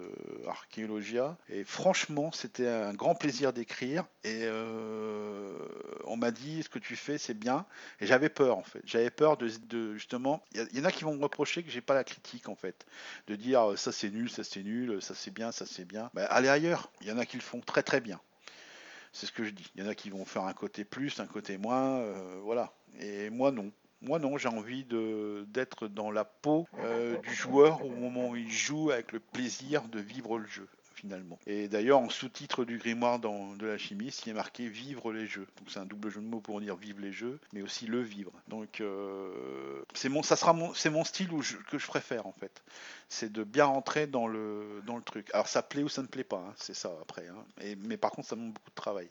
Archaeologia. 0.47 1.37
Et 1.49 1.65
franchement, 1.65 2.31
c'était 2.33 2.69
un 2.69 2.93
grand 2.93 3.15
plaisir 3.15 3.53
d'écrire. 3.53 4.05
Et 4.25 4.47
on 6.05 6.17
m'a 6.17 6.31
dit, 6.31 6.63
ce 6.63 6.69
que 6.69 6.79
tu 6.79 6.97
fais, 6.97 7.19
c'est 7.19 7.35
bien. 7.35 7.65
Et 8.01 8.07
j'avais 8.07 8.29
peur 8.29 8.59
en 8.59 8.63
fait. 8.63 8.81
J'avais 8.85 9.11
peur 9.11 9.37
de, 9.37 9.95
justement. 9.95 10.43
Il 10.53 10.79
y, 10.79 10.81
en 10.81 10.85
a 10.85 10.93
qui 10.93 11.05
vont 11.05 11.15
me 11.15 11.23
reprocher 11.23 11.63
que 11.63 11.71
j'ai 11.71 11.81
pas 11.81 11.95
la 11.95 12.05
critique 12.05 12.49
en 12.49 12.55
fait, 12.55 12.87
de 13.27 13.37
dire 13.37 13.73
ça 13.77 13.93
c'est 13.93 14.11
nul, 14.11 14.31
ça 14.31 14.45
c'est 14.45 14.63
nul, 14.63 15.01
ça 15.01 15.15
c'est 15.15 15.33
bien, 15.33 15.53
ça 15.53 15.65
c'est 15.67 15.85
bien. 15.85 16.11
Bah, 16.15 16.27
allez 16.27 16.49
ailleurs. 16.49 16.91
Il 17.01 17.09
y 17.09 17.13
en 17.13 17.19
a 17.19 17.27
qui 17.27 17.37
le 17.37 17.43
font 17.43 17.61
très 17.61 17.83
très 17.83 18.01
bien. 18.01 18.21
C'est 19.13 19.27
ce 19.27 19.33
que 19.33 19.45
je 19.45 19.51
dis. 19.51 19.71
Il 19.75 19.83
y 19.83 19.87
en 19.87 19.89
a 19.89 19.95
qui 19.95 20.11
vont 20.11 20.25
faire 20.25 20.45
un 20.45 20.53
côté 20.53 20.85
plus, 20.85 21.21
un 21.21 21.27
côté 21.27 21.59
moins, 21.59 21.99
euh, 21.99 22.41
voilà. 22.43 22.73
Et 23.01 23.31
moi 23.31 23.51
non. 23.51 23.71
Moi 24.03 24.19
non, 24.19 24.37
j'ai 24.37 24.49
envie 24.49 24.85
d'être 24.85 25.89
dans 25.89 26.11
la 26.11 26.25
peau 26.25 26.67
euh, 26.81 27.17
du 27.19 27.35
joueur 27.35 27.85
au 27.85 27.91
moment 27.91 28.29
où 28.31 28.37
il 28.37 28.51
joue 28.51 28.91
avec 28.91 29.13
le 29.13 29.21
plaisir 29.21 29.89
de 29.89 30.01
vivre 30.01 30.39
le 30.39 30.47
jeu 30.47 30.69
Et 31.47 31.69
d'ailleurs 31.69 31.99
en 31.99 32.09
sous-titre 32.09 32.65
du 32.65 32.79
grimoire 32.79 33.19
dans, 33.19 33.55
de 33.55 33.67
la 33.67 33.79
chimiste, 33.79 34.27
il 34.27 34.31
est 34.31 34.35
marqué 34.35 34.69
vivre 34.69 35.13
les 35.13 35.27
jeux. 35.27 35.47
Donc 35.59 35.71
c'est 35.71 35.79
un 35.79 35.87
double 35.87 36.11
jeu 36.11 36.21
de 36.21 36.27
mots 36.27 36.41
pour 36.41 36.61
dire 36.61 36.77
vivre 36.77 37.01
les 37.01 37.13
jeux, 37.13 37.39
mais 37.53 37.63
aussi 37.63 37.87
le 37.87 38.01
vivre. 38.01 38.33
Donc 38.49 38.81
euh, 38.81 39.83
c'est 39.95 40.09
mon, 40.09 40.23
mon, 40.23 41.05
style 41.05 41.29
que 41.69 41.79
je 41.79 41.87
préfère 41.87 42.27
en 42.27 42.33
fait. 42.33 42.63
C'est 43.09 43.33
de 43.33 43.45
bien 43.45 43.67
rentrer 43.67 44.07
dans 44.07 44.27
le 44.27 44.83
truc. 45.05 45.29
Alors 45.33 45.49
ça 45.49 45.63
plaît 45.63 45.83
ou 45.83 45.89
ça 45.89 46.03
ne 46.03 46.09
plaît 46.09 46.25
pas, 46.25 46.45
hein, 46.49 46.55
c'est 46.57 46.75
ça 46.75 46.93
après. 47.03 47.29
hein. 47.29 47.45
Mais 47.79 47.97
par 47.97 48.11
contre 48.11 48.29
ça 48.29 48.37
demande 48.37 48.53
beaucoup 48.53 48.71
de 48.71 48.75
travail, 48.75 49.11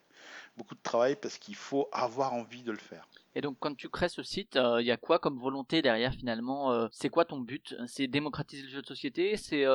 beaucoup 0.58 0.76
de 0.76 0.82
travail 0.84 1.16
parce 1.16 1.38
qu'il 1.38 1.56
faut 1.56 1.90
avoir 1.92 2.34
envie 2.34 2.64
de 2.64 2.72
le 2.72 2.78
faire. 2.78 3.08
Et 3.36 3.42
donc 3.42 3.58
quand 3.60 3.76
tu 3.76 3.90
crées 3.90 4.10
ce 4.10 4.24
site, 4.24 4.56
euh, 4.56 4.82
il 4.82 4.88
y 4.88 4.92
a 4.92 4.98
quoi 4.98 5.20
comme 5.20 5.40
volonté 5.40 5.82
derrière 5.82 6.14
finalement 6.14 6.72
euh, 6.72 6.88
C'est 6.92 7.10
quoi 7.10 7.26
ton 7.26 7.40
but? 7.40 7.76
C'est 7.88 8.08
démocratiser 8.08 8.64
le 8.64 8.70
jeu 8.70 8.82
de 8.82 8.88
société? 8.88 9.38
C'est 9.38 9.66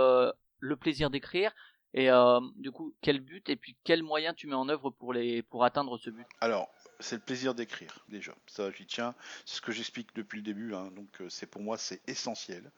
le 0.61 0.77
plaisir 0.77 1.11
d'écrire? 1.11 1.53
Et 1.93 2.11
euh, 2.11 2.41
du 2.57 2.71
coup, 2.71 2.95
quel 3.01 3.21
but 3.21 3.49
et 3.49 3.57
puis 3.57 3.77
quels 3.83 4.03
moyens 4.03 4.37
tu 4.37 4.47
mets 4.47 4.55
en 4.55 4.69
œuvre 4.69 4.91
pour 4.91 5.13
les 5.13 5.43
pour 5.43 5.65
atteindre 5.65 5.99
ce 5.99 6.11
but? 6.11 6.27
Alors, 6.41 6.71
c'est 7.01 7.17
le 7.17 7.23
plaisir 7.23 7.55
d'écrire 7.55 8.05
déjà. 8.09 8.33
Ça, 8.47 8.71
j'y 8.71 8.87
tiens. 8.87 9.15
C'est 9.45 9.57
ce 9.57 9.61
que 9.61 9.73
j'explique 9.73 10.15
depuis 10.15 10.37
le 10.37 10.43
début. 10.45 10.75
hein. 10.75 10.91
Donc, 10.95 11.21
euh, 11.21 11.29
c'est 11.29 11.47
pour 11.47 11.63
moi, 11.63 11.77
c'est 11.79 12.01
essentiel. 12.09 12.71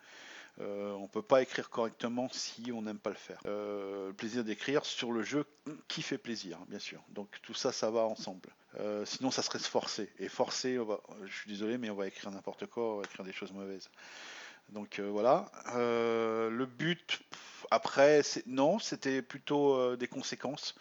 Euh, 0.61 0.93
on 0.93 1.09
peut 1.09 1.23
pas 1.23 1.41
écrire 1.43 1.71
correctement 1.71 2.29
si 2.31 2.73
on 2.73 2.83
n'aime 2.83 2.99
pas 2.99 3.11
le 3.11 3.17
faire. 3.17 3.41
Le 3.45 4.13
plaisir 4.13 4.45
d'écrire 4.45 4.85
sur 4.85 5.13
le 5.13 5.23
jeu 5.23 5.47
qui 5.89 6.03
fait 6.03 6.19
plaisir, 6.19 6.59
bien 6.69 6.79
sûr. 6.79 7.03
Donc 7.09 7.41
tout 7.43 7.55
ça, 7.55 7.73
ça 7.73 7.91
va 7.91 8.03
ensemble. 8.03 8.51
Sinon, 9.07 9.31
ça 9.31 9.41
serait 9.41 9.59
se 9.59 9.69
forcer. 9.69 10.13
Et 10.19 10.29
forcer, 10.29 10.79
je 11.25 11.35
suis 11.35 11.49
désolé, 11.49 11.79
mais 11.79 11.89
on 11.89 11.95
va 11.95 12.07
écrire 12.07 12.31
n'importe 12.31 12.67
quoi, 12.67 12.97
on 12.97 12.97
va 12.99 13.05
écrire 13.05 13.25
des 13.25 13.33
choses 13.33 13.53
mauvaises. 13.53 13.91
Donc 14.69 15.01
voilà. 15.01 15.51
Le 15.75 16.67
but, 16.67 17.23
après, 17.73 18.21
non, 18.47 18.79
c'était 18.79 19.23
plutôt 19.23 19.75
euh, 19.75 19.97
des 19.97 20.07
conséquences. 20.07 20.75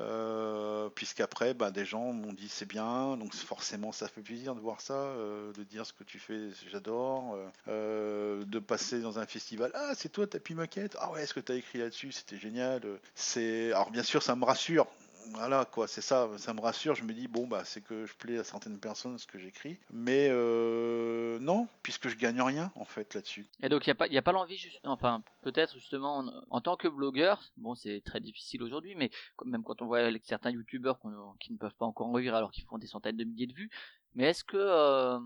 Euh, 0.00 0.88
puisqu'après, 0.88 1.52
bah, 1.52 1.70
des 1.70 1.84
gens 1.84 2.14
m'ont 2.14 2.32
dit 2.32 2.48
c'est 2.48 2.66
bien, 2.66 3.18
donc 3.18 3.34
forcément 3.34 3.92
ça 3.92 4.08
fait 4.08 4.22
plaisir 4.22 4.54
de 4.54 4.60
voir 4.60 4.80
ça, 4.80 4.94
euh, 4.94 5.52
de 5.52 5.64
dire 5.64 5.84
ce 5.84 5.92
que 5.92 6.02
tu 6.02 6.18
fais, 6.18 6.48
j'adore, 6.70 7.36
de 7.66 8.58
passer 8.58 9.00
dans 9.00 9.18
un 9.18 9.26
festival, 9.26 9.70
ah 9.74 9.92
c'est 9.94 10.08
toi 10.08 10.26
Tapis 10.26 10.54
Moquette, 10.54 10.96
ah 10.98 11.10
ouais, 11.10 11.26
ce 11.26 11.34
que 11.34 11.40
tu 11.40 11.52
as 11.52 11.56
écrit 11.56 11.78
là-dessus, 11.78 12.10
c'était 12.10 12.38
génial. 12.38 12.80
C'est, 13.14 13.70
alors 13.72 13.90
bien 13.90 14.02
sûr 14.02 14.22
ça 14.22 14.34
me 14.34 14.46
rassure, 14.46 14.86
voilà 15.30 15.64
quoi, 15.64 15.86
c'est 15.88 16.00
ça, 16.00 16.28
ça 16.38 16.54
me 16.54 16.60
rassure. 16.60 16.94
Je 16.94 17.04
me 17.04 17.12
dis 17.12 17.28
bon 17.28 17.46
bah 17.46 17.64
c'est 17.64 17.80
que 17.80 18.06
je 18.06 18.14
plais 18.14 18.38
à 18.38 18.44
certaines 18.44 18.78
personnes 18.78 19.18
ce 19.18 19.26
que 19.26 19.38
j'écris, 19.38 19.78
mais 19.92 20.28
euh, 20.30 21.38
non, 21.40 21.68
puisque 21.82 22.08
je 22.08 22.16
gagne 22.16 22.40
rien 22.40 22.72
en 22.74 22.84
fait 22.84 23.14
là-dessus. 23.14 23.46
Et 23.62 23.68
donc 23.68 23.86
il 23.86 23.90
y 23.90 23.90
a 23.90 23.94
pas 23.94 24.22
pas 24.22 24.32
l'envie 24.32 24.58
enfin 24.84 25.22
peut-être 25.42 25.74
justement 25.74 26.24
en, 26.50 26.60
tant 26.60 26.76
que 26.76 26.88
blogueur, 26.88 27.42
bon 27.56 27.74
c'est 27.74 28.02
très 28.04 28.20
difficile 28.20 28.62
aujourd'hui 28.62 28.94
mais 28.94 29.10
même 29.44 29.64
quand 29.64 29.82
on 29.82 29.86
voit 29.86 30.00
certains 30.22 30.50
youtubeurs 30.50 30.98
qui 31.40 31.52
ne 31.52 31.58
peuvent 31.58 31.74
pas 31.74 31.86
encore 31.86 32.08
en 32.08 32.14
alors 32.14 32.52
qu'ils 32.52 32.64
font 32.64 32.78
des 32.78 32.86
centaines 32.86 33.16
de 33.16 33.24
milliers 33.24 33.46
de 33.46 33.54
vues, 33.54 33.70
mais 34.14 34.24
est-ce 34.24 34.44
que 34.44 34.56
euh, 34.56 35.18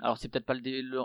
alors 0.00 0.18
c'est 0.18 0.28
peut-être 0.28 0.44
pas 0.46 0.54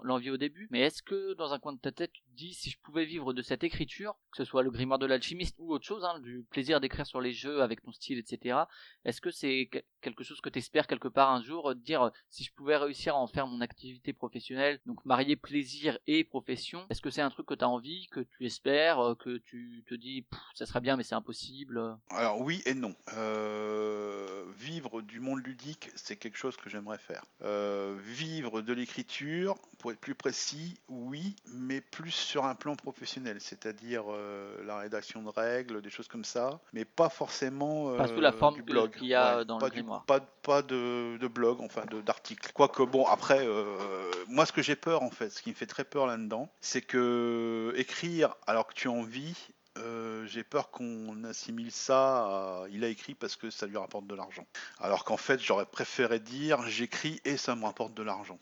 l'envie 0.03 0.29
au 0.29 0.37
début, 0.37 0.67
mais 0.71 0.81
est-ce 0.81 1.01
que 1.01 1.33
dans 1.35 1.53
un 1.53 1.59
coin 1.59 1.73
de 1.73 1.79
ta 1.79 1.91
tête 1.91 2.11
tu 2.11 2.21
te 2.21 2.35
dis 2.35 2.53
si 2.53 2.69
je 2.69 2.77
pouvais 2.79 3.05
vivre 3.05 3.33
de 3.33 3.41
cette 3.41 3.63
écriture, 3.63 4.15
que 4.31 4.37
ce 4.37 4.45
soit 4.45 4.63
le 4.63 4.71
grimoire 4.71 4.99
de 4.99 5.05
l'alchimiste 5.05 5.55
ou 5.59 5.71
autre 5.73 5.85
chose, 5.85 6.03
hein, 6.03 6.19
du 6.19 6.43
plaisir 6.49 6.79
d'écrire 6.79 7.05
sur 7.05 7.21
les 7.21 7.33
jeux 7.33 7.61
avec 7.61 7.81
ton 7.81 7.91
style, 7.91 8.17
etc. 8.17 8.59
Est-ce 9.05 9.21
que 9.21 9.31
c'est 9.31 9.67
que- 9.71 9.79
quelque 10.01 10.23
chose 10.23 10.39
que 10.41 10.49
tu 10.49 10.59
espères 10.59 10.87
quelque 10.87 11.07
part 11.07 11.31
un 11.31 11.41
jour, 11.43 11.71
euh, 11.71 11.75
de 11.75 11.81
dire 11.81 12.01
euh, 12.03 12.09
si 12.29 12.43
je 12.43 12.53
pouvais 12.53 12.77
réussir 12.77 13.15
à 13.15 13.19
en 13.19 13.27
faire 13.27 13.47
mon 13.47 13.61
activité 13.61 14.13
professionnelle, 14.13 14.79
donc 14.85 15.03
marier 15.05 15.35
plaisir 15.35 15.97
et 16.07 16.23
profession, 16.23 16.85
est-ce 16.89 17.01
que 17.01 17.09
c'est 17.09 17.21
un 17.21 17.29
truc 17.29 17.45
que 17.45 17.53
tu 17.55 17.63
as 17.63 17.69
envie, 17.69 18.07
que 18.07 18.21
tu 18.21 18.45
espères, 18.45 18.99
euh, 18.99 19.15
que 19.15 19.37
tu 19.37 19.83
te 19.87 19.95
dis 19.95 20.25
ça 20.55 20.65
serait 20.65 20.81
bien 20.81 20.95
mais 20.97 21.03
c'est 21.03 21.15
impossible 21.15 21.97
Alors 22.09 22.41
oui 22.41 22.61
et 22.65 22.73
non. 22.73 22.95
Euh, 23.17 24.45
vivre 24.57 25.01
du 25.01 25.19
monde 25.19 25.45
ludique, 25.45 25.89
c'est 25.95 26.15
quelque 26.17 26.37
chose 26.37 26.55
que 26.57 26.69
j'aimerais 26.69 26.97
faire. 26.97 27.23
Euh, 27.41 27.95
vivre 28.03 28.59
de 28.61 28.73
l'écriture, 28.73 29.55
pour 29.77 29.91
être 29.93 29.99
plus 30.01 30.13
précis, 30.13 30.77
oui, 30.89 31.37
mais 31.53 31.79
plus 31.79 32.11
sur 32.11 32.43
un 32.43 32.53
plan 32.53 32.75
professionnel, 32.75 33.37
c'est-à-dire 33.39 34.03
euh, 34.09 34.61
la 34.65 34.79
rédaction 34.79 35.23
de 35.23 35.29
règles, 35.29 35.81
des 35.81 35.89
choses 35.89 36.09
comme 36.09 36.25
ça, 36.25 36.59
mais 36.73 36.83
pas 36.83 37.07
forcément 37.07 37.95
Pas 37.95 38.09
sous 38.09 38.19
la 38.19 38.29
euh, 38.29 38.37
forme 38.37 38.55
du 38.55 38.61
blog. 38.61 38.91
qu'il 38.91 39.07
y 39.07 39.13
a 39.15 39.45
dans 39.45 39.55
le 39.55 39.61
pas 39.61 39.69
du- 39.69 39.77
grimoire. 39.79 40.03
pas, 40.03 40.19
pas 40.19 40.61
de, 40.61 41.15
de 41.15 41.27
blog, 41.29 41.61
enfin 41.61 41.85
d'article. 42.05 42.51
Quoique, 42.53 42.83
bon, 42.83 43.05
après, 43.05 43.39
euh, 43.47 44.11
moi 44.27 44.45
ce 44.45 44.51
que 44.51 44.61
j'ai 44.61 44.75
peur 44.75 45.01
en 45.01 45.09
fait, 45.09 45.29
ce 45.29 45.41
qui 45.41 45.51
me 45.51 45.55
fait 45.55 45.65
très 45.65 45.85
peur 45.85 46.07
là-dedans, 46.07 46.51
c'est 46.59 46.81
que 46.81 47.71
écrire 47.77 48.35
alors 48.47 48.67
que 48.67 48.73
tu 48.73 48.89
en 48.89 49.03
vis, 49.03 49.47
euh, 49.79 50.25
j'ai 50.27 50.43
peur 50.43 50.69
qu'on 50.71 51.23
assimile 51.23 51.71
ça 51.71 52.17
à 52.25 52.63
il 52.71 52.83
a 52.83 52.87
écrit 52.87 53.15
parce 53.15 53.35
que 53.35 53.49
ça 53.49 53.65
lui 53.65 53.77
rapporte 53.77 54.07
de 54.07 54.15
l'argent. 54.15 54.45
Alors 54.79 55.03
qu'en 55.05 55.17
fait, 55.17 55.39
j'aurais 55.41 55.65
préféré 55.65 56.19
dire 56.19 56.61
j'écris 56.67 57.19
et 57.25 57.37
ça 57.37 57.55
me 57.55 57.65
rapporte 57.65 57.93
de 57.93 58.03
l'argent. 58.03 58.39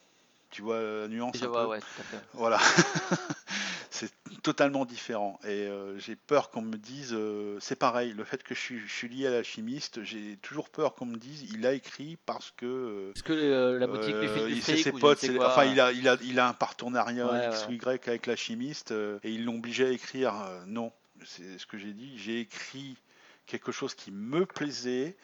Tu 0.50 0.62
vois 0.62 0.82
la 0.82 1.08
nuance 1.08 1.38
Je 1.38 1.46
un 1.46 1.50
vois, 1.50 1.64
peu 1.64 1.70
ouais, 1.72 1.80
tout 1.82 2.02
à 2.02 2.04
fait. 2.04 2.24
Voilà. 2.34 2.60
c'est 3.90 4.12
totalement 4.44 4.86
différent. 4.86 5.40
Et 5.44 5.48
euh, 5.68 5.98
j'ai 6.00 6.16
peur 6.16 6.50
qu'on 6.52 6.62
me 6.62 6.78
dise, 6.78 7.14
euh, 7.14 7.58
c'est 7.60 7.76
pareil, 7.76 8.14
le 8.14 8.24
fait 8.24 8.44
que 8.44 8.56
je 8.56 8.60
suis, 8.60 8.80
je 8.80 8.94
suis 8.94 9.10
lié 9.10 9.28
à 9.28 9.32
l'alchimiste, 9.32 10.04
j'ai 10.04 10.38
toujours 10.42 10.70
peur 10.70 10.94
qu'on 10.96 11.06
me 11.06 11.18
dise, 11.18 11.50
il 11.52 11.66
a 11.66 11.74
écrit 11.74 12.18
parce 12.26 12.52
que... 12.52 12.66
euh, 12.66 13.12
Est-ce 13.16 13.24
que 13.24 13.34
euh, 13.34 13.80
la 13.80 13.88
boutique 13.88 14.16
lui 14.16 14.62
fait 14.62 14.74
euh, 14.74 14.84
ses 14.84 14.92
potes, 14.92 15.36
quoi, 15.36 15.48
enfin 15.50 15.68
euh, 15.68 15.72
il 15.72 15.80
a, 15.82 15.92
il 15.92 16.08
a, 16.08 16.18
il 16.22 16.40
a 16.40 16.48
un 16.48 16.54
partenariat 16.54 17.30
Ouais, 17.30 17.48
X 17.50 17.62
ouais. 17.68 17.70
ou 17.70 17.74
Y 17.74 18.08
avec 18.08 18.26
l'alchimiste 18.28 18.92
euh, 18.92 19.20
et 19.24 19.32
ils 19.32 19.44
l'ont 19.44 19.56
obligé 19.56 19.86
à 19.86 19.90
écrire. 19.90 20.34
euh, 20.48 20.64
non, 20.68 20.94
c'est 21.26 21.58
ce 21.58 21.66
que 21.66 21.78
j'ai 21.78 21.94
dit. 21.94 22.18
J'ai 22.18 22.40
écrit 22.42 22.98
quelque 23.46 23.72
chose 23.72 23.96
qui 23.96 24.12
me 24.12 24.46
plaisait 24.46 25.16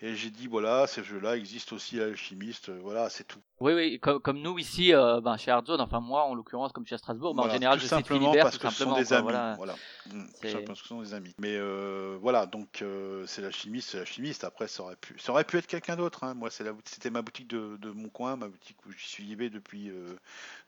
et 0.00 0.14
j'ai 0.14 0.30
dit 0.30 0.46
voilà, 0.46 0.86
ce 0.86 1.02
jeu-là 1.02 1.36
existe 1.36 1.72
aussi 1.72 2.00
à 2.00 2.06
l'alchimiste. 2.06 2.68
euh, 2.68 2.78
Voilà, 2.82 3.08
c'est 3.10 3.24
tout. 3.24 3.40
Oui, 3.60 3.72
oui, 3.74 3.98
comme, 4.00 4.20
comme 4.20 4.38
nous 4.40 4.56
ici, 4.58 4.94
euh, 4.94 5.20
ben, 5.20 5.36
chez 5.36 5.50
Hardzone, 5.50 5.80
enfin 5.80 5.98
moi 6.00 6.24
en 6.24 6.34
l'occurrence, 6.34 6.70
comme 6.72 6.84
je 6.84 6.88
suis 6.90 6.94
à 6.94 6.98
Strasbourg, 6.98 7.34
ben, 7.34 7.40
en 7.40 7.44
Voilà, 7.44 7.54
général 7.54 7.78
tout 7.78 7.82
je 7.84 7.88
simplement 7.88 8.32
parce 8.40 8.56
tout 8.58 8.66
que 8.66 8.72
ce 8.72 8.84
sont 8.84 8.94
des 8.94 9.04
quoi, 9.06 9.16
amis. 9.16 9.24
voilà. 9.24 9.54
Voilà, 9.56 9.74
Mm, 10.10 10.26
simplement 10.42 10.64
parce 10.68 10.80
que 10.80 10.88
ce 10.88 10.94
sont 10.94 11.02
des 11.02 11.12
amis. 11.14 11.34
Mais 11.38 11.56
euh, 11.56 12.16
voilà, 12.22 12.46
donc 12.46 12.80
euh, 12.82 13.26
c'est 13.26 13.42
la 13.42 13.50
chimiste, 13.50 13.90
c'est 13.90 13.98
la 13.98 14.04
chimiste. 14.04 14.44
Après, 14.44 14.68
ça 14.68 14.82
aurait 14.84 14.96
pu, 14.96 15.18
ça 15.18 15.32
aurait 15.32 15.44
pu 15.44 15.58
être 15.58 15.66
quelqu'un 15.66 15.96
d'autre. 15.96 16.24
hein. 16.24 16.34
Moi, 16.34 16.50
c'est 16.50 16.64
la- 16.64 16.72
c'était 16.84 17.10
ma 17.10 17.20
boutique 17.22 17.48
de, 17.48 17.76
de 17.78 17.90
mon 17.90 18.08
coin, 18.08 18.36
ma 18.36 18.48
boutique 18.48 18.76
où 18.86 18.92
j'y 18.92 19.06
suis 19.08 19.24
arrivé 19.24 19.50
depuis 19.50 19.90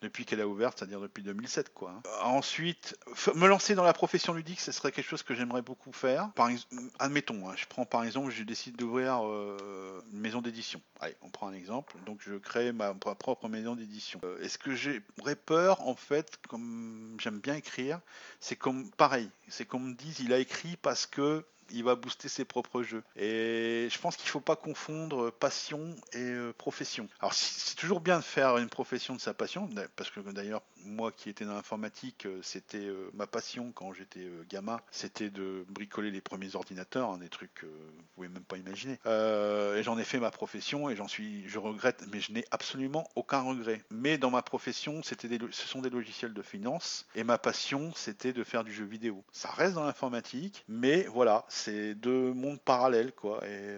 depuis 0.03 0.25
qu'elle 0.25 0.41
a 0.41 0.49
ouvert, 0.49 0.73
c'est-à-dire 0.75 1.01
depuis 1.01 1.23
2007, 1.23 1.73
quoi. 1.73 1.91
hein. 1.97 2.03
Ensuite, 2.23 2.97
f- 3.15 3.35
me 3.37 3.47
lancer 3.47 3.75
dans 3.75 3.85
la 3.85 3.93
profession 3.93 4.33
ludique, 4.33 4.61
ce 4.61 4.73
serait 4.73 4.93
quelque 4.93 5.09
chose 5.09 5.23
que 5.23 5.35
j'aimerais 5.35 5.63
beaucoup 5.63 5.93
faire. 5.93 6.31
Par 6.35 6.49
ex- 6.49 6.67
admettons, 6.99 7.49
hein, 7.49 7.55
je 7.57 7.67
prends 7.67 7.85
par 7.85 8.05
exemple, 8.05 8.31
je 8.31 8.43
décide 8.43 8.77
d'ouvrir 8.77 9.20
euh, 9.29 10.01
une 10.13 10.21
maison 10.21 10.41
d'édition. 10.41 10.81
Allez, 11.01 11.17
on 11.23 11.31
prend 11.31 11.49
un 11.49 11.53
exemple. 11.53 11.97
Donc, 12.07 12.21
je 12.21 12.35
crée 12.35 12.73
ma, 12.73 12.95
propre 12.95 13.49
maison 13.49 13.75
d'édition. 13.75 14.21
Euh, 14.25 14.43
Est-ce 14.43 14.59
que 14.59 14.75
j'aurais 14.75 15.37
peur, 15.37 15.87
en 15.87 15.95
fait, 15.95 16.39
comme 16.49 17.17
j'aime 17.21 17.41
bien 17.41 17.55
écrire, 17.55 18.01
c'est 18.41 18.57
comme 18.57 18.91
pareil, 18.93 19.31
c'est 19.49 19.65
qu'on 19.65 19.81
me 19.81 19.95
dise 19.95 20.21
il 20.21 20.33
a 20.33 20.39
écrit 20.39 20.77
parce 20.77 21.07
que 21.07 21.45
il 21.73 21.85
va 21.85 21.95
booster 21.95 22.29
ses 22.29 22.45
propres 22.45 22.83
jeux. 22.83 23.03
Et 23.17 23.89
je 23.91 23.99
pense 23.99 24.17
qu'il 24.17 24.29
faut 24.29 24.41
pas 24.41 24.57
confondre 24.57 25.31
passion 25.31 25.95
et 26.13 26.19
euh, 26.19 26.53
profession. 26.53 27.09
Alors 27.21 27.35
c'est 27.35 27.77
toujours 27.77 28.01
bien 28.01 28.19
de 28.19 28.25
faire 28.25 28.59
une 28.59 28.69
profession 28.69 29.15
de 29.15 29.21
sa 29.21 29.35
passion, 29.35 29.69
parce 29.97 30.11
que 30.11 30.21
d'ailleurs 30.21 30.63
moi 30.85 31.13
qui 31.13 31.29
étais 31.31 31.45
dans 31.45 31.55
l'informatique, 31.55 32.27
euh, 32.27 32.41
c'était 32.43 32.79
euh, 32.79 33.11
ma 33.15 33.27
passion 33.27 33.73
quand 33.73 33.93
j'étais 33.93 34.21
euh, 34.21 34.45
gamin, 34.49 34.81
c'était 34.91 35.31
de 35.31 35.65
bricoler 35.69 36.11
les 36.11 36.21
premiers 36.21 36.57
ordinateurs, 36.57 37.11
hein, 37.11 37.19
des 37.19 37.29
trucs 37.29 37.55
que 37.55 37.67
vous 37.67 38.03
pouvez 38.15 38.29
même 38.29 38.45
pas 38.45 38.57
imaginer. 38.57 38.99
Euh, 39.07 39.77
et 39.77 39.83
j'en 39.83 39.99
ai 39.99 40.05
fait 40.05 40.19
ma 40.19 40.31
profession 40.31 40.91
et 40.91 40.97
j'en 40.97 41.09
suis, 41.09 41.49
je 41.49 41.59
regrette, 41.59 42.05
mais 42.13 42.21
je 42.21 42.33
n'ai 42.33 42.45
absolument 42.51 43.09
aucun 43.17 43.41
regret. 43.41 43.83
Mais 43.91 44.19
dans 44.19 44.31
ma 44.31 44.43
profession, 44.43 45.03
c'était 45.03 45.29
ce 45.51 45.67
sont 45.67 45.81
des 45.81 45.91
logiciels 45.91 46.35
de 46.35 46.43
finance 46.43 47.07
et 47.15 47.25
ma 47.25 47.39
passion, 47.39 47.93
c'était 47.95 48.33
de 48.33 48.45
faire 48.45 48.65
du 48.65 48.73
jeu 48.73 48.85
vidéo. 48.85 49.25
Ça 49.33 49.51
reste 49.51 49.75
dans 49.75 49.85
l'informatique, 49.85 50.65
mais 50.69 51.05
voilà, 51.05 51.45
c'est 51.49 51.95
deux 51.95 52.33
mondes 52.33 52.61
parallèles, 52.61 53.13
quoi. 53.13 53.41
Et 53.47 53.77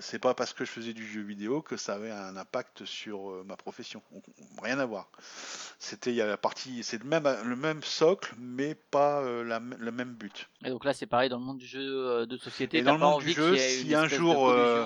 c'est 0.00 0.18
pas 0.18 0.34
parce 0.34 0.52
que 0.52 0.64
je 0.64 0.70
faisais 0.70 0.92
du 0.92 1.06
jeu 1.06 1.22
vidéo 1.22 1.62
que 1.62 1.76
ça 1.76 1.94
avait 1.94 2.10
un 2.10 2.36
impact 2.36 2.84
sur 2.84 3.44
ma 3.44 3.56
profession. 3.56 4.02
On- 4.12 4.22
on- 4.58 4.62
rien 4.62 4.78
à 4.78 4.86
voir. 4.86 5.10
C'était 5.96 6.10
il 6.10 6.16
y 6.16 6.20
a 6.20 6.26
la 6.26 6.36
partie, 6.36 6.82
c'est 6.82 6.98
le 7.02 7.08
même 7.08 7.26
le 7.42 7.56
même 7.56 7.82
socle, 7.82 8.34
mais 8.38 8.74
pas 8.74 9.22
euh, 9.22 9.42
la 9.42 9.60
le 9.60 9.90
même 9.90 10.12
but. 10.12 10.46
Et 10.62 10.68
donc 10.68 10.84
là 10.84 10.92
c'est 10.92 11.06
pareil 11.06 11.30
dans 11.30 11.38
le 11.38 11.44
monde 11.44 11.56
du 11.56 11.66
jeu 11.66 11.80
euh, 11.80 12.26
de 12.26 12.36
société. 12.36 12.76
Et 12.76 12.82
dans 12.82 12.92
le 12.92 12.98
monde 12.98 13.22
du 13.22 13.32
jeu, 13.32 13.56
si 13.56 13.94
un 13.94 14.06
jour, 14.06 14.50
euh, 14.50 14.84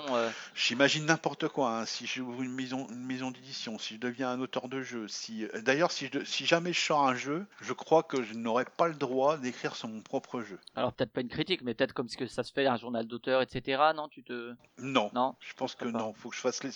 J'imagine 0.55 1.07
n'importe 1.07 1.49
quoi. 1.49 1.81
hein. 1.81 1.85
Si 1.85 2.07
j'ouvre 2.07 2.41
une 2.43 2.53
maison, 2.53 2.87
une 2.91 3.05
maison 3.05 3.33
d'édition, 3.33 3.77
si 3.81 3.95
je 3.95 3.99
deviens 3.99 4.31
un 4.31 4.41
auteur 4.41 4.69
de 4.69 4.83
jeu, 4.83 5.09
si 5.09 5.49
d'ailleurs 5.65 5.91
si, 5.91 6.07
je 6.07 6.21
de- 6.21 6.25
si 6.25 6.47
jamais 6.47 6.73
je 6.73 6.79
sors 6.79 7.05
un 7.09 7.17
jeu, 7.17 7.45
je 7.61 7.73
crois 7.73 8.05
que 8.05 8.23
je 8.23 8.35
n'aurai 8.35 8.65
pas 8.65 8.87
le 8.87 8.95
droit 8.95 9.37
d'écrire 9.37 9.75
sur 9.75 9.89
mon 9.89 10.03
propre 10.03 10.43
jeu. 10.43 10.61
Alors 10.77 10.93
peut-être 10.93 11.11
pas 11.13 11.23
une 11.23 11.29
critique, 11.29 11.63
mais 11.63 11.75
peut-être 11.75 11.93
comme 11.93 12.09
ce 12.09 12.17
que 12.17 12.29
ça 12.29 12.45
se 12.45 12.53
fait 12.53 12.67
un 12.69 12.77
journal 12.77 13.05
d'auteur, 13.09 13.43
etc. 13.43 13.83
Non, 13.97 14.07
tu 14.07 14.23
te, 14.23 14.55
Non, 14.79 15.11
non. 15.13 15.35
je 15.41 15.55
pense 15.55 15.75
que 15.75 15.87
pas 15.87 15.91
non. 15.91 16.13
Faut 16.15 16.29
que 16.31 16.37
je 16.37 16.41
fasse 16.41 16.63
les. 16.63 16.71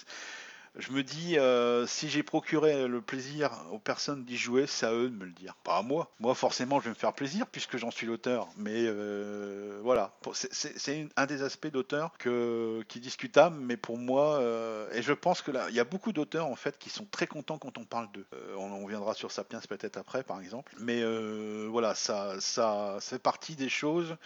Je 0.77 0.91
me 0.91 1.05
dis, 1.05 1.39
euh, 1.39 1.87
si 1.87 2.09
j'ai 2.09 2.25
procuré 2.25 2.89
le 2.89 3.01
plaisir 3.01 3.53
aux 3.71 3.79
personnes 3.79 4.25
d'y 4.25 4.37
jouer, 4.37 4.67
c'est 4.67 4.87
à 4.87 4.93
eux 4.93 5.09
de 5.09 5.15
me 5.15 5.25
le 5.25 5.31
dire, 5.31 5.55
pas 5.63 5.77
à 5.77 5.83
moi. 5.83 6.11
Moi, 6.19 6.35
forcément, 6.35 6.81
je 6.81 6.85
vais 6.85 6.91
me 6.91 6.95
faire 6.97 7.13
plaisir 7.13 7.47
puisque 7.47 7.77
j'en 7.77 7.93
suis 7.93 8.09
l'auteur. 8.09 8.49
Mais 8.57 8.87
euh, 8.87 9.79
voilà, 9.85 10.13
c'est- 10.33 10.53
c'est 10.53 10.77
c'est 10.79 11.09
un 11.17 11.27
des 11.27 11.43
aspects 11.43 11.69
d'auteur 11.69 12.11
qui 12.19 12.29
est 12.29 13.01
discutable, 13.01 13.57
mais 13.61 13.77
pour 13.77 13.99
moi, 13.99 14.41
euh, 14.41 14.91
et 14.93 15.03
je 15.03 15.13
pense 15.13 15.43
que 15.43 15.53
il 15.69 15.75
y 15.77 15.81
a 15.81 15.85
beaucoup 15.85 16.13
d'auteurs 16.13 16.47
en 16.47 16.57
fait 16.57 16.77
qui 16.79 16.91
sont 16.91 17.07
très 17.07 17.29
contents 17.29 17.59
quand 17.59 17.79
on 17.79 17.85
parle 17.85 18.11
d'eux. 18.13 18.27
On, 18.57 18.85
viendra 18.87 19.15
sur 19.15 19.31
Sapiens 19.31 19.61
peut-être 19.69 19.97
après, 19.97 20.25
par 20.25 20.41
exemple. 20.41 20.75
Mais 20.81 21.03
voilà, 21.69 21.95
ça, 21.95 22.41
ça, 22.41 22.99
fait 23.01 23.19
partie 23.21 23.55
des 23.55 23.69
choses 23.69 24.17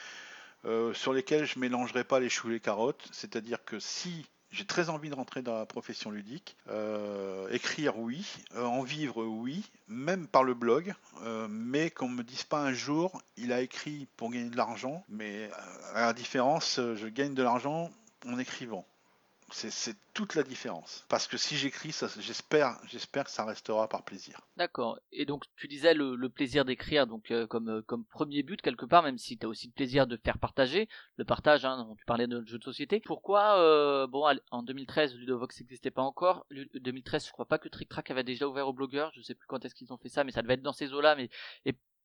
sur 0.94 1.12
lesquelles 1.12 1.44
je 1.44 1.58
mélangerai 1.58 2.04
pas 2.04 2.20
les 2.20 2.30
choux 2.30 2.48
et 2.48 2.54
les 2.54 2.60
carottes. 2.60 3.06
C'est-à-dire 3.12 3.64
que 3.64 3.78
si 3.78 4.26
j'ai 4.50 4.64
très 4.64 4.88
envie 4.88 5.10
de 5.10 5.14
rentrer 5.14 5.42
dans 5.42 5.58
la 5.58 5.66
profession 5.66 6.10
ludique, 6.10 6.56
euh, 6.68 7.48
écrire 7.50 7.98
oui, 7.98 8.26
euh, 8.54 8.64
en 8.64 8.82
vivre 8.82 9.24
oui, 9.24 9.70
même 9.88 10.26
par 10.26 10.42
le 10.42 10.54
blog, 10.54 10.94
euh, 11.22 11.46
mais 11.50 11.90
qu'on 11.90 12.08
me 12.08 12.22
dise 12.22 12.44
pas 12.44 12.60
un 12.60 12.72
jour 12.72 13.20
il 13.36 13.52
a 13.52 13.60
écrit 13.60 14.08
pour 14.16 14.30
gagner 14.30 14.50
de 14.50 14.56
l'argent, 14.56 15.04
mais 15.08 15.50
à 15.94 16.06
la 16.06 16.12
différence, 16.12 16.76
je 16.76 17.08
gagne 17.08 17.34
de 17.34 17.42
l'argent 17.42 17.90
en 18.26 18.38
écrivant. 18.38 18.84
C'est 19.50 19.96
toute 20.12 20.34
la 20.34 20.42
différence. 20.42 21.06
Parce 21.08 21.26
que 21.26 21.36
si 21.36 21.56
j'écris, 21.56 21.94
j'espère, 22.18 22.78
j'espère 22.86 23.24
que 23.24 23.30
ça 23.30 23.44
restera 23.44 23.88
par 23.88 24.02
plaisir. 24.04 24.40
D'accord. 24.56 24.98
Et 25.10 25.24
donc 25.24 25.44
tu 25.56 25.68
disais 25.68 25.94
le, 25.94 26.28
plaisir 26.28 26.64
d'écrire, 26.64 27.06
donc 27.06 27.30
euh, 27.30 27.46
comme 27.46 27.68
euh, 27.70 27.82
comme 27.82 28.04
premier 28.04 28.42
but 28.42 28.60
quelque 28.60 28.84
part, 28.84 29.02
même 29.02 29.16
si 29.16 29.38
tu 29.38 29.46
as 29.46 29.48
aussi 29.48 29.68
le 29.68 29.72
plaisir 29.72 30.06
de 30.06 30.16
faire 30.16 30.38
partager, 30.38 30.88
le 31.16 31.24
partage. 31.24 31.64
Hein, 31.64 31.84
dont 31.84 31.96
tu 31.96 32.04
parlais 32.04 32.26
de 32.26 32.44
jeu 32.46 32.58
de 32.58 32.64
société. 32.64 33.00
Pourquoi 33.00 33.58
euh, 33.58 34.06
bon 34.06 34.28
l- 34.28 34.40
en 34.50 34.62
2013 34.62 35.14
Ludovox 35.14 35.60
n'existait 35.60 35.90
pas 35.90 36.02
encore. 36.02 36.44
Lu- 36.50 36.68
2013, 36.74 37.26
je 37.26 37.32
crois 37.32 37.46
pas 37.46 37.58
que 37.58 37.68
Trick 37.68 37.88
Track 37.88 38.10
avait 38.10 38.24
déjà 38.24 38.46
ouvert 38.48 38.68
aux 38.68 38.72
blogueurs. 38.74 39.10
Je 39.14 39.22
sais 39.22 39.34
plus 39.34 39.46
quand 39.46 39.64
est-ce 39.64 39.74
qu'ils 39.74 39.92
ont 39.92 39.98
fait 39.98 40.08
ça, 40.10 40.24
mais 40.24 40.32
ça 40.32 40.42
devait 40.42 40.54
être 40.54 40.62
dans 40.62 40.72
ces 40.72 40.92
eaux-là. 40.92 41.16
Mais 41.16 41.30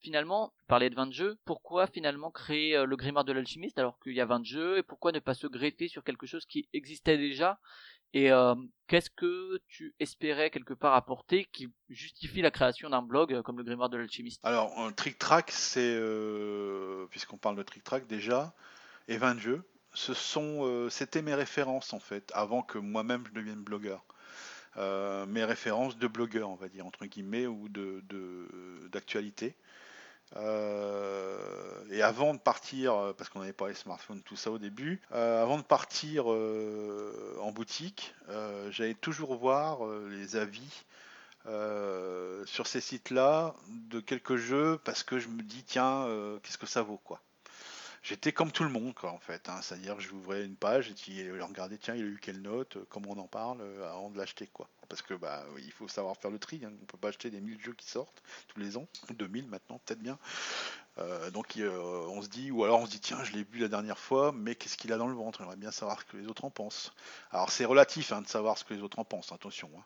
finalement, 0.03 0.53
parlais 0.67 0.89
de 0.89 0.95
20 0.95 1.11
jeux. 1.11 1.37
Pourquoi 1.45 1.87
finalement 1.87 2.31
créer 2.31 2.75
euh, 2.75 2.85
le 2.85 2.95
grimoire 2.95 3.23
de 3.25 3.31
l'alchimiste 3.31 3.79
alors 3.79 3.99
qu'il 3.99 4.13
y 4.13 4.21
a 4.21 4.25
20 4.25 4.45
jeux 4.45 4.77
et 4.77 4.83
pourquoi 4.83 5.11
ne 5.11 5.19
pas 5.19 5.33
se 5.33 5.47
greffer 5.47 5.87
sur 5.87 6.03
quelque 6.03 6.27
chose 6.27 6.45
qui 6.45 6.67
existait 6.73 7.17
déjà? 7.17 7.59
Et 8.13 8.31
euh, 8.31 8.53
qu'est-ce 8.87 9.09
que 9.09 9.59
tu 9.67 9.95
espérais 9.99 10.51
quelque 10.51 10.75
part 10.75 10.93
apporter 10.93 11.45
qui 11.51 11.69
justifie 11.89 12.41
la 12.41 12.51
création 12.51 12.89
d'un 12.89 13.01
blog 13.01 13.33
euh, 13.33 13.41
comme 13.41 13.57
le 13.57 13.63
grimoire 13.63 13.89
de 13.89 13.97
l'alchimiste? 13.97 14.43
Alors, 14.43 14.77
un 14.79 14.91
Trick 14.91 15.17
Track, 15.17 15.51
c'est, 15.51 15.97
puisqu'on 17.09 17.37
parle 17.37 17.55
de 17.55 17.63
Trick 17.63 17.83
Track 17.83 18.07
déjà, 18.07 18.53
et 19.07 19.17
20 19.17 19.39
jeux, 19.39 19.63
ce 19.93 20.13
sont, 20.13 20.89
c'était 20.89 21.21
mes 21.21 21.35
références 21.35 21.93
en 21.93 21.99
fait, 21.99 22.31
avant 22.35 22.61
que 22.61 22.77
moi-même 22.77 23.23
je 23.27 23.33
devienne 23.33 23.61
blogueur. 23.63 24.03
Mes 24.77 25.43
références 25.43 25.97
de 25.97 26.07
blogueur, 26.07 26.49
on 26.49 26.55
va 26.55 26.69
dire, 26.69 26.85
entre 26.85 27.05
guillemets, 27.05 27.47
ou 27.47 27.69
de- 27.69 28.01
d'actualité. 28.91 29.55
Euh, 30.35 31.37
et 31.91 32.01
avant 32.01 32.33
de 32.33 32.39
partir, 32.39 32.93
euh, 32.93 33.13
parce 33.13 33.29
qu'on 33.29 33.39
n'avait 33.39 33.53
pas 33.53 33.67
les 33.67 33.75
smartphones, 33.75 34.21
tout 34.23 34.35
ça 34.35 34.51
au 34.51 34.57
début, 34.57 34.99
euh, 35.11 35.41
avant 35.41 35.57
de 35.57 35.63
partir 35.63 36.27
en 36.27 37.51
boutique, 37.51 38.15
j'allais 38.69 38.95
toujours 38.95 39.35
voir 39.35 39.79
les 40.09 40.35
avis 40.35 40.83
sur 42.45 42.67
ces 42.67 42.81
sites-là 42.81 43.55
de 43.67 43.99
quelques 43.99 44.37
jeux 44.37 44.79
parce 44.83 45.03
que 45.03 45.19
je 45.19 45.27
me 45.27 45.41
dis 45.43 45.63
tiens 45.63 46.07
qu'est-ce 46.41 46.57
que 46.57 46.65
ça 46.65 46.81
vaut 46.81 46.99
quoi. 47.03 47.19
J'étais 48.03 48.31
comme 48.33 48.51
tout 48.51 48.63
le 48.63 48.69
monde, 48.69 48.93
quoi, 48.93 49.11
en 49.11 49.19
fait. 49.19 49.49
hein. 49.49 49.59
C'est-à-dire 49.61 49.99
j'ouvrais 49.99 50.45
une 50.45 50.55
page 50.55 50.89
et 50.91 50.95
je 51.25 51.41
regardais, 51.41 51.77
tiens, 51.77 51.95
il 51.95 52.03
a 52.03 52.05
eu 52.07 52.19
quelle 52.21 52.41
note, 52.41 52.77
euh, 52.77 52.85
comment 52.89 53.11
on 53.11 53.19
en 53.19 53.27
parle, 53.27 53.61
euh, 53.61 53.89
avant 53.89 54.09
de 54.11 54.17
l'acheter, 54.17 54.47
quoi. 54.47 54.69
Parce 54.89 55.01
que 55.01 55.13
bah, 55.15 55.43
il 55.59 55.71
faut 55.71 55.87
savoir 55.87 56.15
faire 56.17 56.29
le 56.31 56.37
tri. 56.39 56.61
Hein. 56.65 56.71
On 56.81 56.85
peut 56.85 56.97
pas 56.97 57.07
acheter 57.09 57.29
des 57.31 57.41
1000 57.41 57.59
jeux 57.61 57.73
qui 57.73 57.89
sortent 57.89 58.21
tous 58.49 58.59
les 58.59 58.77
ans, 58.77 58.87
ou 59.09 59.13
2000 59.13 59.47
maintenant, 59.47 59.79
peut-être 59.85 60.01
bien. 60.01 60.19
Euh, 60.99 61.31
donc 61.31 61.57
euh, 61.57 62.05
on 62.09 62.21
se 62.21 62.27
dit, 62.29 62.51
ou 62.51 62.63
alors 62.63 62.79
on 62.81 62.85
se 62.85 62.91
dit, 62.91 62.99
tiens, 62.99 63.23
je 63.23 63.31
l'ai 63.33 63.43
vu 63.43 63.59
la 63.59 63.67
dernière 63.67 63.97
fois, 63.99 64.31
mais 64.33 64.55
qu'est-ce 64.55 64.77
qu'il 64.77 64.93
a 64.93 64.97
dans 64.97 65.07
le 65.07 65.15
ventre? 65.15 65.39
J'aimerais 65.39 65.55
bien 65.57 65.71
savoir 65.71 65.99
ce 66.01 66.05
que 66.05 66.17
les 66.17 66.27
autres 66.27 66.45
en 66.45 66.51
pensent. 66.51 66.93
Alors 67.31 67.49
c'est 67.51 67.65
relatif 67.65 68.11
hein, 68.11 68.21
de 68.21 68.27
savoir 68.27 68.57
ce 68.57 68.63
que 68.65 68.73
les 68.75 68.81
autres 68.81 68.99
en 68.99 69.05
pensent, 69.05 69.31
attention. 69.31 69.69
hein. 69.77 69.83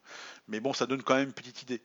Mais 0.47 0.59
bon, 0.59 0.73
ça 0.73 0.87
donne 0.87 1.03
quand 1.03 1.15
même 1.15 1.27
une 1.29 1.33
petite 1.33 1.61
idée. 1.63 1.81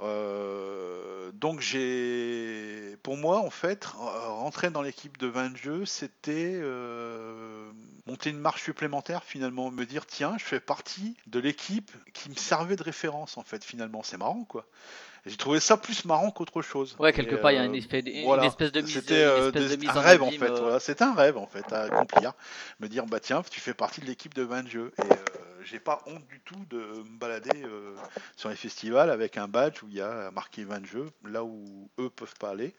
Euh, 0.00 1.30
donc 1.32 1.60
j'ai, 1.60 2.96
pour 3.02 3.16
moi 3.16 3.38
en 3.38 3.50
fait, 3.50 3.84
rentrer 3.84 4.70
dans 4.70 4.82
l'équipe 4.82 5.18
de 5.18 5.26
20 5.26 5.56
jeux, 5.56 5.84
c'était 5.84 6.58
euh, 6.60 7.70
monter 8.06 8.30
une 8.30 8.38
marche 8.38 8.62
supplémentaire 8.62 9.24
finalement, 9.24 9.70
me 9.70 9.84
dire 9.84 10.06
tiens, 10.06 10.36
je 10.38 10.44
fais 10.44 10.60
partie 10.60 11.16
de 11.26 11.38
l'équipe 11.38 11.90
qui 12.14 12.30
me 12.30 12.34
servait 12.34 12.76
de 12.76 12.82
référence 12.82 13.36
en 13.38 13.42
fait 13.42 13.64
finalement, 13.64 14.02
c'est 14.02 14.16
marrant 14.18 14.44
quoi. 14.44 14.66
J'ai 15.26 15.36
trouvé 15.36 15.60
ça 15.60 15.76
plus 15.76 16.04
marrant 16.04 16.30
qu'autre 16.30 16.62
chose. 16.62 16.96
Ouais, 16.98 17.12
quelque 17.12 17.34
Et, 17.34 17.40
part, 17.40 17.50
il 17.52 17.56
y 17.56 17.58
a 17.58 17.62
euh, 17.62 17.66
une, 17.66 17.74
espèce 17.74 18.04
de- 18.04 18.10
une 18.10 18.24
voilà. 18.24 18.46
espèce 18.46 18.72
de 18.72 18.80
mise, 18.80 18.94
C'était 18.94 19.24
euh, 19.24 19.50
un 19.88 20.00
rêve 20.00 20.22
en 20.22 20.30
fait. 20.30 20.48
Voilà, 20.48 20.80
c'était 20.80 21.04
un 21.04 21.14
rêve 21.14 21.36
en 21.36 21.46
fait 21.46 21.70
à 21.72 21.82
accomplir. 21.82 22.32
Me 22.80 22.88
dire 22.88 23.04
bah 23.04 23.20
tiens, 23.20 23.42
tu 23.50 23.60
fais 23.60 23.74
partie 23.74 24.00
de 24.00 24.06
l'équipe 24.06 24.32
de 24.34 24.42
20 24.42 24.68
jeux. 24.68 24.92
Et 24.98 25.02
j'ai 25.70 25.80
pas 25.80 26.02
honte 26.06 26.26
du 26.28 26.40
tout 26.40 26.64
de 26.70 26.78
me 26.78 27.18
balader 27.18 27.62
euh, 27.64 27.94
sur 28.36 28.48
les 28.48 28.56
festivals 28.56 29.10
avec 29.10 29.36
un 29.36 29.48
badge 29.48 29.82
où 29.82 29.88
il 29.88 29.94
y 29.96 30.00
a 30.00 30.30
marqué 30.30 30.64
20 30.64 30.86
jeux, 30.86 31.10
là 31.24 31.44
où 31.44 31.90
eux 31.98 32.10
peuvent 32.10 32.36
pas 32.38 32.50
aller. 32.50 32.74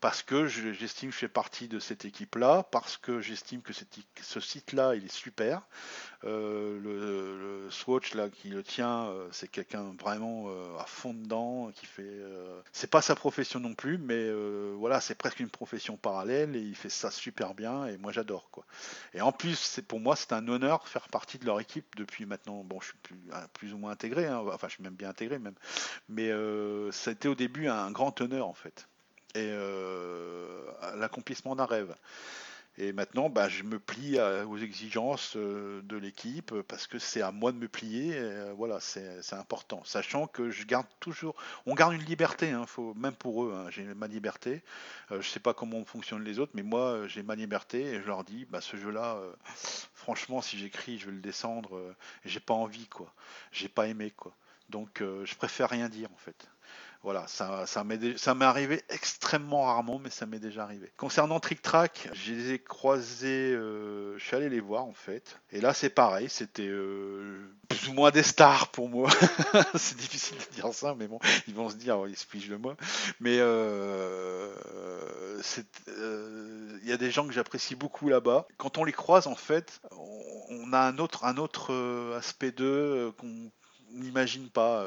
Parce 0.00 0.22
que 0.22 0.46
je- 0.46 0.72
j'estime 0.72 1.08
que 1.10 1.14
je 1.14 1.18
fais 1.20 1.28
partie 1.28 1.66
de 1.68 1.80
cette 1.80 2.04
équipe-là, 2.04 2.62
parce 2.70 2.96
que 2.96 3.20
j'estime 3.20 3.62
que 3.62 3.72
ce 3.72 4.40
site-là, 4.40 4.94
il 4.94 5.04
est 5.04 5.12
super. 5.12 5.62
Euh, 6.24 6.78
le, 6.80 7.64
le 7.64 7.70
Swatch 7.70 8.14
là 8.14 8.28
qui 8.30 8.48
le 8.50 8.62
tient, 8.62 9.06
euh, 9.06 9.28
c'est 9.32 9.48
quelqu'un 9.48 9.94
vraiment 10.00 10.46
euh, 10.48 10.76
à 10.78 10.84
fond 10.86 11.14
dedans, 11.14 11.70
qui 11.74 11.86
fait. 11.86 12.02
euh, 12.04 12.60
c'est 12.72 12.90
pas 12.90 13.02
sa 13.02 13.14
profession 13.14 13.60
non 13.60 13.74
plus, 13.74 13.98
mais 13.98 14.30
voilà, 14.74 15.00
c'est 15.00 15.14
presque 15.16 15.40
une 15.40 15.50
profession 15.50 15.96
parallèle 15.96 16.56
et 16.56 16.60
il 16.60 16.74
fait 16.76 16.88
ça 16.90 17.10
super 17.10 17.54
bien 17.54 17.86
et 17.86 17.96
moi 17.98 18.12
j'adore 18.12 18.50
quoi. 18.50 18.64
Et 19.14 19.20
en 19.20 19.32
plus, 19.32 19.80
pour 19.88 20.00
moi 20.00 20.16
c'est 20.16 20.32
un 20.32 20.46
honneur 20.48 20.86
faire 20.88 21.08
partie 21.08 21.38
de 21.38 21.46
leur 21.46 21.60
équipe 21.60 21.96
depuis 21.96 22.26
maintenant. 22.26 22.64
Bon, 22.64 22.80
je 22.80 22.86
suis 22.88 22.98
plus, 23.54 23.72
ou 23.74 23.78
moins 23.78 23.92
intégré, 23.92 24.26
hein, 24.26 24.42
enfin 24.52 24.68
je 24.68 24.74
suis 24.74 24.82
même 24.82 24.94
bien 24.94 25.10
intégré 25.10 25.38
même, 25.38 25.54
mais 26.08 26.30
ça 26.92 27.10
a 27.10 27.12
été 27.12 27.28
au 27.28 27.34
début 27.34 27.68
un 27.68 27.90
grand 27.90 28.20
honneur 28.20 28.48
en 28.48 28.54
fait 28.54 28.88
et 29.34 29.50
euh, 29.52 30.64
l'accomplissement 30.96 31.56
d'un 31.56 31.66
rêve. 31.66 31.94
Et 32.80 32.92
maintenant, 32.92 33.28
bah, 33.28 33.48
je 33.48 33.64
me 33.64 33.80
plie 33.80 34.20
aux 34.20 34.56
exigences 34.58 35.34
euh, 35.36 35.82
de 35.82 35.96
l'équipe 35.96 36.54
parce 36.68 36.86
que 36.86 36.98
c'est 37.00 37.22
à 37.22 37.32
moi 37.32 37.50
de 37.50 37.56
me 37.58 37.66
plier. 37.68 38.12
euh, 38.16 38.52
voilà, 38.56 38.78
c'est 38.80 39.32
important. 39.32 39.82
Sachant 39.84 40.28
que 40.28 40.50
je 40.50 40.64
garde 40.64 40.86
toujours, 41.00 41.34
on 41.66 41.74
garde 41.74 41.94
une 41.94 42.04
liberté, 42.04 42.50
hein, 42.52 42.66
faut, 42.66 42.94
même 42.94 43.14
pour 43.16 43.44
eux. 43.44 43.52
hein, 43.52 43.68
j'ai 43.70 43.82
ma 43.82 44.06
liberté. 44.06 44.62
Euh, 45.10 45.20
je 45.20 45.28
sais 45.28 45.40
pas 45.40 45.54
comment 45.54 45.84
fonctionnent 45.84 46.22
les 46.24 46.38
autres, 46.38 46.52
mais 46.54 46.62
moi, 46.62 47.08
j'ai 47.08 47.24
ma 47.24 47.34
liberté 47.34 47.82
et 47.82 48.00
je 48.00 48.06
leur 48.06 48.22
dis, 48.22 48.44
bah, 48.46 48.60
ce 48.60 48.76
jeu-là, 48.76 49.20
franchement, 49.94 50.40
si 50.40 50.56
j'écris, 50.58 50.98
je 50.98 51.06
vais 51.06 51.12
le 51.12 51.20
descendre. 51.20 51.76
euh, 51.76 51.96
j'ai 52.24 52.40
pas 52.40 52.54
envie, 52.54 52.86
quoi. 52.86 53.12
J'ai 53.52 53.68
pas 53.68 53.88
aimé, 53.88 54.12
quoi. 54.16 54.32
Donc, 54.68 55.00
je 55.00 55.34
préfère 55.36 55.70
rien 55.70 55.88
dire, 55.88 56.10
en 56.12 56.16
fait. 56.18 56.46
Voilà, 57.02 57.26
ça, 57.28 57.64
ça 57.66 57.84
m'est 57.84 58.44
arrivé 58.44 58.82
extrêmement 58.88 59.62
rarement, 59.62 60.00
mais 60.00 60.10
ça 60.10 60.26
m'est 60.26 60.40
déjà 60.40 60.64
arrivé. 60.64 60.90
Concernant 60.96 61.38
Trick 61.38 61.62
Track, 61.62 62.08
je 62.12 62.32
les 62.32 62.52
ai 62.52 62.58
croisés, 62.58 63.52
euh, 63.54 64.18
je 64.18 64.24
suis 64.24 64.34
allé 64.34 64.48
les 64.48 64.58
voir 64.58 64.84
en 64.84 64.94
fait. 64.94 65.38
Et 65.52 65.60
là, 65.60 65.74
c'est 65.74 65.90
pareil, 65.90 66.28
c'était 66.28 66.66
euh, 66.66 67.54
plus 67.68 67.88
ou 67.88 67.92
moins 67.92 68.10
des 68.10 68.24
stars 68.24 68.68
pour 68.72 68.88
moi. 68.88 69.08
c'est 69.76 69.96
difficile 69.96 70.38
de 70.38 70.54
dire 70.56 70.74
ça, 70.74 70.96
mais 70.98 71.06
bon, 71.06 71.20
ils 71.46 71.54
vont 71.54 71.70
se 71.70 71.76
dire, 71.76 72.00
oh, 72.00 72.06
ils 72.08 72.16
se 72.16 72.26
fichent 72.26 72.48
de 72.48 72.56
moi. 72.56 72.76
Mais 73.20 73.36
euh, 73.38 74.52
il 76.82 76.88
y 76.88 76.92
a 76.92 76.96
des 76.96 77.12
gens 77.12 77.28
que 77.28 77.32
j'apprécie 77.32 77.76
beaucoup 77.76 78.08
là-bas. 78.08 78.48
Quand 78.56 78.76
on 78.76 78.82
les 78.82 78.92
croise, 78.92 79.28
en 79.28 79.36
fait, 79.36 79.80
on, 80.50 80.72
a 80.72 80.80
un 80.80 80.98
autre, 80.98 81.24
un 81.24 81.36
autre 81.36 81.72
aspect 82.16 82.50
d'eux 82.50 83.12
qu'on 83.18 83.52
n'imagine 83.92 84.48
pas. 84.50 84.82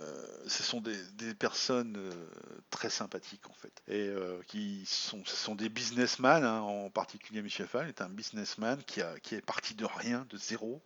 euh, 0.00 0.30
ce 0.46 0.62
sont 0.62 0.80
des, 0.80 1.34
personnes 1.34 1.96
euh, 1.96 2.10
très 2.70 2.90
sympathiques 2.90 3.48
en 3.48 3.54
fait 3.54 3.82
et 3.88 4.08
euh, 4.08 4.40
qui 4.46 4.84
sont 4.86 5.22
ce 5.24 5.36
sont 5.36 5.54
des 5.54 5.68
businessmen 5.68 6.44
hein, 6.44 6.60
en 6.60 6.90
particulier 6.90 7.40
Michel 7.40 7.66
Fall 7.66 7.88
est 7.88 8.00
un 8.00 8.08
businessman 8.08 8.82
qui 8.86 9.00
a 9.00 9.18
qui 9.20 9.34
est 9.36 9.44
parti 9.44 9.74
de 9.74 9.84
rien 9.84 10.26
de 10.28 10.36
zéro 10.36 10.82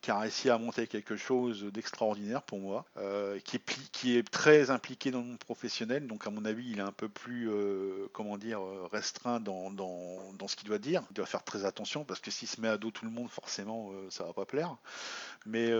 qui 0.00 0.10
a 0.10 0.18
réussi 0.18 0.50
à 0.50 0.58
monter 0.58 0.86
quelque 0.86 1.16
chose 1.16 1.64
d'extraordinaire 1.64 2.42
pour 2.42 2.58
moi 2.58 2.84
euh, 2.96 3.38
qui 3.40 3.56
est 3.56 3.90
qui 3.92 4.16
est 4.16 4.28
très 4.30 4.70
impliqué 4.70 5.10
dans 5.10 5.22
le 5.22 5.36
professionnel. 5.36 6.06
Donc 6.06 6.26
à 6.26 6.30
mon 6.30 6.44
avis 6.44 6.70
il 6.70 6.78
est 6.78 6.82
un 6.82 6.92
peu 6.92 7.08
plus 7.08 7.50
euh, 7.50 8.08
comment 8.12 8.38
dire 8.38 8.60
euh, 8.60 8.88
restreint 8.92 9.40
dans, 9.40 9.70
dans, 9.70 10.32
dans 10.34 10.48
ce 10.48 10.56
qu'il 10.56 10.68
doit 10.68 10.78
dire. 10.78 11.02
Il 11.10 11.14
doit 11.14 11.26
faire 11.26 11.44
très 11.44 11.64
attention 11.64 12.04
parce 12.04 12.20
que 12.20 12.30
s'il 12.30 12.48
se 12.48 12.60
met 12.60 12.68
à 12.68 12.78
dos 12.78 12.90
tout 12.90 13.04
le 13.04 13.10
monde 13.10 13.30
forcément 13.30 13.90
euh, 13.92 14.08
ça 14.10 14.24
va 14.24 14.32
pas 14.32 14.46
plaire. 14.46 14.76
Mais 15.44 15.70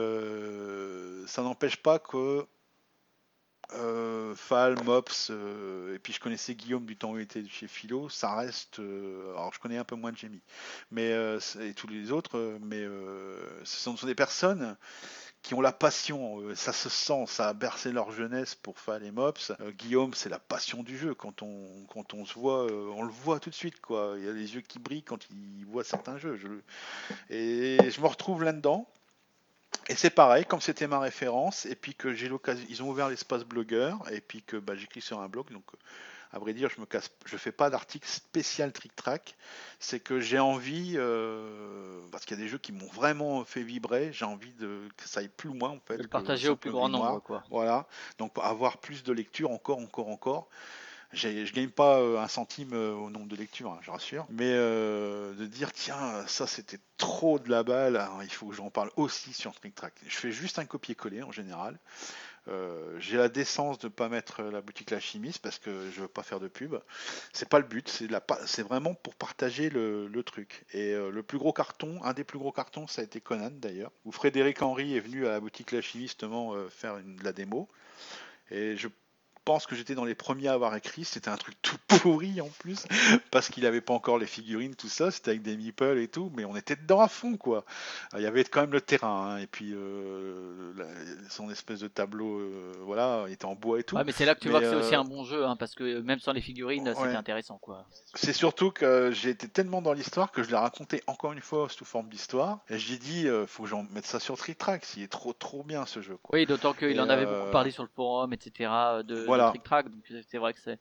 ça 1.27 1.43
n'empêche 1.43 1.77
pas 1.77 1.99
que 1.99 2.47
euh, 3.75 4.35
Mops, 4.85 5.31
euh, 5.31 5.95
et 5.95 5.99
puis 5.99 6.13
je 6.13 6.21
connaissais 6.21 6.55
Guillaume 6.55 6.87
du 6.87 6.97
temps 6.97 7.13
où 7.13 7.19
il 7.19 7.23
était 7.23 7.45
chez 7.49 7.67
Philo, 7.67 8.09
ça 8.09 8.35
reste. 8.35 8.79
euh, 8.79 9.33
alors 9.33 9.53
je 9.53 9.59
connais 9.59 9.79
un 9.79 9.85
peu 9.85 9.97
moins 9.97 10.13
de 10.13 10.17
Jamie, 10.17 10.43
mais 10.91 11.13
euh, 11.13 11.39
et 11.61 11.75
tous 11.75 11.89
les 11.89 12.13
autres, 12.13 12.59
mais 12.63 12.85
ce 13.65 13.77
sont, 13.77 13.95
des 14.07 14.15
personnes 14.15 14.77
qui 15.43 15.55
ont 15.55 15.61
la 15.61 15.73
passion, 15.73 16.43
ça 16.55 16.73
se 16.73 16.89
sent, 16.89 17.25
ça 17.27 17.49
a 17.49 17.53
bercé 17.53 17.93
leur 17.93 18.11
jeunesse 18.11 18.55
pour 18.55 18.79
Fall 18.79 19.05
et 19.05 19.13
Mops. 19.13 19.53
Guillaume, 19.79 20.13
c'est 20.15 20.29
la 20.29 20.41
passion 20.41 20.83
du 20.83 20.99
jeu. 20.99 21.15
Quand 21.15 21.43
on, 21.43 21.87
quand 21.89 22.15
on 22.15 22.25
se 22.25 22.35
voit, 22.35 22.67
on 22.67 23.03
le 23.03 23.13
voit 23.13 23.39
tout 23.39 23.51
de 23.51 23.55
suite, 23.55 23.81
quoi. 23.81 24.15
Il 24.19 24.25
y 24.25 24.29
a 24.29 24.33
les 24.33 24.55
yeux 24.55 24.61
qui 24.61 24.79
brillent 24.79 25.05
quand 25.05 25.29
il 25.31 25.65
voit 25.67 25.85
certains 25.85 26.19
jeux. 26.19 26.39
Et 27.31 27.79
je 27.91 28.01
me 28.01 28.07
retrouve 28.07 28.43
là-dedans. 28.43 28.89
Et 29.89 29.95
c'est 29.95 30.11
pareil, 30.11 30.45
comme 30.45 30.61
c'était 30.61 30.87
ma 30.87 30.99
référence, 30.99 31.67
et 31.67 31.77
puis 31.77 31.95
que 31.95 32.13
j'ai 32.15 32.29
l'occasion, 32.29 32.65
ils 32.69 32.83
ont 32.83 32.89
ouvert 32.89 33.09
l'espace 33.09 33.45
blogueur, 33.45 34.01
et 34.11 34.21
puis 34.21 34.43
que 34.43 34.57
bah, 34.57 34.75
j'écris 34.77 35.01
sur 35.01 35.21
un 35.21 35.29
blog, 35.29 35.51
donc 35.53 35.65
à 36.33 36.39
vrai 36.39 36.53
dire, 36.53 36.69
je 36.75 36.81
me 36.81 36.87
casse, 36.87 37.11
je 37.25 37.37
fais 37.37 37.53
pas 37.53 37.71
d'article 37.71 38.07
spécial 38.07 38.73
Trick 38.73 38.95
Track, 38.97 39.37
c'est 39.79 40.01
que 40.01 40.21
j'ai 40.21 40.39
envie, 40.39 40.95
euh, 40.97 42.01
parce 42.11 42.25
qu'il 42.25 42.37
y 42.37 42.41
a 42.41 42.43
des 42.43 42.49
jeux 42.49 42.59
qui 42.59 42.73
m'ont 42.73 42.89
vraiment 42.89 43.45
fait 43.45 43.63
vibrer, 43.63 44.13
j'ai 44.13 44.25
envie 44.25 44.53
de 44.53 44.89
que 44.97 45.09
ça 45.09 45.21
aille 45.21 45.29
plus 45.29 45.51
loin 45.57 45.71
en 45.71 45.81
fait. 45.87 45.97
de 45.97 46.03
le 46.03 46.09
partager 46.09 46.49
au 46.49 46.57
plus 46.57 46.71
grand 46.71 46.89
nombre, 46.89 47.21
quoi. 47.21 47.43
Voilà, 47.51 47.87
donc 48.19 48.33
avoir 48.43 48.79
plus 48.79 49.03
de 49.03 49.13
lectures, 49.13 49.51
encore, 49.51 49.79
encore, 49.79 50.09
encore. 50.09 50.49
Je 51.13 51.53
gagne 51.53 51.71
pas 51.71 51.99
euh, 51.99 52.19
un 52.19 52.29
centime 52.29 52.73
euh, 52.73 52.93
au 52.93 53.11
nombre 53.11 53.29
de 53.29 53.37
lectures, 53.37 53.71
hein, 53.71 53.79
je 53.83 53.91
rassure, 53.91 54.27
mais 54.31 54.51
euh, 54.51 55.35
de 55.35 55.47
dire 55.47 55.73
tiens, 55.73 56.27
ça 56.27 56.47
c'était 56.47 56.81
trop 56.97 57.39
de 57.39 57.49
la 57.49 57.63
balle, 57.63 57.97
alors 57.97 58.23
il 58.23 58.31
faut 58.31 58.49
que 58.49 58.55
j'en 58.55 58.71
parle 58.71 58.91
aussi 58.97 59.33
sur 59.33 59.55
Trick 59.55 59.75
Track. 59.75 59.95
Je 60.07 60.17
fais 60.17 60.33
juste 60.33 60.59
un 60.59 60.65
copier-coller 60.65 61.23
en 61.23 61.33
général. 61.33 61.79
J'ai 63.01 63.17
la 63.17 63.29
décence 63.29 63.81
de 63.81 63.89
pas 63.89 64.09
mettre 64.09 64.41
la 64.41 64.61
boutique 64.61 64.93
La 64.93 65.01
Chimiste 65.01 65.41
parce 65.43 65.59
que 65.59 65.91
je 65.91 66.03
veux 66.03 66.07
pas 66.07 66.23
faire 66.23 66.39
de 66.39 66.47
pub. 66.47 66.77
C'est 67.33 67.49
pas 67.49 67.59
le 67.59 67.65
but, 67.65 67.89
c'est 67.89 68.63
vraiment 68.63 68.95
pour 68.95 69.17
partager 69.17 69.69
le, 69.69 70.23
truc. 70.25 70.65
Et 70.73 70.95
le 70.95 71.23
plus 71.25 71.39
gros 71.39 71.53
carton, 71.53 72.01
un 72.05 72.13
des 72.13 72.23
plus 72.23 72.39
gros 72.39 72.53
cartons, 72.53 72.87
ça 72.87 73.01
a 73.03 73.05
été 73.05 73.21
Conan 73.21 73.51
d'ailleurs, 73.51 73.91
où 74.05 74.13
Frédéric 74.13 74.63
Henry 74.63 74.97
est 74.97 75.01
venu 75.01 75.27
à 75.27 75.31
la 75.31 75.41
boutique 75.41 75.73
La 75.73 75.81
Chimiste 75.81 76.21
justement 76.21 76.55
faire 76.69 76.99
de 76.99 77.25
la 77.25 77.33
démo. 77.33 77.69
Et 78.53 78.77
je 78.77 78.87
pense 79.47 79.65
que 79.67 79.75
j'étais 79.77 79.95
dans 79.95 80.05
les 80.05 80.15
premiers 80.17 80.49
à 80.49 80.53
avoir 80.53 80.75
écrit. 80.77 81.05
C'était 81.05 81.31
un 81.31 81.37
truc 81.37 81.55
tout 81.63 81.77
pourri 81.87 82.41
en 82.41 82.49
plus, 82.59 82.85
parce 83.31 83.49
qu'il 83.49 83.65
avait 83.65 83.81
pas 83.81 83.95
encore 83.95 84.19
les 84.19 84.27
figurines, 84.27 84.75
tout 84.75 84.89
ça. 84.89 85.11
C'était 85.11 85.31
avec 85.31 85.43
des 85.43 85.57
meeples 85.57 85.99
et 85.99 86.09
tout, 86.09 86.31
mais 86.37 86.45
on 86.45 86.57
était 86.57 86.77
dedans 86.77 87.01
à 87.01 87.09
fond, 87.09 87.37
quoi. 87.39 87.65
Il 88.15 88.21
y 88.23 88.27
avait 88.27 88.45
quand 88.45 88.61
même 88.61 88.73
le 88.73 88.81
terrain, 88.81 89.31
hein, 89.31 89.39
et 89.39 89.47
puis 89.47 89.73
euh, 89.73 90.73
la- 90.77 91.31
son 91.31 91.49
espèce 91.51 91.81
de 91.81 91.89
tableau, 91.89 92.39
euh, 92.41 92.73
voilà, 92.83 93.25
il 93.29 93.33
était 93.33 93.45
en 93.45 93.55
bois 93.55 93.79
et 93.81 93.85
tout. 93.85 93.97
Ouais, 93.97 94.05
mais 94.05 94.13
c'est 94.13 94.25
là 94.25 94.35
que 94.35 94.41
tu 94.41 94.49
Mais, 94.49 94.53
vois 94.53 94.61
que 94.61 94.69
c'est 94.69 94.75
aussi 94.77 94.95
euh, 94.95 95.01
un 95.01 95.05
bon 95.05 95.25
jeu, 95.25 95.47
hein, 95.47 95.57
parce 95.57 95.75
que 95.75 96.01
même 96.01 96.19
sans 96.19 96.33
les 96.33 96.41
figurines, 96.41 96.89
Ouais. 96.89 96.95
c'était 96.95 97.15
intéressant, 97.17 97.59
quoi. 97.59 97.87
C'est 98.15 98.33
surtout 98.33 98.73
que 98.73 99.11
j'ai 99.13 99.31
été 99.31 99.49
tellement 99.49 99.81
dans 99.81 99.93
l'histoire 99.93 100.33
que 100.33 100.43
je 100.43 100.51
l'ai 100.51 100.57
raconté 100.57 101.03
encore 101.07 101.33
une 101.33 101.41
fois 101.41 101.69
sous 101.69 101.85
forme 101.85 102.09
d'histoire. 102.09 102.59
Et 102.69 102.79
j'ai 102.79 102.99
dit, 102.99 103.27
faut 103.47 103.63
que 103.63 103.69
j'en 103.69 103.85
mette 103.93 104.07
ça 104.07 104.19
sur 104.19 104.37
Trick 104.37 104.59
Track, 104.59 104.85
s'il 104.85 105.03
est 105.05 105.09
trop 105.13 105.33
trop 105.33 105.63
bien 105.63 105.87
ce 105.87 106.01
jeu. 106.01 106.17
Quoi. 106.23 106.39
Oui, 106.39 106.47
d'autant 106.47 106.73
qu'il 106.73 107.01
en 107.01 107.09
avait 107.09 107.27
beaucoup 107.27 107.51
parlé 107.53 107.71
sur 107.71 107.83
le 107.85 107.89
forum, 107.95 108.33
etc. 108.33 108.71
De, 109.05 109.25
Voilà. 109.37 109.51
Trick 109.51 109.63
Track, 109.63 109.89
donc 109.91 110.03
c'est 110.31 110.39
vrai 110.39 110.53
que 110.55 110.61
c'était 110.61 110.79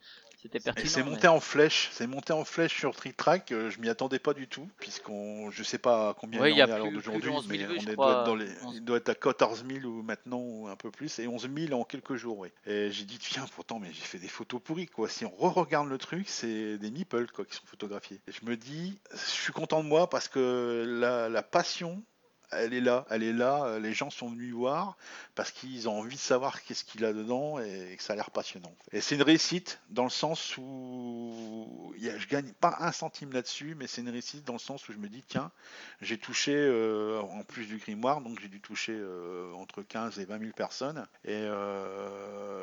Et 0.57 0.59
pertinent. 0.59 0.87
c'est 0.87 1.03
mais- 1.03 1.09
monté 1.11 1.27
en 1.27 1.39
flèche, 1.39 1.89
c'est 1.91 2.07
monté 2.07 2.33
en 2.33 2.43
flèche 2.45 2.75
sur 2.77 2.95
Trick 2.95 3.17
Track, 3.17 3.51
euh, 3.51 3.69
je 3.69 3.79
m'y 3.79 3.89
attendais 3.89 4.19
pas 4.19 4.33
du 4.33 4.47
tout, 4.47 4.67
puisqu'on, 4.79 5.49
je 5.51 5.63
sais 5.63 5.77
pas 5.77 6.13
combien 6.19 6.39
Ouais, 6.41 6.51
il 6.51 6.57
y 6.57 6.63
en 6.63 6.69
a 6.69 6.75
à 6.75 6.77
l'heure 6.77 6.87
plus- 6.87 6.97
de 6.97 7.01
d'aujourd'hui, 7.01 7.29
11 7.31 7.47
000 7.47 7.57
mais 7.59 7.65
vues, 7.65 7.79
on 7.87 7.91
est, 7.91 7.95
doit 7.95 8.11
être 8.11 8.23
dans 8.25 8.35
les, 8.35 8.47
11 8.63 8.75
il 8.75 8.83
doit 8.85 8.97
être 8.97 9.09
à 9.09 9.15
14 9.15 9.65
000 9.67 9.85
ou 9.85 10.01
maintenant 10.03 10.39
ou 10.39 10.67
un 10.67 10.75
peu 10.75 10.91
plus, 10.91 11.17
et 11.19 11.27
11 11.27 11.49
000 11.53 11.73
en 11.79 11.83
quelques 11.83 12.15
jours, 12.15 12.37
oui. 12.39 12.49
Et 12.65 12.91
j'ai 12.91 13.05
dit, 13.05 13.17
tiens, 13.17 13.45
pourtant, 13.55 13.79
mais 13.79 13.87
j'ai 13.91 14.03
fait 14.03 14.19
des 14.19 14.27
photos 14.27 14.61
pourries, 14.63 14.87
quoi. 14.87 15.09
Si 15.09 15.25
on 15.25 15.35
re-regarde 15.35 15.89
le 15.89 15.97
truc, 15.97 16.29
c'est 16.29 16.77
des 16.77 16.91
nipples, 16.91 17.27
quoi, 17.31 17.45
qui 17.45 17.55
sont 17.55 17.65
photographiés. 17.65 18.19
Et 18.27 18.31
je 18.31 18.45
me 18.45 18.55
dis, 18.55 18.99
je 19.11 19.17
suis 19.17 19.53
content 19.53 19.83
de 19.83 19.87
moi 19.89 20.09
parce 20.09 20.27
que 20.27 20.83
la, 20.87 21.29
la 21.29 21.43
passion, 21.43 22.03
elle 22.57 22.73
est 22.73 22.81
là, 22.81 23.05
elle 23.09 23.23
est 23.23 23.33
là, 23.33 23.65
euh, 23.65 23.79
les 23.79 23.93
gens 23.93 24.09
sont 24.09 24.29
venus 24.29 24.53
voir 24.53 24.97
parce 25.35 25.51
qu'ils 25.51 25.87
ont 25.89 25.99
envie 25.99 26.15
de 26.15 26.19
savoir 26.19 26.61
qu'est-ce 26.63 26.83
qu'il 26.83 27.03
a 27.05 27.13
dedans 27.13 27.59
et 27.59 27.95
que 27.97 28.03
ça 28.03 28.13
a 28.13 28.15
l'air 28.15 28.31
passionnant. 28.31 28.73
Et 28.91 29.01
c'est 29.01 29.15
une 29.15 29.21
réussite 29.21 29.79
dans 29.89 30.03
le 30.03 30.09
sens 30.09 30.55
où 30.57 31.93
y 31.97 32.09
a- 32.09 32.17
je 32.17 32.27
gagne 32.27 32.51
pas 32.53 32.75
un 32.79 32.91
centime 32.91 33.31
là-dessus, 33.31 33.75
mais 33.75 33.87
c'est 33.87 34.01
une 34.01 34.09
réussite 34.09 34.45
dans 34.45 34.53
le 34.53 34.59
sens 34.59 34.87
où 34.89 34.93
je 34.93 34.97
me 34.97 35.07
dis 35.07 35.23
tiens, 35.27 35.51
j'ai 36.01 36.17
touché 36.17 36.53
euh, 36.55 37.19
en 37.21 37.43
plus 37.43 37.65
du 37.67 37.77
grimoire, 37.77 38.21
donc 38.21 38.39
j'ai 38.41 38.47
dû 38.49 38.61
toucher 38.61 38.93
euh, 38.95 39.51
entre 39.53 39.81
15 39.81 40.19
et 40.19 40.25
20 40.25 40.39
000 40.39 40.51
personnes 40.53 41.05
et 41.23 41.45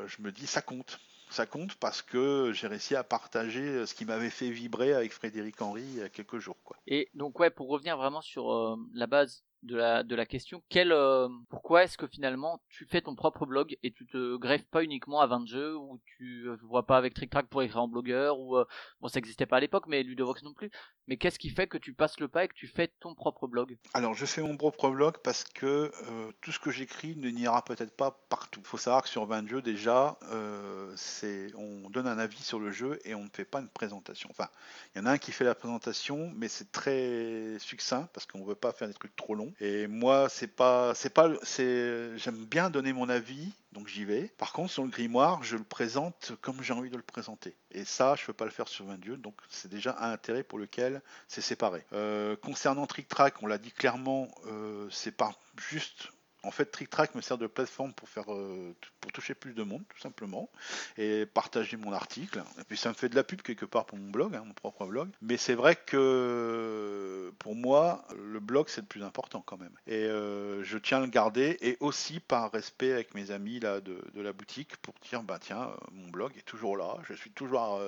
je 0.06 0.22
me 0.22 0.30
dis 0.32 0.46
ça 0.46 0.62
compte. 0.62 1.00
Ça 1.30 1.46
compte 1.46 1.76
parce 1.76 2.02
que 2.02 2.52
j'ai 2.52 2.66
réussi 2.66 2.94
à 2.94 3.02
partager 3.04 3.86
ce 3.86 3.94
qui 3.94 4.04
m'avait 4.04 4.28
fait 4.28 4.50
vibrer 4.50 4.92
avec 4.92 5.12
Frédéric 5.12 5.62
Henry 5.62 5.82
il 5.82 5.98
y 5.98 6.02
a 6.02 6.10
quelques 6.10 6.38
jours. 6.38 6.56
Et 6.86 7.08
donc 7.14 7.38
ouais, 7.40 7.48
pour 7.48 7.68
revenir 7.68 7.96
vraiment 7.96 8.20
sur 8.20 8.76
la 8.92 9.06
base 9.06 9.42
de 9.62 9.76
la, 9.76 10.02
de 10.02 10.14
la 10.14 10.26
question, 10.26 10.62
quel, 10.68 10.92
euh, 10.92 11.28
pourquoi 11.48 11.84
est-ce 11.84 11.96
que 11.96 12.06
finalement 12.06 12.60
tu 12.68 12.86
fais 12.86 13.00
ton 13.00 13.14
propre 13.14 13.46
blog 13.46 13.76
et 13.82 13.92
tu 13.92 14.06
te 14.06 14.36
greffes 14.36 14.66
pas 14.70 14.82
uniquement 14.82 15.20
à 15.20 15.26
20 15.26 15.46
jeux 15.46 15.76
ou 15.76 16.00
tu 16.16 16.48
euh, 16.48 16.56
vois 16.62 16.84
pas 16.84 16.96
avec 16.96 17.14
Trick 17.14 17.30
Track 17.30 17.46
pour 17.46 17.62
écrire 17.62 17.82
en 17.82 17.88
blogueur 17.88 18.38
ou 18.40 18.56
euh, 18.56 18.64
bon 19.00 19.08
ça 19.08 19.18
existait 19.18 19.46
pas 19.46 19.58
à 19.58 19.60
l'époque 19.60 19.86
mais 19.86 20.02
Ludovox 20.02 20.42
non 20.42 20.52
plus. 20.52 20.70
Mais 21.08 21.16
qu'est-ce 21.16 21.38
qui 21.38 21.50
fait 21.50 21.66
que 21.66 21.78
tu 21.78 21.94
passes 21.94 22.20
le 22.20 22.28
pas 22.28 22.44
et 22.44 22.48
que 22.48 22.54
tu 22.54 22.68
fais 22.68 22.88
ton 23.00 23.14
propre 23.14 23.48
blog? 23.48 23.76
Alors, 23.92 24.14
je 24.14 24.24
fais 24.24 24.40
mon 24.40 24.56
propre 24.56 24.88
blog 24.90 25.16
parce 25.24 25.42
que 25.42 25.66
euh, 26.08 26.32
tout 26.40 26.52
ce 26.52 26.60
que 26.60 26.70
j'écris 26.70 27.16
ne 27.16 27.28
n'ira 27.28 27.64
peut-être 27.64 27.96
pas 27.96 28.24
partout. 28.28 28.62
Faut 28.64 28.78
savoir 28.78 29.02
que 29.02 29.08
sur 29.08 29.26
20 29.26 29.48
jeux, 29.48 29.62
déjà, 29.62 30.16
euh, 30.30 30.92
c'est, 30.96 31.48
on 31.56 31.90
donne 31.90 32.06
un 32.06 32.18
avis 32.18 32.42
sur 32.42 32.60
le 32.60 32.70
jeu 32.70 33.00
et 33.04 33.16
on 33.16 33.24
ne 33.24 33.30
fait 33.30 33.44
pas 33.44 33.60
une 33.60 33.68
présentation. 33.68 34.30
Enfin, 34.30 34.48
il 34.94 34.98
y 34.98 35.00
en 35.02 35.06
a 35.06 35.12
un 35.12 35.18
qui 35.18 35.32
fait 35.32 35.44
la 35.44 35.56
présentation, 35.56 36.32
mais 36.36 36.46
c'est 36.46 36.70
très 36.70 37.58
succinct 37.58 38.08
parce 38.14 38.26
qu'on 38.26 38.44
veut 38.44 38.54
pas 38.54 38.72
faire 38.72 38.86
des 38.86 38.94
trucs 38.94 39.16
trop 39.16 39.34
longs. 39.34 39.51
Et 39.60 39.86
moi, 39.86 40.28
c'est 40.28 40.48
pas, 40.48 40.94
c'est 40.94 41.10
pas, 41.10 41.30
c'est, 41.42 42.16
j'aime 42.18 42.44
bien 42.44 42.70
donner 42.70 42.92
mon 42.92 43.08
avis, 43.08 43.52
donc 43.72 43.88
j'y 43.88 44.04
vais. 44.04 44.32
Par 44.38 44.52
contre, 44.52 44.72
sur 44.72 44.82
le 44.82 44.90
grimoire, 44.90 45.42
je 45.42 45.56
le 45.56 45.64
présente 45.64 46.32
comme 46.40 46.62
j'ai 46.62 46.72
envie 46.72 46.90
de 46.90 46.96
le 46.96 47.02
présenter. 47.02 47.54
Et 47.70 47.84
ça, 47.84 48.14
je 48.16 48.24
peux 48.26 48.32
pas 48.32 48.44
le 48.44 48.50
faire 48.50 48.68
sur 48.68 48.84
20 48.84 49.04
jeux, 49.04 49.16
donc 49.16 49.34
c'est 49.48 49.70
déjà 49.70 49.96
un 50.00 50.12
intérêt 50.12 50.42
pour 50.42 50.58
lequel 50.58 51.02
c'est 51.28 51.40
séparé. 51.40 51.84
Euh, 51.92 52.36
concernant 52.36 52.86
Trick 52.86 53.08
Track, 53.08 53.42
on 53.42 53.46
l'a 53.46 53.58
dit 53.58 53.72
clairement, 53.72 54.28
euh, 54.46 54.88
c'est 54.90 55.16
pas 55.16 55.32
juste. 55.68 56.08
En 56.44 56.50
fait, 56.50 56.66
Trick 56.66 56.90
Track 56.90 57.14
me 57.14 57.20
sert 57.20 57.38
de 57.38 57.46
plateforme 57.46 57.92
pour 57.92 58.08
faire, 58.08 58.32
euh, 58.32 58.74
pour 59.00 59.12
toucher 59.12 59.34
plus 59.34 59.54
de 59.54 59.62
monde, 59.62 59.82
tout 59.88 60.00
simplement, 60.00 60.50
et 60.98 61.24
partager 61.24 61.76
mon 61.76 61.92
article. 61.92 62.42
Et 62.60 62.64
puis 62.64 62.76
ça 62.76 62.88
me 62.88 62.94
fait 62.94 63.08
de 63.08 63.14
la 63.14 63.22
pub 63.22 63.42
quelque 63.42 63.64
part 63.64 63.84
pour 63.86 63.96
mon 63.96 64.10
blog, 64.10 64.34
hein, 64.34 64.42
mon 64.44 64.52
propre 64.52 64.86
blog. 64.86 65.08
Mais 65.20 65.36
c'est 65.36 65.54
vrai 65.54 65.76
que 65.76 67.32
pour 67.38 67.54
moi, 67.54 68.04
le 68.16 68.40
blog 68.40 68.68
c'est 68.68 68.80
le 68.80 68.86
plus 68.88 69.04
important 69.04 69.40
quand 69.46 69.56
même. 69.56 69.72
Et 69.86 70.04
euh, 70.04 70.64
je 70.64 70.78
tiens 70.78 70.98
à 70.98 71.00
le 71.02 71.06
garder, 71.06 71.58
et 71.60 71.76
aussi 71.78 72.18
par 72.18 72.50
respect 72.50 72.92
avec 72.92 73.14
mes 73.14 73.30
amis 73.30 73.60
là 73.60 73.80
de, 73.80 74.00
la 74.16 74.32
boutique 74.32 74.76
pour 74.78 74.94
dire, 75.08 75.22
bah 75.22 75.38
tiens, 75.40 75.62
euh, 75.62 75.76
mon 75.92 76.08
blog 76.08 76.32
est 76.36 76.44
toujours 76.44 76.76
là, 76.76 76.96
je 77.08 77.14
suis 77.14 77.30
toujours 77.30 77.80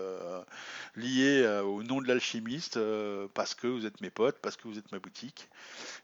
lié 0.94 1.46
au 1.64 1.82
nom 1.82 2.00
de 2.00 2.06
l'alchimiste 2.06 2.78
parce 3.34 3.54
que 3.54 3.66
vous 3.66 3.86
êtes 3.86 4.00
mes 4.00 4.10
potes, 4.10 4.38
parce 4.40 4.56
que 4.56 4.68
vous 4.68 4.78
êtes 4.78 4.92
ma 4.92 4.98
boutique. 4.98 5.48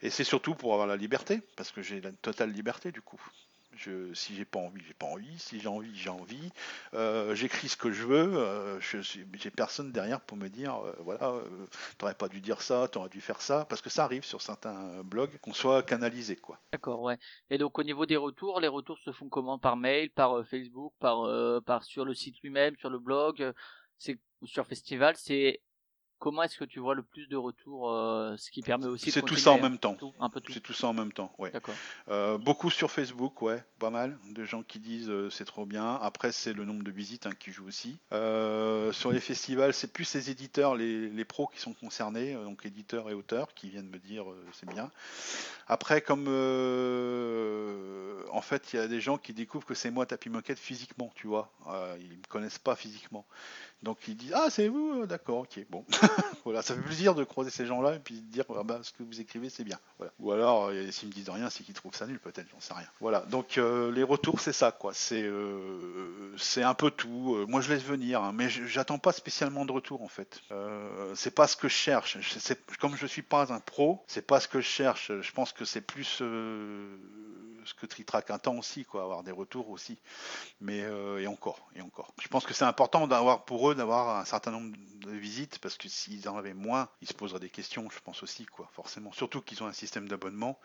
Et 0.03 0.11
c'est 0.11 0.25
surtout 0.25 0.55
pour 0.55 0.73
avoir 0.73 0.89
la 0.89 0.97
liberté, 0.97 1.41
parce 1.57 1.71
que 1.71 1.83
j'ai 1.83 2.01
la 2.01 2.13
totale 2.13 2.40
liberté 2.47 2.93
du 2.93 3.03
coup. 3.03 3.21
Je, 3.77 4.13
si 4.15 4.35
j'ai 4.35 4.45
pas 4.45 4.59
envie, 4.59 4.83
j'ai 4.87 4.95
pas 4.95 5.07
envie. 5.07 5.39
Si 5.39 5.61
j'ai 5.61 5.69
envie, 5.69 5.95
j'ai 5.95 6.11
envie. 6.11 6.51
Euh, 6.93 7.35
J'écris 7.35 7.69
ce 7.69 7.77
que 7.77 7.93
je 7.93 8.05
veux. 8.05 8.37
Euh, 8.37 8.81
j'ai 8.81 9.51
personne 9.51 9.93
derrière 9.93 10.21
pour 10.21 10.37
me 10.37 10.49
dire, 10.49 10.75
euh, 10.75 10.93
voilà, 11.01 11.31
euh, 11.31 11.67
t'aurais 11.97 12.15
pas 12.15 12.29
dû 12.29 12.41
dire 12.41 12.61
ça, 12.61 12.89
t'aurais 12.89 13.09
dû 13.09 13.21
faire 13.21 13.41
ça, 13.41 13.65
parce 13.67 13.81
que 13.81 13.89
ça 13.89 14.05
arrive 14.05 14.25
sur 14.25 14.43
certains 14.43 15.03
blogs 15.05 15.39
qu'on 15.41 15.55
soit 15.55 15.83
canalisé, 15.83 16.37
quoi. 16.37 16.59
D'accord, 16.73 17.01
ouais. 17.01 17.17
Et 17.49 17.59
donc 17.59 17.79
au 17.79 17.85
niveau 17.85 18.07
des 18.07 18.17
retours, 18.17 18.61
les 18.61 18.69
retours 18.69 18.99
se 18.99 19.13
font 19.13 19.29
comment? 19.29 19.59
Par 19.59 19.77
mail, 19.77 20.11
par 20.11 20.45
Facebook, 20.45 20.93
par 20.99 21.63
par 21.63 21.85
sur 21.85 22.05
le 22.05 22.13
site 22.13 22.41
lui-même, 22.43 22.77
sur 22.77 22.91
le 22.91 22.99
blog, 22.99 23.53
c'est 23.99 24.19
sur 24.45 24.67
festival, 24.67 25.15
c'est 25.17 25.61
comment 26.21 26.43
est-ce 26.45 26.59
que 26.59 26.65
tu 26.65 26.79
vois 26.79 26.95
le 26.95 27.03
plus 27.03 27.27
de 27.27 27.37
retours, 27.37 27.91
euh, 27.91 28.37
ce 28.37 28.51
qui 28.51 28.63
permet 28.63 28.87
aussi 28.87 29.07
de 29.07 29.11
C'est 29.11 29.23
tout 29.23 29.37
ça 29.37 29.51
en 29.51 29.59
même 29.61 29.79
temps. 29.79 29.95
tout, 29.95 30.13
un 30.21 30.29
peu 30.29 30.41
tout. 30.41 30.53
C'est 30.53 30.61
tout 30.61 30.75
ça 30.75 30.87
en 30.87 30.93
même 30.93 31.13
temps, 31.13 31.33
ouais. 31.39 31.51
D'accord. 31.51 31.75
Euh, 32.09 32.39
beaucoup 32.39 32.71
sur 32.71 32.91
Facebook, 32.91 33.43
ouais, 33.43 33.65
pas 33.79 33.91
mal 33.91 34.17
de 34.31 34.45
gens 34.45 34.63
qui 34.63 34.79
disent 34.79 35.09
euh, 35.09 35.31
c'est 35.31 35.47
trop 35.47 35.67
bien. 35.67 35.95
Après, 36.03 36.31
c'est 36.31 36.53
le 36.53 36.65
nombre 36.65 36.85
de 36.85 36.91
visites 36.91 37.27
hein, 37.27 37.33
qui 37.37 37.51
joue 37.51 37.67
aussi. 37.67 37.99
Euh, 38.13 38.93
sur 38.93 39.11
les 39.11 39.21
festivals, 39.21 39.73
c'est 39.75 39.93
plus 39.93 40.15
les 40.15 40.31
éditeurs, 40.31 40.77
les, 40.77 41.09
les 41.09 41.25
pros 41.25 41.49
qui 41.49 41.59
sont 41.59 41.73
concernés, 41.73 42.35
donc 42.35 42.65
éditeurs 42.67 43.11
et 43.11 43.15
auteurs, 43.15 43.55
qui 43.55 43.71
viennent 43.71 43.89
me 43.89 43.99
dire 43.99 44.27
c'est 44.53 44.69
bien. 44.69 44.91
Après, 45.67 46.03
comme 46.03 46.29
en 48.33 48.43
fait, 48.43 48.73
il 48.73 48.77
y 48.77 48.79
a 48.79 48.89
des 48.89 49.01
gens 49.01 49.17
qui 49.17 49.33
découvrent 49.33 49.67
que 49.67 49.75
c'est 49.75 49.91
moi 49.91 50.05
Tapis 50.05 50.29
Moquette 50.29 50.59
physiquement, 50.59 51.11
tu 51.15 51.27
vois. 51.27 51.51
Ils 52.01 52.11
me 52.11 52.29
connaissent 52.29 52.59
pas 52.59 52.77
physiquement. 52.77 53.25
Donc 53.83 53.99
ils 54.09 54.17
disent 54.17 54.35
ah 54.35 54.49
c'est 54.51 54.69
vous, 54.69 55.03
euh, 55.03 55.07
d'accord, 55.07 55.39
ok, 55.39 55.65
bon. 55.71 55.85
voilà, 56.45 56.61
ça 56.61 56.75
fait 56.75 56.83
plaisir 56.83 57.15
de 57.15 57.25
croiser 57.25 57.51
ces 57.51 57.65
gens-là 57.65 57.95
et 57.95 57.99
puis 57.99 58.21
de 58.21 58.31
dire 58.31 58.45
ah 58.55 58.63
bah, 58.63 58.81
ce 58.83 58.93
que 58.93 59.03
vous 59.03 59.21
écrivez 59.21 59.49
c'est 59.49 59.65
bien. 59.65 59.79
Voilà. 59.97 60.13
Ou 60.19 60.33
alors 60.33 60.69
euh, 60.69 60.91
s'ils 60.91 61.09
me 61.09 61.15
disent 61.15 61.31
rien, 61.31 61.49
c'est 61.49 61.65
qu'ils 61.65 61.75
trouvent 61.75 61.95
ça 61.95 62.07
nul 62.07 62.19
peut-être, 62.19 62.47
j'en 62.53 62.61
sais 62.61 62.75
rien. 62.75 62.87
Voilà. 63.01 63.21
Donc 63.31 63.57
euh, 63.57 63.91
les 63.91 64.03
retours 64.03 64.41
c'est 64.41 64.53
ça 64.53 64.71
quoi. 64.71 64.93
C'est 64.93 65.23
euh, 65.23 66.35
c'est 66.37 66.63
un 66.63 66.75
peu 66.75 66.91
tout. 66.91 67.45
Moi 67.49 67.63
je 67.63 67.73
laisse 67.73 67.83
venir, 67.83 68.23
hein, 68.23 68.33
mais 68.35 68.51
j'attends 68.51 68.99
pas 68.99 69.13
spécialement 69.13 69.65
de 69.65 69.73
retour 69.73 70.03
en 70.03 70.09
fait. 70.09 70.43
C'est 71.15 71.35
pas 71.35 71.47
ce 71.47 71.57
que 71.57 71.69
je 71.69 71.75
cherche. 71.75 72.19
Comme 72.81 72.97
je 72.97 73.07
suis 73.07 73.23
pas 73.23 73.53
un 73.53 73.61
pro, 73.61 74.05
c'est 74.07 74.27
pas 74.27 74.41
ce 74.41 74.49
que 74.49 74.61
je 74.61 74.69
cherche. 74.69 75.11
Je 75.21 75.33
pense 75.33 75.53
que 75.53 75.65
c'est 75.65 75.81
plus 75.81 76.23
ce 77.71 77.75
que 77.75 77.87
Tritrack 77.87 78.31
attend 78.31 78.57
aussi 78.59 78.85
quoi, 78.85 79.03
avoir 79.05 79.23
des 79.23 79.31
retours 79.31 79.71
aussi. 79.71 79.99
Mais 80.61 80.83
euh, 80.83 81.19
et 81.21 81.27
encore, 81.27 81.69
et 81.75 81.81
encore. 81.81 82.13
Je 82.21 82.29
pense 82.29 82.45
que 82.45 82.55
c'est 82.55 82.65
important 82.65 83.07
d'avoir 83.07 83.45
pour 83.45 83.71
eux 83.71 83.75
d'avoir 83.75 84.19
un 84.19 84.25
certain 84.25 84.51
nombre 84.51 84.77
de 85.07 85.11
visites 85.13 85.59
parce 85.61 85.77
que 85.77 85.89
s'ils 85.89 86.29
en 86.29 86.37
avaient 86.37 86.55
moins, 86.55 86.89
ils 87.01 87.09
se 87.09 87.15
poseraient 87.15 87.41
des 87.41 87.51
questions, 87.51 87.89
je 87.91 87.99
pense 88.01 88.23
aussi 88.23 88.47
quoi, 88.47 88.69
forcément. 88.75 89.13
Surtout 89.13 89.41
qu'ils 89.41 89.63
ont 89.63 89.67
un 89.67 89.73
système 89.73 90.09
d'abonnement. 90.09 90.59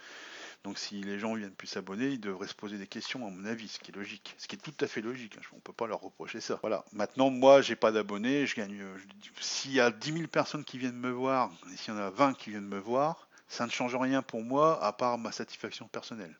Donc 0.63 0.79
si 0.79 1.01
les 1.03 1.19
gens 1.19 1.35
viennent 1.35 1.53
plus 1.53 1.67
s'abonner, 1.67 2.07
ils 2.09 2.19
devraient 2.19 2.47
se 2.47 2.55
poser 2.55 2.77
des 2.77 2.87
questions 2.87 3.25
à 3.27 3.29
mon 3.29 3.45
avis, 3.45 3.67
ce 3.67 3.79
qui 3.79 3.91
est 3.91 3.95
logique, 3.95 4.35
ce 4.37 4.47
qui 4.47 4.55
est 4.55 4.59
tout 4.59 4.73
à 4.81 4.87
fait 4.87 5.01
logique. 5.01 5.37
hein. 5.37 5.41
On 5.55 5.59
peut 5.59 5.73
pas 5.73 5.87
leur 5.87 6.01
reprocher 6.01 6.41
ça. 6.41 6.57
Voilà. 6.61 6.83
Maintenant, 6.91 7.29
moi, 7.29 7.61
j'ai 7.61 7.75
pas 7.75 7.91
d'abonnés, 7.91 8.47
je 8.47 8.55
gagne. 8.55 8.81
euh, 8.81 8.97
S'il 9.39 9.73
y 9.73 9.79
a 9.79 9.91
10 9.91 10.13
000 10.13 10.27
personnes 10.27 10.63
qui 10.65 10.77
viennent 10.79 10.97
me 10.97 11.11
voir, 11.11 11.51
et 11.71 11.77
s'il 11.77 11.93
y 11.93 11.97
en 11.97 11.99
a 11.99 12.09
20 12.09 12.33
qui 12.33 12.49
viennent 12.49 12.67
me 12.67 12.79
voir, 12.79 13.27
ça 13.47 13.65
ne 13.65 13.71
change 13.71 13.95
rien 13.95 14.21
pour 14.23 14.41
moi 14.41 14.83
à 14.83 14.91
part 14.91 15.17
ma 15.19 15.31
satisfaction 15.31 15.87
personnelle. 15.87 16.35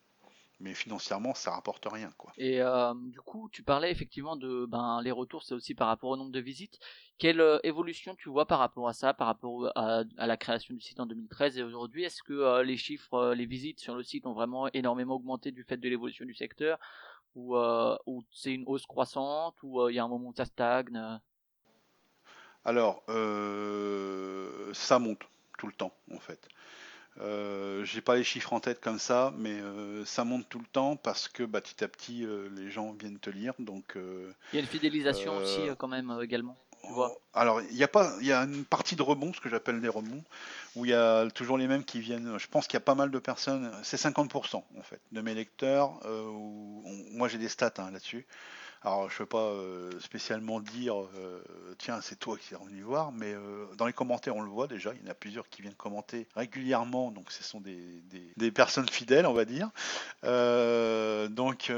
Mais 0.60 0.74
financièrement, 0.74 1.34
ça 1.34 1.52
rapporte 1.52 1.86
rien, 1.92 2.12
quoi. 2.18 2.32
Et 2.38 2.62
euh, 2.62 2.94
du 2.96 3.20
coup, 3.20 3.50
tu 3.52 3.62
parlais 3.62 3.92
effectivement 3.92 4.38
de 4.38 4.66
ben 4.66 5.02
les 5.04 5.12
retours, 5.12 5.44
c'est 5.44 5.54
aussi 5.54 5.76
par 5.76 5.88
rapport 5.88 6.12
au 6.12 6.18
nombre 6.18 6.32
de 6.32 6.40
visites. 6.40 6.80
Quelle 7.18 7.42
euh, 7.42 7.60
évolution 7.64 8.16
tu 8.16 8.30
vois 8.30 8.46
par 8.46 8.60
rapport 8.60 8.88
à 8.88 8.94
ça, 8.94 9.14
par 9.14 9.28
rapport 9.28 9.70
à, 9.76 10.04
à 10.18 10.28
la 10.28 10.38
création 10.38 10.74
du 10.74 10.80
site 10.80 11.00
en 11.02 11.06
2013 11.06 11.58
et 11.58 11.64
aujourd'hui 11.64 12.06
Est-ce 12.06 12.24
que 12.24 12.34
euh, 12.34 12.64
les 12.64 12.78
chiffres, 12.78 13.34
les 13.34 13.46
visites 13.46 13.82
sur 13.82 13.96
le 13.96 14.04
site 14.04 14.26
ont 14.28 14.34
vraiment 14.34 14.70
énormément 14.72 15.16
augmenté 15.16 15.52
du 15.52 15.66
fait 15.66 15.78
de 15.78 15.90
l'évolution 15.90 16.26
du 16.26 16.34
secteur, 16.34 16.80
ou 17.36 17.58
ou 18.06 18.24
c'est 18.32 18.54
une 18.54 18.64
hausse 18.66 18.86
croissante, 18.86 19.56
ou 19.62 19.90
il 19.90 19.96
y 19.96 20.00
a 20.00 20.06
un 20.06 20.08
moment 20.08 20.30
où 20.30 20.36
ça 20.36 20.46
stagne 20.46 21.20
Alors, 22.64 23.04
ça 24.74 25.00
monte 25.00 25.24
tout 25.58 25.68
le 25.68 25.74
temps, 25.74 25.94
en 26.14 26.20
fait. 26.20 26.48
Euh, 27.22 27.84
j'ai 27.86 28.02
pas 28.02 28.16
les 28.16 28.24
chiffres 28.24 28.52
en 28.54 28.60
tête 28.60 28.82
comme 28.82 29.00
ça, 29.00 29.34
mais 29.38 29.54
euh, 29.54 30.04
ça 30.06 30.24
monte 30.26 30.48
tout 30.50 30.60
le 30.60 30.66
temps 30.66 30.96
parce 30.98 31.28
que 31.28 31.44
bah, 31.44 31.62
petit 31.62 31.84
à 31.84 31.88
petit, 31.88 32.26
euh, 32.26 32.50
les 32.56 32.70
gens 32.70 32.92
viennent 32.94 33.20
te 33.20 33.30
lire. 33.30 33.54
Donc, 33.60 33.96
Il 33.96 34.56
y 34.56 34.58
a 34.58 34.60
une 34.62 34.66
fidélisation 34.68 35.38
aussi 35.38 35.62
quand 35.78 35.88
même 35.88 36.14
également. 36.22 36.58
Tu 36.86 36.92
vois. 36.94 37.18
alors, 37.34 37.62
il 37.62 37.76
y 37.78 37.84
a 37.84 37.88
pas, 37.88 38.14
il 38.22 38.28
y 38.28 38.32
a 38.32 38.42
une 38.42 38.64
partie 38.64 38.96
de 38.96 39.02
rebond, 39.02 39.34
ce 39.34 39.42
que 39.42 39.50
j'appelle 39.50 39.82
des 39.82 39.90
rebonds, 39.90 40.24
où 40.76 40.86
il 40.86 40.92
y 40.92 40.94
a 40.94 41.28
toujours 41.32 41.58
les 41.58 41.68
mêmes 41.68 41.84
qui 41.84 42.00
viennent. 42.00 42.38
Je 42.38 42.48
pense 42.48 42.68
qu'il 42.68 42.76
y 42.76 42.78
a 42.78 42.82
pas 42.82 42.94
mal 42.94 43.10
de 43.10 43.18
personnes. 43.18 43.72
C'est 43.82 43.98
50% 43.98 44.64
en 44.78 44.82
fait 44.84 45.00
de 45.12 45.22
mes 45.22 45.34
lecteurs. 45.34 45.94
où 46.06 46.84
on- 46.86 47.18
moi, 47.18 47.28
j'ai 47.28 47.40
des 47.40 47.50
stats 47.50 47.74
hein, 47.78 47.90
là-dessus. 47.92 48.26
Alors, 48.86 49.10
je 49.10 49.16
ne 49.16 49.20
veux 49.22 49.26
pas 49.26 49.40
euh, 49.40 50.00
spécialement 50.00 50.60
dire, 50.60 50.96
euh, 50.96 51.42
tiens, 51.80 52.02
c'est 52.02 52.20
toi 52.20 52.38
qui 52.38 52.54
es 52.54 52.58
revenu 52.58 52.84
voir, 52.84 53.12
mais 53.12 53.34
euh, 53.34 53.66
dans 53.78 53.88
les 53.88 53.94
commentaires, 53.94 54.36
on 54.36 54.42
le 54.44 54.50
voit 54.50 54.68
déjà. 54.68 54.94
Il 54.94 55.04
y 55.04 55.08
en 55.08 55.12
a 55.12 55.16
plusieurs 55.16 55.50
qui 55.50 55.64
viennent 55.64 55.74
commenter 55.74 56.28
régulièrement, 56.36 57.10
donc 57.10 57.32
ce 57.32 57.44
sont 57.44 57.60
des, 57.62 58.04
des- 58.38 58.52
personnes 58.52 58.88
fidèles, 58.88 59.26
on 59.26 59.34
va 59.34 59.46
dire. 59.46 59.72
Donc, 61.30 61.72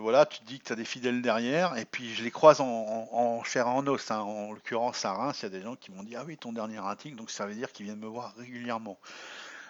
voilà, 0.00 0.24
tu 0.26 0.38
te 0.40 0.44
dis 0.46 0.58
que 0.58 0.64
tu 0.64 0.72
as 0.72 0.76
des 0.76 0.84
fidèles 0.86 1.20
derrière, 1.22 1.76
et 1.76 1.84
puis 1.84 2.14
je 2.14 2.24
les 2.24 2.30
croise 2.30 2.60
en, 2.62 2.66
en- 2.66 3.08
en 3.12 3.44
chair 3.44 3.66
et 3.66 3.70
en 3.70 3.86
os. 3.86 4.10
hein. 4.10 4.20
En 4.20 4.52
l'occurrence, 4.52 5.04
à 5.04 5.12
Reims, 5.12 5.38
il 5.42 5.44
y 5.44 5.46
a 5.46 5.50
des 5.50 5.62
gens 5.62 5.76
qui 5.76 5.92
m'ont 5.92 6.02
dit, 6.02 6.16
ah 6.16 6.24
oui, 6.26 6.38
ton 6.38 6.52
dernier 6.52 6.78
article, 6.78 7.16
donc 7.16 7.30
ça 7.30 7.46
veut 7.46 7.54
dire 7.54 7.70
qu'ils 7.72 7.84
viennent 7.86 7.98
me 7.98 8.06
voir 8.06 8.34
régulièrement. 8.36 8.98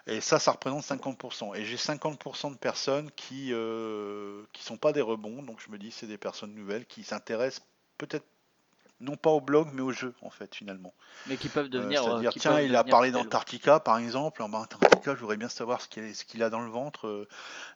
Et 0.06 0.20
ça, 0.20 0.38
ça 0.38 0.52
représente 0.52 0.82
50%. 0.82 1.56
Et 1.56 1.64
j'ai 1.64 1.76
50% 1.76 2.52
de 2.52 2.58
personnes 2.58 3.10
qui 3.12 3.52
euh, 3.52 4.44
qui 4.52 4.62
sont 4.62 4.76
pas 4.76 4.92
des 4.92 5.00
rebonds, 5.00 5.42
donc 5.42 5.60
je 5.60 5.70
me 5.70 5.78
dis 5.78 5.90
c'est 5.90 6.06
des 6.06 6.18
personnes 6.18 6.54
nouvelles 6.54 6.86
qui 6.86 7.04
s'intéressent 7.04 7.66
peut-être 7.96 8.26
non 9.04 9.16
pas 9.16 9.30
au 9.30 9.40
blog 9.40 9.68
mais 9.72 9.82
au 9.82 9.92
jeu 9.92 10.14
en 10.22 10.30
fait 10.30 10.54
finalement. 10.54 10.92
Mais 11.26 11.36
qui 11.38 11.48
peuvent 11.48 11.66
Euh, 11.66 11.68
devenir. 11.70 12.04
euh, 12.06 12.22
qui 12.24 12.38
tiens 12.40 12.60
il 12.60 12.74
a 12.76 12.84
parlé 12.84 13.10
d'Antarctica 13.10 13.80
par 13.80 13.98
exemple, 13.98 14.42
en 14.42 14.52
Antarctica 14.52 15.14
je 15.14 15.20
voudrais 15.20 15.36
bien 15.36 15.48
savoir 15.48 15.80
ce 15.80 15.88
qu'il 15.88 16.14
ce 16.14 16.24
qu'il 16.24 16.42
a 16.42 16.50
dans 16.50 16.60
le 16.60 16.70
ventre 16.70 17.06
euh, 17.06 17.28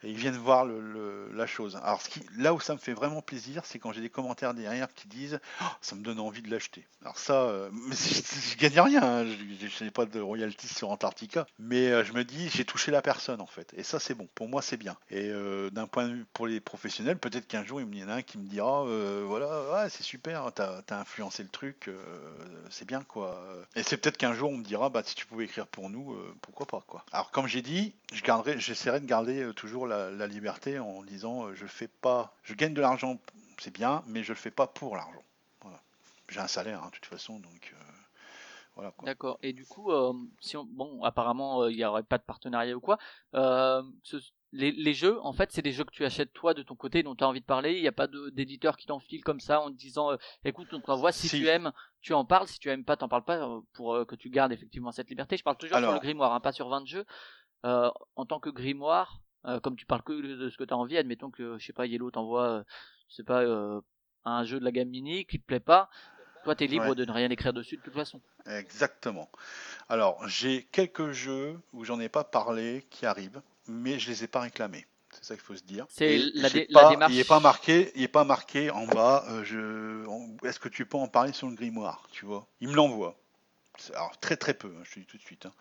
et 0.03 0.11
ils 0.11 0.17
viennent 0.17 0.37
voir 0.37 0.65
le- 0.65 0.81
le- 0.81 1.31
la 1.35 1.47
chose. 1.47 1.77
Alors 1.83 2.01
ce 2.03 2.09
qui, 2.09 2.21
là 2.37 2.53
où 2.55 2.61
ça 2.61 2.75
me 2.75 2.79
fait 2.79 2.93
vraiment 2.93 3.23
plaisir 3.23 3.63
c'est 3.65 3.79
quand 3.79 3.93
j'ai 3.93 4.01
des 4.01 4.11
commentaires 4.11 4.55
derrière 4.55 4.93
qui 4.95 5.09
disent 5.09 5.41
Oh, 5.61 5.65
ça 5.81 5.97
me 5.97 6.03
donne 6.03 6.21
envie 6.21 6.43
de 6.43 6.51
l'acheter. 6.51 6.87
Alors 7.03 7.19
ça, 7.19 7.43
euh, 7.43 7.71
mais 7.89 7.97
je, 7.97 8.51
je 8.53 8.57
gagne 8.57 8.81
rien, 8.81 9.03
hein, 9.03 9.25
je 9.25 9.67
je 9.69 9.85
n'ai 9.85 9.91
pas 9.91 10.05
de 10.07 10.21
royalties 10.21 10.69
sur 10.69 10.91
Antarctica, 10.91 11.47
mais 11.59 11.89
euh, 11.91 12.05
je 12.05 12.13
me 12.13 12.25
dis 12.25 12.49
j'ai 12.51 12.65
touché 12.65 12.91
la 12.91 13.03
personne 13.03 13.41
en 13.41 13.47
fait, 13.47 13.73
et 13.77 13.83
ça 13.83 13.99
c'est 13.99 14.15
bon, 14.15 14.29
pour 14.35 14.49
moi 14.49 14.63
c'est 14.63 14.77
bien. 14.77 14.97
Et 15.11 15.31
d'un 15.73 15.87
point 15.87 16.07
de 16.09 16.13
vue 16.15 16.27
pour 16.33 16.47
les 16.47 16.61
professionnels, 16.61 17.19
peut-être 17.19 17.47
qu'un 17.47 17.65
jour 17.65 17.81
il 17.81 17.95
y 17.99 18.05
en 18.05 18.09
a 18.09 18.15
un 18.15 18.23
qui 18.23 18.39
me 18.39 18.47
dira 18.49 18.85
voilà, 19.25 19.49
ouais, 19.73 19.89
c'est 19.91 20.03
super, 20.03 20.51
t'as 20.55 20.81
as 20.91 21.05
le 21.19 21.49
truc, 21.49 21.89
euh, 21.89 21.99
c'est 22.71 22.87
bien 22.87 23.03
quoi. 23.03 23.43
Et 23.75 23.83
c'est 23.83 23.97
peut-être 23.97 24.17
qu'un 24.17 24.33
jour 24.33 24.51
on 24.51 24.57
me 24.57 24.65
dira 24.65 24.89
bah 24.89 25.03
si 25.05 25.15
tu 25.15 25.27
pouvais 25.27 25.45
écrire 25.45 25.67
pour 25.67 25.91
nous, 25.91 26.13
euh, 26.13 26.35
pourquoi 26.43 26.67
pas 26.67 26.83
quoi. 26.87 27.05
Alors 27.13 27.31
comme 27.31 27.47
j'ai 27.47 27.63
dit, 27.63 27.95
je 28.13 28.23
garderai, 28.23 28.59
j'essaierai 28.59 29.01
de 29.01 29.07
garder 29.07 29.43
euh, 29.43 29.53
toujours 29.53 29.87
la, 29.87 30.27
liberté 30.27 30.79
en 30.79 31.03
disant 31.03 31.53
je 31.55 31.67
fais 31.67 31.89
pas, 31.89 32.35
je 32.43 32.55
gagne 32.55 32.75
de 32.75 32.81
l'argent, 32.81 33.19
c'est 33.59 33.73
bien, 33.73 34.03
mais 34.07 34.23
je 34.23 34.31
le 34.31 34.39
fais 34.39 34.51
pas 34.51 34.67
pour 34.67 34.97
l'argent. 34.97 35.23
J'ai 36.29 36.41
un 36.41 36.49
salaire 36.49 36.83
hein, 36.83 36.89
de 36.89 36.93
toute 36.93 37.07
façon, 37.07 37.39
donc 37.39 37.75
voilà. 38.75 38.93
D'accord. 39.03 39.39
Et 39.43 39.55
du 39.55 39.65
coup, 39.65 39.91
si 40.41 40.57
on... 40.57 40.65
bon, 40.65 41.03
apparemment, 41.03 41.67
il 41.69 41.77
n'y 41.77 41.85
aurait 41.85 42.03
pas 42.03 42.19
de 42.19 42.23
partenariat 42.23 42.77
ou 42.77 42.81
quoi. 42.81 42.99
Les, 44.53 44.73
les 44.73 44.95
jeux, 44.95 45.21
en 45.23 45.33
fait, 45.33 45.53
c'est 45.53 45.61
des 45.63 45.73
jeux 45.73 45.85
que 45.85 45.91
tu 45.93 46.05
achètes 46.05 46.33
toi 46.33 46.55
de 46.55 46.63
ton 46.63 46.75
côté, 46.75 47.03
dont 47.03 47.15
tu 47.15 47.23
as 47.25 47.29
envie 47.29 47.41
de 47.41 47.45
parler. 47.47 47.75
Il 47.77 47.83
n'y 47.83 47.89
a 47.89 47.93
pas 47.93 48.07
d'éditeur 48.33 48.77
qui 48.77 48.87
t'enfile 48.87 49.23
comme 49.23 49.41
ça 49.41 49.61
en 49.61 49.71
te 49.71 49.77
disant, 49.77 50.13
euh, 50.13 50.17
écoute, 50.45 50.69
on 50.73 50.81
t'envoie, 50.81 51.13
si, 51.13 51.29
Si. 51.29 51.39
tu 51.39 51.47
aimes, 51.49 51.73
tu 52.01 52.15
en 52.15 52.25
parles, 52.25 52.49
si 52.49 52.59
tu 52.59 52.71
aimes 52.71 52.85
pas, 52.85 52.97
t'en 52.97 53.09
parles 53.09 53.25
pas, 53.25 53.37
euh, 53.47 53.61
pour 53.75 53.95
euh, 53.95 54.05
que 54.05 54.15
tu 54.15 54.31
gardes 54.31 54.53
effectivement 54.53 54.91
cette 54.93 55.11
liberté. 55.11 55.37
Je 55.37 55.43
parle 55.45 55.57
toujours 55.59 55.77
sur 55.77 55.85
Alors. 55.85 55.95
le 55.95 56.01
grimoire, 56.01 56.33
hein, 56.33 56.41
pas 56.41 56.53
sur 56.53 56.69
20 56.69 56.87
jeux. 56.87 57.05
Euh, 57.67 57.91
en 58.17 58.25
tant 58.25 58.41
que 58.41 58.51
grimoire, 58.51 59.21
comme 59.63 59.77
tu 59.77 59.87
parles 59.87 60.03
que 60.03 60.13
de 60.13 60.49
ce 60.51 60.57
que 60.59 60.65
tu 60.65 60.75
as 60.75 60.77
envie, 60.77 60.97
admettons 60.99 61.31
que, 61.31 61.57
je 61.59 61.65
sais 61.67 61.73
pas, 61.73 61.87
Yellow 61.87 62.11
t'envoie, 62.11 62.65
je 63.09 63.15
sais 63.15 63.23
pas, 63.25 63.43
un 64.25 64.45
jeu 64.45 64.61
de 64.61 64.65
la 64.65 64.73
gamme 64.73 64.89
mini 64.91 65.25
qui 65.25 65.41
te 65.41 65.45
plaît 65.47 65.59
pas. 65.61 65.89
Toi, 66.45 66.55
t'es 66.55 66.67
libre 66.67 66.89
Ouais. 66.91 66.95
de 66.95 67.05
ne 67.05 67.13
rien 67.13 67.31
écrire 67.31 67.53
dessus 67.53 67.77
de 67.79 67.83
toute 67.83 67.95
façon. 67.95 68.21
Exactement. 68.47 69.29
Alors, 69.89 70.27
j'ai 70.29 70.65
quelques 70.65 71.11
jeux 71.13 71.59
où 71.73 71.85
j'en 71.85 71.99
ai 72.01 72.09
pas 72.09 72.25
parlé 72.25 72.87
qui 72.91 73.07
arrivent, 73.07 73.41
mais 73.69 73.99
je 73.99 74.11
les 74.11 74.25
ai 74.25 74.29
pas 74.29 74.41
réclamés. 74.41 74.87
C'est 75.13 75.25
ça 75.25 75.35
qu'il 75.35 75.43
faut 75.45 75.57
se 75.57 75.63
dire. 75.63 75.87
C'est 75.89 76.19
la 76.35 76.49
la 76.51 76.65
pas- 76.83 76.89
démarche- 76.91 77.13
Il 77.13 77.17
n'est 77.17 77.25
pas 77.25 77.41
marqué, 77.41 77.93
il 77.95 78.03
est 78.03 78.09
pas 78.09 78.25
marqué 78.25 78.71
en 78.71 78.87
bas. 78.87 79.25
euh, 79.29 79.43
je, 79.45 80.07
en- 80.07 80.37
Est-ce 80.47 80.61
que 80.61 80.69
tu 80.69 80.85
peux 80.85 80.99
en 80.99 81.09
parler 81.09 81.33
sur 81.33 81.49
le 81.49 81.55
grimoire 81.55 82.07
Tu 82.13 82.27
vois? 82.27 82.47
Il 82.61 82.69
me 82.69 82.75
l'envoie. 82.75 83.19
Alors 83.95 84.19
très 84.19 84.37
très 84.37 84.55
peu. 84.55 84.69
hein, 84.77 84.83
je 84.85 84.95
te 84.95 85.01
dis 85.01 85.07
tout 85.07 85.17
de 85.17 85.23
suite. 85.23 85.47
hein. 85.47 85.53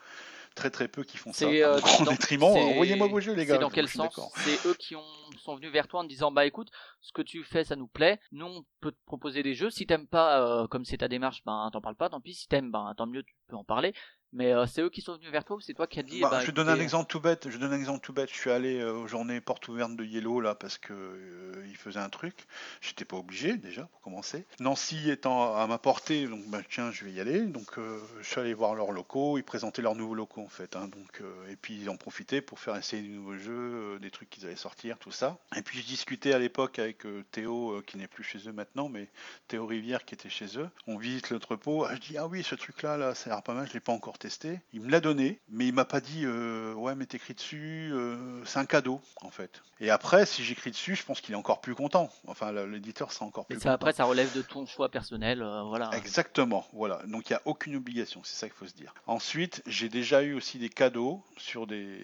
Très 0.56 0.72
très 0.72 0.88
peu 0.88 1.04
qui 1.04 1.18
font 1.18 1.32
ça. 1.32 1.46
Euh, 1.46 1.80
dans- 2.04 2.12
détriment. 2.12 2.44
Envoyez-moi 2.46 3.08
vos 3.08 3.20
jeux, 3.20 3.34
les 3.36 3.46
gars. 3.46 3.54
C'est 3.56 3.60
dans 3.62 3.70
quel 3.70 3.88
sens? 3.88 4.20
C'est 4.38 4.66
eux 4.68 4.74
qui 4.74 4.96
ont, 4.96 5.04
sont 5.38 5.56
venus 5.56 5.72
vers 5.72 5.88
toi 5.88 6.00
en 6.00 6.04
disant 6.04 6.32
bah 6.32 6.46
écoute, 6.48 6.70
ce 7.02 7.14
que 7.14 7.22
tu 7.22 7.44
fais 7.44 7.64
ça 7.64 7.76
nous 7.76 7.86
plaît, 7.88 8.20
nous 8.32 8.48
on 8.48 8.66
peut 8.82 8.92
te 8.92 8.98
proposer 9.06 9.44
des 9.44 9.54
jeux. 9.54 9.70
Si 9.70 9.86
t'aimes 9.86 10.08
pas, 10.08 10.42
euh, 10.42 10.68
comme 10.68 10.84
c'est 10.84 10.98
ta 10.98 11.08
démarche, 11.08 11.44
ben 11.46 11.70
t'en 11.72 11.80
parles 11.80 11.96
pas, 11.96 12.10
tant 12.10 12.20
pis. 12.20 12.34
Si 12.34 12.48
t'aimes, 12.48 12.72
ben 12.72 12.92
tant 12.98 13.06
mieux, 13.06 13.22
tu 13.24 13.36
peux 13.48 13.56
en 13.56 13.64
parler. 13.64 13.94
Mais 14.34 14.54
euh, 14.54 14.66
c'est 14.68 14.82
eux 14.82 14.90
qui 14.90 15.02
sont 15.02 15.16
venus 15.16 15.32
vers 15.32 15.46
toi 15.46 15.56
ou 15.56 15.62
c'est 15.62 15.74
toi 15.74 15.88
qui 15.88 16.00
as 16.00 16.04
dit 16.04 16.20
Bah, 16.20 16.30
bah, 16.30 16.44
je 16.44 16.52
donne 16.52 16.68
un 16.68 16.72
écoutez, 16.74 16.84
exemple 16.84 17.08
tout 17.10 17.20
bête. 17.20 17.50
Je 17.50 17.58
donne 17.58 17.72
un 17.74 17.78
exemple 17.78 18.02
tout 18.02 18.14
bête. 18.14 18.30
Je 18.30 18.36
suis 18.36 18.52
allé 18.52 18.80
euh, 18.80 18.94
aux 18.94 19.08
journées 19.08 19.40
portes 19.42 19.68
ouvertes 19.70 19.96
de 19.96 20.04
Yellow 20.04 20.42
là 20.42 20.54
parce 20.54 20.78
que 20.78 20.94
euh, 20.94 21.66
il 21.68 21.76
faisait 21.78 22.00
un 22.00 22.10
truc. 22.10 22.46
J'étais 22.82 23.06
pas 23.06 23.16
obligé 23.18 23.58
déjà 23.58 23.84
pour 23.84 24.02
commencer. 24.02 24.46
Nancy 24.60 25.10
étant 25.10 25.56
à 25.56 25.66
ma 25.68 25.78
portée, 25.78 26.28
donc 26.28 26.46
bah, 26.48 26.60
tiens, 26.70 26.92
je 26.92 27.06
vais 27.06 27.12
y 27.12 27.20
aller. 27.22 27.42
Donc 27.42 27.78
euh, 27.78 28.00
je 28.22 28.28
suis 28.28 28.40
allé 28.40 28.54
voir 28.54 28.76
leurs 28.76 28.92
locaux. 28.92 29.38
Ils 29.38 29.44
présentaient 29.44 29.82
leurs 29.82 29.96
nouveaux 29.96 30.14
locaux 30.16 30.42
en 30.42 30.50
fait. 30.50 30.76
hein. 30.76 30.88
donc 30.90 31.22
et 31.50 31.56
puis 31.56 31.80
ils 31.80 31.90
en 31.90 31.96
profitaient 31.96 32.42
pour 32.42 32.60
faire 32.60 32.76
essayer 32.76 33.02
des 33.02 33.10
nouveaux 33.10 33.38
jeux, 33.38 33.98
des 34.02 34.12
trucs 34.12 34.30
qu'ils 34.30 34.46
allaient 34.46 34.56
sortir, 34.56 34.98
tout 35.00 35.12
ça. 35.12 35.38
Et 35.56 35.62
puis 35.62 35.80
je 35.80 35.86
discutais 35.86 36.34
à 36.34 36.40
l'époque 36.40 36.80
avec 36.80 37.06
Théo 37.32 37.82
qui 37.88 37.98
n'est 37.98 38.08
plus 38.08 38.24
chez 38.24 38.40
eux 38.48 38.52
maintenant, 38.54 38.90
mais 38.90 39.10
Théo 39.48 39.66
Rivière 39.66 40.04
qui 40.06 40.14
était 40.16 40.30
chez 40.30 40.60
eux. 40.60 40.70
On 40.86 40.98
visite 40.98 41.30
l'entrepôt. 41.30 41.86
Ah, 41.86 41.96
je 41.96 42.02
dis 42.02 42.18
ah 42.18 42.28
oui, 42.28 42.44
ce 42.44 42.56
truc 42.56 42.82
là, 42.82 42.98
là, 42.98 43.16
ça 43.16 43.30
a 43.30 43.34
l'air 43.34 43.44
pas 43.44 43.54
mal. 43.54 43.68
Je 43.68 43.74
l'ai 43.74 43.80
pas 43.80 43.94
encore 43.94 44.17
testé. 44.18 44.60
Il 44.74 44.82
me 44.82 44.90
l'a 44.90 45.00
donné, 45.00 45.40
mais 45.50 45.68
il 45.68 45.74
m'a 45.74 45.86
pas 45.86 46.02
dit 46.02 46.24
euh, 46.26 46.74
ouais 46.74 46.96
mais 46.96 47.06
t'écris 47.06 47.34
dessus, 47.34 47.92
euh, 47.94 48.44
c'est 48.46 48.60
un 48.60 48.66
cadeau 48.66 49.02
en 49.22 49.30
fait. 49.30 49.62
Et 49.80 49.90
après, 49.90 50.26
si 50.26 50.44
j'écris 50.44 50.72
dessus, 50.72 50.96
je 50.96 51.04
pense 51.04 51.22
qu'il 51.22 51.34
est 51.34 51.38
encore 51.38 51.62
plus 51.62 51.76
content. 51.76 52.10
Enfin, 52.26 52.52
l'éditeur 52.52 53.12
sera 53.12 53.26
encore 53.26 53.46
plus 53.46 53.56
ça 53.56 53.62
content. 53.62 53.74
après 53.74 53.94
ça 53.94 54.06
relève 54.06 54.34
de 54.36 54.42
ton 54.42 54.66
choix 54.66 54.90
personnel, 54.90 55.42
euh, 55.42 55.64
voilà. 55.64 55.92
Exactement, 55.94 56.68
voilà. 56.74 57.02
Donc 57.08 57.30
il 57.30 57.34
n'y 57.34 57.38
a 57.38 57.42
aucune 57.46 57.76
obligation, 57.76 58.22
c'est 58.24 58.36
ça 58.36 58.48
qu'il 58.48 58.58
faut 58.58 58.68
se 58.68 58.74
dire. 58.74 58.94
Ensuite, 59.06 59.62
j'ai 59.68 59.90
déjà 59.90 60.24
eu 60.24 60.34
aussi 60.34 60.58
des 60.58 60.70
cadeaux 60.70 61.24
sur 61.38 61.68
des 61.68 62.00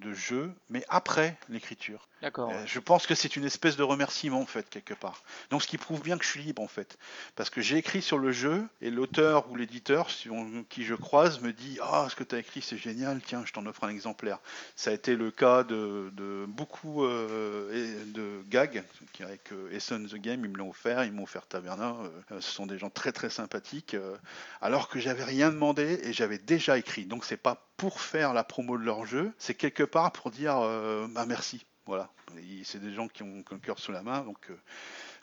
de 0.00 0.12
jeux, 0.12 0.52
mais 0.68 0.84
après 0.88 1.38
l'écriture. 1.48 2.08
D'accord. 2.22 2.52
Je 2.66 2.78
pense 2.78 3.06
que 3.06 3.16
c'est 3.16 3.34
une 3.36 3.44
espèce 3.44 3.76
de 3.76 3.82
remerciement 3.82 4.40
en 4.40 4.46
fait 4.46 4.68
quelque 4.70 4.94
part. 4.94 5.22
Donc 5.50 5.62
ce 5.62 5.66
qui 5.66 5.76
prouve 5.76 6.02
bien 6.02 6.16
que 6.18 6.24
je 6.24 6.30
suis 6.30 6.42
libre 6.42 6.62
en 6.62 6.68
fait, 6.68 6.96
parce 7.34 7.50
que 7.50 7.60
j'ai 7.60 7.76
écrit 7.76 8.00
sur 8.00 8.18
le 8.18 8.30
jeu 8.30 8.64
et 8.80 8.90
l'auteur 8.90 9.50
ou 9.50 9.56
l'éditeur, 9.56 10.08
qui 10.68 10.84
je 10.84 10.94
croise, 10.94 11.40
me 11.40 11.51
dit 11.52 11.78
ah 11.82 12.06
ce 12.10 12.16
que 12.16 12.24
tu 12.24 12.34
as 12.34 12.38
écrit 12.38 12.62
c'est 12.62 12.78
génial, 12.78 13.20
tiens 13.24 13.42
je 13.44 13.52
t'en 13.52 13.66
offre 13.66 13.84
un 13.84 13.88
exemplaire. 13.88 14.38
Ça 14.76 14.90
a 14.90 14.92
été 14.92 15.16
le 15.16 15.30
cas 15.30 15.62
de, 15.64 16.10
beaucoup 16.48 17.04
euh, 17.04 18.04
de 18.06 18.42
gags 18.48 18.82
avec 19.20 19.52
euh, 19.52 19.70
Essen 19.72 20.06
the 20.06 20.16
Game 20.16 20.44
ils 20.44 20.50
me 20.50 20.56
l'ont 20.56 20.70
offert, 20.70 21.04
ils 21.04 21.12
m'ont 21.12 21.24
offert 21.24 21.46
Taverna. 21.46 21.96
euh, 22.30 22.40
ce 22.40 22.50
sont 22.50 22.66
des 22.66 22.78
gens 22.78 22.90
très 22.90 23.12
très 23.12 23.30
sympathiques, 23.30 23.94
euh, 23.94 24.16
alors 24.60 24.88
que 24.88 24.98
j'avais 24.98 25.24
rien 25.24 25.50
demandé 25.50 26.00
et 26.02 26.12
j'avais 26.12 26.38
déjà 26.38 26.78
écrit. 26.78 27.04
Donc 27.06 27.24
c'est 27.24 27.36
pas 27.36 27.68
pour 27.76 28.00
faire 28.00 28.32
la 28.32 28.44
promo 28.44 28.78
de 28.78 28.84
leur 28.84 29.06
jeu, 29.06 29.32
c'est 29.38 29.54
quelque 29.54 29.82
part 29.82 30.12
pour 30.12 30.30
dire 30.30 30.54
bah 31.10 31.26
merci. 31.26 31.66
Voilà, 31.86 32.10
c'est 32.64 32.80
des 32.80 32.94
gens 32.94 33.08
qui 33.08 33.24
ont, 33.24 33.42
le 33.50 33.58
cœur 33.58 33.80
sous 33.80 33.90
la 33.90 34.02
main, 34.02 34.20
donc 34.20 34.48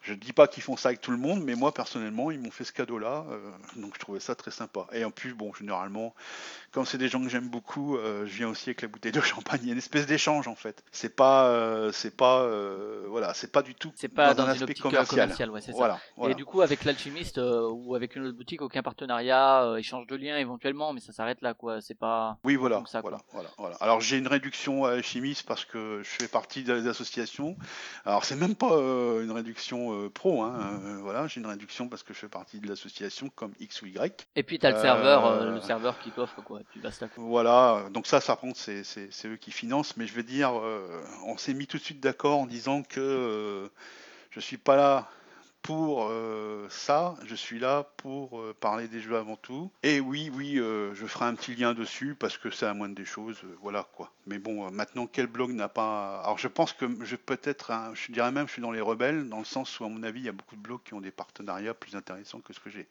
je 0.02 0.14
dis 0.14 0.34
pas 0.34 0.48
qu'ils 0.48 0.64
font 0.64 0.78
ça 0.78 0.90
avec 0.90 1.02
tout 1.02 1.12
le 1.12 1.18
monde, 1.18 1.44
mais 1.44 1.56
moi 1.56 1.74
personnellement, 1.74 2.32
ils 2.32 2.40
m'ont 2.40 2.52
fait 2.52 2.64
ce 2.64 2.72
cadeau-là, 2.72 3.26
euh, 3.30 3.52
donc 3.76 3.94
je 3.96 4.00
trouvais 4.00 4.20
ça 4.20 4.36
très 4.36 4.52
sympa. 4.52 4.88
Et 4.94 5.04
en 5.04 5.12
plus, 5.12 5.34
bon, 5.34 5.54
généralement, 5.54 6.14
comme 6.72 6.86
c'est 6.86 6.98
des 6.98 7.10
gens 7.10 7.22
que 7.22 7.30
j'aime 7.30 7.50
beaucoup, 7.50 7.98
euh, 7.98 8.26
je 8.26 8.34
viens 8.34 8.50
aussi 8.50 8.70
avec 8.70 8.82
la 8.82 8.88
bouteille 8.88 9.12
de 9.12 9.22
champagne. 9.22 9.60
Il 9.64 9.68
y 9.68 9.70
a 9.70 9.74
une 9.74 9.78
espèce 9.78 10.06
d'échange 10.06 10.48
en 10.48 10.56
fait. 10.56 10.84
C'est 10.92 11.16
pas, 11.16 11.48
euh, 11.48 11.92
c'est 11.92 12.16
pas, 12.16 12.48
voilà, 13.08 13.34
c'est 13.34 13.52
pas 13.52 13.62
du 13.62 13.76
tout 13.76 13.92
C'est 13.96 14.08
pas 14.08 14.34
dans, 14.34 14.44
un 14.44 14.54
une 14.54 14.64
aspect 14.64 14.74
commercial. 14.76 15.50
ouais, 15.50 15.62
ça. 15.62 15.72
Voilà. 15.74 16.00
Et 16.28 16.36
du 16.36 16.46
coup, 16.46 16.62
avec 16.62 16.86
l'alchimiste 16.86 17.40
ou 17.40 17.96
avec 17.96 18.16
une 18.16 18.26
autre 18.26 18.38
boutique, 18.38 18.62
aucun 18.62 18.82
partenariat, 18.82 19.76
échange 19.78 20.08
de 20.08 20.16
liens 20.16 20.38
éventuellement, 20.38 20.94
mais 20.94 21.02
ça 21.02 21.12
s'arrête 21.12 21.42
là, 21.42 21.54
quoi. 21.54 21.82
C'est 21.82 21.98
pas. 21.98 22.38
Oui, 22.44 22.56
voilà, 22.56 22.78
comme 22.78 22.88
ça, 22.88 23.02
voilà, 23.02 23.18
voilà, 23.32 23.50
voilà. 23.58 23.76
Alors 23.80 24.02
j'ai 24.02 24.18
une 24.18 24.28
réduction 24.28 24.86
à 24.86 24.92
Alchimiste 24.92 25.46
parce 25.46 25.66
que 25.66 26.02
je 26.04 26.10
fais 26.10 26.28
partie 26.28 26.64
des 26.64 26.88
associations. 26.88 27.58
Alors 28.06 28.26
c'est 28.26 28.36
même 28.36 28.56
pas 28.56 28.74
une 28.74 29.32
réduction 29.32 29.89
euh, 29.94 30.10
pro, 30.10 30.44
hein. 30.44 30.82
euh, 30.84 30.98
voilà, 31.02 31.28
j'ai 31.28 31.40
une 31.40 31.48
réduction 31.48 31.88
parce 31.88 32.04
que 32.04 32.14
je 32.14 32.20
fais 32.20 32.28
partie 32.28 32.60
de 32.60 32.68
l'association 32.68 33.30
comme 33.36 33.54
X 33.60 33.82
ou 33.82 33.88
Y. 33.88 34.28
Et 34.36 34.44
puis 34.44 34.60
t'as 34.60 34.72
le 34.72 34.78
Euh, 34.78 34.82
serveur, 34.82 35.26
euh, 35.26 35.52
le 35.56 35.62
serveur 35.62 36.00
qui 36.00 36.12
t'offre, 36.12 36.42
quoi. 36.44 36.62
Et 36.62 36.66
puis 36.72 36.80
basta. 36.80 37.08
Voilà, 37.18 37.86
donc 37.92 38.08
ça, 38.08 38.22
ça 38.22 38.34
par 38.34 38.42
contre, 38.42 38.60
c'est 38.60 39.28
eux 39.28 39.36
qui 39.36 39.52
financent, 39.52 39.98
mais 39.98 40.08
je 40.08 40.14
veux 40.14 40.24
dire, 40.24 40.54
on 41.26 41.38
s'est 41.38 41.54
mis 41.54 41.68
tout 41.68 41.78
de 41.78 41.84
suite 41.84 42.00
d'accord 42.00 42.40
en 42.40 42.46
disant 42.46 42.84
que 42.84 43.70
je 44.32 44.40
suis 44.40 44.58
pas 44.58 44.76
là 44.76 45.10
pour 45.62 46.08
euh, 46.10 46.68
ça, 46.70 47.16
je 47.26 47.36
suis 47.36 47.60
là 47.60 47.84
pour 47.98 48.40
euh, 48.40 48.56
parler 48.60 48.88
des 48.88 49.02
jeux 49.02 49.18
avant 49.18 49.36
tout. 49.36 49.72
Et 49.84 50.00
oui, 50.00 50.32
oui, 50.34 50.58
euh, 50.58 50.94
je 50.96 51.06
ferai 51.06 51.26
un 51.26 51.36
petit 51.36 51.56
lien 51.56 51.74
dessus 51.74 52.16
parce 52.16 52.38
que 52.38 52.50
c'est 52.50 52.66
la 52.66 52.74
moindre 52.74 52.96
des 52.96 53.06
choses, 53.06 53.38
voilà 53.62 53.88
quoi. 53.96 54.12
Mais 54.26 54.40
bon, 54.40 54.70
maintenant, 54.72 55.08
quel 55.08 55.28
blog 55.28 55.52
n'a 55.52 55.70
pas... 55.70 56.22
Alors 56.22 56.38
je 56.38 56.48
pense 56.48 56.74
que 56.74 56.86
je 57.04 57.16
peut-être, 57.16 57.72
je 57.94 58.12
dirais 58.12 58.32
même, 58.32 58.48
je 58.48 58.54
suis 58.54 58.62
dans 58.62 58.72
les 58.72 58.82
rebelles, 58.82 59.28
dans 59.30 59.40
le 59.40 59.46
sens 59.46 59.80
où, 59.80 59.86
à 59.86 59.90
mon 59.90 60.04
avis, 60.04 60.22
il 60.22 60.26
y 60.26 60.30
a 60.30 60.34
beaucoup 60.34 60.56
de 60.56 60.62
blogs 60.62 60.84
qui 60.84 60.94
ont 60.94 61.02
des 61.02 61.12
partenariats 61.12 61.74
plus 61.74 61.96
intéressants 61.96 62.40
que 62.40 62.54
ce 62.54 62.60
que 62.60 62.70
j'ai. 62.70 62.88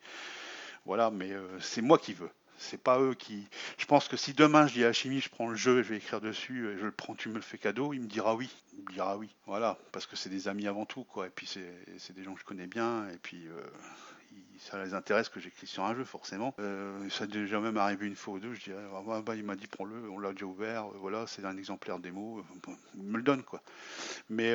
Voilà, 0.84 1.10
mais 1.10 1.32
c'est 1.60 1.82
moi 1.82 1.98
qui 1.98 2.14
veux. 2.14 2.30
C'est 2.58 2.82
pas 2.82 3.00
eux 3.00 3.14
qui. 3.14 3.46
Je 3.78 3.86
pense 3.86 4.08
que 4.08 4.16
si 4.16 4.34
demain 4.34 4.66
je 4.66 4.74
dis 4.74 4.84
à 4.84 4.92
Chimie, 4.92 5.20
je 5.20 5.30
prends 5.30 5.48
le 5.48 5.56
jeu, 5.56 5.82
je 5.82 5.88
vais 5.88 5.96
écrire 5.96 6.20
dessus, 6.20 6.68
et 6.68 6.78
je 6.78 6.84
le 6.84 6.92
prends, 6.92 7.14
tu 7.14 7.28
me 7.28 7.36
le 7.36 7.40
fais 7.40 7.58
cadeau, 7.58 7.92
il 7.92 8.00
me 8.00 8.06
dira 8.06 8.34
oui. 8.34 8.50
Il 8.76 8.84
me 8.84 8.92
dira 8.92 9.16
oui. 9.16 9.28
Voilà, 9.46 9.78
parce 9.92 10.06
que 10.06 10.16
c'est 10.16 10.28
des 10.28 10.48
amis 10.48 10.66
avant 10.66 10.84
tout, 10.84 11.04
quoi. 11.04 11.26
Et 11.26 11.30
puis 11.30 11.46
c'est 11.46 12.12
des 12.14 12.24
gens 12.24 12.34
que 12.34 12.40
je 12.40 12.44
connais 12.44 12.66
bien, 12.66 13.08
et 13.08 13.18
puis 13.22 13.46
euh, 13.48 13.62
ça 14.58 14.82
les 14.82 14.94
intéresse 14.94 15.28
que 15.28 15.40
j'écris 15.40 15.66
sur 15.66 15.84
un 15.84 15.94
jeu, 15.94 16.04
forcément. 16.04 16.54
Euh, 16.58 17.08
ça 17.10 17.24
a 17.24 17.26
déjà 17.26 17.60
même 17.60 17.76
arrivé 17.76 18.06
une 18.06 18.16
fois 18.16 18.34
ou 18.34 18.38
deux, 18.38 18.54
je 18.54 18.64
dis, 18.64 18.70
ah, 18.72 19.02
bah, 19.06 19.22
bah, 19.24 19.34
il 19.36 19.44
m'a 19.44 19.56
dit 19.56 19.66
prends-le, 19.66 20.10
on 20.10 20.18
l'a 20.18 20.32
déjà 20.32 20.46
ouvert, 20.46 20.86
euh, 20.86 20.96
voilà, 21.00 21.26
c'est 21.26 21.44
un 21.44 21.56
exemplaire 21.56 21.98
démo, 21.98 22.40
euh, 22.40 22.72
il 22.96 23.04
me 23.04 23.16
le 23.16 23.22
donne, 23.22 23.42
quoi. 23.42 23.62
Mais. 24.28 24.52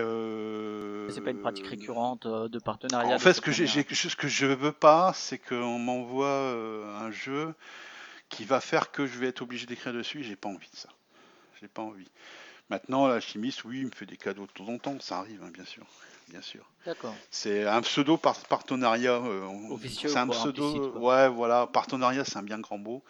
C'est 1.10 1.22
pas 1.22 1.32
une 1.32 1.42
pratique 1.42 1.68
récurrente 1.68 2.28
de 2.28 2.60
partenariat. 2.60 3.16
en 3.16 3.20
fait, 3.20 3.34
ce 3.34 3.42
que 3.42 3.52
ce 3.52 4.16
que 4.16 4.28
je 4.28 4.46
veux 4.46 4.72
pas, 4.72 5.14
c'est 5.14 5.38
qu'on 5.38 5.80
m'envoie 5.80 6.52
un 7.00 7.12
jeu 7.12 7.54
qui 8.36 8.46
va 8.46 8.60
faire 8.62 8.92
que 8.92 9.06
je 9.06 9.18
vais 9.20 9.28
être 9.28 9.42
obligé 9.42 9.66
d'écrire 9.66 9.94
dessus. 9.94 10.24
J'ai 10.24 10.36
pas 10.36 10.50
envie 10.50 10.70
de 10.70 10.76
ça. 10.76 10.90
J'ai 11.62 11.68
pas 11.68 11.82
envie. 11.82 12.10
Maintenant, 12.70 13.08
l'alchimiste, 13.08 13.64
oui, 13.66 13.80
il 13.82 13.86
me 13.88 13.92
fait 13.92 14.06
des 14.06 14.18
cadeaux 14.18 14.46
de 14.48 14.52
temps 14.52 14.68
en 14.68 14.78
temps, 14.78 15.00
ça 15.00 15.18
arrive, 15.20 15.44
hein, 15.44 15.52
bien 15.54 15.66
sûr, 15.66 15.86
bien 16.30 16.42
sûr. 16.42 16.66
D'accord. 16.86 17.14
C'est 17.30 17.66
un 17.68 17.82
pseudo 17.82 18.18
par 18.18 18.38
partenariat. 18.46 19.16
euh, 19.16 19.46
Officieux, 19.70 20.10
C'est 20.10 20.18
un 20.18 20.28
pseudo. 20.30 20.92
ouais, 21.00 21.28
voilà, 21.30 21.68
partenariat, 21.68 22.24
c'est 22.24 22.38
un 22.38 22.44
bien 22.44 22.60
grand 22.60 22.78
mot. 22.78 23.04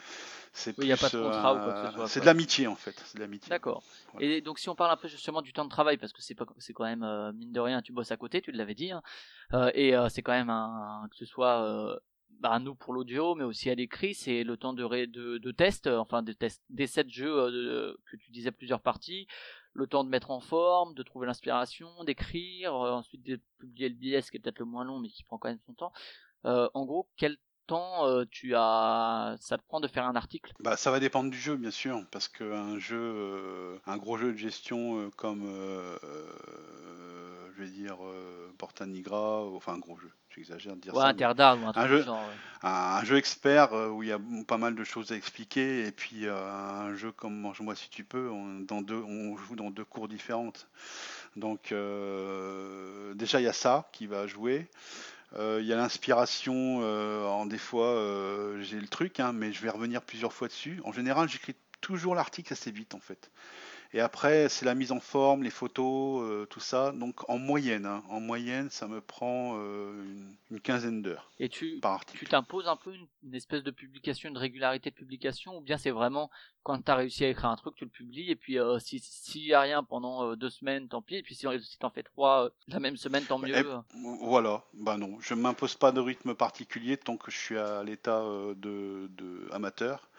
C'est 0.56 0.78
Oui, 0.78 0.90
pas 0.96 1.10
de 1.10 1.20
contrat 1.20 1.54
ou 1.56 1.64
quoi 1.64 1.74
que 1.74 1.88
ce 1.88 1.94
soit, 1.96 2.08
C'est 2.08 2.20
de 2.20 2.26
l'amitié 2.26 2.68
en 2.68 2.76
fait. 2.76 2.94
C'est 3.06 3.16
de 3.16 3.22
l'amitié. 3.22 3.50
D'accord. 3.50 3.82
Voilà. 4.12 4.28
Et 4.28 4.42
donc 4.42 4.60
si 4.60 4.70
on 4.70 4.76
parle 4.76 4.92
un 4.92 4.98
peu 4.98 5.08
justement 5.08 5.42
du 5.42 5.52
temps 5.52 5.66
de 5.66 5.70
travail, 5.70 5.98
parce 5.98 6.14
que 6.14 6.22
c'est 6.22 6.36
pas 6.36 6.46
c'est 6.60 6.74
quand 6.74 6.84
même 6.84 7.02
euh, 7.02 7.32
mine 7.34 7.52
de 7.52 7.60
rien, 7.60 7.82
tu 7.82 7.92
bosses 7.92 8.12
à 8.12 8.18
côté, 8.18 8.40
tu 8.42 8.52
l'avais 8.52 8.76
dit, 8.76 8.92
hein, 8.92 9.02
euh, 9.54 9.72
et 9.74 9.96
euh, 9.96 10.10
c'est 10.10 10.22
quand 10.22 10.34
même 10.34 10.52
un 10.52 11.08
que 11.10 11.16
ce 11.16 11.26
soit 11.26 12.00
bah, 12.40 12.60
nous 12.60 12.76
pour 12.76 12.94
l'audio, 12.94 13.36
mais 13.36 13.44
aussi 13.44 13.70
à 13.70 13.76
l'écrit, 13.76 14.14
c'est 14.14 14.44
le 14.44 14.58
temps 14.58 14.74
de, 14.74 15.06
de 15.06 15.38
de 15.38 15.52
test, 15.52 15.88
euh, 15.88 15.98
enfin 15.98 16.22
de 16.24 16.34
test 16.34 16.62
des 16.70 16.88
sept 16.88 17.10
jeux 17.10 17.34
euh, 17.38 17.96
que 18.06 18.18
tu 18.18 18.32
disais 18.32 18.52
plusieurs 18.52 18.82
parties, 18.82 19.28
le 19.74 19.88
temps 19.88 20.04
de 20.04 20.10
mettre 20.10 20.32
en 20.32 20.40
forme, 20.40 20.94
de 20.94 21.04
trouver 21.04 21.28
l'inspiration, 21.28 22.04
d'écrire, 22.04 22.76
euh, 22.76 22.92
ensuite 22.92 23.24
de 23.24 23.40
publier 23.60 23.90
le 23.90 23.96
billet, 23.96 24.22
ce 24.22 24.32
qui 24.32 24.38
est 24.38 24.40
peut-être 24.40 24.60
le 24.60 24.66
moins 24.66 24.84
long, 24.84 25.00
mais 25.00 25.10
qui 25.10 25.24
prend 25.24 25.38
quand 25.38 25.50
même 25.50 25.60
son 25.66 25.74
temps. 25.74 25.94
En 26.46 26.86
gros, 26.86 27.10
quel 27.16 27.38
temps 27.68 28.08
euh, 28.08 28.26
tu 28.30 28.54
as 28.56 29.36
ça 29.40 29.58
te 29.58 29.64
prend 29.68 29.80
de 29.80 29.88
faire 29.88 30.06
un 30.06 30.16
article? 30.16 30.54
Bah, 30.60 30.78
ça 30.78 30.92
va 30.92 31.00
dépendre 31.00 31.30
du 31.30 31.38
jeu, 31.38 31.56
bien 31.56 31.72
sûr, 31.72 32.06
parce 32.12 32.28
qu'un 32.28 32.80
jeu, 32.80 32.98
euh, 33.00 33.78
un 33.86 33.98
gros 33.98 34.18
jeu 34.18 34.32
de 34.32 34.38
gestion 34.38 35.00
euh, 35.00 35.10
comme, 35.18 35.44
je 37.56 37.62
vais 37.64 37.70
dire, 37.70 37.98
Porta 38.58 38.86
Nigra, 38.86 39.44
enfin 39.46 39.74
un 39.74 39.80
gros 39.80 39.98
jeu, 39.98 40.12
j'exagère 40.30 40.76
de 40.76 40.82
dire 40.82 40.94
Ouais, 40.94 41.02
ça. 41.02 41.08
un 41.10 41.14
mais 41.14 41.24
ou 41.64 41.68
un 41.68 41.74
truc 41.74 41.88
jeu- 41.88 42.00
du 42.00 42.06
genre. 42.06 42.28
ouais. 42.28 42.40
un, 42.64 42.70
un 42.70 43.04
jeu 43.04 43.18
expert 43.18 43.74
où 43.74 44.04
il 44.04 44.10
y 44.10 44.12
a 44.12 44.20
pas 44.48 44.58
mal 44.58 44.76
de 44.76 44.84
choses 44.84 45.12
à 45.12 45.16
expliquer, 45.16 45.86
et 45.86 45.92
puis 45.92 46.28
un 46.28 46.94
jeu 46.96 47.12
comme 47.12 47.36
Mange-moi 47.40 47.76
si 47.76 47.90
tu 47.90 48.04
peux, 48.04 48.30
on, 48.30 48.60
dans 48.62 48.82
deux, 48.82 49.02
on 49.02 49.36
joue 49.38 49.56
dans 49.56 49.70
deux 49.72 49.86
cours 49.86 50.08
différentes. 50.08 50.68
Donc 51.36 51.74
déjà 53.16 53.40
il 53.40 53.44
y 53.44 53.48
a 53.48 53.54
ça 53.54 53.90
qui 53.92 54.08
va 54.08 54.28
jouer. 54.28 54.68
Euh, 55.36 55.60
Il 55.62 55.68
y 55.68 55.74
a 55.74 55.76
l'inspiration, 55.76 56.80
euh, 56.84 57.46
des 57.46 57.58
fois 57.58 57.88
euh, 57.88 58.62
j'ai 58.62 58.80
le 58.80 58.88
truc, 58.88 59.20
hein, 59.20 59.34
mais 59.34 59.52
je 59.52 59.62
vais 59.62 59.70
revenir 59.70 60.02
plusieurs 60.02 60.34
fois 60.34 60.48
dessus. 60.48 60.80
En 60.86 60.92
général, 60.92 61.28
j'écris 61.30 61.56
toujours 61.82 62.16
l'article 62.16 62.54
assez 62.54 62.72
vite 62.72 62.94
en 62.96 63.00
fait. 63.00 63.32
Et 63.94 64.00
après, 64.00 64.50
c'est 64.50 64.66
la 64.66 64.74
mise 64.74 64.92
en 64.92 65.00
forme, 65.00 65.44
les 65.44 65.52
photos, 65.52 66.24
euh, 66.24 66.46
tout 66.46 66.60
ça. 66.60 66.92
Donc 66.92 67.30
en 67.30 67.38
moyenne, 67.38 67.86
hein, 67.86 68.04
en 68.10 68.20
moyenne, 68.20 68.70
ça 68.72 68.88
me 68.88 69.02
prend 69.02 69.54
euh, 69.58 69.92
une, 70.04 70.36
une 70.50 70.60
quinzaine 70.60 71.04
d'heures 71.04 71.30
Et 71.40 71.48
tu, 71.48 71.80
par 71.80 72.04
tu 72.06 72.26
t'imposes 72.26 72.68
un 72.68 72.76
peu 72.76 72.94
une, 72.94 73.06
une 73.24 73.36
espèce 73.36 73.62
de 73.64 73.70
publication, 73.70 74.30
une 74.30 74.38
régularité 74.38 74.90
de 74.90 74.96
publication, 74.96 75.58
ou 75.58 75.62
bien 75.62 75.78
c'est 75.78 75.92
vraiment 75.92 76.32
quand 76.64 76.82
tu 76.82 76.90
as 76.92 76.96
réussi 76.96 77.26
à 77.26 77.30
écrire 77.30 77.50
un 77.50 77.56
truc, 77.56 77.76
tu 77.76 77.84
le 77.84 77.90
publies, 77.92 78.32
et 78.32 78.36
puis 78.36 78.58
euh, 78.58 78.80
si 78.80 79.00
s'il 79.00 79.46
y 79.46 79.54
a 79.54 79.62
rien 79.62 79.84
pendant 79.84 80.36
deux 80.36 80.50
semaines, 80.50 80.88
tant 80.88 81.02
pis, 81.02 81.16
et 81.16 81.22
puis 81.24 81.36
si, 81.36 81.46
si 81.62 81.78
t'en 81.78 81.90
fais 81.90 82.04
trois 82.04 82.50
la 82.70 82.80
même 82.80 82.98
semaine, 82.98 83.26
tant 83.26 83.38
mieux. 83.38 83.54
Eh, 83.56 83.64
Voilà, 84.22 84.64
bah 84.74 84.98
non, 84.98 85.20
je 85.20 85.34
m'impose 85.36 85.76
pas 85.76 85.92
de 85.92 86.00
rythme 86.00 86.34
particulier 86.34 86.98
tant 86.98 87.18
que 87.18 87.30
je 87.30 87.38
suis 87.38 87.58
à 87.58 87.84
l'état 87.84 88.24
de, 88.56 89.08
de 89.10 89.48
amateur. 89.52 90.10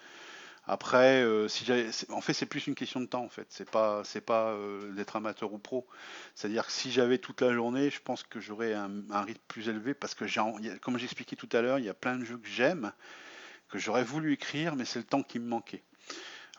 Après, 0.67 1.23
euh, 1.23 1.47
si 1.47 1.67
en 2.11 2.21
fait, 2.23 2.33
c'est 2.33 2.47
plus 2.47 2.67
une 2.67 2.75
question 2.75 3.01
de 3.01 3.07
temps. 3.07 3.25
En 3.25 3.29
fait, 3.29 3.47
c'est 3.51 3.71
pas, 3.71 4.03
c'est 4.05 4.23
pas 4.23 4.51
euh, 4.53 4.93
d'être 4.93 5.17
amateur 5.17 5.53
ou 5.53 5.59
pro. 5.59 5.87
C'est-à-dire 6.35 6.67
que 6.67 6.73
si 6.73 6.91
j'avais 6.91 7.19
toute 7.19 7.43
la 7.43 7.53
journée, 7.53 7.91
je 7.91 8.01
pense 8.01 8.23
que 8.23 8.41
j'aurais 8.41 8.73
un, 8.73 9.23
rythme 9.23 9.43
plus 9.47 9.69
élevé 9.69 9.93
parce 9.93 10.15
que 10.15 10.25
comme 10.79 10.99
j'expliquais 10.99 11.37
tout 11.37 11.49
à 11.53 11.61
l'heure, 11.61 11.79
il 11.79 11.85
y 11.85 11.91
a 11.91 11.95
plein 11.95 12.17
de 12.17 12.25
jeux 12.25 12.39
que 12.39 12.49
j'aime, 12.49 12.93
que 13.69 13.79
j'aurais 13.79 14.05
voulu 14.05 14.33
écrire, 14.33 14.75
mais 14.75 14.87
c'est 14.87 14.99
le 14.99 15.05
temps 15.05 15.23
qui 15.23 15.39
me 15.39 15.47
manquait. 15.47 15.83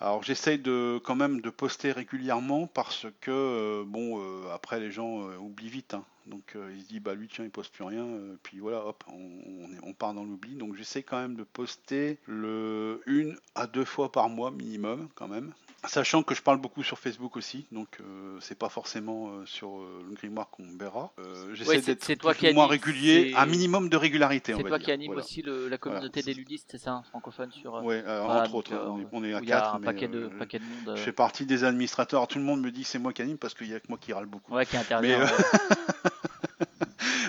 Alors 0.02 0.24
j'essaye 0.24 0.60
de 0.60 1.00
quand 1.04 1.16
même 1.16 1.40
de 1.40 1.50
poster 1.50 1.92
régulièrement 1.94 2.68
parce 2.68 3.08
que 3.22 3.32
euh, 3.32 3.84
bon 3.86 4.20
euh, 4.20 4.54
après 4.54 4.80
les 4.80 4.92
gens 4.92 5.22
euh, 5.22 5.38
oublient 5.38 5.70
vite 5.70 5.94
hein. 5.94 6.04
donc 6.26 6.58
ils 6.74 6.82
se 6.82 6.88
disent 6.88 7.02
bah 7.02 7.16
lui 7.16 7.30
tiens 7.30 7.46
il 7.46 7.50
poste 7.50 7.74
plus 7.74 7.86
rien 7.86 8.06
puis 8.44 8.60
voilà 8.60 8.86
hop 8.86 9.04
on, 9.08 9.88
on 9.88 9.94
part 9.94 10.14
dans 10.14 10.26
l'oubli 10.26 10.56
donc 10.56 10.76
j'essaie 10.76 11.02
quand 11.02 11.20
même 11.20 11.36
de 11.36 11.44
poster 11.44 12.20
le 12.26 13.02
une 13.06 13.38
à 13.56 13.68
deux 13.68 13.86
fois 13.86 14.12
par 14.12 14.28
mois 14.28 14.52
minimum 14.52 15.08
quand 15.16 15.30
même 15.30 15.54
sachant 15.88 16.24
que 16.24 16.34
je 16.36 16.42
parle 16.42 16.58
beaucoup 16.60 16.84
sur 16.84 16.98
Facebook 17.00 17.38
aussi 17.38 17.66
donc 17.72 17.88
euh, 18.02 18.38
c'est 18.42 18.58
pas 18.58 18.70
forcément 18.70 19.30
euh, 19.30 19.46
sur 19.46 19.78
euh, 19.80 20.04
le 20.08 20.16
grimoire 20.16 20.50
qu'on 20.50 20.66
verra 20.78 21.12
euh, 21.20 21.54
j'essaie 21.54 21.70
Ouais, 21.78 21.82
d'être 21.82 22.14
toi 22.20 22.34
qui 22.34 22.46
moins 22.54 22.64
anime, 22.66 22.72
régulier 22.72 23.34
un 23.36 23.46
minimum 23.46 23.90
de 23.90 23.98
régularité 23.98 24.54
C'est 24.56 24.62
va 24.64 24.70
toi 24.70 24.78
dire. 24.78 24.86
qui 24.86 24.92
anime 24.92 25.08
Voilà. 25.08 25.22
aussi 25.24 25.42
le- 25.42 25.68
la 25.68 25.78
communauté 25.78 26.22
Voilà. 26.22 26.34
des 26.34 26.40
ludistes, 26.40 26.68
c'est 26.72 26.78
ça, 26.78 26.92
hein, 26.92 27.04
francophone 27.10 27.52
sur. 27.52 27.76
euh, 27.76 27.82
ouais 27.82 28.04
euh, 28.06 28.22
voilà, 28.26 28.42
entre 28.44 28.56
autres 28.56 28.74
euh, 28.74 29.04
on 29.12 29.24
est, 29.24 29.34
à 29.34 29.42
quatre 29.42 29.76
un 29.76 29.80
mais, 29.80 29.86
paquet 29.86 30.08
de, 30.08 30.28
paquet 30.28 30.60
de 30.60 30.64
monde. 30.64 30.98
je 30.98 31.02
fais 31.02 31.12
partie 31.12 31.46
des 31.46 31.64
administrateurs. 31.64 32.20
Alors, 32.22 32.28
tout 32.28 32.38
le 32.40 32.44
monde 32.46 32.62
me 32.62 32.72
dit 32.72 32.84
c'est 32.84 33.00
moi 33.00 33.14
qui 33.14 33.22
anime 33.22 33.38
parce 33.38 33.54
qu'il 33.54 33.68
y 33.68 33.74
a 33.74 33.80
que 33.80 33.88
moi 33.90 33.98
qui 34.00 34.14
râle 34.14 34.26
beaucoup. 34.26 34.54
Ouais, 34.54 34.66
qui 34.66 34.78
intervient. 34.78 35.26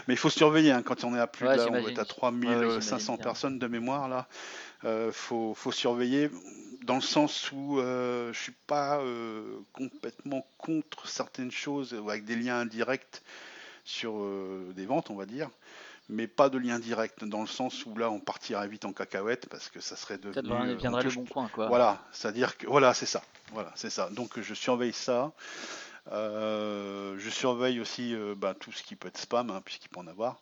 Mais, 0.08 0.14
il 0.14 0.16
faut 0.16 0.30
surveiller 0.30 0.70
hein, 0.70 0.82
quand 0.82 1.02
on 1.02 1.16
est 1.16 1.18
à 1.20 1.26
plus 1.26 1.46
Ouais, 1.46 1.52
de 1.54 1.56
là, 1.58 1.64
on 1.64 1.66
j'imagine. 1.66 1.88
est 1.88 1.98
à 1.98 2.02
Ouais, 2.02 2.30
ouais, 2.30 2.44
j'imagine 2.44 2.80
3500 2.80 3.14
bien. 3.14 3.22
personnes 3.24 3.58
de 3.58 3.66
mémoire 3.66 4.08
là. 4.08 4.28
Euh, 4.84 5.10
faut, 5.12 5.52
faut 5.54 5.72
surveiller 5.72 6.30
dans 6.86 6.94
le 6.94 7.00
sens 7.00 7.50
où 7.52 7.80
euh, 7.80 8.32
je 8.32 8.38
suis 8.38 8.54
pas 8.66 9.00
euh, 9.00 9.58
complètement 9.72 10.46
contre 10.56 11.08
certaines 11.08 11.50
choses 11.50 11.94
avec 11.94 12.24
des 12.24 12.36
liens 12.36 12.60
indirects 12.60 13.22
sur 13.84 14.12
euh, 14.18 14.72
des 14.74 14.86
ventes, 14.86 15.10
on 15.10 15.16
va 15.16 15.26
dire. 15.26 15.50
Mais 16.08 16.28
pas 16.28 16.48
de 16.48 16.58
lien 16.58 16.78
direct, 16.78 17.24
dans 17.24 17.40
le 17.40 17.48
sens 17.48 17.84
où 17.84 17.96
là 17.96 18.08
on 18.12 18.20
partirait 18.20 18.68
vite 18.68 18.84
en 18.84 18.92
cacahuète 18.92 19.48
parce 19.48 19.68
que 19.68 19.80
ça 19.80 19.96
serait 19.96 20.18
devenu. 20.18 20.34
Devrait- 20.48 20.68
euh, 20.68 20.74
deviendrait 20.74 21.02
on 21.04 21.08
le 21.08 21.14
bon 21.16 21.24
coin, 21.26 21.48
quoi. 21.48 21.66
Voilà, 21.66 22.00
c'est-à-dire 22.12 22.56
que 22.56 22.68
voilà, 22.68 22.94
c'est 22.94 23.06
ça. 23.06 23.22
Voilà, 23.52 23.72
c'est 23.74 23.90
ça. 23.90 24.08
Donc 24.10 24.40
je 24.40 24.54
surveille 24.54 24.92
ça. 24.92 25.32
Je 26.12 27.28
surveille 27.30 27.80
aussi 27.80 28.14
bah, 28.36 28.54
tout 28.54 28.70
ce 28.70 28.84
qui 28.84 28.94
peut 28.94 29.08
être 29.08 29.18
spam, 29.18 29.50
hein, 29.50 29.60
puisqu'il 29.64 29.88
peut 29.88 29.98
en 29.98 30.06
avoir. 30.06 30.40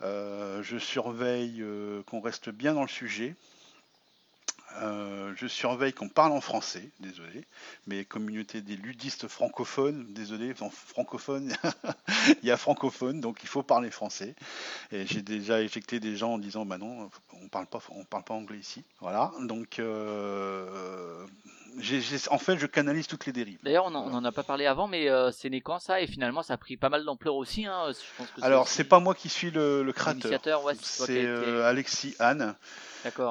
Je 0.00 0.78
surveille 0.78 1.62
qu'on 2.06 2.20
reste 2.22 2.48
bien 2.48 2.72
dans 2.72 2.82
le 2.82 2.88
sujet. 2.88 3.34
Euh, 4.82 5.32
je 5.36 5.46
surveille 5.46 5.92
qu'on 5.92 6.08
parle 6.08 6.32
en 6.32 6.40
français, 6.40 6.88
désolé, 7.00 7.44
mais 7.86 8.04
communauté 8.04 8.60
des 8.60 8.76
ludistes 8.76 9.28
francophones, 9.28 10.06
désolé, 10.12 10.52
en 10.60 10.70
francophone, 10.70 11.54
il 12.42 12.48
y 12.48 12.50
a 12.50 12.56
francophone, 12.56 13.20
donc 13.20 13.42
il 13.42 13.48
faut 13.48 13.62
parler 13.62 13.90
français. 13.90 14.34
Et 14.90 15.06
j'ai 15.06 15.22
déjà 15.22 15.60
éjecté 15.60 16.00
des 16.00 16.16
gens 16.16 16.34
en 16.34 16.38
disant, 16.38 16.66
bah 16.66 16.78
non, 16.78 17.10
on 17.32 17.48
parle 17.48 17.66
pas, 17.66 17.80
on 17.90 18.04
parle 18.04 18.24
pas 18.24 18.34
anglais 18.34 18.58
ici. 18.58 18.82
Voilà, 19.00 19.32
donc 19.40 19.78
euh, 19.78 21.24
en 22.30 22.38
fait, 22.38 22.58
je 22.58 22.66
canalise 22.66 23.06
toutes 23.06 23.26
les 23.26 23.32
dérives. 23.32 23.58
D'ailleurs, 23.62 23.86
on 23.86 23.90
n'en 23.90 24.24
a 24.24 24.32
pas 24.32 24.42
parlé 24.42 24.66
avant, 24.66 24.88
mais 24.88 25.08
euh, 25.08 25.30
c'est 25.30 25.50
né 25.50 25.60
quand 25.60 25.78
ça 25.78 26.00
Et 26.00 26.06
finalement, 26.06 26.42
ça 26.42 26.54
a 26.54 26.56
pris 26.56 26.76
pas 26.76 26.88
mal 26.88 27.04
d'ampleur 27.04 27.34
aussi. 27.34 27.66
Hein. 27.66 27.86
Je 27.88 28.16
pense 28.16 28.28
que 28.30 28.44
Alors, 28.44 28.68
c'est 28.68 28.84
pas 28.84 29.00
moi 29.00 29.14
qui 29.14 29.28
suis 29.28 29.50
le, 29.50 29.82
le 29.82 29.92
créateur. 29.92 30.64
ouais, 30.64 30.74
c'est 30.80 31.24
euh, 31.24 31.68
Alexis 31.68 32.14
Anne. 32.18 32.54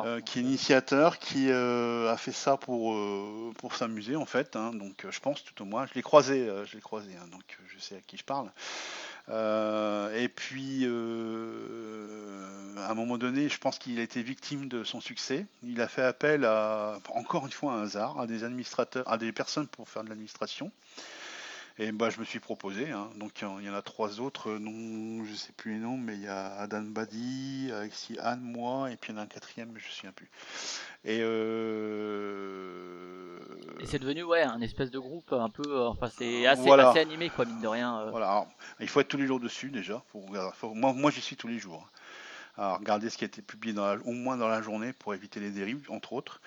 Euh, 0.06 0.22
qui 0.22 0.40
est 0.40 0.42
initiateur, 0.42 1.20
qui 1.20 1.50
euh, 1.50 2.12
a 2.12 2.18
fait 2.18 2.32
ça 2.32 2.58
pour, 2.58 2.94
euh, 2.94 3.52
pour 3.58 3.76
s'amuser 3.76 4.16
en 4.16 4.26
fait. 4.26 4.56
hein. 4.56 4.72
donc, 4.74 5.06
je 5.10 5.20
pense 5.20 5.44
tout 5.44 5.62
au 5.62 5.66
moins. 5.66 5.86
Je 5.88 5.94
l'ai 5.96 6.02
croisé, 6.02 6.50
je 6.66 6.76
l'ai 6.76 6.82
croisé, 6.82 7.12
hein, 7.16 7.28
donc 7.32 7.44
je 7.68 7.80
sais 7.80 7.96
à 7.96 8.02
qui 8.06 8.18
je 8.18 8.24
parle. 8.24 8.52
Et 9.30 10.30
puis, 10.30 10.86
à 10.86 12.92
un 12.92 12.94
moment 12.94 13.18
donné, 13.18 13.50
je 13.50 13.58
pense 13.58 13.80
qu'il 13.80 14.00
a 14.00 14.04
été 14.04 14.22
victime 14.22 14.68
de 14.68 14.84
son 14.84 15.02
succès. 15.02 15.46
Il 15.64 15.82
a 15.82 15.88
fait 15.88 16.04
appel 16.04 16.46
à, 16.46 17.00
encore 17.10 17.46
une 17.46 17.52
fois, 17.52 17.74
un 17.74 17.84
hasard, 17.84 18.20
à 18.20 18.28
des 18.28 18.44
administrateurs, 18.44 19.10
à 19.10 19.18
des 19.18 19.32
personnes 19.32 19.68
pour 19.68 19.90
faire 19.90 20.04
de 20.04 20.10
l'administration. 20.10 20.72
Et 21.80 21.92
bah, 21.92 22.10
je 22.12 22.20
me 22.20 22.26
suis 22.26 22.40
proposé. 22.40 22.92
hein. 22.92 23.10
Donc, 23.16 23.42
il 23.42 23.66
y 23.66 23.70
en- 23.70 23.74
a 23.74 23.82
trois 23.82 24.20
autres. 24.20 24.52
euh, 24.52 24.60
Non, 24.60 25.26
je 25.26 25.34
sais 25.34 25.52
plus 25.54 25.74
les 25.74 25.80
noms, 25.80 25.98
mais 25.98 26.14
il 26.16 26.22
y 26.22 26.28
a 26.28 26.54
Adan 26.60 26.84
Badi, 26.84 27.72
Alexis 27.76 28.18
Anne, 28.20 28.42
moi, 28.42 28.92
et 28.92 28.96
puis 28.98 29.12
il 29.12 29.16
y 29.16 29.18
en 29.18 29.22
a 29.22 29.24
un 29.24 29.28
quatrième, 29.28 29.70
mais 29.74 29.80
je 29.80 29.86
ne 29.86 29.90
me 29.90 29.94
souviens 29.96 30.12
plus. 30.12 30.30
Et, 31.04 31.20
euh, 32.14 33.40
Et 33.80 33.86
c'est 33.86 34.00
devenu 34.00 34.24
ouais 34.24 34.42
un 34.44 34.62
espèce 34.62 34.92
de 34.92 35.00
groupe 35.00 35.34
un 35.34 35.50
peu, 35.50 35.64
euh, 35.68 35.88
enfin 35.88 36.10
c'est 36.16 36.46
assez, 36.46 36.62
Voilà. 36.62 36.90
assez 36.90 37.00
animé 37.00 37.30
quoi 37.30 37.46
mine 37.46 37.60
de 37.62 37.68
rien. 37.68 38.00
euh. 38.02 38.12
Voilà, 38.12 38.30
alors, 38.30 38.48
il 38.80 38.88
faut 38.88 39.00
être 39.02 39.08
tous 39.08 39.18
les 39.18 39.26
jours 39.28 39.40
dessus 39.40 39.70
déjà. 39.70 40.02
Regarder- 40.14 40.56
faut- 40.56 40.74
moi, 40.74 40.94
moi 40.94 41.12
j'y 41.12 41.22
suis 41.22 41.36
tous 41.36 41.48
les 41.48 41.60
jours. 41.60 41.88
à 42.56 42.76
regarder 42.76 43.10
ce 43.10 43.18
qui 43.18 43.24
a 43.24 43.28
été 43.28 43.42
publié 43.42 43.74
dans 43.74 43.88
la- 43.96 44.00
au 44.06 44.12
moins 44.12 44.38
dans 44.38 44.48
la 44.48 44.62
journée 44.62 44.94
pour 44.94 45.16
éviter 45.16 45.40
les 45.40 45.50
dérives, 45.50 45.88
entre 45.90 46.14
autres. 46.14 46.40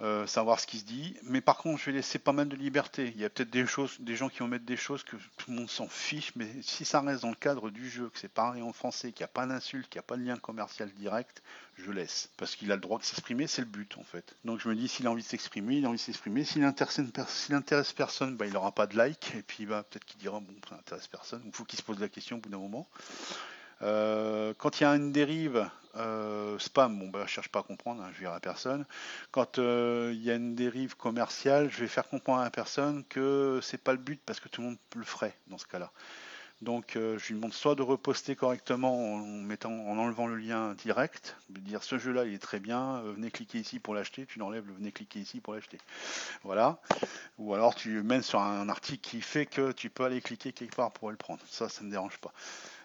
Euh, 0.00 0.26
savoir 0.26 0.58
ce 0.58 0.66
qui 0.66 0.80
se 0.80 0.84
dit. 0.84 1.16
Mais 1.22 1.40
par 1.40 1.56
contre, 1.56 1.78
je 1.78 1.86
vais 1.86 1.92
laisser 1.92 2.18
pas 2.18 2.32
mal 2.32 2.48
de 2.48 2.56
liberté. 2.56 3.12
Il 3.14 3.20
y 3.20 3.24
a 3.24 3.30
peut-être 3.30 3.50
des 3.50 3.64
choses, 3.64 3.96
des 4.00 4.16
gens 4.16 4.28
qui 4.28 4.40
vont 4.40 4.48
mettre 4.48 4.64
des 4.64 4.76
choses 4.76 5.04
que 5.04 5.14
tout 5.36 5.52
le 5.52 5.56
monde 5.56 5.70
s'en 5.70 5.86
fiche, 5.86 6.32
mais 6.34 6.48
si 6.62 6.84
ça 6.84 7.00
reste 7.00 7.22
dans 7.22 7.28
le 7.28 7.36
cadre 7.36 7.70
du 7.70 7.88
jeu, 7.88 8.08
que 8.08 8.18
c'est 8.18 8.26
parlé 8.26 8.60
en 8.60 8.72
français, 8.72 9.12
qu'il 9.12 9.20
n'y 9.20 9.26
a 9.26 9.28
pas 9.28 9.46
d'insulte, 9.46 9.88
qu'il 9.88 10.00
n'y 10.00 10.04
a 10.04 10.08
pas 10.08 10.16
de 10.16 10.24
lien 10.24 10.36
commercial 10.36 10.90
direct, 10.94 11.44
je 11.76 11.92
laisse. 11.92 12.28
Parce 12.36 12.56
qu'il 12.56 12.72
a 12.72 12.74
le 12.74 12.80
droit 12.80 12.98
de 12.98 13.04
s'exprimer, 13.04 13.46
c'est 13.46 13.62
le 13.62 13.68
but 13.68 13.96
en 13.96 14.02
fait. 14.02 14.34
Donc 14.44 14.58
je 14.58 14.68
me 14.68 14.74
dis, 14.74 14.88
s'il 14.88 15.06
a 15.06 15.12
envie 15.12 15.22
de 15.22 15.28
s'exprimer, 15.28 15.76
il 15.76 15.84
a 15.84 15.88
envie 15.88 15.98
de 15.98 16.02
s'exprimer. 16.02 16.44
S'il 16.44 16.64
intéresse, 16.64 17.92
personne, 17.92 18.36
bah, 18.36 18.46
il 18.46 18.52
n'aura 18.52 18.72
pas 18.72 18.88
de 18.88 18.96
like. 18.96 19.32
Et 19.36 19.42
puis 19.42 19.64
bah, 19.64 19.84
peut-être 19.88 20.04
qu'il 20.04 20.18
dira, 20.18 20.40
bon, 20.40 20.54
ça 20.68 20.74
intéresse 20.74 21.06
personne. 21.06 21.42
Il 21.46 21.52
faut 21.52 21.64
qu'il 21.64 21.78
se 21.78 21.84
pose 21.84 22.00
la 22.00 22.08
question 22.08 22.38
au 22.38 22.40
bout 22.40 22.48
d'un 22.48 22.58
moment. 22.58 22.88
Euh, 23.84 24.54
quand 24.56 24.80
il 24.80 24.84
y 24.84 24.86
a 24.86 24.94
une 24.94 25.12
dérive, 25.12 25.68
euh, 25.96 26.58
spam, 26.58 26.98
bon, 26.98 27.08
bah, 27.08 27.24
je 27.26 27.30
cherche 27.30 27.48
pas 27.48 27.60
à 27.60 27.62
comprendre, 27.62 28.02
hein, 28.02 28.10
je 28.14 28.20
dirai 28.20 28.34
à 28.34 28.40
personne. 28.40 28.84
Quand 29.30 29.58
euh, 29.58 30.12
il 30.14 30.22
y 30.22 30.30
a 30.30 30.34
une 30.34 30.54
dérive 30.54 30.96
commerciale, 30.96 31.70
je 31.70 31.80
vais 31.80 31.88
faire 31.88 32.08
comprendre 32.08 32.40
à 32.40 32.44
la 32.44 32.50
personne 32.50 33.04
que 33.04 33.60
c'est 33.62 33.82
pas 33.82 33.92
le 33.92 33.98
but 33.98 34.20
parce 34.24 34.40
que 34.40 34.48
tout 34.48 34.62
le 34.62 34.68
monde 34.68 34.78
le 34.96 35.04
ferait 35.04 35.36
dans 35.48 35.58
ce 35.58 35.66
cas-là. 35.66 35.92
Donc 36.62 36.92
je 36.94 37.26
lui 37.26 37.34
demande 37.34 37.52
soit 37.52 37.74
de 37.74 37.82
reposter 37.82 38.36
correctement 38.36 39.16
en, 39.16 39.98
enlevant 39.98 40.26
le 40.26 40.36
lien 40.36 40.72
direct, 40.74 41.36
de 41.50 41.60
dire 41.60 41.82
ce 41.82 41.98
jeu-là 41.98 42.24
il 42.24 42.32
est 42.32 42.38
très 42.38 42.60
bien, 42.60 43.02
venez 43.02 43.30
cliquer 43.30 43.58
ici 43.58 43.80
pour 43.80 43.92
l'acheter, 43.92 44.24
tu 44.24 44.38
l'enlèves, 44.38 44.66
le 44.66 44.72
venez 44.72 44.90
cliquer 44.90 45.18
ici 45.18 45.40
pour 45.40 45.52
l'acheter. 45.52 45.78
Voilà. 46.42 46.78
Ou 47.38 47.52
alors 47.52 47.74
tu 47.74 48.02
mènes 48.02 48.22
sur 48.22 48.40
un 48.40 48.68
article 48.70 49.06
qui 49.06 49.20
fait 49.20 49.44
que 49.44 49.72
tu 49.72 49.90
peux 49.90 50.04
aller 50.04 50.22
cliquer 50.22 50.52
quelque 50.52 50.76
part 50.76 50.92
pour 50.92 51.10
le 51.10 51.16
prendre. 51.16 51.42
Ça, 51.50 51.68
ça 51.68 51.82
ne 51.82 51.88
me 51.88 51.90
dérange 51.90 52.16
pas. 52.18 52.32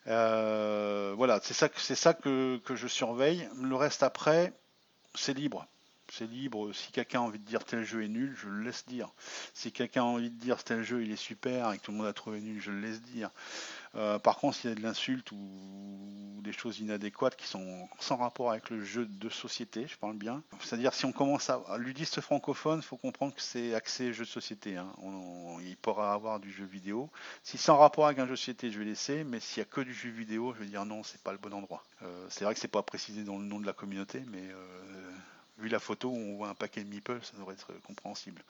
Euh, 0.08 1.14
voilà, 1.16 1.40
c'est 1.44 1.54
ça, 1.54 1.70
c'est 1.76 1.96
ça 1.96 2.14
que, 2.14 2.58
que 2.66 2.76
je 2.76 2.88
surveille. 2.88 3.48
Le 3.62 3.76
reste 3.76 4.04
après, 4.04 4.54
c'est 5.16 5.34
libre. 5.34 5.68
C'est 6.12 6.26
libre. 6.26 6.74
Si 6.74 6.92
quelqu'un 6.92 7.20
a 7.20 7.24
envie 7.24 7.40
de 7.40 7.46
dire 7.46 7.64
tel 7.64 7.84
jeu 7.84 8.04
est 8.04 8.08
nul, 8.08 8.36
je 8.42 8.50
le 8.50 8.64
laisse 8.64 8.86
dire. 8.88 9.10
Si 9.54 9.72
quelqu'un 9.72 10.02
a 10.02 10.06
envie 10.06 10.32
de 10.32 10.40
dire 10.40 10.64
tel 10.64 10.84
jeu 10.84 11.04
il 11.04 11.12
est 11.12 11.16
super 11.16 11.72
et 11.72 11.78
que 11.78 11.84
tout 11.84 11.92
le 11.92 11.98
monde 11.98 12.08
a 12.08 12.14
trouvé 12.14 12.42
nul, 12.42 12.60
je 12.60 12.72
le 12.72 12.80
laisse 12.80 13.02
dire. 13.02 13.30
Euh, 13.96 14.20
par 14.20 14.38
contre, 14.38 14.58
s'il 14.58 14.70
y 14.70 14.74
a 14.74 14.76
de 14.76 14.82
l'insulte 14.82 15.32
ou 15.32 15.38
des 16.42 16.52
choses 16.54 16.80
inadéquates 16.80 17.36
qui 17.36 17.48
sont 17.48 17.88
sans 18.00 18.18
rapport 18.18 18.52
avec 18.52 18.70
le 18.70 18.84
jeu 18.84 19.06
de 19.06 19.30
société, 19.30 19.88
je 19.88 19.98
parle 19.98 20.16
bien. 20.16 20.42
C'est-à-dire 20.62 20.94
si 20.94 21.06
on 21.06 21.12
commence 21.12 21.50
à, 21.50 21.62
ludiste 21.78 22.22
francophone, 22.22 22.80
il 22.80 22.86
faut 22.86 22.98
comprendre 22.98 23.34
que 23.34 23.42
c'est 23.42 23.74
axé 23.74 24.14
jeu 24.14 24.24
de 24.24 24.30
société. 24.30 24.78
hein. 24.78 24.92
Il 25.62 25.76
pourra 25.78 26.14
avoir 26.14 26.40
du 26.40 26.52
jeu 26.52 26.66
vidéo. 26.66 27.10
Si 27.44 27.60
en 27.70 27.78
rapport 27.78 28.06
avec 28.06 28.20
un 28.20 28.26
jeu 28.26 28.32
de 28.32 28.36
société, 28.36 28.72
je 28.72 28.80
vais 28.80 28.86
laisser, 28.86 29.24
mais 29.24 29.40
s'il 29.40 29.60
y 29.60 29.62
a 29.62 29.66
que 29.66 29.82
du 29.82 29.94
jeu 29.94 30.10
vidéo, 30.10 30.54
je 30.54 30.60
vais 30.64 30.70
dire 30.70 30.86
non, 30.86 31.04
c'est 31.04 31.22
pas 31.22 31.32
le 31.32 31.38
bon 31.38 31.54
endroit. 31.54 31.84
Euh, 32.04 32.26
c'est 32.30 32.46
vrai 32.46 32.54
que 32.54 32.60
c'est 32.60 32.68
pas 32.68 32.84
précisé 32.84 33.24
dans 33.24 33.38
le 33.38 33.44
nom 33.44 33.60
de 33.60 33.66
la 33.66 33.74
communauté, 33.74 34.24
mais 34.32 34.44
euh, 34.44 35.12
vu 35.58 35.68
la 35.70 35.80
photo, 35.80 36.10
on 36.10 36.38
voit 36.38 36.50
un 36.50 36.56
paquet 36.56 36.84
de 36.84 36.90
meeples, 36.90 37.20
ça 37.24 37.38
devrait 37.38 37.54
être 37.54 37.74
compréhensible. 37.86 38.42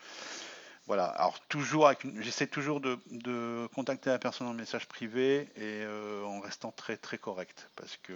Voilà, 0.89 1.05
alors 1.05 1.39
toujours 1.49 1.91
j'essaie 2.19 2.47
toujours 2.47 2.81
de, 2.81 2.97
de 3.11 3.67
contacter 3.75 4.09
la 4.09 4.17
personne 4.17 4.47
en 4.47 4.55
message 4.55 4.87
privé 4.87 5.47
et 5.55 5.83
euh, 5.85 6.23
en 6.23 6.39
restant 6.39 6.71
très 6.71 6.97
très 6.97 7.19
correct 7.19 7.69
parce 7.75 7.95
que 7.97 8.13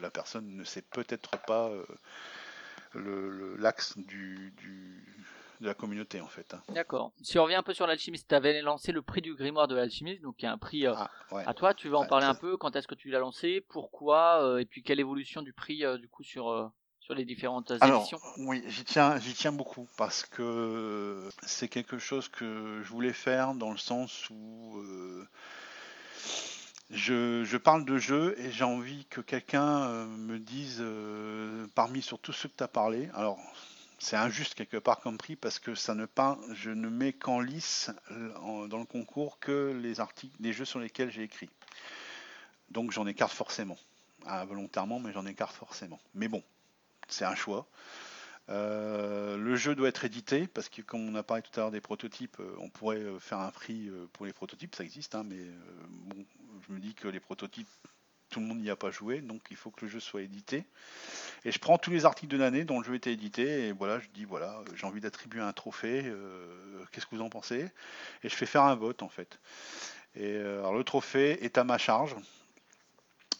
la 0.00 0.08
personne 0.08 0.56
ne 0.56 0.64
sait 0.64 0.80
peut-être 0.80 1.36
pas 1.44 1.68
euh, 1.68 1.84
le- 2.94 3.28
le- 3.28 3.56
l'axe 3.56 3.98
du, 3.98 4.52
du- 4.56 5.04
de 5.60 5.66
la 5.66 5.74
communauté 5.74 6.22
en 6.22 6.26
fait. 6.26 6.54
hein. 6.54 6.62
D'accord. 6.70 7.12
Si 7.22 7.38
on 7.38 7.44
revient 7.44 7.54
un 7.56 7.62
peu 7.62 7.74
sur 7.74 7.86
l'alchimiste, 7.86 8.28
tu 8.28 8.34
avais 8.34 8.62
lancé 8.62 8.90
le 8.90 9.02
prix 9.02 9.20
du 9.20 9.34
grimoire 9.34 9.68
de 9.68 9.74
l'alchimiste, 9.76 10.22
donc 10.22 10.36
il 10.38 10.44
y 10.46 10.48
a 10.48 10.52
un 10.52 10.58
prix 10.58 10.86
euh, 10.86 10.94
Ah, 10.96 11.10
ouais. 11.32 11.44
à 11.46 11.52
toi. 11.52 11.74
Tu 11.74 11.88
veux 11.88 11.96
en 11.96 12.02
Ouais, 12.02 12.08
parler 12.08 12.26
un 12.26 12.34
peu? 12.34 12.56
Quand 12.56 12.74
est-ce 12.76 12.88
que 12.88 12.94
tu 12.94 13.10
l'as 13.10 13.18
lancé? 13.18 13.60
Pourquoi? 13.68 14.42
Euh, 14.42 14.58
Et 14.58 14.64
puis 14.64 14.82
quelle 14.82 15.00
évolution 15.00 15.42
du 15.42 15.52
prix 15.52 15.84
euh, 15.84 15.98
du 15.98 16.08
coup 16.08 16.22
sur 16.22 16.48
euh, 16.48 16.66
sur 17.04 17.14
les 17.14 17.26
différentes 17.26 17.70
Alors, 17.82 18.00
éditions 18.00 18.20
oui, 18.38 18.64
j'y 18.66 18.82
tiens, 18.84 19.20
j'y 19.20 19.34
tiens 19.34 19.52
beaucoup 19.52 19.86
parce 19.98 20.24
que 20.24 21.28
c'est 21.42 21.68
quelque 21.68 21.98
chose 21.98 22.28
que 22.30 22.80
je 22.82 22.88
voulais 22.88 23.12
faire 23.12 23.54
dans 23.54 23.70
le 23.70 23.76
sens 23.76 24.30
où 24.30 24.78
euh, 24.78 25.28
je, 26.88 27.44
je 27.44 27.56
parle 27.58 27.84
de 27.84 27.98
jeu 27.98 28.34
et 28.38 28.50
j'ai 28.50 28.64
envie 28.64 29.04
que 29.10 29.20
quelqu'un 29.20 29.82
euh, 29.82 30.06
me 30.06 30.38
dise, 30.38 30.78
euh, 30.80 31.66
parmi 31.74 32.00
sur 32.00 32.18
tous 32.18 32.32
ceux 32.32 32.48
que 32.48 32.56
tu 32.56 32.64
as 32.64 32.68
parlé, 32.68 33.10
alors 33.12 33.38
c'est 33.98 34.16
injuste 34.16 34.54
quelque 34.54 34.78
part 34.78 35.00
comme 35.00 35.18
prix 35.18 35.36
parce 35.36 35.58
que 35.58 35.74
ça 35.74 35.94
ne 35.94 36.06
pas, 36.06 36.38
je 36.54 36.70
ne 36.70 36.88
mets 36.88 37.12
qu'en 37.12 37.40
lice 37.40 37.90
dans 38.10 38.78
le 38.78 38.86
concours 38.86 39.38
que 39.40 39.78
les 39.78 40.00
articles, 40.00 40.34
les 40.40 40.54
jeux 40.54 40.64
sur 40.64 40.78
lesquels 40.78 41.10
j'ai 41.10 41.22
écrit. 41.22 41.50
Donc 42.70 42.92
j'en 42.92 43.06
écarte 43.06 43.32
forcément, 43.32 43.76
involontairement, 44.24 45.00
mais 45.00 45.12
j'en 45.12 45.26
écarte 45.26 45.54
forcément. 45.54 46.00
Mais 46.14 46.28
bon, 46.28 46.42
c'est 47.08 47.24
un 47.24 47.34
choix. 47.34 47.66
Euh, 48.50 49.38
le 49.38 49.56
jeu 49.56 49.74
doit 49.74 49.88
être 49.88 50.04
édité 50.04 50.46
parce 50.46 50.68
que 50.68 50.82
comme 50.82 51.08
on 51.08 51.14
a 51.14 51.22
parlé 51.22 51.42
tout 51.42 51.58
à 51.58 51.62
l'heure 51.62 51.70
des 51.70 51.80
prototypes, 51.80 52.36
euh, 52.40 52.54
on 52.58 52.68
pourrait 52.68 52.98
euh, 52.98 53.18
faire 53.18 53.38
un 53.38 53.50
prix 53.50 53.90
pour 54.12 54.26
les 54.26 54.32
prototypes, 54.32 54.74
ça 54.74 54.84
existe, 54.84 55.14
hein, 55.14 55.24
mais 55.24 55.40
bon, 55.88 56.24
je 56.68 56.74
me 56.74 56.78
dis 56.78 56.94
que 56.94 57.08
les 57.08 57.20
prototypes, 57.20 57.68
tout 58.30 58.40
le 58.40 58.46
monde 58.46 58.58
n'y 58.58 58.70
a 58.70 58.76
pas 58.76 58.90
joué, 58.90 59.20
donc 59.20 59.42
il 59.50 59.56
faut 59.56 59.70
que 59.70 59.84
le 59.84 59.90
jeu 59.90 60.00
soit 60.00 60.22
édité. 60.22 60.64
Et 61.44 61.52
je 61.52 61.58
prends 61.58 61.78
tous 61.78 61.90
les 61.90 62.04
articles 62.04 62.32
de 62.32 62.38
l'année 62.38 62.64
dont 62.64 62.80
le 62.80 62.84
jeu 62.84 62.94
était 62.94 63.12
édité 63.12 63.68
et 63.68 63.72
voilà, 63.72 64.00
je 64.00 64.08
dis 64.12 64.24
voilà, 64.24 64.62
j'ai 64.74 64.86
envie 64.86 65.00
d'attribuer 65.00 65.40
un 65.40 65.52
trophée, 65.52 66.12
qu'est-ce 66.90 67.06
que 67.06 67.14
vous 67.14 67.22
en 67.22 67.30
pensez? 67.30 67.70
Et 68.22 68.28
je 68.28 68.34
fais 68.34 68.46
faire 68.46 68.64
un 68.64 68.74
vote 68.74 69.02
en 69.02 69.08
fait. 69.08 69.38
Et 70.16 70.36
alors, 70.36 70.74
le 70.74 70.84
trophée 70.84 71.44
est 71.44 71.58
à 71.58 71.64
ma 71.64 71.78
charge. 71.78 72.16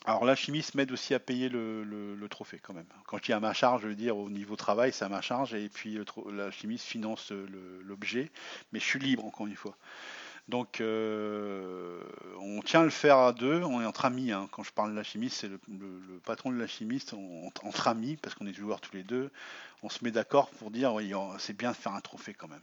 Alors 0.07 0.25
l'alchimiste 0.27 0.75
m'aide 0.75 0.93
aussi 0.93 1.15
à 1.15 1.19
payer 1.21 1.49
le, 1.49 1.83
le- 1.83 2.15
le 2.15 2.29
trophée 2.29 2.59
quand 2.63 2.75
même. 2.75 2.87
Quand 3.07 3.17
je 3.19 3.23
dis 3.23 3.33
à 3.33 3.41
ma 3.41 3.55
charge, 3.55 3.83
je 3.83 3.89
veux 3.89 3.95
dire 3.95 4.17
au 4.19 4.29
niveau 4.29 4.55
travail, 4.55 4.93
c'est 4.93 5.05
à 5.05 5.09
ma 5.09 5.23
charge 5.23 5.55
et 5.55 5.69
puis 5.71 5.95
le 5.95 6.05
tro- 6.05 6.31
l'alchimiste 6.31 6.85
finance 6.87 7.31
le- 7.31 7.81
l'objet, 7.83 8.31
mais 8.73 8.81
je 8.81 8.85
suis 8.85 8.99
libre 8.99 9.25
encore 9.25 9.47
une 9.47 9.57
fois. 9.57 9.77
Donc 10.49 10.81
euh, 10.81 12.03
on 12.41 12.63
tient 12.63 12.83
à 12.83 12.85
le 12.85 12.91
faire 12.91 13.19
à 13.19 13.33
deux, 13.33 13.63
on 13.65 13.83
est 13.83 13.87
entre 13.87 14.05
amis. 14.07 14.33
hein. 14.33 14.49
Quand 14.53 14.63
je 14.65 14.73
parle 14.73 14.91
de 14.93 14.97
l'alchimiste, 14.97 15.39
c'est 15.41 15.49
le, 15.49 15.61
le- 15.69 16.01
le 16.09 16.21
patron 16.21 16.53
de 16.53 16.59
l'alchimiste, 16.59 17.15
on- 17.15 17.47
entre, 17.65 17.89
amis, 17.89 18.17
parce 18.19 18.35
qu'on 18.37 18.47
est 18.47 18.55
joueurs 18.55 18.81
tous 18.83 18.95
les 18.97 19.05
deux, 19.05 19.31
on 19.85 19.91
se 19.91 20.05
met 20.05 20.11
d'accord 20.13 20.51
pour 20.53 20.71
dire 20.71 20.95
oui, 20.95 21.13
c'est 21.39 21.57
bien 21.57 21.73
de 21.73 21.77
faire 21.77 21.95
un 21.95 22.01
trophée 22.03 22.35
quand 22.35 22.49
même. 22.49 22.63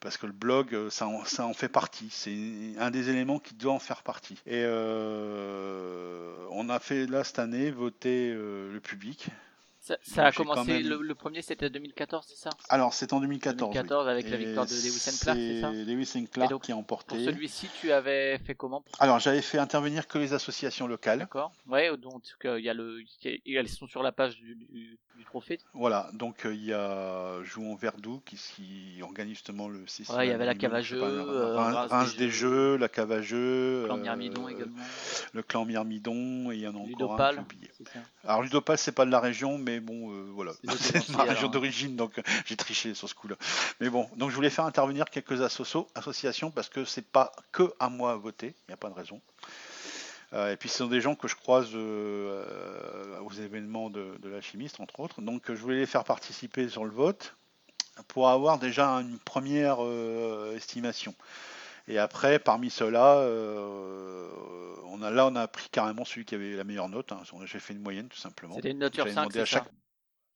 Parce 0.00 0.16
que 0.16 0.26
le 0.26 0.32
blog, 0.32 0.74
euh, 0.74 0.88
ça 0.90 1.06
en, 1.06 1.52
fait 1.52 1.68
partie. 1.68 2.08
C'est 2.10 2.34
un 2.78 2.90
des 2.90 3.10
éléments 3.10 3.38
qui 3.38 3.54
doit 3.54 3.74
en 3.74 3.78
faire 3.78 4.02
partie. 4.02 4.36
Et 4.46 4.62
euh, 4.64 6.34
on 6.50 6.70
a 6.70 6.78
fait 6.78 7.06
là 7.06 7.22
cette 7.22 7.38
année 7.38 7.70
voter 7.70 8.32
euh, 8.32 8.72
le 8.72 8.80
public. 8.80 9.28
Ça, 9.90 9.96
ça 10.14 10.26
a 10.26 10.32
commencé, 10.32 10.72
même- 10.72 10.86
le, 10.88 11.00
le 11.02 11.14
premier 11.14 11.42
c'était 11.42 11.68
2014, 11.70 12.24
c'est 12.28 12.36
ça? 12.36 12.50
Alors 12.68 12.94
c'est 12.94 13.12
en 13.12 13.20
2014. 13.20 13.68
oui. 13.70 13.74
2014 13.74 14.08
avec 14.08 14.30
la 14.30 14.36
victoire 14.36 14.66
de 14.66 14.70
Lewis 14.72 15.18
Clark, 15.20 15.38
c'est 15.38 15.60
ça? 15.60 15.70
Lewis 15.72 16.12
and 16.16 16.24
Clark 16.32 16.50
donc, 16.50 16.62
qui 16.62 16.70
a 16.72 16.74
Pour 16.74 16.80
emporté. 16.80 17.24
celui-ci, 17.24 17.68
tu 17.80 17.90
avais 17.92 18.38
fait 18.38 18.54
comment? 18.54 18.84
Alors 19.00 19.18
j'avais 19.18 19.42
fait 19.42 19.58
intervenir 19.58 20.06
que 20.06 20.18
les 20.18 20.32
associations 20.32 20.86
locales. 20.86 21.18
D'accord. 21.18 21.52
Ouais, 21.66 21.96
donc 21.96 22.22
euh, 22.44 22.58
il 22.60 22.64
y 22.64 22.68
a 22.70 22.74
le, 22.74 23.00
il 23.24 23.40
y 23.46 23.56
a- 23.56 23.60
elles 23.60 23.68
sont 23.68 23.86
sur 23.88 24.02
la 24.02 24.12
page 24.12 24.36
du, 24.36 24.54
du, 24.54 24.98
du 25.16 25.24
trophée. 25.24 25.58
Voilà, 25.74 26.08
donc 26.12 26.46
euh, 26.46 26.54
il 26.54 26.64
y 26.64 26.72
a 26.72 27.42
Jouons 27.42 27.74
Verdoux 27.74 28.20
qui, 28.24 28.36
qui 28.36 29.02
organise 29.02 29.34
justement 29.34 29.68
le 29.68 29.80
CCI. 29.86 30.12
Ouais, 30.12 30.26
il 30.26 30.30
y 30.30 30.32
avait 30.32 30.44
la 30.46 30.52
Reims- 30.52 30.92
euh, 30.92 31.56
Reims, 31.56 32.12
des, 32.16 32.26
des 32.26 32.30
jeux, 32.30 32.76
la 32.76 32.88
cave 32.88 33.12
à 33.12 33.22
jeux, 33.22 33.82
Clan 33.86 33.98
euh, 33.98 34.02
Myrmidon 34.02 34.48
également. 34.48 34.76
le 35.32 35.42
clan 35.42 35.64
Myrmidon 35.64 36.50
et 36.52 36.56
il 36.56 36.60
y 36.60 36.66
en 36.68 36.74
a 36.74 36.78
encore 36.78 36.84
un 36.84 36.86
Ludopal. 36.88 37.34
j'ai 37.34 37.40
oublié. 37.40 37.70
Alors 38.24 38.42
Ludopal 38.42 38.78
c'est 38.78 38.92
pas 38.92 39.04
de 39.04 39.10
la 39.10 39.20
région, 39.20 39.58
mais 39.58 39.79
bon 39.80 40.12
euh, 40.12 40.30
voilà, 40.32 40.52
C'est 40.78 41.08
ma 41.10 41.24
région 41.24 41.38
alors. 41.38 41.50
d'origine, 41.50 41.96
donc 41.96 42.18
euh, 42.18 42.22
j'ai 42.46 42.56
triché 42.56 42.94
sur 42.94 43.08
ce 43.08 43.14
coup-là. 43.14 43.36
Mais 43.80 43.88
bon, 43.88 44.08
donc 44.16 44.30
je 44.30 44.34
voulais 44.34 44.50
faire 44.50 44.64
intervenir 44.64 45.06
quelques 45.06 45.40
associations 45.42 46.50
parce 46.50 46.68
que 46.68 46.84
c'est 46.84 47.06
pas 47.06 47.32
que 47.52 47.72
à 47.78 47.88
moi 47.88 48.12
à 48.12 48.16
voter, 48.16 48.48
il 48.48 48.70
n'y 48.70 48.74
a 48.74 48.76
pas 48.76 48.88
de 48.88 48.94
raison. 48.94 49.20
Euh, 50.32 50.52
et 50.52 50.56
puis 50.56 50.68
ce 50.68 50.78
sont 50.78 50.86
des 50.86 51.00
gens 51.00 51.16
que 51.16 51.26
je 51.26 51.34
croise 51.34 51.70
euh, 51.74 53.18
aux 53.20 53.32
événements 53.32 53.90
de, 53.90 54.16
de 54.20 54.28
l'alchimiste, 54.28 54.78
entre 54.80 55.00
autres. 55.00 55.20
Donc 55.20 55.44
je 55.48 55.60
voulais 55.60 55.78
les 55.78 55.86
faire 55.86 56.04
participer 56.04 56.68
sur 56.68 56.84
le 56.84 56.92
vote 56.92 57.34
pour 58.08 58.28
avoir 58.28 58.58
déjà 58.58 58.86
une 58.86 59.18
première 59.18 59.78
estimation. 60.54 61.14
Et 61.90 61.98
après, 61.98 62.38
parmi 62.38 62.70
ceux-là, 62.70 63.18
euh, 63.18 64.28
on 64.84 65.02
a, 65.02 65.10
là, 65.10 65.26
on 65.26 65.34
a 65.36 65.48
pris 65.48 65.68
carrément 65.70 66.04
celui 66.04 66.24
qui 66.24 66.34
avait 66.34 66.52
la 66.52 66.64
meilleure 66.64 66.88
note. 66.88 67.12
hein. 67.12 67.22
J'ai 67.44 67.58
fait 67.58 67.74
une 67.74 67.82
moyenne, 67.82 68.08
tout 68.08 68.18
simplement. 68.18 68.54
C'était 68.54 68.70
une 68.70 68.78
note 68.78 68.94
sur 68.94 69.04
J'avais 69.04 69.14
5, 69.14 69.20
demandé 69.22 69.40
à 69.40 69.44
c'est 69.44 69.50
chaque- 69.50 69.64
ça 69.64 69.70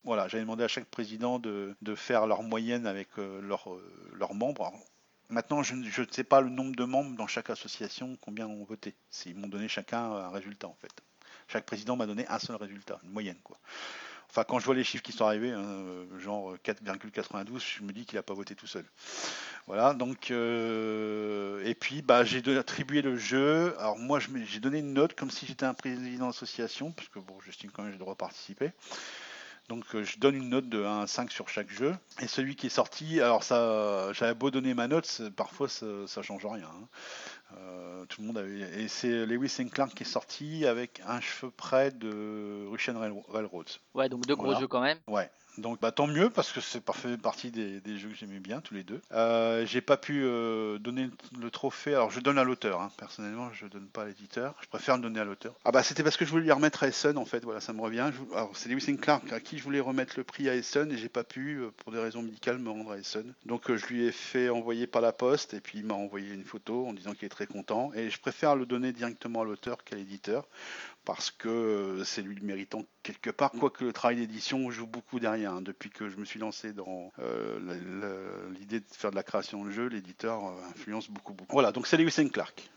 Voilà, 0.04 0.28
j'avais 0.28 0.42
demandé 0.42 0.64
à 0.64 0.68
chaque 0.68 0.86
président 0.86 1.38
de, 1.38 1.76
de 1.80 1.94
faire 1.94 2.26
leur 2.26 2.42
moyenne 2.42 2.86
avec 2.86 3.08
euh, 3.18 3.40
leurs 3.40 3.72
euh, 3.72 4.10
leurs 4.14 4.34
membres. 4.34 4.66
Alors, 4.66 4.80
maintenant, 5.28 5.62
je 5.62 5.74
ne 5.74 5.84
je 5.88 6.02
ne 6.02 6.06
sais 6.10 6.24
pas 6.24 6.40
le 6.40 6.50
nombre 6.50 6.74
de 6.74 6.84
membres 6.84 7.16
dans 7.16 7.26
chaque 7.26 7.50
association, 7.50 8.16
combien 8.20 8.46
ont 8.46 8.64
voté. 8.64 8.94
Ils 9.26 9.36
m'ont 9.36 9.48
donné 9.48 9.68
chacun 9.68 9.98
un 10.12 10.30
résultat, 10.30 10.66
en 10.68 10.76
fait. 10.80 10.92
Chaque 11.48 11.66
président 11.66 11.94
m'a 11.96 12.06
donné 12.06 12.26
un 12.28 12.38
seul 12.38 12.56
résultat, 12.56 12.98
une 13.04 13.10
moyenne, 13.10 13.38
quoi. 13.44 13.58
Enfin, 14.34 14.42
quand 14.48 14.58
je 14.58 14.64
vois 14.64 14.74
les 14.74 14.82
chiffres 14.82 15.04
qui 15.04 15.12
sont 15.12 15.26
arrivés, 15.26 15.52
hein, 15.52 15.62
euh, 15.62 16.18
genre 16.18 16.56
4,92, 16.64 17.60
je 17.78 17.84
me 17.84 17.92
dis 17.92 18.04
qu'il 18.04 18.16
n'a 18.16 18.24
pas 18.24 18.34
voté 18.34 18.56
tout 18.56 18.66
seul. 18.66 18.84
Voilà, 19.68 19.94
donc. 19.94 20.32
euh, 20.32 21.64
et 21.64 21.76
puis, 21.76 22.02
bah, 22.02 22.24
j'ai 22.24 22.42
attribué 22.58 23.00
le 23.00 23.16
jeu. 23.16 23.76
Alors, 23.78 23.96
moi, 23.96 24.18
j'ai 24.18 24.58
donné 24.58 24.80
une 24.80 24.92
note 24.92 25.14
comme 25.14 25.30
si 25.30 25.46
j'étais 25.46 25.66
un 25.66 25.74
président 25.74 26.26
d'association, 26.26 26.90
parce 26.90 27.08
que 27.10 27.20
bon, 27.20 27.38
j'estime 27.46 27.70
quand 27.70 27.82
même 27.82 27.92
que 27.92 27.94
j'ai 27.94 27.98
le 27.98 28.04
droit 28.04 28.14
de 28.14 28.18
participer. 28.18 28.72
Donc, 29.68 29.84
euh, 29.94 30.02
je 30.04 30.18
donne 30.18 30.34
une 30.34 30.48
note 30.50 30.68
de 30.68 30.84
1 30.84 31.02
à 31.02 31.06
5 31.06 31.30
sur 31.30 31.48
chaque 31.48 31.70
jeu. 31.70 31.94
Et 32.20 32.26
celui 32.26 32.56
qui 32.56 32.66
est 32.66 32.70
sorti, 32.70 33.20
alors, 33.20 33.44
ça, 33.44 34.12
j'avais 34.14 34.34
beau 34.34 34.50
donner 34.50 34.74
ma 34.74 34.88
note, 34.88 35.22
parfois, 35.36 35.68
ça, 35.68 35.86
ça 36.06 36.22
change 36.22 36.44
rien. 36.44 36.66
hein. 36.66 36.88
Euh, 37.58 38.04
tout 38.06 38.20
le 38.20 38.26
monde 38.26 38.38
avait. 38.38 38.82
Et 38.82 38.88
c'est 38.88 39.26
Lewis 39.26 39.54
Clark 39.72 39.94
qui 39.94 40.02
est 40.02 40.06
sorti 40.06 40.66
avec 40.66 41.00
un 41.06 41.20
cheveu 41.20 41.50
près 41.50 41.90
de 41.90 42.66
Russian 42.70 42.98
Rail- 42.98 43.14
Railroads. 43.28 43.78
Ouais, 43.94 44.08
donc 44.08 44.26
deux 44.26 44.34
gros 44.36 44.46
Voilà. 44.46 44.60
jeux 44.60 44.68
quand 44.68 44.80
même. 44.82 44.98
Ouais. 45.08 45.30
Donc 45.58 45.80
bah, 45.80 45.92
tant 45.92 46.06
mieux 46.06 46.30
parce 46.30 46.52
que 46.52 46.60
c'est 46.60 46.80
par- 46.80 46.96
fait 46.96 47.16
partie 47.16 47.50
des, 47.50 47.80
jeux 47.98 48.08
que 48.08 48.14
j'aimais 48.16 48.40
bien 48.40 48.60
tous 48.60 48.74
les 48.74 48.82
deux. 48.82 49.00
Euh, 49.12 49.64
j'ai 49.66 49.80
pas 49.80 49.96
pu 49.96 50.22
euh, 50.24 50.78
donner 50.78 51.08
le, 51.40 51.50
trophée. 51.50 51.94
Alors 51.94 52.10
je 52.10 52.20
donne 52.20 52.38
à 52.38 52.44
l'auteur. 52.44 52.80
hein. 52.80 52.90
Personnellement, 52.96 53.50
je 53.52 53.66
donne 53.66 53.86
pas 53.86 54.02
à 54.02 54.06
l'éditeur. 54.06 54.54
Je 54.62 54.68
préfère 54.68 54.96
le 54.96 55.02
donner 55.02 55.20
à 55.20 55.24
l'auteur. 55.24 55.54
Ah 55.64 55.70
bah 55.70 55.82
c'était 55.82 56.02
parce 56.02 56.16
que 56.16 56.24
je 56.24 56.30
voulais 56.30 56.44
lui 56.44 56.52
remettre 56.52 56.82
à 56.82 56.88
Essen 56.88 57.16
en 57.16 57.24
fait. 57.24 57.44
Voilà, 57.44 57.60
ça 57.60 57.72
me 57.72 57.80
revient. 57.80 58.10
Alors 58.34 58.50
c'est 58.54 58.68
Lewis 58.68 58.96
Clark 58.96 59.32
à 59.32 59.40
qui 59.40 59.58
je 59.58 59.64
voulais 59.64 59.80
remettre 59.80 60.14
le 60.16 60.24
prix 60.24 60.48
à 60.48 60.54
Essen 60.56 60.90
et 60.90 60.96
j'ai 60.96 61.08
pas 61.08 61.24
pu 61.24 61.58
euh, 61.60 61.70
pour 61.76 61.92
des 61.92 62.00
raisons 62.00 62.22
médicales 62.22 62.58
me 62.58 62.70
rendre 62.70 62.92
à 62.92 62.98
Essen. 62.98 63.32
Donc 63.46 63.70
euh, 63.70 63.76
je 63.76 63.86
lui 63.86 64.04
ai 64.04 64.12
fait 64.12 64.48
envoyer 64.48 64.86
par 64.86 65.02
la 65.02 65.12
poste 65.12 65.54
et 65.54 65.60
puis 65.60 65.78
il 65.78 65.86
m'a 65.86 65.94
envoyé 65.94 66.32
une 66.32 66.44
photo 66.44 66.86
en 66.86 66.92
disant 66.92 67.12
qu'il 67.12 67.26
est 67.26 67.30
très 67.30 67.46
content. 67.46 67.92
Et 67.94 68.10
je 68.10 68.20
préfère 68.20 68.56
le 68.56 68.66
donner 68.66 68.92
directement 68.92 69.42
à 69.42 69.44
l'auteur 69.44 69.84
qu'à 69.84 69.96
l'éditeur 69.96 70.46
parce 71.04 71.30
que 71.30 72.02
c'est 72.04 72.22
lui 72.22 72.34
le 72.34 72.42
méritant 72.42 72.84
quelque 73.02 73.30
part, 73.30 73.50
quoique 73.52 73.84
le 73.84 73.92
travail 73.92 74.16
d'édition 74.16 74.70
joue 74.70 74.86
beaucoup 74.86 75.20
derrière. 75.20 75.52
hein. 75.52 75.62
Depuis 75.62 75.90
que 75.90 76.08
je 76.08 76.16
me 76.16 76.24
suis 76.24 76.38
lancé 76.40 76.72
dans 76.72 77.12
euh, 77.18 77.58
l'idée 78.58 78.80
de 78.80 78.86
faire 78.90 79.10
de 79.10 79.16
la 79.16 79.22
création 79.22 79.64
de 79.64 79.70
jeu, 79.70 79.86
l'éditeur 79.88 80.46
euh, 80.46 80.52
influence 80.70 81.10
beaucoup, 81.10 81.34
beaucoup. 81.34 81.52
Voilà, 81.52 81.72
donc 81.72 81.86
c'est 81.86 81.96
Lewis 81.96 82.30
Clark. 82.32 82.70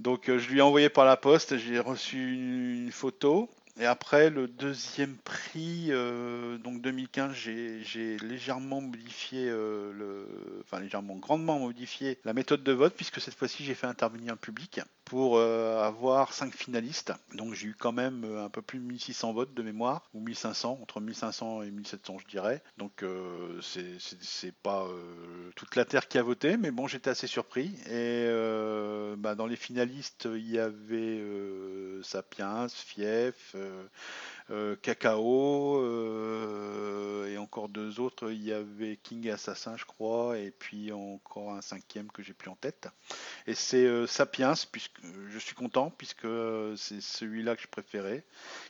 Donc 0.00 0.28
euh, 0.28 0.38
je 0.38 0.50
lui 0.50 0.58
ai 0.58 0.62
envoyé 0.62 0.88
par 0.88 1.04
la 1.04 1.16
poste, 1.16 1.56
j'ai 1.58 1.78
reçu 1.78 2.34
une 2.34 2.92
photo. 2.92 3.50
Et 3.80 3.86
après, 3.86 4.28
le 4.28 4.48
deuxième 4.48 5.16
prix, 5.16 5.86
euh, 5.88 6.58
donc 6.58 6.82
2015, 6.82 7.32
j'ai 7.34 8.18
légèrement 8.18 8.82
modifié, 8.82 9.48
euh, 9.48 10.26
enfin 10.60 10.78
légèrement, 10.78 11.16
grandement 11.16 11.58
modifié 11.58 12.18
la 12.24 12.34
méthode 12.34 12.62
de 12.62 12.72
vote, 12.72 12.92
puisque 12.94 13.18
cette 13.20 13.34
fois-ci 13.34 13.64
j'ai 13.64 13.74
fait 13.74 13.86
intervenir 13.86 14.34
le 14.34 14.38
public 14.38 14.80
pour 15.06 15.38
euh, 15.38 15.82
avoir 15.82 16.34
cinq 16.34 16.54
finalistes. 16.54 17.14
Donc 17.34 17.54
j'ai 17.54 17.68
eu 17.68 17.74
quand 17.78 17.92
même 17.92 18.24
un 18.38 18.50
peu 18.50 18.60
plus 18.60 18.78
de 18.78 18.84
1600 18.84 19.32
votes 19.32 19.54
de 19.54 19.62
mémoire, 19.62 20.02
ou 20.12 20.20
1500, 20.20 20.78
entre 20.82 21.00
1500 21.00 21.62
et 21.62 21.70
1700 21.70 22.18
je 22.18 22.26
dirais. 22.26 22.62
Donc 22.76 23.02
c'est- 23.62 24.52
pas 24.62 24.86
toute 25.56 25.76
la 25.76 25.84
terre 25.86 26.08
qui 26.08 26.18
a 26.18 26.22
voté, 26.22 26.56
mais 26.58 26.70
bon 26.70 26.86
j'étais 26.86 27.10
assez 27.10 27.26
surpris. 27.26 27.74
Et 27.90 28.26
bah, 29.16 29.34
dans 29.34 29.46
les 29.46 29.56
finalistes, 29.56 30.28
il 30.32 30.50
y 30.50 30.58
avait 30.58 31.22
Sapiens, 32.02 32.68
Fief, 32.68 33.54
euh, 33.62 33.86
Cacao, 34.82 35.78
euh, 35.82 37.26
et 37.28 37.38
encore 37.38 37.68
deux 37.68 38.00
autres. 38.00 38.30
Il 38.30 38.42
y 38.44 38.52
avait 38.52 38.98
King 39.02 39.28
Assassin, 39.30 39.76
je 39.76 39.84
crois, 39.84 40.38
et 40.38 40.50
puis 40.50 40.92
encore 40.92 41.52
un 41.54 41.60
cinquième 41.62 42.10
que 42.10 42.22
j'ai 42.22 42.32
plus 42.32 42.50
en 42.50 42.56
tête. 42.56 42.88
Et 43.46 43.54
c'est 43.54 43.84
euh, 43.84 44.06
Sapiens, 44.06 44.54
puisque 44.70 45.00
je 45.30 45.38
suis 45.38 45.54
content, 45.54 45.90
puisque 45.90 46.24
euh, 46.24 46.74
c'est 46.76 47.00
celui-là 47.00 47.56
que 47.56 47.62
je 47.62 47.68
préférais, 47.68 48.24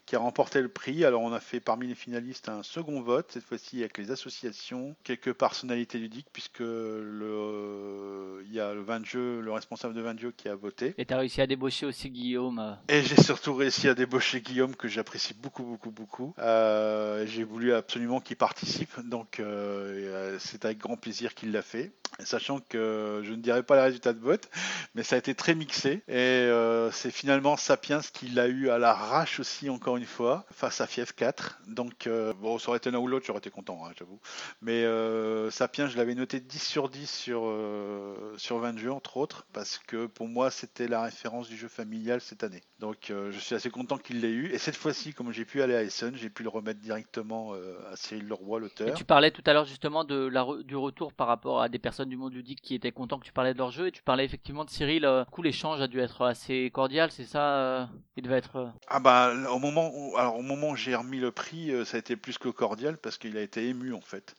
qui 0.07 0.17
a 0.17 0.19
remporté 0.19 0.61
le 0.61 0.69
prix. 0.69 1.05
Alors 1.05 1.23
on 1.23 1.33
a 1.33 1.41
fait 1.41 1.61
parmi 1.61 1.87
les 1.87 1.95
finalistes 1.95 2.49
un 2.49 2.63
second 2.63 3.01
vote, 3.03 3.31
cette 3.33 3.45
fois-ci 3.45 3.81
avec 3.81 3.99
les 3.99 4.11
associations, 4.11 4.95
quelques 5.05 5.33
personnalités 5.33 5.99
ludiques, 5.99 6.29
puisque 6.33 6.61
le, 6.61 7.23
euh, 7.23 8.43
il 8.47 8.53
y 8.53 8.61
a 8.61 8.73
le 8.75 8.83
20 8.83 9.05
jeu, 9.05 9.41
le 9.41 9.53
responsable 9.53 9.95
de 9.95 10.01
20 10.01 10.21
jeux 10.21 10.33
qui 10.37 10.49
a 10.49 10.55
voté. 10.55 10.95
Et 10.99 11.05
t'as 11.07 11.19
réussi 11.19 11.41
à 11.41 11.47
débaucher 11.47 11.87
aussi 11.87 12.11
Guillaume. 12.11 12.59
euh, 12.59 12.75
Et 12.89 13.03
j'ai 13.03 13.21
surtout 13.21 13.55
réussi 13.55 13.89
à 13.89 13.95
débaucher 13.95 14.41
Guillaume 14.41 14.77
que 14.77 14.89
j'apprécie 14.89 15.35
beaucoup 15.35 15.62
beaucoup 15.63 15.91
beaucoup. 15.91 16.35
Euh, 16.39 17.27
j'ai 17.27 17.45
voulu 17.45 17.73
absolument 17.73 18.21
qu'il 18.21 18.37
participe, 18.37 19.01
donc 19.01 19.41
euh, 19.41 20.37
c'est 20.39 20.65
avec 20.65 20.79
grand 20.79 20.97
plaisir 20.97 21.35
qu'il 21.35 21.53
l'a 21.53 21.63
fait. 21.63 21.93
Sachant 22.21 22.61
que 22.61 23.23
je 23.25 23.31
ne 23.31 23.37
dirai 23.37 23.63
pas 23.63 23.75
les 23.77 23.83
résultats 23.83 24.13
de 24.13 24.21
vote, 24.21 24.51
mais 24.95 25.03
ça 25.03 25.17
a 25.17 25.19
été 25.19 25.35
très 25.35 25.55
mixé 25.55 26.03
et 26.09 26.13
euh, 26.15 26.91
c'est 26.91 27.11
finalement 27.11 27.57
Sapiens 27.57 28.01
qui 28.13 28.29
l'a 28.29 28.49
eu 28.49 28.69
à 28.69 28.79
l'arrache 28.79 29.41
aussi 29.41 29.71
encore 29.71 29.97
une 29.97 30.05
fois 30.05 30.45
face 30.53 30.83
à 30.83 30.87
Fief 30.87 31.15
4. 31.15 31.61
Donc 31.69 32.07
euh, 32.07 32.35
bon, 32.35 32.59
ça 32.59 32.69
aurait 32.69 32.77
été 32.77 32.91
l'un 32.91 32.99
ou 32.99 33.07
l'autre, 33.07 33.25
j'aurais 33.27 33.39
été 33.39 33.51
content, 33.51 33.81
hein, 33.87 33.93
j'avoue. 33.99 34.21
Mais 34.61 34.85
euh, 34.85 35.51
Sapiens, 35.51 35.89
je 35.89 35.97
l'avais 35.97 36.15
noté 36.15 36.39
10 36.39 36.63
sur 36.63 36.91
10 36.91 37.11
sur 37.11 37.45
euh, 37.47 38.35
sur 38.37 38.59
20 38.59 38.79
jeux 38.79 38.93
entre 38.93 39.17
autres 39.17 39.47
parce 39.53 39.79
que 39.79 40.07
pour 40.07 40.29
moi 40.29 40.51
c'était 40.51 40.89
la 40.89 41.03
référence 41.03 41.49
du 41.49 41.57
jeu 41.57 41.69
familial 41.69 42.21
cette 42.21 42.45
année. 42.45 42.63
Donc 42.79 43.11
euh, 43.11 43.33
je 43.33 43.39
suis 43.39 43.55
assez 43.55 43.71
content 43.71 43.97
qu'il 43.97 44.21
l'ait 44.21 44.31
eu 44.31 44.53
et 44.53 44.59
cette 44.59 44.77
fois-ci, 44.77 45.15
comme 45.15 45.33
j'ai 45.33 45.45
pu 45.45 45.52
aller 45.61 45.75
à 45.75 45.83
Essen, 45.83 46.15
j'ai 46.17 46.31
pu 46.31 46.43
le 46.43 46.49
remettre 46.49 46.81
directement 46.81 47.55
euh, 47.55 47.79
à 47.93 47.97
Cyril 47.97 48.27
Leroy, 48.29 48.61
Et 48.85 48.91
l'auteur. 48.91 48.93
tu 48.93 49.05
parlais 49.05 49.31
tout 49.33 49.43
à 49.47 49.53
l'heure 49.53 49.65
justement 49.65 50.05
de 50.05 50.15
la 50.27 50.43
re- 50.43 50.63
du 50.63 50.77
retour 50.77 51.13
par 51.13 51.27
rapport 51.29 51.63
à 51.63 51.69
des 51.69 51.79
personnes 51.81 52.09
du 52.09 52.17
monde 52.17 52.33
ludique 52.35 52.61
qui 52.63 52.75
étaient 52.75 52.93
contents 52.93 53.19
que 53.19 53.25
tu 53.25 53.33
parlais 53.33 53.53
de 53.55 53.59
leur 53.59 53.71
jeu 53.71 53.87
et 53.89 53.93
tu 53.93 54.03
parlais 54.03 54.25
effectivement 54.25 54.65
de 54.65 54.71
Cyril. 54.71 55.05
euh, 55.05 55.25
du 55.25 55.31
coup, 55.31 55.43
l'échange 55.43 55.81
a 55.81 55.89
dû 55.89 56.01
être 56.01 56.23
assez 56.25 56.71
cordial, 56.73 57.11
c'est 57.13 57.25
ça 57.25 57.57
euh, 57.59 57.87
Il 58.17 58.23
devait 58.25 58.39
être. 58.39 58.57
euh, 58.57 58.69
Ah 58.87 59.01
bah 59.01 59.33
au 59.51 59.59
moment 59.59 59.91
où, 59.95 60.17
alors 60.17 60.37
au 60.39 60.43
moment 60.43 60.71
où 60.71 60.77
j'ai 60.77 60.95
remis 60.95 61.19
le 61.19 61.33
prix, 61.33 61.71
euh, 61.73 61.85
ça 61.85 61.97
a 61.97 62.01
été 62.01 62.17
plus 62.17 62.39
que 62.39 62.49
cordial 62.49 62.97
parce 62.99 63.19
qu'il 63.19 63.37
a 63.37 63.43
été 63.43 63.67
ému 63.69 63.93
en 63.95 64.01
fait. 64.01 64.37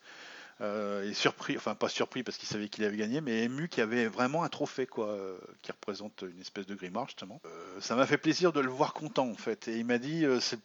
Euh, 0.62 1.10
et 1.10 1.14
surpris, 1.14 1.58
enfin 1.58 1.76
pas 1.76 1.90
surpris 1.90 2.24
parce 2.24 2.38
qu'il 2.38 2.48
savait 2.48 2.70
qu'il 2.70 2.84
avait 2.84 2.98
gagné, 2.98 3.22
mais 3.22 3.44
ému 3.44 3.68
qu'il 3.68 3.80
y 3.80 3.84
avait 3.84 4.06
vraiment 4.06 4.44
un 4.44 4.50
trophée 4.50 4.86
quoi, 4.86 5.10
euh, 5.10 5.38
qui 5.62 5.72
représente 5.72 6.24
une 6.24 6.40
espèce 6.40 6.66
de 6.66 6.76
grimoire 6.76 7.08
justement. 7.08 7.42
Euh, 7.46 7.82
ça 7.82 7.96
m'a 7.96 8.06
fait 8.06 8.18
plaisir 8.18 8.54
de 8.54 8.60
le 8.60 8.70
voir 8.70 8.94
content 8.94 9.28
en 9.28 9.36
fait. 9.36 9.68
Et 9.68 9.78
il 9.78 9.86
m'a 9.86 9.98
dit 9.98 10.26
c'est 10.40 10.60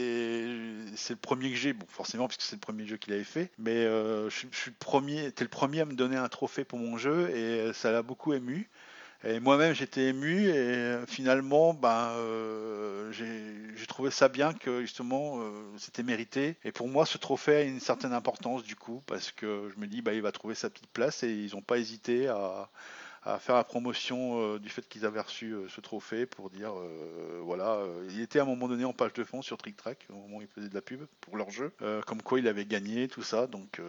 le 0.00 1.16
premier 1.16 1.50
que 1.50 1.56
j'ai, 1.56 1.72
bon 1.72 1.86
forcément 1.88 2.26
puisque 2.26 2.42
c'est 2.42 2.56
le 2.56 2.60
premier 2.60 2.86
jeu 2.86 2.96
qu'il 2.96 3.12
avait 3.12 3.24
fait, 3.24 3.50
mais 3.58 3.84
je, 3.84 4.46
je 4.50 4.56
suis 4.56 4.70
le 4.70 4.76
premier, 4.78 5.30
t'es 5.32 5.44
le 5.44 5.50
premier 5.50 5.82
à 5.82 5.84
me 5.84 5.94
donner 5.94 6.16
un 6.16 6.28
trophée 6.28 6.64
pour 6.64 6.78
mon 6.78 6.96
jeu 6.96 7.30
et 7.30 7.72
ça 7.74 7.92
l'a 7.92 8.02
beaucoup 8.02 8.32
ému. 8.32 8.68
Et 9.24 9.40
moi-même 9.40 9.74
j'étais 9.74 10.06
ému 10.06 10.46
et 10.46 10.52
euh, 10.54 11.06
finalement 11.06 11.74
ben 11.74 12.12
euh, 12.18 13.10
j'ai 13.10 13.86
trouvé 13.86 14.12
ça 14.12 14.28
bien 14.28 14.52
que 14.54 14.80
justement 14.82 15.40
euh, 15.40 15.50
c'était 15.76 16.04
mérité. 16.04 16.56
Et 16.64 16.70
pour 16.70 16.86
moi 16.86 17.04
ce 17.04 17.18
trophée 17.18 17.56
a 17.56 17.62
une 17.62 17.80
certaine 17.80 18.12
importance 18.12 18.62
du 18.62 18.76
coup 18.76 19.02
parce 19.06 19.32
que 19.32 19.72
je 19.74 19.80
me 19.80 19.88
dis 19.88 20.02
bah 20.02 20.14
il 20.14 20.22
va 20.22 20.30
trouver 20.30 20.54
sa 20.54 20.70
petite 20.70 20.86
place 20.86 21.24
et 21.24 21.32
ils 21.32 21.54
n'ont 21.54 21.62
pas 21.62 21.78
hésité 21.78 22.28
à, 22.28 22.70
faire 23.40 23.56
la 23.56 23.64
promotion 23.64 24.56
du 24.56 24.70
fait 24.70 24.88
qu'ils 24.88 25.04
avaient 25.04 25.20
reçu 25.20 25.54
ce 25.68 25.82
trophée 25.82 26.24
pour 26.24 26.48
dire 26.48 26.72
voilà 27.42 27.82
il 28.08 28.22
était 28.22 28.38
à 28.38 28.42
un 28.42 28.46
moment 28.46 28.68
donné 28.68 28.86
en 28.86 28.94
page 28.94 29.12
de 29.12 29.22
fond 29.22 29.42
sur 29.42 29.58
Trick 29.58 29.76
Track 29.76 30.06
au 30.08 30.14
moment 30.14 30.38
où 30.38 30.42
ils 30.42 30.48
faisaient 30.48 30.70
de 30.70 30.74
la 30.74 30.80
pub 30.80 31.04
pour 31.20 31.36
leur 31.36 31.50
jeu 31.50 31.74
comme 32.06 32.22
quoi 32.22 32.38
il 32.38 32.48
avait 32.48 32.64
gagné 32.64 33.06
tout 33.06 33.22
ça 33.22 33.46
donc 33.46 33.82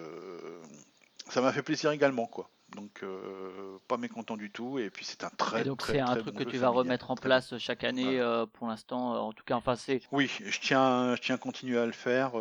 ça 1.29 1.39
m'a 1.39 1.53
fait 1.53 1.61
plaisir 1.61 1.91
également 1.91 2.25
quoi. 2.25 2.49
Donc 2.75 3.01
euh, 3.03 3.77
pas 3.87 3.97
mécontent 3.97 4.37
du 4.37 4.51
tout 4.51 4.77
et 4.79 4.89
puis 4.89 5.03
c'est 5.03 5.23
un 5.23 5.29
très 5.29 5.61
et 5.61 5.63
donc 5.63 5.81
c'est 5.81 5.99
un 5.99 6.15
truc 6.15 6.35
bon 6.35 6.39
que 6.39 6.43
tu 6.43 6.57
vas 6.57 6.67
familial. 6.67 6.85
remettre 6.85 7.11
en 7.11 7.15
place 7.15 7.57
chaque 7.57 7.83
année 7.83 8.19
euh, 8.19 8.45
pour 8.45 8.67
l'instant. 8.67 9.15
euh, 9.15 9.17
en 9.19 9.33
tout 9.33 9.43
cas, 9.43 9.55
enfin 9.55 9.75
c'est. 9.75 10.01
Oui, 10.11 10.29
je 10.45 10.59
tiens, 10.59 11.15
je 11.15 11.21
tiens 11.21 11.35
à 11.35 11.37
continuer 11.39 11.79
à 11.79 11.85
le 11.85 11.91
faire 11.91 12.31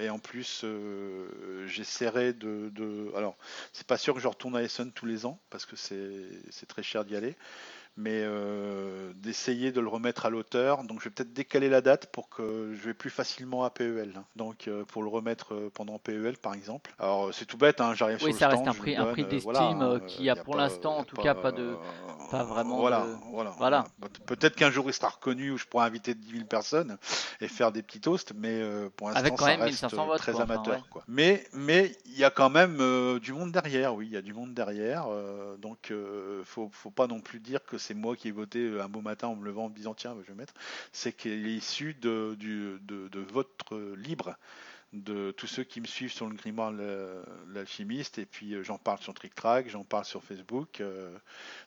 et 0.00 0.10
en 0.10 0.18
plus 0.18 0.64
j'essaierai 1.66 2.32
de, 2.32 2.70
de- 2.72 3.12
Alors, 3.16 3.36
c'est 3.72 3.86
pas 3.86 3.96
sûr 3.96 4.14
que 4.14 4.20
je 4.20 4.28
retourne 4.28 4.56
à 4.56 4.62
Essen 4.62 4.92
tous 4.92 5.06
les 5.06 5.26
ans 5.26 5.38
parce 5.50 5.66
que 5.66 5.76
c'est 5.76 6.66
très 6.66 6.82
cher 6.82 7.04
d'y 7.04 7.16
aller, 7.16 7.36
mais 7.96 8.22
euh, 8.24 9.12
d'essayer 9.16 9.70
de 9.72 9.80
le 9.80 9.88
remettre 9.88 10.26
à 10.26 10.30
l'auteur. 10.30 10.82
Donc, 10.84 10.98
je 11.00 11.04
vais 11.04 11.10
peut-être 11.10 11.32
décaler 11.32 11.68
la 11.68 11.80
date 11.80 12.06
pour 12.12 12.28
que 12.28 12.72
je 12.74 12.80
vais 12.86 12.94
plus 12.94 13.10
facilement 13.10 13.64
à 13.64 13.70
PEL. 13.70 14.12
hein. 14.16 14.24
Donc, 14.36 14.66
euh, 14.68 14.84
pour 14.84 15.02
le 15.02 15.08
remettre 15.08 15.54
euh, 15.54 15.70
pendant 15.72 15.98
PEL 15.98 16.36
par 16.38 16.54
exemple. 16.54 16.92
Alors, 16.98 17.32
c'est 17.32 17.44
tout 17.44 17.56
bête, 17.56 17.80
hein, 17.80 17.94
j'arrive 17.94 18.18
Oui, 18.22 18.30
sur 18.32 18.38
ça 18.40 18.46
le 18.48 18.50
reste 18.52 18.64
stand, 18.64 18.76
un 18.76 18.78
prix- 18.80 18.96
un 18.96 19.06
prix 19.06 19.24
d'estime, 19.24 19.52
voilà, 19.52 19.68
hein, 19.94 20.00
qui 20.06 20.28
a 20.28 20.36
pour 20.36 20.56
l'instant, 20.56 20.98
en 20.98 21.04
tout 21.04 21.16
cas, 21.16 21.34
pas 21.34 21.52
de- 21.52 21.76
pas 22.30 22.42
vraiment 22.44 22.78
Voilà, 22.78 23.00
de- 23.06 23.14
voilà. 23.32 23.50
Voilà. 23.58 23.84
Pe- 24.00 24.34
Peut-être 24.34 24.56
qu'un 24.56 24.70
jour 24.70 24.86
il 24.88 24.92
sera 24.92 25.08
reconnu 25.10 25.50
où 25.52 25.58
je 25.58 25.66
pourrai 25.66 25.86
inviter 25.86 26.14
10 26.14 26.30
000 26.32 26.44
personnes 26.46 26.96
et 27.40 27.46
faire 27.48 27.70
des 27.70 27.82
petits 27.82 28.00
toasts, 28.00 28.32
mais 28.34 28.62
pour 28.96 29.10
l'instant 29.10 29.36
ça 29.36 29.46
même 29.46 29.60
reste 29.60 29.82
1500 29.82 30.06
votes, 30.06 30.18
très 30.18 30.32
quoi, 30.32 30.42
enfin, 30.44 30.54
amateur. 30.54 30.74
ouais. 30.74 30.80
quoi. 30.90 31.04
Mais 31.06 31.44
mais 31.52 31.92
il 32.06 32.18
y 32.18 32.24
a 32.24 32.30
quand 32.30 32.50
même 32.50 32.78
du 33.20 33.32
monde 33.32 33.52
derrière, 33.52 33.94
oui, 33.94 34.06
il 34.06 34.12
y 34.12 34.16
a 34.16 34.22
du 34.22 34.32
monde 34.34 34.52
derrière. 34.54 35.06
donc 35.58 35.92
faut 36.44 36.68
faut 36.72 36.90
pas 36.90 37.06
non 37.06 37.20
plus 37.20 37.40
dire 37.40 37.64
que 37.64 37.78
c'est 37.84 37.94
moi 37.94 38.16
qui 38.16 38.28
ai 38.28 38.32
voté 38.32 38.60
euh, 38.60 38.82
un 38.84 38.88
beau 38.88 39.00
matin 39.00 39.28
en 39.28 39.36
me 39.36 39.44
levant 39.44 39.66
en 39.66 39.68
me 39.70 39.74
disant 39.74 39.94
tiens 39.94 40.16
je 40.22 40.28
vais 40.32 40.34
mettre. 40.38 40.54
C'est 40.92 41.12
qu'il 41.16 41.46
est 41.46 41.54
issu 41.54 41.94
de 41.94 42.36
du 42.38 42.78
de, 42.82 43.08
de 43.08 43.20
vote 43.20 43.50
libre 43.96 44.36
de 44.92 45.32
tous 45.32 45.46
ceux 45.48 45.64
qui 45.64 45.80
me 45.80 45.86
suivent 45.86 46.12
sur 46.12 46.28
le 46.28 46.34
grimoire 46.36 46.72
l'alchimiste. 47.52 48.18
Et 48.18 48.26
puis 48.26 48.54
euh, 48.54 48.62
j'en 48.62 48.78
parle 48.78 48.98
sur 49.00 49.14
TrickTrack, 49.14 49.68
j'en 49.68 49.84
parle 49.84 50.04
sur 50.04 50.22
Facebook. 50.24 50.80
euh, 50.80 51.16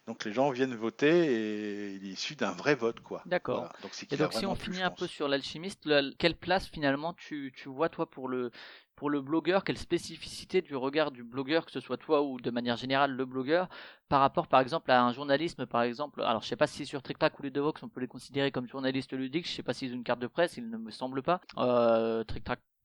donc 0.07 0.25
les 0.25 0.33
gens 0.33 0.49
viennent 0.51 0.75
voter 0.75 1.09
et 1.33 1.93
il 1.95 2.05
est 2.05 2.13
issu 2.13 2.35
d'un 2.35 2.51
vrai 2.51 2.75
vote, 2.75 2.99
quoi. 3.01 3.25
D'accord. 3.25 3.59
Voilà. 3.59 3.73
Donc 3.81 3.91
Et 4.11 4.17
donc 4.17 4.33
si 4.33 4.45
on 4.45 4.55
finit 4.55 4.81
un 4.81 4.91
peu 4.91 5.07
sur 5.07 5.27
l'alchimiste, 5.27 5.85
le- 5.85 6.13
quelle 6.17 6.35
place 6.37 6.67
finalement 6.67 7.13
tu, 7.13 7.53
tu 7.55 7.69
vois 7.69 7.89
toi 7.89 8.09
pour 8.09 8.29
le 8.29 8.51
pour 8.97 9.09
le 9.09 9.21
blogueur, 9.21 9.63
quelle 9.63 9.77
spécificité 9.77 10.61
du 10.61 10.75
regard 10.75 11.11
du 11.11 11.23
blogueur, 11.23 11.65
que 11.65 11.71
ce 11.71 11.79
soit 11.79 11.97
toi 11.97 12.23
ou 12.23 12.41
de 12.41 12.51
manière 12.51 12.75
générale 12.75 13.11
le 13.11 13.25
blogueur, 13.25 13.69
par 14.09 14.19
rapport 14.19 14.47
par 14.47 14.59
exemple 14.59 14.91
à 14.91 15.01
un 15.03 15.13
journalisme 15.13 15.65
par 15.67 15.83
exemple, 15.83 16.21
alors 16.23 16.41
je 16.41 16.47
sais 16.47 16.57
pas 16.57 16.67
si 16.67 16.85
sur 16.85 17.01
TrickTrack 17.03 17.39
ou 17.39 17.43
les 17.43 17.51
Devox 17.51 17.81
on 17.83 17.89
peut 17.89 18.01
les 18.01 18.07
considérer 18.07 18.51
comme 18.51 18.67
journalistes 18.67 19.13
ludiques, 19.13 19.47
je 19.47 19.53
sais 19.53 19.63
pas 19.63 19.73
s'ils 19.73 19.93
ont 19.93 19.97
une 19.97 20.03
carte 20.03 20.19
de 20.19 20.27
presse, 20.27 20.57
il 20.57 20.69
ne 20.69 20.77
me 20.77 20.91
semble 20.91 21.21
pas. 21.21 21.39
Euh, 21.57 22.23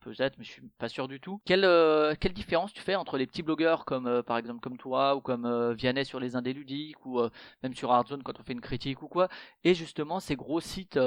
peut-être, 0.03 0.37
mais 0.39 0.45
je 0.45 0.51
suis 0.51 0.63
pas 0.79 0.89
sûr 0.89 1.09
du 1.09 1.21
tout. 1.21 1.41
Quelle, 1.45 1.65
euh, 1.65 2.15
quelle 2.19 2.33
différence 2.33 2.73
tu 2.73 2.83
fais 2.83 2.95
entre 2.95 3.19
les 3.19 3.27
petits 3.27 3.43
blogueurs 3.43 3.85
comme 3.85 4.07
euh, 4.07 4.23
par 4.23 4.37
exemple 4.39 4.61
comme 4.61 4.77
toi 4.77 5.17
ou 5.17 5.21
comme 5.21 5.47
euh, 5.47 5.75
Vianney 5.75 6.05
sur 6.05 6.21
les 6.21 6.37
indés 6.37 6.53
ludiques 6.53 7.05
ou 7.07 7.21
euh, 7.21 7.31
même 7.63 7.75
sur 7.75 7.91
Hardzone 7.93 8.23
quand 8.23 8.39
on 8.41 8.43
fait 8.43 8.53
une 8.53 8.61
critique 8.61 9.03
ou 9.03 9.09
quoi 9.09 9.29
et 9.65 9.75
justement 9.75 10.21
ces 10.21 10.37
gros 10.37 10.61
sites 10.61 10.99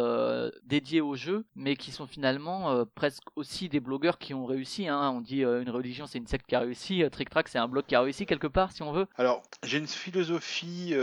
dédiés 0.64 1.02
aux 1.02 1.16
jeux, 1.16 1.46
mais 1.56 1.76
qui 1.76 1.92
sont 1.92 2.08
finalement 2.08 2.86
presque 2.96 3.24
aussi 3.36 3.70
des 3.70 3.80
blogueurs 3.80 4.18
qui 4.18 4.34
ont 4.34 4.46
réussi. 4.46 4.88
Hein. 4.88 5.12
On 5.12 5.22
dit 5.22 5.44
une 5.44 5.70
religion 5.70 6.06
c'est 6.06 6.18
une 6.18 6.28
secte 6.28 6.48
qui 6.48 6.56
a 6.56 6.60
réussi, 6.60 7.04
Trick 7.12 7.30
Track 7.30 7.48
c'est 7.48 7.58
un 7.58 7.68
blog 7.68 7.86
qui 7.86 7.96
a 7.96 8.02
réussi 8.02 8.26
quelque 8.26 8.48
part 8.48 8.72
si 8.72 8.84
on 8.84 8.92
veut. 8.92 9.08
Alors, 9.18 9.44
j'ai 9.64 9.78
une 9.78 9.88
philosophie 9.88 10.94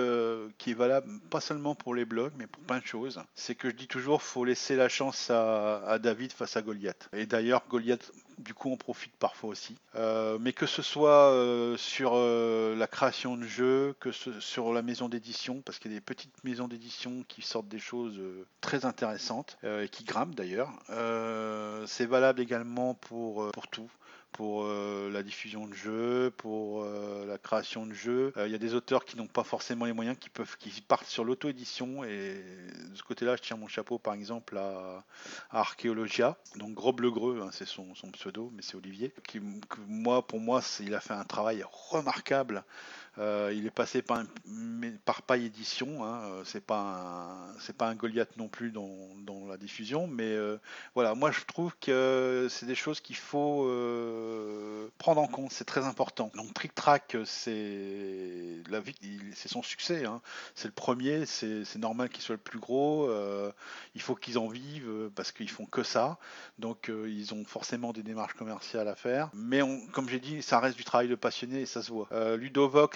qui 0.59 0.70
est 0.70 0.74
valable 0.74 1.09
pas 1.31 1.40
seulement 1.40 1.74
pour 1.74 1.94
les 1.94 2.05
blogs, 2.05 2.32
mais 2.36 2.47
pour 2.47 2.62
plein 2.62 2.78
de 2.78 2.86
choses. 2.86 3.20
C'est 3.35 3.55
que 3.55 3.70
je 3.70 3.74
dis 3.74 3.89
toujours, 3.89 4.23
faut 4.23 4.44
laisser 4.44 4.77
la 4.77 4.89
chance 4.89 5.31
à, 5.31 5.85
à 5.85 5.98
David 5.98 6.32
face 6.32 6.56
à 6.56 6.62
Goliath. 6.62 7.09
Et 7.12 7.27
d'ailleurs, 7.27 7.64
Goliath, 7.69 7.82
reguliert 7.83 8.13
du 8.43 8.55
coup, 8.55 8.73
en 8.73 8.77
profite 8.77 9.14
parfois 9.16 9.51
aussi. 9.51 9.77
Euh, 9.94 10.39
mais 10.40 10.52
que 10.52 10.66
ce 10.66 10.82
soit 10.82 11.31
euh, 11.31 11.77
sur 11.77 12.12
euh, 12.14 12.77
la 12.77 12.86
création 12.86 13.36
de 13.36 13.44
jeux, 13.44 13.94
que 14.01 14.10
sur 14.12 14.73
la 14.73 14.82
maison 14.82 15.09
d'édition, 15.09 15.62
parce 15.62 15.78
qu'il 15.78 15.93
y 15.93 15.94
a 15.94 15.98
des 15.98 16.05
petites 16.05 16.44
maisons 16.44 16.69
d'édition 16.69 17.24
qui 17.28 17.43
sortent 17.43 17.69
des 17.69 17.78
choses 17.78 18.20
très 18.60 18.85
intéressantes 18.85 19.59
et 19.62 19.89
qui 19.89 20.05
grimpent 20.05 20.35
d'ailleurs. 20.35 20.70
C'est 21.86 22.06
valable 22.06 22.40
également 22.40 22.94
pour, 22.94 23.51
pour 23.52 23.69
tout 23.69 23.90
pour 24.32 24.66
la 24.66 25.23
diffusion 25.23 25.66
de 25.66 25.74
jeux, 25.74 26.32
pour 26.36 26.85
la 26.85 27.39
création 27.39 27.86
de 27.86 27.93
jeux. 27.93 28.32
Il 28.36 28.51
y 28.51 28.55
a 28.55 28.59
des 28.59 28.74
auteurs 28.74 29.05
qui 29.05 29.16
n'ont 29.16 29.27
pas 29.27 29.44
forcément 29.44 29.85
les 29.85 29.93
moyens, 29.93 30.16
qui 30.19 30.31
peuvent, 30.31 30.56
qui 30.59 30.81
partent 30.81 31.06
sur 31.06 31.24
l'auto-édition. 31.24 32.02
Et 32.05 32.43
de 32.90 32.97
ce 32.97 33.02
côté-là, 33.02 33.36
je 33.36 33.43
tiens 33.43 33.56
mon 33.56 33.69
chapeau, 33.69 33.98
par 33.98 34.14
exemple, 34.14 34.56
à, 34.56 35.05
à 35.51 35.60
Archéologia. 35.60 36.36
Donc 36.56 36.73
Grob 36.73 37.01
Le 37.01 37.10
Greux, 37.10 37.43
hein, 37.43 37.51
c'est 37.52 37.69
son, 37.69 37.94
son 37.94 38.10
pseudo, 38.10 38.32
mais 38.39 38.63
c'est 38.63 38.77
Olivier. 38.77 39.13
Qui, 39.27 39.41
pour 40.23 40.41
moi, 40.41 40.61
il 40.81 40.95
a 40.95 41.01
fait 41.01 41.15
un 41.15 41.25
travail 41.25 41.65
remarquable. 41.91 42.65
Euh, 43.19 43.53
il 43.55 43.67
est 43.67 43.71
passé 43.71 44.03
par, 44.03 44.23
par 45.05 45.23
paille 45.23 45.47
édition. 45.47 46.05
Hein, 46.05 46.23
euh, 46.25 46.43
c'est 46.45 46.65
pas 46.65 47.53
un, 47.69 47.73
pas 47.73 47.89
un 47.89 47.95
Goliath 47.95 48.37
non 48.37 48.49
plus 48.49 48.71
dans, 48.71 48.91
dans 49.19 49.47
la 49.47 49.57
diffusion, 49.57 50.07
mais 50.07 50.31
euh, 50.31 50.59
voilà, 50.95 51.15
moi 51.15 51.31
je 51.31 51.41
trouve 51.45 51.75
que 51.81 52.49
c'est 52.51 52.67
des 52.67 52.75
choses 52.75 53.01
qu'il 53.01 53.17
faut 53.17 53.63
prendre 54.99 55.21
en 55.21 55.27
compte, 55.27 55.53
c'est 55.53 55.65
très 55.65 55.85
important. 55.85 56.31
Donc 56.35 56.55
Trick 56.55 56.75
Track, 56.75 57.17
c'est 57.25 58.63
la 58.71 58.81
c'est 59.35 59.49
son 59.49 59.63
succès, 59.63 60.05
hein. 60.05 60.21
c'est 60.55 60.69
le 60.69 60.75
premier, 60.75 61.27
c'est 61.27 61.77
normal 61.77 62.09
qu'il 62.09 62.23
soit 62.23 62.35
le 62.35 62.41
plus 62.41 62.59
gros. 62.59 63.11
il 63.95 64.01
faut 64.01 64.15
qu'ils 64.15 64.39
en 64.39 64.49
vivent 64.49 65.11
parce 65.15 65.33
qu'ils 65.33 65.51
font 65.51 65.67
que 65.67 65.83
ça, 65.83 66.19
donc 66.59 66.91
ils 66.91 67.35
ont 67.35 67.45
forcément 67.45 67.93
des 67.93 68.03
démarches 68.03 68.35
commerciales 68.35 68.89
à 68.89 68.95
faire. 68.97 69.31
Mais 69.35 69.61
comme 69.93 70.09
j'ai 70.09 70.21
dit, 70.21 70.43
ça 70.43 70.61
reste 70.61 70.77
du 70.77 70.85
travail 70.85 71.09
de 71.09 71.15
passionné 71.15 71.61
et 71.61 71.67
ça 71.67 71.83
se 71.83 71.91
voit. 71.91 72.09
Euh, 72.13 72.37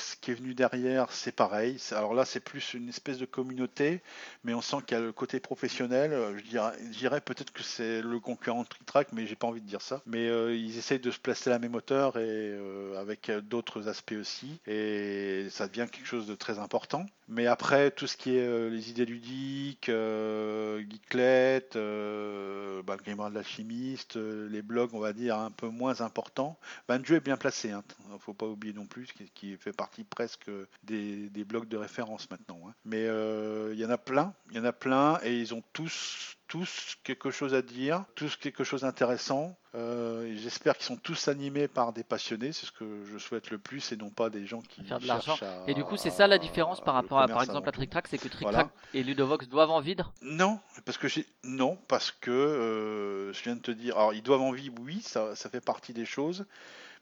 Ludovox 0.06 0.16
qui 0.20 0.30
est 0.30 0.34
venu 0.34 0.54
derrière, 0.54 1.10
c'est 1.10 1.32
pareil. 1.32 1.78
Alors 1.92 2.14
là, 2.14 2.24
c'est 2.24 2.40
plus 2.40 2.74
une 2.74 2.88
espèce 2.88 3.18
de 3.18 3.26
communauté, 3.26 4.00
mais 4.44 4.54
on 4.54 4.60
sent 4.60 4.78
qu'il 4.86 4.96
y 4.96 5.00
a 5.00 5.04
le 5.04 5.12
côté 5.12 5.40
professionnel. 5.40 6.12
Euh, 6.12 6.38
Je 6.38 6.98
dirais, 6.98 7.20
peut-être 7.20 7.52
que 7.52 7.62
c'est 7.62 8.02
le 8.02 8.20
concurrent 8.20 8.62
de 8.62 8.68
Trick 8.86 9.08
mais 9.12 9.26
j'ai 9.26 9.36
pas 9.36 9.46
envie 9.46 9.60
de 9.60 9.66
dire 9.66 9.82
ça. 9.82 10.02
Mais 10.06 10.28
euh, 10.28 10.54
ils 10.54 10.78
essayent 10.78 11.00
de 11.00 11.10
se 11.10 11.18
placer 11.18 11.50
à 11.50 11.54
la 11.54 11.58
même 11.58 11.74
hauteur 11.74 12.16
et 12.16 12.22
euh, 12.24 13.00
avec 13.00 13.30
d'autres 13.48 13.88
aspects 13.88 14.14
aussi, 14.18 14.60
et 14.66 15.48
ça 15.50 15.66
devient 15.68 15.86
quelque 15.90 16.06
chose 16.06 16.26
de 16.26 16.34
très 16.34 16.58
important. 16.58 17.06
Mais 17.28 17.46
après, 17.46 17.90
tout 17.90 18.06
ce 18.06 18.16
qui 18.16 18.36
est 18.36 18.70
les 18.70 18.90
idées 18.90 19.04
ludiques, 19.04 19.90
Geeklet, 19.90 21.68
bah, 21.74 22.94
le 22.96 23.02
grimoire 23.02 23.30
de 23.30 23.34
l'alchimiste, 23.34 24.16
les 24.16 24.62
blogs, 24.62 24.94
on 24.94 25.00
va 25.00 25.12
dire, 25.12 25.36
un 25.36 25.50
peu 25.50 25.68
moins 25.68 26.00
importants. 26.02 26.56
Banjo 26.88 27.16
est 27.16 27.20
bien 27.20 27.36
placé, 27.36 27.72
hein. 27.72 27.82
faut 28.20 28.32
pas 28.32 28.46
oublier 28.46 28.74
non 28.74 28.86
plus, 28.86 29.06
qui, 29.06 29.28
qui 29.34 29.56
fait 29.56 29.72
partie 29.72 29.95
presque 30.04 30.50
des, 30.82 31.28
des 31.30 31.44
blogs 31.44 31.68
de 31.68 31.76
référence 31.76 32.30
maintenant. 32.30 32.60
hein. 32.68 32.74
Mais 32.84 33.06
euh, 33.06 33.70
il 33.72 33.80
y 33.80 33.84
en 33.84 33.90
a 33.90 33.98
plein, 33.98 34.34
il 34.50 34.56
y 34.56 34.60
en 34.60 34.64
a 34.64 34.72
plein, 34.72 35.18
et 35.22 35.38
ils 35.38 35.54
ont 35.54 35.62
tous 35.72 36.32
tous 36.48 36.96
quelque 37.02 37.32
chose 37.32 37.54
à 37.54 37.62
dire, 37.62 38.04
tous 38.14 38.36
quelque 38.36 38.62
chose 38.62 38.82
d'intéressant. 38.82 39.58
Euh, 39.74 40.32
J'espère 40.36 40.76
qu'ils 40.76 40.86
sont 40.86 40.96
tous 40.96 41.26
animés 41.26 41.66
par 41.66 41.92
des 41.92 42.04
passionnés, 42.04 42.52
c'est 42.52 42.66
ce 42.66 42.70
que 42.70 43.04
je 43.04 43.18
souhaite 43.18 43.50
le 43.50 43.58
plus, 43.58 43.90
et 43.90 43.96
non 43.96 44.10
pas 44.10 44.30
des 44.30 44.46
gens 44.46 44.60
qui 44.60 44.84
Faire 44.84 45.00
de 45.00 45.08
l'argent. 45.08 45.36
Et 45.66 45.74
du 45.74 45.82
coup 45.82 45.96
c'est 45.96 46.10
ça 46.10 46.28
la 46.28 46.38
différence 46.38 46.80
par 46.80 46.94
rapport 46.94 47.18
à 47.18 47.26
par 47.26 47.42
exemple 47.42 47.58
avant 47.58 47.68
à. 47.68 47.72
Trick 47.72 47.90
Track, 47.90 48.06
c'est 48.08 48.18
que 48.18 48.28
Trick 48.28 48.42
Voilà. 48.42 48.58
Track 48.58 48.70
et 48.94 49.02
Ludovox 49.02 49.48
doivent 49.48 49.72
en 49.72 49.80
vivre? 49.80 50.12
Non, 50.22 50.60
parce 50.84 50.98
que 50.98 51.08
non 51.42 51.76
parce 51.88 52.12
que 52.12 52.30
euh, 52.30 53.32
je 53.32 53.42
viens 53.42 53.56
de 53.56 53.60
te 53.60 53.72
dire. 53.72 53.96
Alors 53.96 54.14
ils 54.14 54.22
doivent 54.22 54.42
en 54.42 54.52
vivre, 54.52 54.76
oui, 54.80 55.00
ça, 55.02 55.34
ça 55.34 55.50
fait 55.50 55.60
partie 55.60 55.92
des 55.92 56.06
choses, 56.06 56.46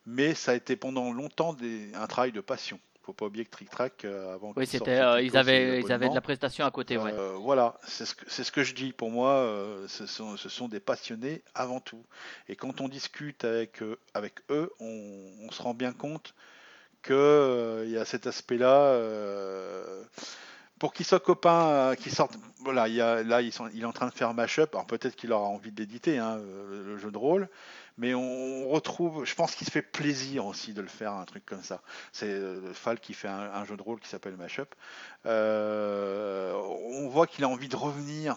mais 0.07 0.35
ça 0.35 0.53
a 0.53 0.55
été 0.55 0.77
pendant 0.77 1.13
longtemps 1.13 1.53
des, 1.55 1.91
un 1.95 2.07
travail 2.07 2.33
de 2.33 2.41
passion. 2.41 2.79
Faut 3.03 3.13
pas 3.13 3.27
oublier 3.27 3.45
que 3.45 3.51
Trick 3.51 3.69
Track 3.69 4.07
euh, 4.07 4.35
avant. 4.35 4.55
Oui 4.57 4.67
c'était, 4.67 4.99
euh, 4.99 5.21
ils 5.21 5.37
avaient 5.37 5.81
ils 5.83 5.93
avaient 5.93 6.09
de 6.09 6.15
la 6.15 6.23
prestation 6.23 6.65
à 6.65 6.71
côté 6.71 6.97
ouais. 6.97 7.13
Euh, 7.13 7.35
voilà, 7.39 7.79
c'est 7.87 8.07
ce, 8.07 8.15
que- 8.15 8.25
c'est 8.29 8.45
ce 8.45 8.51
que 8.51 8.63
je 8.63 8.75
dis. 8.75 8.93
Pour 8.93 9.11
moi, 9.11 9.33
euh, 9.33 9.87
ce, 9.89 10.07
sont, 10.07 10.39
ce 10.39 10.49
sont 10.49 10.69
des 10.69 10.81
passionnés 10.81 11.43
avant 11.55 11.81
tout. 11.81 12.03
Et 12.49 12.57
quand 12.57 12.81
on 12.81 12.89
discute 12.89 13.45
avec, 13.45 13.83
eux- 13.83 13.99
avec 14.15 14.37
eux, 14.49 14.71
on, 14.81 15.31
on 15.43 15.51
se 15.51 15.61
rend 15.61 15.75
bien 15.75 15.93
compte 15.93 16.35
qu'il 17.03 17.91
y 17.91 17.99
a 17.99 18.05
cet 18.05 18.27
aspect-là. 18.27 18.75
euh, 18.95 20.03
pour 20.79 20.93
qu'ils 20.93 21.07
soient 21.07 21.21
copains, 21.21 21.69
euh, 21.69 21.95
qu'ils 21.95 22.13
sortent. 22.13 22.37
Voilà, 22.61 22.89
il 22.89 22.95
y 22.95 23.01
a, 23.01 23.23
là, 23.23 23.41
ils 23.43 23.53
sont, 23.53 23.69
il 23.75 23.83
est 23.83 23.87
en 23.87 23.93
train 23.93 24.09
de 24.09 24.13
faire 24.13 24.29
un 24.29 24.35
mashup. 24.35 24.75
Alors 24.75 24.87
peut-être 24.87 25.17
qu'il 25.17 25.33
aura 25.33 25.47
envie 25.49 25.73
d'éditer 25.73 26.19
hein, 26.19 26.37
le, 26.39 26.83
le 26.83 26.99
jeu 26.99 27.11
de 27.11 27.19
rôle. 27.19 27.49
Mais 27.97 28.13
on, 28.15 28.69
retrouve, 28.69 29.25
je 29.25 29.35
pense 29.35 29.55
qu'il 29.55 29.67
se 29.67 29.71
fait 29.71 29.83
plaisir 29.83 30.47
aussi 30.47 30.73
de 30.73 30.83
le 30.83 30.89
faire, 30.89 31.13
un 31.13 31.25
truc 31.25 31.47
comme 31.47 31.63
ça. 31.63 31.81
C'est 32.13 32.27
euh, 32.27 32.73
Fall 32.75 32.99
qui 32.99 33.15
fait 33.15 33.29
un, 33.29 33.53
un 33.53 33.65
jeu 33.65 33.77
de 33.77 33.83
rôle 33.83 34.01
qui 34.01 34.09
s'appelle 34.09 34.37
Mashup. 34.37 34.75
Euh, 35.27 36.53
on 36.55 37.09
voit 37.09 37.27
qu'il 37.27 37.45
a 37.45 37.49
envie 37.49 37.69
de 37.69 37.77
revenir. 37.77 38.37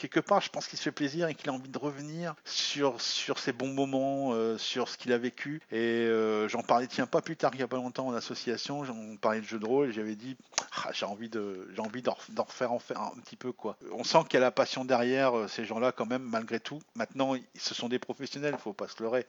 Quelque 0.00 0.20
part, 0.20 0.40
je 0.40 0.48
pense 0.48 0.66
qu'il 0.66 0.78
se 0.78 0.84
fait 0.84 0.92
plaisir 0.92 1.28
et 1.28 1.34
qu'il 1.34 1.50
a 1.50 1.52
envie 1.52 1.68
de 1.68 1.76
revenir 1.76 2.34
sur, 2.46 2.98
sur 3.02 3.38
ses 3.38 3.52
bons 3.52 3.68
moments, 3.68 4.32
euh, 4.32 4.56
sur 4.56 4.88
ce 4.88 4.96
qu'il 4.96 5.12
a 5.12 5.18
vécu. 5.18 5.60
Et 5.70 5.76
euh, 5.76 6.48
j'en 6.48 6.62
parlais, 6.62 6.86
tiens, 6.86 7.06
pas 7.06 7.20
plus 7.20 7.36
tard 7.36 7.50
qu'il 7.50 7.58
n'y 7.60 7.64
a 7.64 7.68
pas 7.68 7.76
longtemps 7.76 8.06
en 8.06 8.14
association, 8.14 8.82
j'en 8.86 9.16
parlais 9.20 9.42
de 9.42 9.44
jeu 9.46 9.58
de 9.58 9.66
rôle 9.66 9.90
et 9.90 9.92
j'avais 9.92 10.16
dit, 10.16 10.38
ah, 10.82 10.88
j'ai 10.94 11.04
envie 11.04 11.28
de, 11.28 11.68
d'en 11.76 11.84
ref- 11.84 12.30
d'en 12.30 12.44
refaire 12.44 12.72
en 12.72 12.78
faire 12.78 12.98
un 12.98 13.20
petit 13.22 13.36
peu 13.36 13.52
quoi. 13.52 13.76
On 13.92 14.02
sent 14.02 14.20
qu'il 14.24 14.34
y 14.34 14.36
a 14.38 14.40
la 14.40 14.50
passion 14.50 14.86
derrière 14.86 15.36
euh, 15.36 15.48
ces 15.48 15.66
gens-là 15.66 15.92
quand 15.92 16.06
même, 16.06 16.22
malgré 16.22 16.60
tout. 16.60 16.80
Maintenant, 16.94 17.34
ce 17.54 17.74
sont 17.74 17.90
des 17.90 17.98
professionnels, 17.98 18.56
faut 18.58 18.72
pas 18.72 18.88
se 18.88 19.02
leurrer. 19.02 19.26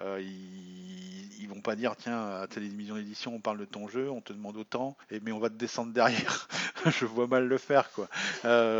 Ils, 0.00 1.42
ils 1.42 1.48
vont 1.48 1.60
pas 1.60 1.74
dire, 1.74 1.96
tiens, 1.96 2.28
à 2.42 2.46
télévision 2.46 2.96
édition, 2.96 3.34
on 3.34 3.40
parle 3.40 3.58
de 3.58 3.64
ton 3.64 3.88
jeu, 3.88 4.08
on 4.08 4.20
te 4.20 4.32
demande 4.32 4.56
autant, 4.56 4.96
et 5.10 5.18
mais 5.20 5.32
on 5.32 5.38
va 5.40 5.48
te 5.48 5.54
descendre 5.54 5.92
derrière. 5.92 6.48
Je 6.86 7.04
vois 7.06 7.26
mal 7.26 7.46
le 7.48 7.58
faire 7.58 7.90
quoi. 7.92 8.08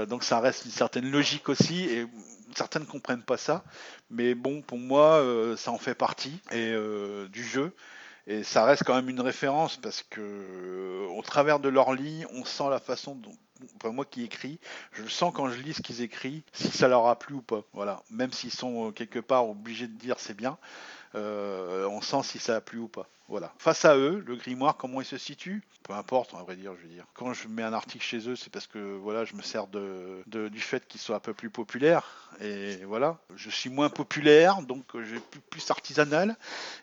Donc 0.06 0.22
ça 0.24 0.38
reste 0.40 0.64
une 0.66 0.70
certaine 0.70 1.10
logique 1.10 1.31
aussi, 1.48 1.84
et 1.84 2.06
certains 2.56 2.80
ne 2.80 2.84
comprennent 2.84 3.22
pas 3.22 3.36
ça. 3.36 3.64
Mais 4.10 4.34
bon, 4.34 4.62
pour 4.62 4.78
moi, 4.78 5.16
euh, 5.16 5.56
ça 5.56 5.70
en 5.70 5.78
fait 5.78 5.94
partie 5.94 6.40
et 6.50 6.72
euh, 6.72 7.28
du 7.28 7.44
jeu. 7.44 7.74
Et 8.26 8.44
ça 8.44 8.64
reste 8.64 8.84
quand 8.84 8.94
même 8.94 9.08
une 9.08 9.20
référence 9.20 9.76
parce 9.76 10.02
que 10.02 10.20
euh, 10.20 11.06
au 11.08 11.22
travers 11.22 11.58
de 11.58 11.68
leur 11.68 11.92
ligne, 11.92 12.26
on 12.32 12.44
sent 12.44 12.70
la 12.70 12.78
façon 12.78 13.16
dont 13.16 13.34
enfin, 13.76 13.92
moi 13.92 14.04
qui 14.04 14.22
écris, 14.22 14.60
je 14.92 15.02
le 15.02 15.08
sens 15.08 15.32
quand 15.34 15.48
je 15.48 15.60
lis 15.60 15.74
ce 15.74 15.82
qu'ils 15.82 16.02
écrivent, 16.02 16.42
si 16.52 16.68
ça 16.68 16.88
leur 16.88 17.06
a 17.08 17.18
plu 17.18 17.34
ou 17.34 17.42
pas. 17.42 17.62
Voilà, 17.72 18.02
même 18.10 18.32
s'ils 18.32 18.52
sont 18.52 18.92
quelque 18.92 19.18
part 19.18 19.48
obligés 19.48 19.88
de 19.88 19.98
dire 19.98 20.16
c'est 20.18 20.36
bien, 20.36 20.56
on 21.14 22.00
sent 22.00 22.22
si 22.22 22.38
ça 22.38 22.56
a 22.56 22.60
plu 22.60 22.78
ou 22.78 22.88
pas. 22.88 23.08
Voilà. 23.32 23.50
Face 23.56 23.86
à 23.86 23.96
eux, 23.96 24.22
le 24.26 24.36
grimoire, 24.36 24.76
comment 24.76 25.00
il 25.00 25.06
se 25.06 25.16
situe? 25.16 25.62
Peu 25.84 25.94
importe, 25.94 26.34
à 26.34 26.42
vrai 26.42 26.54
dire, 26.54 26.74
je 26.76 26.82
veux 26.82 26.92
dire. 26.92 27.06
Quand 27.14 27.32
je 27.32 27.48
mets 27.48 27.62
un 27.62 27.72
article 27.72 28.04
chez 28.04 28.28
eux, 28.28 28.36
c'est 28.36 28.52
parce 28.52 28.66
que 28.66 28.78
voilà, 28.78 29.24
je 29.24 29.34
me 29.34 29.40
sers 29.40 29.68
de, 29.68 30.22
de- 30.26 30.48
du 30.48 30.60
fait 30.60 30.86
qu'ils 30.86 31.00
soient 31.00 31.16
un 31.16 31.20
peu 31.20 31.32
plus 31.32 31.48
populaires. 31.48 32.30
Et 32.40 32.84
voilà, 32.84 33.18
je 33.34 33.48
suis 33.48 33.70
moins 33.70 33.88
populaire, 33.88 34.60
donc 34.62 34.94
euh, 34.94 35.02
j'ai 35.02 35.18
plus 35.18 35.40
plus 35.40 35.70
artisanal, 35.70 36.36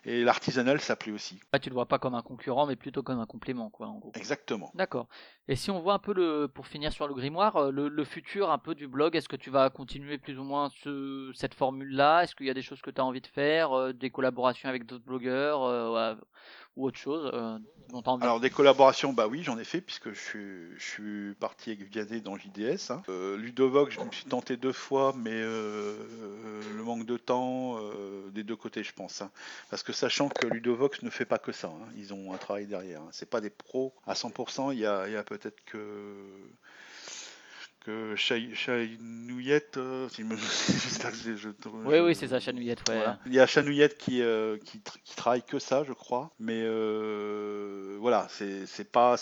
et 0.04 0.22
l'artisanal 0.22 0.80
ça 0.80 0.96
plaît 0.96 1.12
aussi. 1.12 1.40
Ouais, 1.52 1.60
tu 1.60 1.68
le 1.70 1.74
vois 1.74 1.86
pas 1.86 1.98
comme 1.98 2.14
un 2.14 2.22
concurrent, 2.22 2.66
mais 2.66 2.76
plutôt 2.76 3.02
comme 3.02 3.18
un 3.18 3.26
complément, 3.26 3.68
quoi, 3.70 3.88
en 3.88 3.98
gros. 3.98 4.12
Exactement. 4.14 4.70
D'accord. 4.74 5.08
Et 5.48 5.56
si 5.56 5.70
on 5.70 5.80
voit 5.80 5.94
un 5.94 5.98
peu 5.98 6.14
le, 6.14 6.46
pour 6.46 6.66
finir 6.66 6.92
sur 6.92 7.08
le 7.08 7.14
grimoire, 7.14 7.56
euh, 7.56 7.70
le, 7.70 7.88
le 7.88 8.04
futur 8.04 8.50
un 8.50 8.58
peu 8.58 8.74
du 8.74 8.86
blog, 8.86 9.16
est-ce 9.16 9.28
que 9.28 9.36
tu 9.36 9.50
vas 9.50 9.70
continuer 9.70 10.18
plus 10.18 10.38
ou 10.38 10.44
moins 10.44 10.68
ce, 10.82 11.32
cette 11.34 11.54
formule-là? 11.54 12.22
Est-ce 12.22 12.34
qu'il 12.34 12.46
y 12.46 12.50
a 12.50 12.54
des 12.54 12.62
choses 12.62 12.80
que 12.80 12.90
tu 12.90 13.00
as 13.00 13.04
envie 13.04 13.20
de 13.20 13.26
faire, 13.26 13.72
euh, 13.72 13.92
des 13.92 14.10
collaborations 14.10 14.68
avec 14.68 14.86
d'autres 14.86 15.04
blogueurs 15.04 15.62
euh, 15.64 16.14
ouais, 16.14 16.20
ou 16.76 16.86
autre 16.86 16.98
chose 16.98 17.30
euh, 17.34 17.58
Alors 18.20 18.38
des 18.40 18.50
collaborations, 18.50 19.12
bah 19.12 19.26
oui, 19.26 19.42
j'en 19.42 19.58
ai 19.58 19.64
fait 19.64 19.80
puisque 19.80 20.12
je 20.12 20.18
suis, 20.20 20.78
je 20.78 20.82
suis 20.84 21.34
parti 21.34 21.70
avec 21.72 21.82
Vianney 21.90 22.20
dans 22.20 22.36
JDS. 22.36 22.90
hein. 22.92 23.02
Euh, 23.08 23.36
Ludovox, 23.36 23.92
je 23.94 24.00
me 24.00 24.10
suis 24.12 24.24
tenté 24.26 24.56
deux 24.56 24.72
fois, 24.72 25.12
mais 25.16 25.32
euh, 25.32 25.94
euh, 25.96 26.62
le 26.76 26.82
manque 26.84 27.06
de 27.06 27.16
temps 27.16 27.78
des 28.32 28.44
deux 28.44 28.56
côtés, 28.56 28.84
je 28.84 28.92
pense. 28.92 29.20
hein. 29.22 29.30
Parce 29.70 29.82
que 29.82 29.92
sachant 29.92 30.28
que 30.28 30.46
Ludovox 30.46 31.02
ne 31.02 31.10
fait 31.10 31.24
pas 31.24 31.38
que 31.38 31.52
ça, 31.52 31.68
hein. 31.68 31.88
ils 31.96 32.14
ont 32.14 32.32
un 32.32 32.38
travail 32.38 32.66
derrière. 32.66 33.02
C'est 33.10 33.28
pas 33.28 33.40
des 33.40 33.50
pros 33.50 33.92
à 34.06 34.14
100%. 34.14 34.72
Il 34.72 34.78
y 34.78 34.86
a, 34.86 35.08
y 35.08 35.16
a 35.16 35.24
peut-être 35.24 35.60
que 35.64 36.14
que 37.80 38.14
Chainouillette, 38.16 39.76
euh, 39.78 40.08
si 40.08 40.24
me- 40.24 40.36
je- 40.36 41.36
je- 41.36 41.48
Oui, 41.48 41.96
je- 41.96 42.04
oui, 42.04 42.14
c'est 42.14 42.28
ça, 42.28 42.40
Chanouillette, 42.40 42.80
ouais. 42.88 42.96
voilà. 42.96 43.18
Il 43.26 43.34
y 43.34 43.40
a 43.40 43.46
Chanouillette 43.46 43.96
qui, 43.98 44.22
euh, 44.22 44.58
qui, 44.58 44.78
tr- 44.78 44.98
qui 45.04 45.16
travaille 45.16 45.42
que 45.42 45.58
ça, 45.58 45.84
je 45.84 45.92
crois. 45.92 46.30
Mais 46.38 46.62
euh, 46.62 47.96
voilà, 48.00 48.26
c'est 48.30 48.90
pas 48.90 49.16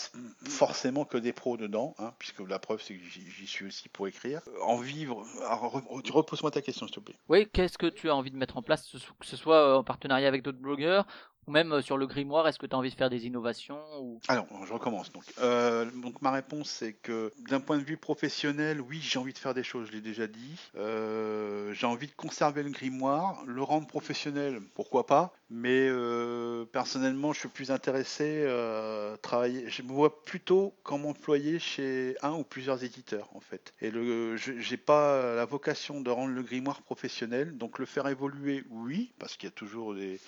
forcément 0.47 1.05
que 1.05 1.17
des 1.17 1.33
pros 1.33 1.57
dedans, 1.57 1.95
hein, 1.99 2.13
puisque 2.19 2.39
la 2.41 2.59
preuve, 2.59 2.81
c'est 2.81 2.95
que 2.95 3.03
j'y 3.05 3.47
suis 3.47 3.65
aussi 3.65 3.89
pour 3.89 4.07
écrire. 4.07 4.41
En 4.61 4.77
vivre. 4.77 5.25
Alors, 5.45 5.77
re- 5.77 6.01
re- 6.01 6.11
repose-moi 6.11 6.51
ta 6.51 6.61
question, 6.61 6.85
s'il 6.87 6.95
te 6.95 6.99
plaît. 6.99 7.15
Oui, 7.29 7.47
qu'est-ce 7.51 7.77
que 7.77 7.87
tu 7.87 8.09
as 8.09 8.15
envie 8.15 8.31
de 8.31 8.37
mettre 8.37 8.57
en 8.57 8.61
place, 8.61 8.85
ce- 8.87 8.97
que 8.97 9.25
ce 9.25 9.35
soit 9.37 9.57
euh, 9.57 9.75
en 9.77 9.83
partenariat 9.83 10.27
avec 10.27 10.43
d'autres 10.43 10.59
blogueurs 10.59 11.05
ou 11.47 11.51
même 11.51 11.71
euh, 11.71 11.81
sur 11.81 11.97
le 11.97 12.07
grimoire, 12.07 12.47
est-ce 12.47 12.59
que 12.59 12.65
tu 12.65 12.75
as 12.75 12.77
envie 12.77 12.91
de 12.91 12.95
faire 12.95 13.09
des 13.09 13.25
innovations. 13.25 13.79
Alors, 14.27 14.45
je 14.65 14.73
recommence. 14.73 15.11
Donc, 15.11 15.23
Euh, 15.39 15.89
donc 16.01 16.21
ma 16.21 16.31
réponse, 16.31 16.69
c'est 16.69 16.93
que 16.93 17.31
d'un 17.49 17.59
point 17.59 17.77
de 17.77 17.83
vue 17.83 17.97
professionnel, 17.97 18.81
oui, 18.81 18.99
j'ai 19.01 19.19
envie 19.19 19.33
de 19.33 19.37
faire 19.37 19.53
des 19.53 19.63
choses, 19.63 19.87
je 19.87 19.93
l'ai 19.93 20.01
déjà 20.01 20.27
dit. 20.27 20.59
Euh, 20.75 21.73
j'ai 21.73 21.87
envie 21.87 22.07
de 22.07 22.15
conserver 22.15 22.63
le 22.63 22.69
grimoire, 22.69 23.43
le 23.45 23.63
rendre 23.63 23.87
professionnel, 23.87 24.61
pourquoi 24.75 25.05
pas. 25.05 25.33
Mais 25.51 25.87
euh, 25.89 26.65
personnellement, 26.65 27.33
je 27.33 27.39
suis 27.39 27.49
plus 27.49 27.71
intéressé 27.71 28.45
à 28.45 29.17
travailler. 29.23 29.67
Je 29.67 29.81
me 29.81 29.87
vois 29.91 30.23
plutôt 30.23 30.75
comme 30.83 31.05
employé 31.07 31.57
chez 31.57 32.15
un 32.21 32.33
ou 32.33 32.43
plusieurs 32.43 32.83
éditeurs, 32.83 33.29
en 33.35 33.39
fait. 33.39 33.73
Et 33.81 33.89
le, 33.89 34.37
je- 34.37 34.59
j'ai 34.59 34.77
pas 34.77 35.33
la 35.35 35.45
vocation 35.45 36.01
de 36.01 36.11
rendre 36.11 36.35
le 36.35 36.43
grimoire 36.43 36.83
professionnel, 36.83 37.57
donc 37.57 37.79
le 37.79 37.87
faire 37.87 38.07
évoluer, 38.07 38.63
oui, 38.69 39.11
parce 39.17 39.37
qu'il 39.37 39.47
y 39.47 39.51
a 39.51 39.55
toujours 39.55 39.95
des, 39.95 40.19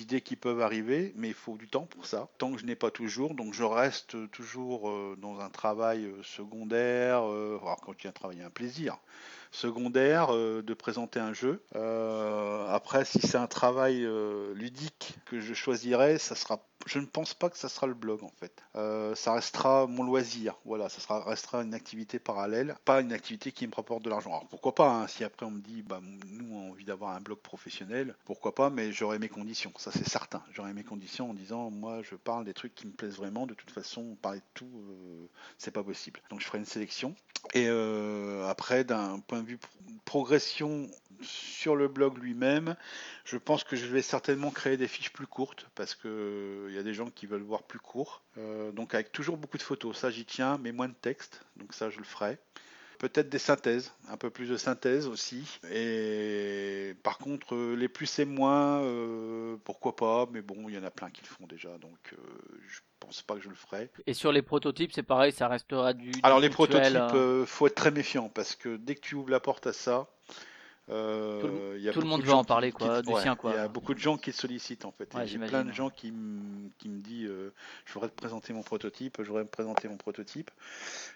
idées 0.00 0.20
qui 0.20 0.36
peuvent 0.36 0.60
arriver, 0.60 1.12
mais 1.16 1.28
il 1.28 1.34
faut 1.34 1.56
du 1.56 1.66
temps 1.68 1.86
pour 1.86 2.06
ça. 2.06 2.28
Tant 2.38 2.52
que 2.52 2.58
je 2.60 2.64
n'ai 2.66 2.76
pas 2.76 2.92
toujours, 2.92 3.34
donc 3.34 3.54
je 3.54 3.64
reste 3.64 4.30
toujours 4.30 4.88
euh, 4.90 5.16
dans 5.20 5.40
un 5.40 5.50
travail 5.50 6.04
euh, 6.04 6.22
secondaire, 6.22 7.22
euh, 7.28 7.58
alors 7.62 7.80
quand 7.80 7.94
il 8.00 8.04
y 8.04 8.06
a 8.06 8.10
un 8.10 8.12
travail, 8.12 8.42
un 8.42 8.50
plaisir 8.50 8.96
secondaire 9.50 10.34
euh, 10.34 10.62
de 10.62 10.74
présenter 10.74 11.20
un 11.20 11.32
jeu. 11.32 11.62
Euh, 11.74 12.66
après, 12.68 13.04
si 13.04 13.20
c'est 13.20 13.38
un 13.38 13.46
travail 13.46 14.04
euh, 14.04 14.54
ludique 14.54 15.18
que 15.26 15.40
je 15.40 15.54
choisirais, 15.54 16.18
ça 16.18 16.34
sera. 16.34 16.60
Je 16.88 16.98
ne 16.98 17.04
pense 17.06 17.34
pas 17.34 17.50
que 17.50 17.58
ça 17.58 17.68
sera 17.68 17.86
le 17.86 17.92
blog 17.92 18.24
en 18.24 18.32
fait. 18.40 18.62
Euh, 18.74 19.14
ça 19.14 19.34
restera 19.34 19.86
mon 19.86 20.02
loisir. 20.04 20.54
Voilà, 20.64 20.88
ça 20.88 21.00
sera, 21.00 21.22
restera 21.22 21.62
une 21.62 21.74
activité 21.74 22.18
parallèle, 22.18 22.76
pas 22.86 23.02
une 23.02 23.12
activité 23.12 23.52
qui 23.52 23.66
me 23.66 23.74
rapporte 23.74 24.02
de 24.02 24.08
l'argent. 24.08 24.30
Alors 24.30 24.48
pourquoi 24.48 24.74
pas 24.74 24.90
hein, 24.90 25.06
Si 25.06 25.22
après 25.22 25.44
on 25.44 25.50
me 25.50 25.60
dit, 25.60 25.82
bah 25.82 26.00
nous 26.26 26.54
on 26.54 26.66
a 26.66 26.70
envie 26.70 26.86
d'avoir 26.86 27.14
un 27.14 27.20
blog 27.20 27.38
professionnel, 27.40 28.16
pourquoi 28.24 28.54
pas 28.54 28.70
Mais 28.70 28.90
j'aurai 28.90 29.18
mes 29.18 29.28
conditions. 29.28 29.70
Ça 29.76 29.90
c'est 29.92 30.08
certain. 30.08 30.42
J'aurai 30.52 30.72
mes 30.72 30.82
conditions 30.84 31.30
en 31.30 31.34
disant, 31.34 31.70
moi 31.70 32.00
je 32.02 32.14
parle 32.14 32.46
des 32.46 32.54
trucs 32.54 32.74
qui 32.74 32.86
me 32.86 32.92
plaisent 32.92 33.16
vraiment. 33.18 33.46
De 33.46 33.54
toute 33.54 33.70
façon, 33.70 34.16
parler 34.22 34.38
de 34.40 34.44
tout, 34.54 34.70
euh, 34.88 35.26
c'est 35.58 35.70
pas 35.72 35.82
possible. 35.84 36.22
Donc 36.30 36.40
je 36.40 36.46
ferai 36.46 36.56
une 36.58 36.64
sélection. 36.64 37.14
Et 37.52 37.66
euh, 37.68 38.48
après, 38.48 38.84
d'un 38.84 39.20
point 39.20 39.42
de 39.42 39.46
vue 39.46 39.58
pro- 39.58 39.68
progression 40.04 40.88
sur 41.20 41.76
le 41.76 41.88
blog 41.88 42.16
lui-même, 42.18 42.76
je 43.24 43.36
pense 43.36 43.64
que 43.64 43.76
je 43.76 43.86
vais 43.86 44.02
certainement 44.02 44.50
créer 44.50 44.76
des 44.76 44.88
fiches 44.88 45.12
plus 45.12 45.26
courtes 45.26 45.66
parce 45.74 45.94
que 45.94 46.08
euh, 46.08 46.68
y 46.78 46.80
a 46.80 46.84
des 46.84 46.94
gens 46.94 47.10
qui 47.10 47.26
veulent 47.26 47.42
voir 47.42 47.62
plus 47.62 47.78
court. 47.78 48.22
Euh, 48.38 48.72
donc 48.72 48.94
avec 48.94 49.12
toujours 49.12 49.36
beaucoup 49.36 49.58
de 49.58 49.62
photos, 49.62 49.96
ça 49.96 50.10
j'y 50.10 50.24
tiens, 50.24 50.58
mais 50.62 50.72
moins 50.72 50.88
de 50.88 50.94
texte. 50.94 51.42
Donc 51.56 51.74
ça 51.74 51.90
je 51.90 51.98
le 51.98 52.04
ferai. 52.04 52.38
Peut-être 52.98 53.28
des 53.28 53.38
synthèses, 53.38 53.92
un 54.08 54.16
peu 54.16 54.28
plus 54.28 54.48
de 54.48 54.56
synthèse 54.56 55.06
aussi. 55.06 55.60
Et 55.70 56.96
par 57.04 57.18
contre, 57.18 57.54
euh, 57.54 57.76
les 57.76 57.88
plus 57.88 58.18
et 58.18 58.24
moins, 58.24 58.82
euh, 58.82 59.56
pourquoi 59.62 59.94
pas, 59.94 60.26
mais 60.32 60.42
bon, 60.42 60.68
il 60.68 60.74
y 60.74 60.78
en 60.78 60.82
a 60.82 60.90
plein 60.90 61.08
qui 61.08 61.22
le 61.22 61.28
font 61.28 61.46
déjà, 61.46 61.78
donc 61.78 61.96
euh, 62.12 62.16
je 62.66 62.80
pense 62.98 63.22
pas 63.22 63.36
que 63.36 63.40
je 63.40 63.48
le 63.48 63.54
ferai. 63.54 63.88
Et 64.08 64.14
sur 64.14 64.32
les 64.32 64.42
prototypes, 64.42 64.90
c'est 64.92 65.04
pareil, 65.04 65.30
ça 65.30 65.46
restera 65.46 65.92
du. 65.92 66.10
du 66.10 66.20
Alors 66.24 66.40
les 66.40 66.50
prototypes, 66.50 66.98
faut 67.46 67.68
être 67.68 67.76
très 67.76 67.92
méfiant 67.92 68.28
parce 68.30 68.56
que 68.56 68.76
dès 68.76 68.96
que 68.96 69.00
tu 69.00 69.14
ouvres 69.14 69.30
la 69.30 69.40
porte 69.40 69.68
à 69.68 69.72
ça, 69.72 70.08
euh, 70.90 71.40
Tout 71.40 71.46
le- 71.48 71.76
il 71.76 71.82
y 71.82 71.88
a 71.88 71.92
tout 71.92 72.00
le 72.00 72.04
beaucoup 72.04 72.10
monde 72.10 72.20
de 72.22 72.26
veut 72.26 72.32
en 72.32 72.44
parler, 72.44 72.72
quoi, 72.72 73.00
qui- 73.00 73.06
du 73.08 73.12
ouais, 73.14 73.22
sien, 73.22 73.36
quoi. 73.36 73.52
Il 73.52 73.56
y 73.56 73.58
a 73.58 73.68
beaucoup 73.68 73.94
de 73.94 73.98
gens 73.98 74.16
qui 74.16 74.32
te 74.32 74.36
sollicitent 74.36 74.84
en 74.84 74.92
fait. 74.92 75.12
Ouais, 75.14 75.26
J'ai 75.26 75.38
plein 75.38 75.64
de 75.64 75.72
gens 75.72 75.90
qui, 75.90 76.10
me- 76.12 76.70
disent 76.84 77.28
euh, 77.28 77.52
je 77.84 77.92
voudrais 77.92 78.08
te 78.08 78.14
présenter 78.14 78.52
mon 78.52 78.62
prototype, 78.62 79.16
je 79.20 79.26
voudrais 79.28 79.44
me 79.44 79.48
présenter 79.48 79.88
mon 79.88 79.96
prototype. 79.96 80.50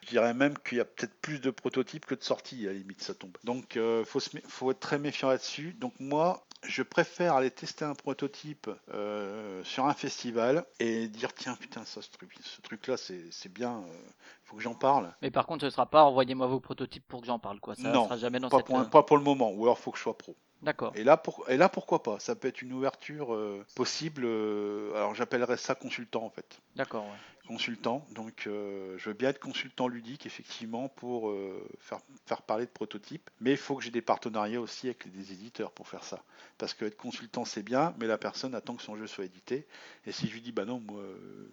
Je 0.03 0.09
dirais 0.11 0.35
même 0.35 0.59
qu'il 0.59 0.78
y 0.78 0.81
a 0.81 0.85
peut-être 0.85 1.15
plus 1.20 1.40
de 1.40 1.51
prototypes 1.51 2.07
que 2.07 2.15
de 2.15 2.23
sorties, 2.23 2.66
à 2.69 2.73
la 2.73 2.78
limite 2.78 3.03
ça 3.03 3.15
tombe. 3.15 3.36
Donc 3.44 3.77
il 3.77 4.05
faut, 4.05 4.20
se 4.20 4.31
mé- 4.36 4.43
faut 4.47 4.70
être 4.70 4.81
très 4.81 4.99
méfiant 4.99 5.28
là-dessus. 5.28 5.74
Donc 5.81 5.94
moi, 5.99 6.44
je 6.63 6.83
préfère 6.83 7.35
aller 7.35 7.51
tester 7.51 7.85
un 7.85 7.95
prototype 7.95 8.71
euh, 8.93 9.63
sur 9.65 9.87
un 9.87 9.95
festival 9.95 10.65
et 10.79 11.09
dire 11.09 11.35
tiens 11.35 11.57
putain 11.57 11.85
ça 11.85 12.01
ce 12.03 12.11
truc 12.11 12.31
ce 12.43 12.61
truc 12.61 12.87
là 12.87 12.97
c'est 12.97 13.53
bien 13.53 13.83
il 13.87 14.49
faut 14.49 14.57
que 14.57 14.63
j'en 14.63 14.75
parle 14.75 15.13
Mais 15.23 15.31
par 15.31 15.47
contre, 15.47 15.65
ce 15.65 15.71
sera 15.71 15.87
pas 15.87 16.05
envoyez-moi 16.05 16.47
vos 16.47 16.61
prototypes 16.61 17.07
pour 17.09 17.21
que 17.21 17.27
j'en 17.27 17.39
parle, 17.39 17.59
quoi. 17.59 17.75
Ça 17.75 17.91
Non, 17.91 18.05
sera 18.05 18.17
jamais 18.17 18.39
dans 18.39 18.49
pas 18.49 18.59
cette. 18.59 18.67
pour, 18.67 18.79
euh, 18.79 18.85
pas 18.85 19.03
pour 19.03 19.17
le 19.17 19.25
moment 19.25 19.51
ou 19.53 19.65
alors 19.65 19.79
faut 19.79 19.91
que 19.91 19.99
je 19.99 20.03
sois 20.03 20.17
pro 20.17 20.37
D'accord. 20.63 20.93
et 20.95 21.03
là 21.03 21.17
pour 21.17 21.49
et 21.51 21.57
là 21.57 21.69
pourquoi 21.69 22.03
pas? 22.05 22.21
Ça 22.21 22.37
peut 22.37 22.47
être 22.47 22.63
une 22.63 22.73
ouverture 22.73 23.35
euh, 23.35 23.67
possible 23.75 24.23
euh, 24.25 24.95
alors 24.95 25.15
j'appellerais 25.15 25.57
ça 25.57 25.75
consultant 25.75 26.25
en 26.25 26.31
fait 26.31 26.61
D'accord. 26.77 27.05
ouais. 27.05 27.19
Consultant. 27.47 28.06
Donc, 28.12 28.47
euh, 28.47 28.97
je 28.98 29.10
veux 29.10 29.14
bien 29.14 29.31
être 29.31 29.40
consultant 29.40 29.89
ludique, 29.89 30.27
effectivement, 30.27 30.89
pour 30.89 31.31
euh, 31.31 31.69
faire, 31.78 31.98
faire 32.27 32.43
parler 32.43 32.66
de 32.66 32.70
prototypes. 32.70 33.31
Mais 33.40 33.52
il 33.52 33.56
faut 33.56 33.77
que 33.77 33.82
j'ai 33.82 33.90
des 33.90 34.02
partenariats 34.02 34.60
aussi 34.60 34.86
avec 34.86 35.10
des 35.12 35.32
éditeurs 35.32 35.73
pour 35.73 35.89
faire 35.89 36.05
ça. 36.05 36.23
Parce 36.59 36.74
que 36.74 36.85
être 36.85 36.97
consultant, 36.97 37.44
c'est 37.44 37.62
bien, 37.62 37.94
mais 37.98 38.06
la 38.06 38.19
personne 38.19 38.55
attend 38.55 38.74
que 38.74 38.82
son 38.82 38.97
jeu 38.97 39.06
soit 39.06 39.24
édité. 39.24 39.66
Et 40.06 40.12
si 40.12 40.28
je 40.28 40.35
lui 40.35 40.40
dis, 40.40 40.52
bah 40.52 40.64
non, 40.64 40.81
moi, 40.81 41.02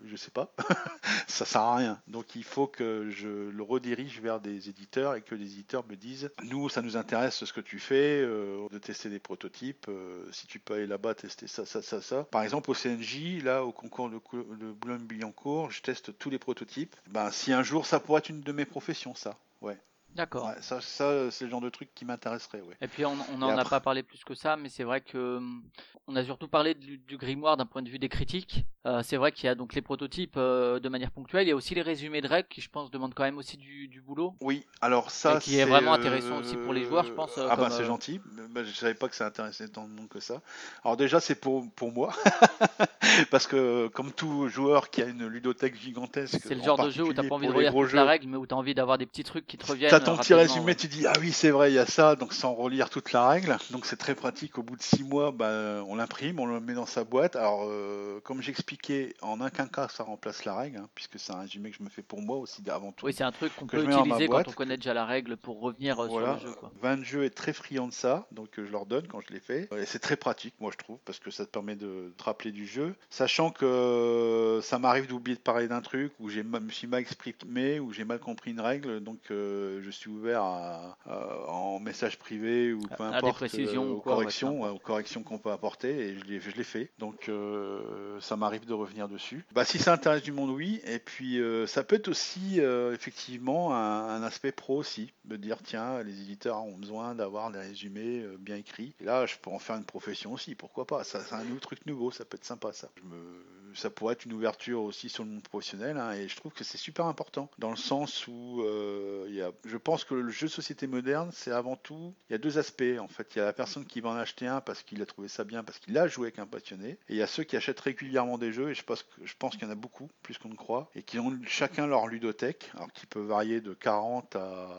je 0.05 0.15
sais 0.15 0.31
pas, 0.31 0.53
ça 1.27 1.45
sert 1.45 1.61
à 1.61 1.75
rien. 1.77 2.01
Donc, 2.07 2.35
il 2.35 2.43
faut 2.43 2.67
que 2.67 3.09
je 3.09 3.49
le 3.49 3.63
redirige 3.63 4.21
vers 4.21 4.39
des 4.39 4.69
éditeurs 4.69 5.15
et 5.15 5.21
que 5.21 5.35
les 5.35 5.53
éditeurs 5.53 5.85
me 5.87 5.95
disent, 5.95 6.31
nous, 6.43 6.69
ça 6.69 6.81
nous 6.81 6.97
intéresse 6.97 7.43
ce 7.43 7.53
que 7.53 7.61
tu 7.61 7.79
fais, 7.79 8.21
euh, 8.21 8.67
de 8.69 8.77
tester 8.77 9.09
des 9.09 9.19
prototypes. 9.19 9.89
si 10.31 10.47
tu 10.47 10.59
peux 10.59 10.75
aller 10.75 10.87
là-bas 10.87 11.15
tester 11.15 11.47
ça, 11.47 11.65
ça, 11.65 11.81
ça, 11.81 12.01
ça. 12.01 12.23
Par 12.25 12.43
exemple, 12.43 12.69
au 12.69 12.73
CNJ, 12.73 13.43
là, 13.43 13.63
au 13.63 13.71
concours 13.71 14.09
de, 14.09 14.19
de 14.57 14.71
Boulogne-Billancourt, 14.71 15.71
je 15.79 15.83
teste 15.83 16.17
tous 16.17 16.29
les 16.29 16.39
prototypes. 16.39 16.93
Ben, 17.07 17.31
si 17.31 17.53
un 17.53 17.63
jour, 17.63 17.85
ça 17.85 18.01
pourrait 18.01 18.19
être 18.19 18.29
une 18.29 18.41
de 18.41 18.51
mes 18.51 18.65
professions, 18.65 19.15
ça. 19.15 19.37
Ouais. 19.61 19.77
D'accord. 20.15 20.47
Ouais, 20.47 20.61
ça, 20.61 20.81
ça 20.81 21.31
c'est 21.31 21.45
le 21.45 21.51
genre 21.51 21.61
de 21.61 21.69
truc 21.69 21.89
qui 21.95 22.05
m'intéresserait, 22.05 22.61
ouais. 22.61 22.75
Et 22.81 22.87
puis 22.87 23.05
on 23.05 23.15
n'en 23.37 23.57
a 23.57 23.65
pas 23.65 23.79
parlé 23.79 24.03
plus 24.03 24.23
que 24.23 24.35
ça, 24.35 24.57
mais 24.57 24.69
c'est 24.69 24.83
vrai 24.83 25.01
que 25.01 25.37
hum, 25.37 25.63
on 26.07 26.15
a 26.15 26.23
surtout 26.23 26.47
parlé 26.47 26.73
du, 26.73 26.97
du 26.97 27.17
grimoire 27.17 27.57
d'un 27.57 27.65
point 27.65 27.81
de 27.81 27.89
vue 27.89 27.99
des 27.99 28.09
critiques. 28.09 28.65
Euh, 28.85 29.03
c'est 29.03 29.17
vrai 29.17 29.31
qu'il 29.31 29.45
y 29.45 29.49
a 29.49 29.55
donc 29.55 29.73
les 29.75 29.81
prototypes 29.81 30.35
euh, 30.37 30.79
de 30.79 30.89
manière 30.89 31.11
ponctuelle, 31.11 31.45
il 31.45 31.49
y 31.49 31.51
a 31.51 31.55
aussi 31.55 31.75
les 31.75 31.81
résumés 31.81 32.21
de 32.21 32.27
règles 32.27 32.47
qui, 32.47 32.61
je 32.61 32.69
pense, 32.69 32.89
demandent 32.89 33.13
quand 33.13 33.23
même 33.23 33.37
aussi 33.37 33.57
du, 33.57 33.87
du 33.87 34.01
boulot. 34.01 34.35
Oui, 34.41 34.65
alors 34.81 35.11
ça, 35.11 35.35
Et 35.35 35.39
qui 35.39 35.55
est 35.55 35.63
c'est, 35.63 35.69
vraiment 35.69 35.93
euh, 35.93 35.97
intéressant 35.97 36.37
aussi 36.39 36.55
pour 36.55 36.73
les 36.73 36.83
joueurs, 36.83 37.05
je 37.05 37.11
pense, 37.11 37.37
euh, 37.37 37.47
ah 37.49 37.55
bah 37.55 37.63
comme, 37.63 37.71
c'est 37.71 37.83
euh, 37.83 37.87
gentil. 37.87 38.19
Bah, 38.49 38.63
je 38.63 38.71
savais 38.71 38.93
pas 38.93 39.09
que 39.09 39.15
ça 39.15 39.25
intéressait 39.27 39.67
tant 39.67 39.87
de 39.87 39.93
monde 39.93 40.07
que 40.07 40.19
ça. 40.19 40.41
Alors 40.83 40.97
déjà, 40.97 41.19
c'est 41.19 41.35
pour 41.35 41.69
pour 41.75 41.91
moi, 41.91 42.11
parce 43.31 43.45
que 43.45 43.87
comme 43.89 44.11
tout 44.11 44.47
joueur 44.47 44.89
qui 44.89 45.01
a 45.01 45.05
une 45.05 45.27
ludothèque 45.27 45.79
gigantesque, 45.79 46.39
C'est 46.43 46.55
le 46.55 46.61
en 46.61 46.65
genre 46.65 46.85
de 46.85 46.89
jeu 46.89 47.03
où 47.03 47.13
t'as 47.13 47.23
pas 47.23 47.35
envie 47.35 47.47
de 47.47 47.53
relire 47.53 47.73
la 47.93 48.05
règle, 48.05 48.27
mais 48.27 48.37
où 48.37 48.47
t'as 48.47 48.55
envie 48.55 48.73
d'avoir 48.73 48.97
des 48.97 49.05
petits 49.05 49.23
trucs 49.23 49.45
qui 49.45 49.57
te 49.57 49.67
reviennent. 49.67 49.91
T'as 49.99 50.05
ton 50.05 50.17
petit 50.17 50.33
résumé, 50.33 50.65
ouais. 50.65 50.75
tu 50.75 50.87
dis 50.87 51.05
ah 51.07 51.13
oui 51.19 51.31
c'est 51.31 51.49
vrai 51.49 51.71
il 51.71 51.75
y 51.75 51.79
a 51.79 51.85
ça, 51.85 52.15
donc 52.15 52.33
sans 52.33 52.53
relire 52.53 52.89
toute 52.89 53.11
la 53.11 53.27
règle, 53.27 53.57
donc 53.71 53.85
c'est 53.85 53.97
très 53.97 54.15
pratique. 54.15 54.57
Au 54.57 54.63
bout 54.63 54.75
de 54.75 54.81
six 54.81 55.03
mois, 55.03 55.31
bah, 55.31 55.83
on 55.87 55.95
l'imprime, 55.95 56.39
on 56.39 56.45
le 56.45 56.59
met 56.59 56.73
dans 56.73 56.85
sa 56.85 57.03
boîte. 57.03 57.35
Alors 57.35 57.65
euh, 57.65 58.19
comme 58.21 58.41
j'expliquais, 58.41 59.13
en 59.21 59.41
aucun 59.41 59.67
cas 59.67 59.87
ça 59.87 60.03
remplace 60.03 60.45
la 60.45 60.55
règle, 60.55 60.77
hein, 60.77 60.89
puisque 60.95 61.19
c'est 61.19 61.33
un 61.33 61.39
résumé 61.39 61.71
que 61.71 61.77
je 61.77 61.83
me 61.83 61.89
fais 61.89 62.01
pour 62.01 62.21
moi 62.21 62.37
aussi 62.37 62.61
avant 62.69 62.91
tout. 62.91 63.05
Oui, 63.05 63.13
c'est 63.13 63.23
un 63.23 63.31
truc 63.31 63.55
qu'on 63.55 63.67
peut 63.67 63.83
utiliser 63.83 64.27
quand 64.27 64.47
on 64.47 64.51
connaît 64.51 64.77
déjà 64.77 64.93
la 64.93 65.05
règle 65.05 65.37
pour 65.37 65.59
revenir 65.59 65.99
euh, 65.99 66.07
Voilà, 66.07 66.37
sur 66.37 66.47
le 66.47 66.51
jeu. 66.51 66.57
Quoi. 66.59 66.71
20 66.81 67.03
jeux 67.03 67.23
est 67.23 67.29
très 67.29 67.53
friand 67.53 67.87
de 67.87 67.93
ça, 67.93 68.27
donc 68.31 68.57
euh, 68.57 68.65
je 68.65 68.71
leur 68.71 68.85
donne 68.85 69.07
quand 69.07 69.21
je 69.21 69.33
les 69.33 69.39
fais. 69.39 69.69
Et 69.77 69.85
c'est 69.85 69.99
très 69.99 70.15
pratique, 70.15 70.55
moi 70.59 70.71
je 70.71 70.77
trouve, 70.77 70.99
parce 71.05 71.19
que 71.19 71.31
ça 71.31 71.45
te 71.45 71.51
permet 71.51 71.75
de 71.75 72.13
te 72.17 72.23
rappeler 72.23 72.51
du 72.51 72.65
jeu. 72.65 72.95
Sachant 73.09 73.51
que 73.51 73.65
euh, 73.65 74.61
ça 74.61 74.79
m'arrive 74.79 75.07
d'oublier 75.07 75.35
de 75.37 75.41
parler 75.41 75.67
d'un 75.67 75.81
truc, 75.81 76.13
où 76.19 76.29
j'ai 76.29 76.43
me 76.43 76.69
suis 76.71 76.87
mal 76.87 77.01
exprimé, 77.01 77.79
ou 77.79 77.93
j'ai 77.93 78.05
mal 78.05 78.19
compris 78.19 78.51
une 78.51 78.61
règle, 78.61 78.99
donc 79.01 79.19
euh, 79.31 79.81
je 79.83 79.88
je 79.91 79.95
suis 79.97 80.09
ouvert 80.09 80.41
à, 80.43 80.97
à- 81.05 81.49
en 81.49 81.79
message 81.79 82.17
privé 82.17 82.73
ou 82.73 82.79
peu 82.97 83.03
À- 83.03 83.17
importe 83.17 83.35
précisions 83.35 83.85
euh, 83.85 83.93
aux 83.93 84.01
quoi, 84.01 84.13
corrections, 84.13 84.61
aux 84.63 84.79
corrections 84.79 85.23
qu'on 85.23 85.37
peut 85.37 85.51
apporter 85.51 85.89
et 86.09 86.17
je 86.17 86.23
l'ai 86.25 86.39
je 86.39 86.51
l'ai 86.51 86.63
fait. 86.63 86.91
Donc 86.99 87.29
euh, 87.29 88.19
ça 88.19 88.35
m'arrive 88.35 88.65
de 88.65 88.73
revenir 88.73 89.07
dessus. 89.07 89.45
Bah 89.53 89.65
si 89.65 89.79
ça 89.79 89.93
intéresse 89.93 90.23
du 90.23 90.31
monde, 90.31 90.49
oui. 90.49 90.81
Et 90.85 90.99
puis 90.99 91.39
euh, 91.39 91.65
ça 91.67 91.83
peut 91.83 91.95
être 91.95 92.07
aussi 92.07 92.59
effectivement 92.93 93.75
un, 93.75 94.09
un 94.15 94.23
aspect 94.23 94.51
pro 94.51 94.77
aussi, 94.77 95.11
de 95.25 95.35
dire 95.35 95.57
tiens 95.63 96.03
les 96.03 96.21
éditeurs 96.21 96.63
ont 96.63 96.77
besoin 96.77 97.15
d'avoir 97.15 97.51
des 97.51 97.59
résumés 97.59 98.25
bien 98.39 98.55
écrits. 98.55 98.93
Et 99.01 99.05
là 99.05 99.25
je 99.25 99.35
peux 99.41 99.49
en 99.49 99.59
faire 99.59 99.75
une 99.75 99.85
profession 99.85 100.33
aussi, 100.33 100.55
pourquoi 100.55 100.85
pas. 100.85 101.03
Ça 101.03 101.21
c'est 101.21 101.35
un 101.35 101.43
nouveau 101.43 101.59
truc 101.59 101.85
nouveau, 101.85 102.11
ça 102.11 102.25
peut 102.25 102.35
être 102.37 102.45
sympa 102.45 102.71
ça. 102.73 102.89
Je 102.97 103.03
me- 103.03 103.45
ça 103.75 103.89
pourrait 103.89 104.13
être 104.13 104.25
une 104.25 104.33
ouverture 104.33 104.81
aussi 104.81 105.09
sur 105.09 105.23
le 105.23 105.29
monde 105.31 105.43
professionnel 105.43 105.97
hein, 105.97 106.11
et 106.13 106.27
je 106.27 106.35
trouve 106.35 106.51
que 106.53 106.63
c'est 106.63 106.77
super 106.77 107.05
important 107.05 107.49
dans 107.57 107.69
le 107.69 107.75
sens 107.75 108.27
où 108.27 108.61
euh, 108.63 109.27
y 109.29 109.41
a, 109.41 109.51
je 109.65 109.77
pense 109.77 110.03
que 110.03 110.15
le 110.15 110.29
jeu 110.29 110.47
de 110.47 110.51
société 110.51 110.87
moderne 110.87 111.29
c'est 111.33 111.51
avant 111.51 111.75
tout 111.75 112.13
il 112.29 112.33
y 112.33 112.35
a 112.35 112.37
deux 112.37 112.57
aspects 112.57 112.83
en 112.99 113.07
fait 113.07 113.35
il 113.35 113.39
y 113.39 113.41
a 113.41 113.45
la 113.45 113.53
personne 113.53 113.85
qui 113.85 114.01
va 114.01 114.09
en 114.09 114.15
acheter 114.15 114.47
un 114.47 114.61
parce 114.61 114.83
qu'il 114.83 115.01
a 115.01 115.05
trouvé 115.05 115.27
ça 115.27 115.43
bien 115.43 115.63
parce 115.63 115.79
qu'il 115.79 115.97
a 115.97 116.07
joué 116.07 116.27
avec 116.27 116.39
un 116.39 116.45
passionné 116.45 116.89
et 116.89 116.97
il 117.13 117.15
y 117.15 117.21
a 117.21 117.27
ceux 117.27 117.43
qui 117.43 117.55
achètent 117.55 117.79
régulièrement 117.79 118.37
des 118.37 118.51
jeux 118.51 118.69
et 118.69 118.73
je 118.73 118.83
pense 118.83 119.05
je 119.23 119.33
pense 119.37 119.55
qu'il 119.55 119.63
y 119.63 119.67
en 119.67 119.71
a 119.71 119.75
beaucoup 119.75 120.09
plus 120.23 120.37
qu'on 120.37 120.49
ne 120.49 120.55
croit 120.55 120.89
et 120.95 121.03
qui 121.03 121.19
ont 121.19 121.37
chacun 121.45 121.87
leur 121.87 122.07
ludothèque 122.07 122.71
alors 122.75 122.91
qui 122.91 123.05
peut 123.05 123.21
varier 123.21 123.61
de 123.61 123.73
40 123.73 124.35
à 124.35 124.69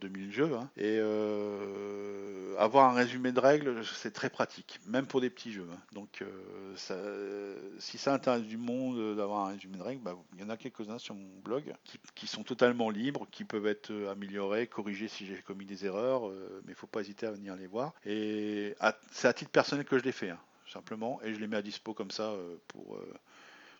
2000 0.00 0.32
jeux 0.32 0.54
hein. 0.54 0.70
et 0.76 0.98
euh, 0.98 2.56
avoir 2.58 2.90
un 2.90 2.94
résumé 2.94 3.32
de 3.32 3.40
règles 3.40 3.84
c'est 3.84 4.12
très 4.12 4.30
pratique 4.30 4.80
même 4.86 5.06
pour 5.06 5.20
des 5.20 5.30
petits 5.30 5.52
jeux 5.52 5.68
hein. 5.72 5.78
donc 5.92 6.22
euh, 6.22 6.74
si 7.78 7.98
ça 7.98 8.14
intéresse 8.14 8.39
du 8.40 8.56
monde 8.56 8.98
euh, 8.98 9.14
d'avoir 9.14 9.46
un 9.46 9.52
résumé 9.52 9.78
de 9.78 9.82
règles 9.82 10.02
bah, 10.02 10.16
il 10.34 10.40
y 10.40 10.44
en 10.44 10.50
a 10.50 10.56
quelques-uns 10.56 10.98
sur 10.98 11.14
mon 11.14 11.38
blog 11.40 11.74
qui, 11.84 11.98
qui 12.14 12.26
sont 12.26 12.42
totalement 12.42 12.90
libres 12.90 13.26
qui 13.30 13.44
peuvent 13.44 13.66
être 13.66 13.90
euh, 13.90 14.10
améliorés 14.10 14.66
corrigés 14.66 15.08
si 15.08 15.26
j'ai 15.26 15.36
commis 15.42 15.64
des 15.64 15.86
erreurs 15.86 16.28
euh, 16.28 16.62
mais 16.64 16.72
il 16.72 16.76
faut 16.76 16.86
pas 16.86 17.00
hésiter 17.00 17.26
à 17.26 17.32
venir 17.32 17.56
les 17.56 17.66
voir 17.66 17.94
et 18.04 18.74
c'est 19.12 19.28
à 19.28 19.32
titre 19.32 19.50
personnel 19.50 19.84
que 19.84 19.98
je 19.98 20.04
les 20.04 20.12
fais 20.12 20.30
hein, 20.30 20.40
simplement 20.66 21.20
et 21.22 21.34
je 21.34 21.40
les 21.40 21.46
mets 21.46 21.56
à 21.56 21.62
dispo 21.62 21.94
comme 21.94 22.10
ça 22.10 22.34
pour 22.68 22.98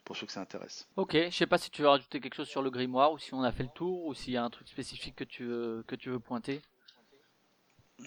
pour 0.04 0.16
ceux 0.16 0.26
que 0.26 0.32
ça 0.32 0.40
intéresse. 0.40 0.88
Ok, 0.96 1.12
je 1.14 1.30
sais 1.30 1.46
pas 1.46 1.58
si 1.58 1.70
tu 1.70 1.82
veux 1.82 1.88
rajouter 1.88 2.20
quelque 2.20 2.34
chose 2.34 2.48
sur 2.48 2.62
le 2.62 2.70
grimoire 2.70 3.12
ou 3.12 3.18
si 3.18 3.32
on 3.34 3.42
a 3.42 3.52
fait 3.52 3.62
le 3.62 3.68
tour 3.68 4.06
ou 4.06 4.14
s'il 4.14 4.32
y 4.32 4.36
a 4.36 4.42
un 4.42 4.50
truc 4.50 4.66
spécifique 4.66 5.14
que 5.14 5.24
tu 5.24 5.44
veux, 5.44 5.84
que 5.86 5.94
tu 5.94 6.10
veux 6.10 6.18
pointer. 6.18 6.62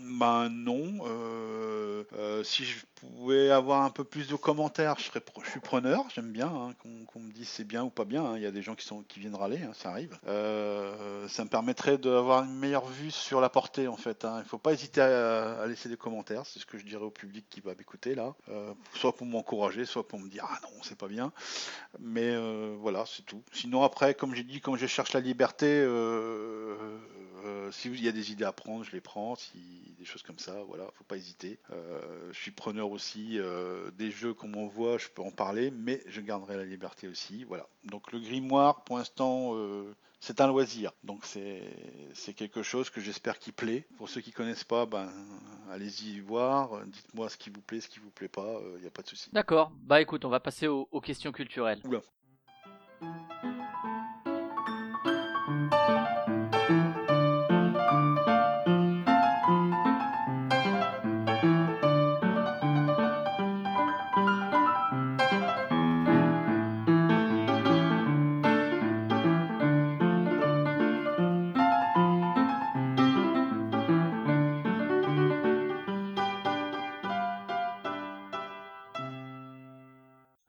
Ben 0.02 0.50
non. 0.50 1.06
euh, 1.06 2.04
euh, 2.18 2.44
si 2.44 2.66
je 2.66 2.80
pouvais 2.96 3.50
avoir 3.50 3.84
un 3.84 3.90
peu 3.90 4.04
plus 4.04 4.28
de 4.28 4.36
commentaires, 4.36 4.96
je, 4.98 5.04
serais 5.06 5.22
je 5.44 5.50
suis 5.50 5.60
preneur. 5.60 6.06
J'aime 6.14 6.32
bien 6.32 6.48
hein, 6.48 6.74
qu'on 7.08 7.20
me 7.20 7.32
dise 7.32 7.48
c'est 7.48 7.64
bien 7.64 7.84
ou 7.84 7.90
pas 7.90 8.06
bien. 8.06 8.24
hein. 8.24 8.38
Il 8.38 8.44
y 8.44 8.46
a 8.46 8.52
des 8.52 8.62
gens 8.62 8.76
qui, 8.76 8.86
sont, 8.86 9.04
qui 9.04 9.20
viennent 9.20 9.36
râler, 9.36 9.62
hein, 9.64 9.72
ça 9.74 9.90
arrive. 9.90 10.18
Euh, 10.28 11.28
ça 11.28 11.44
me 11.44 11.50
permettrait 11.50 11.98
d'avoir 11.98 12.44
une 12.44 12.56
meilleure 12.56 12.86
vue 12.86 13.12
sur 13.12 13.42
la 13.42 13.50
portée 13.50 13.88
en 13.88 13.96
fait. 13.98 14.24
Il 14.24 14.40
ne 14.40 14.44
faut 14.44 14.58
pas 14.58 14.74
hésiter 14.74 15.02
à, 15.02 15.66
laisser 15.68 15.90
des 15.90 15.98
commentaires. 15.98 16.46
C'est 16.46 16.60
ce 16.60 16.66
que 16.66 16.78
je 16.78 16.86
dirais 16.86 17.04
au 17.04 17.12
public 17.12 17.46
qui 17.50 17.62
va 17.62 17.76
m'écouter 17.76 18.16
là. 18.16 18.34
Soit 18.96 19.16
pour 19.16 19.28
m'encourager, 19.28 19.86
soit 19.86 20.08
pour 20.08 20.20
me 20.20 20.28
dire 20.30 20.46
ah 20.50 20.60
non 20.64 20.70
c'est 20.82 20.98
pas 20.98 21.08
bien. 21.08 21.32
Mais 22.00 22.36
voilà, 22.78 23.06
c'est 23.08 23.24
tout. 23.26 23.42
Sinon 23.52 23.84
après, 23.84 24.14
comme 24.14 24.36
j'ai 24.36 24.44
dit, 24.44 24.62
quand 24.62 24.76
je 24.76 24.88
cherche 24.88 25.14
la 25.14 25.20
liberté, 25.20 25.86
euh, 27.44 27.72
si 27.72 27.90
il 27.90 28.04
y 28.04 28.08
a 28.08 28.12
des 28.12 28.32
idées 28.32 28.46
à 28.46 28.52
prendre, 28.52 28.84
je 28.84 28.92
les 28.92 29.02
prends. 29.02 29.36
Si 29.36 29.96
des 29.98 30.06
choses 30.06 30.24
comme 30.24 30.40
ça, 30.40 30.64
voilà, 30.64 30.90
faut 30.96 31.04
pas 31.04 31.18
hésiter. 31.18 31.60
Euh, 31.72 32.32
je 32.32 32.40
suis 32.40 32.52
preneur 32.52 32.92
aussi 32.92 33.40
euh, 33.40 33.92
des 33.92 34.12
jeux 34.12 34.34
qu'on 34.34 34.48
m'envoie, 34.48 34.98
je 34.98 35.10
peux 35.10 35.22
en 35.22 35.32
parler, 35.32 35.72
mais 35.72 36.02
je 36.08 36.22
garderai 36.22 36.58
la 36.58 36.66
liberté 36.66 37.08
aussi. 37.08 37.44
Voilà. 37.44 37.68
Donc 37.86 38.12
le 38.12 38.20
grimoire, 38.20 38.84
pour 38.84 38.98
l'instant, 38.98 39.56
c'est 40.20 40.42
un 40.42 40.48
loisir. 40.48 40.92
Donc 41.04 41.26
c'est 41.26 41.64
c'est 42.14 42.34
quelque 42.34 42.64
chose 42.64 42.90
que 42.90 43.02
j'espère 43.02 43.40
qui 43.40 43.52
plaît. 43.52 43.86
Pour 43.98 44.10
ceux 44.10 44.22
qui 44.22 44.32
connaissent 44.32 44.64
pas, 44.64 44.86
ben 44.86 45.12
allez-y 45.70 46.20
voir. 46.20 46.86
Dites-moi 46.86 47.30
ce 47.30 47.38
qui 47.38 47.50
vous 47.50 47.62
plaît, 47.62 47.82
ce 47.82 47.90
qui 47.90 48.00
vous 48.00 48.12
plaît 48.12 48.28
pas. 48.30 48.60
Il 48.76 48.82
n'y 48.82 48.88
a 48.88 48.92
pas 48.92 49.02
de 49.02 49.08
souci. 49.08 49.30
D'accord, 49.34 49.72
bah 49.82 50.02
écoute, 50.02 50.26
on 50.26 50.30
va 50.30 50.40
passer 50.40 50.68
aux, 50.68 50.88
aux 50.92 51.02
questions 51.02 51.32
culturelles. 51.32 51.82
Oula. 51.84 52.02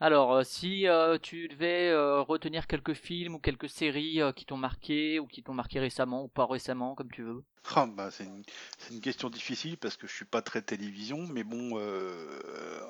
Alors, 0.05 0.35
euh, 0.35 0.43
si 0.45 0.87
euh, 0.87 1.17
tu 1.17 1.49
devais 1.49 1.89
euh, 1.89 2.21
retenir 2.21 2.67
quelques 2.67 2.93
films 2.93 3.37
ou 3.37 3.39
quelques 3.39 3.71
séries 3.71 4.21
qui 4.37 4.45
t'ont 4.45 4.59
marqué 4.59 5.19
ou 5.19 5.27
qui 5.27 5.43
t'ont 5.43 5.55
marqué 5.55 5.81
récemment 5.81 6.25
ou 6.25 6.29
pas 6.29 6.45
récemment, 6.45 6.95
comme 6.95 7.11
tu 7.11 7.23
veux. 7.23 7.43
Ah, 7.75 7.87
bah, 7.87 8.11
c'est 8.11 8.25
une, 8.91 9.01
question 9.01 9.31
difficile 9.31 9.79
parce 9.79 9.97
que 9.97 10.07
je 10.07 10.13
suis 10.13 10.27
pas 10.27 10.43
très 10.43 10.61
télévision, 10.61 11.27
mais 11.33 11.43
bon, 11.43 11.81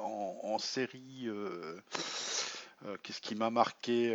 en, 0.01 0.59
série, 0.59 1.29
qu'est-ce 3.05 3.21
qui 3.21 3.37
m'a 3.37 3.51
marqué 3.51 4.13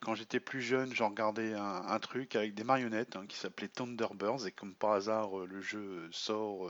Quand 0.00 0.16
j'étais 0.16 0.40
plus 0.40 0.60
jeune, 0.60 0.92
j'en 0.92 1.10
regardais 1.10 1.54
un, 1.54 1.98
truc 2.00 2.34
avec 2.34 2.54
des 2.54 2.64
marionnettes 2.64 3.14
hein, 3.14 3.26
qui 3.28 3.36
s'appelait 3.36 3.68
Thunderbirds 3.68 4.44
et 4.48 4.50
comme 4.50 4.74
par 4.74 4.90
hasard, 4.94 5.36
le 5.46 5.60
jeu 5.60 6.08
sort. 6.10 6.68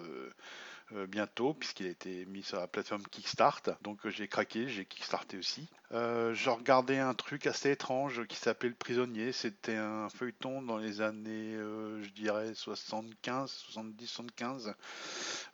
Euh, 0.93 1.07
bientôt 1.07 1.55
puisqu'il 1.55 1.87
a 1.87 1.91
été 1.91 2.27
mis 2.27 2.43
sur 2.43 2.61
la 2.61 2.67
plateforme 2.67 3.05
Kickstart 3.05 3.63
donc 3.81 4.05
euh, 4.05 4.11
j'ai 4.11 4.29
craqué 4.29 4.69
j'ai 4.69 4.85
kickstarté 4.85 5.39
aussi 5.39 5.67
euh, 5.93 6.35
je 6.35 6.51
regardais 6.51 6.99
un 6.99 7.15
truc 7.15 7.47
assez 7.47 7.71
étrange 7.71 8.27
qui 8.27 8.37
s'appelait 8.37 8.71
Le 8.71 8.75
Prisonnier. 8.75 9.31
C'était 9.31 9.77
un 9.77 10.09
feuilleton 10.09 10.61
dans 10.63 10.79
les 10.79 11.01
années, 11.01 11.53
je 11.55 12.09
dirais, 12.11 12.53
75, 12.55 13.51
70, 13.51 14.07
75. 14.07 14.75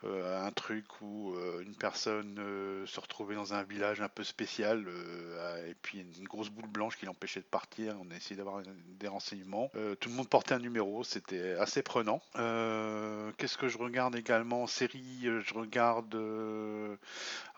Euh, 0.04 0.46
un 0.46 0.50
truc 0.52 0.84
où 1.02 1.34
une 1.60 1.74
personne 1.74 2.36
se 2.86 3.00
retrouvait 3.00 3.34
dans 3.34 3.52
un 3.52 3.64
village 3.64 4.00
un 4.00 4.08
peu 4.08 4.24
spécial 4.24 4.86
et 5.68 5.74
puis 5.82 6.00
une 6.00 6.26
grosse 6.26 6.48
boule 6.48 6.68
blanche 6.68 6.96
qui 6.96 7.04
l'empêchait 7.06 7.40
de 7.40 7.44
partir. 7.44 7.96
On 8.00 8.10
a 8.10 8.16
essayé 8.16 8.36
d'avoir 8.36 8.62
des 8.98 9.08
renseignements. 9.08 9.70
Tout 10.00 10.08
le 10.08 10.14
monde 10.14 10.28
portait 10.28 10.54
un 10.54 10.58
numéro. 10.58 11.04
C'était 11.04 11.52
assez 11.52 11.82
prenant. 11.82 12.22
Qu'est-ce 13.36 13.58
que 13.58 13.68
je 13.68 13.76
regarde 13.76 14.16
également? 14.16 14.62
En 14.62 14.66
série 14.66 15.19
euh, 15.28 15.40
Je 15.40 15.54
regarde 15.54 16.14
euh, 16.14 16.96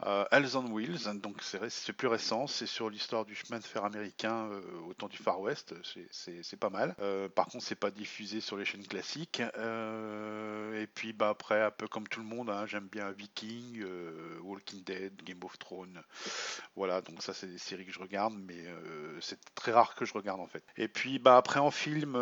euh, 0.05 0.25
Hells 0.31 0.57
on 0.57 0.67
Wheels. 0.71 1.21
Donc 1.21 1.43
c'est 1.43 1.93
plus 1.93 2.09
récent. 2.09 2.47
C'est 2.47 2.67
sur 2.67 2.91
l'histoire 2.91 3.25
du 3.25 3.35
chemin 3.35 3.59
de 3.59 3.65
fer 3.65 3.85
américain 3.85 4.49
au 4.89 4.95
temps 4.95 5.09
du 5.09 5.17
Far 5.19 5.41
West. 5.41 5.75
C'est- 5.83 6.57
pas 6.57 6.71
mal. 6.71 6.95
Par 7.35 7.47
contre, 7.47 7.65
c'est 7.65 7.75
pas 7.75 7.91
diffusé 7.91 8.41
sur 8.41 8.57
les 8.57 8.65
chaînes 8.65 8.87
classiques. 8.87 9.41
Et 9.41 10.87
puis 10.87 11.13
bah, 11.13 11.31
après, 11.31 11.63
un 11.63 11.71
peu 11.71 11.87
comme 11.89 12.07
tout 12.09 12.21
le 12.21 12.27
monde, 12.27 12.51
hein, 12.51 12.67
j'aime 12.67 12.89
bien 12.91 13.11
Viking, 13.11 13.85
Walking 14.43 14.83
Dead, 14.85 15.13
Game 15.25 15.43
of 15.45 15.59
Thrones. 15.59 16.03
Voilà, 16.77 17.01
donc 17.01 17.23
ça 17.23 17.33
c'est 17.35 17.47
des 17.47 17.59
séries 17.59 17.87
que 17.87 17.93
je 17.93 17.99
regarde, 18.01 18.35
mais 18.47 18.65
c'est 19.21 19.39
très 19.55 19.73
rare 19.73 19.95
que 19.95 20.05
je 20.05 20.13
regarde 20.15 20.41
en 20.41 20.47
fait. 20.47 20.63
Et 20.77 20.89
puis 20.89 21.19
bah 21.19 21.37
après 21.37 21.61
en 21.61 21.71
film, 21.71 22.13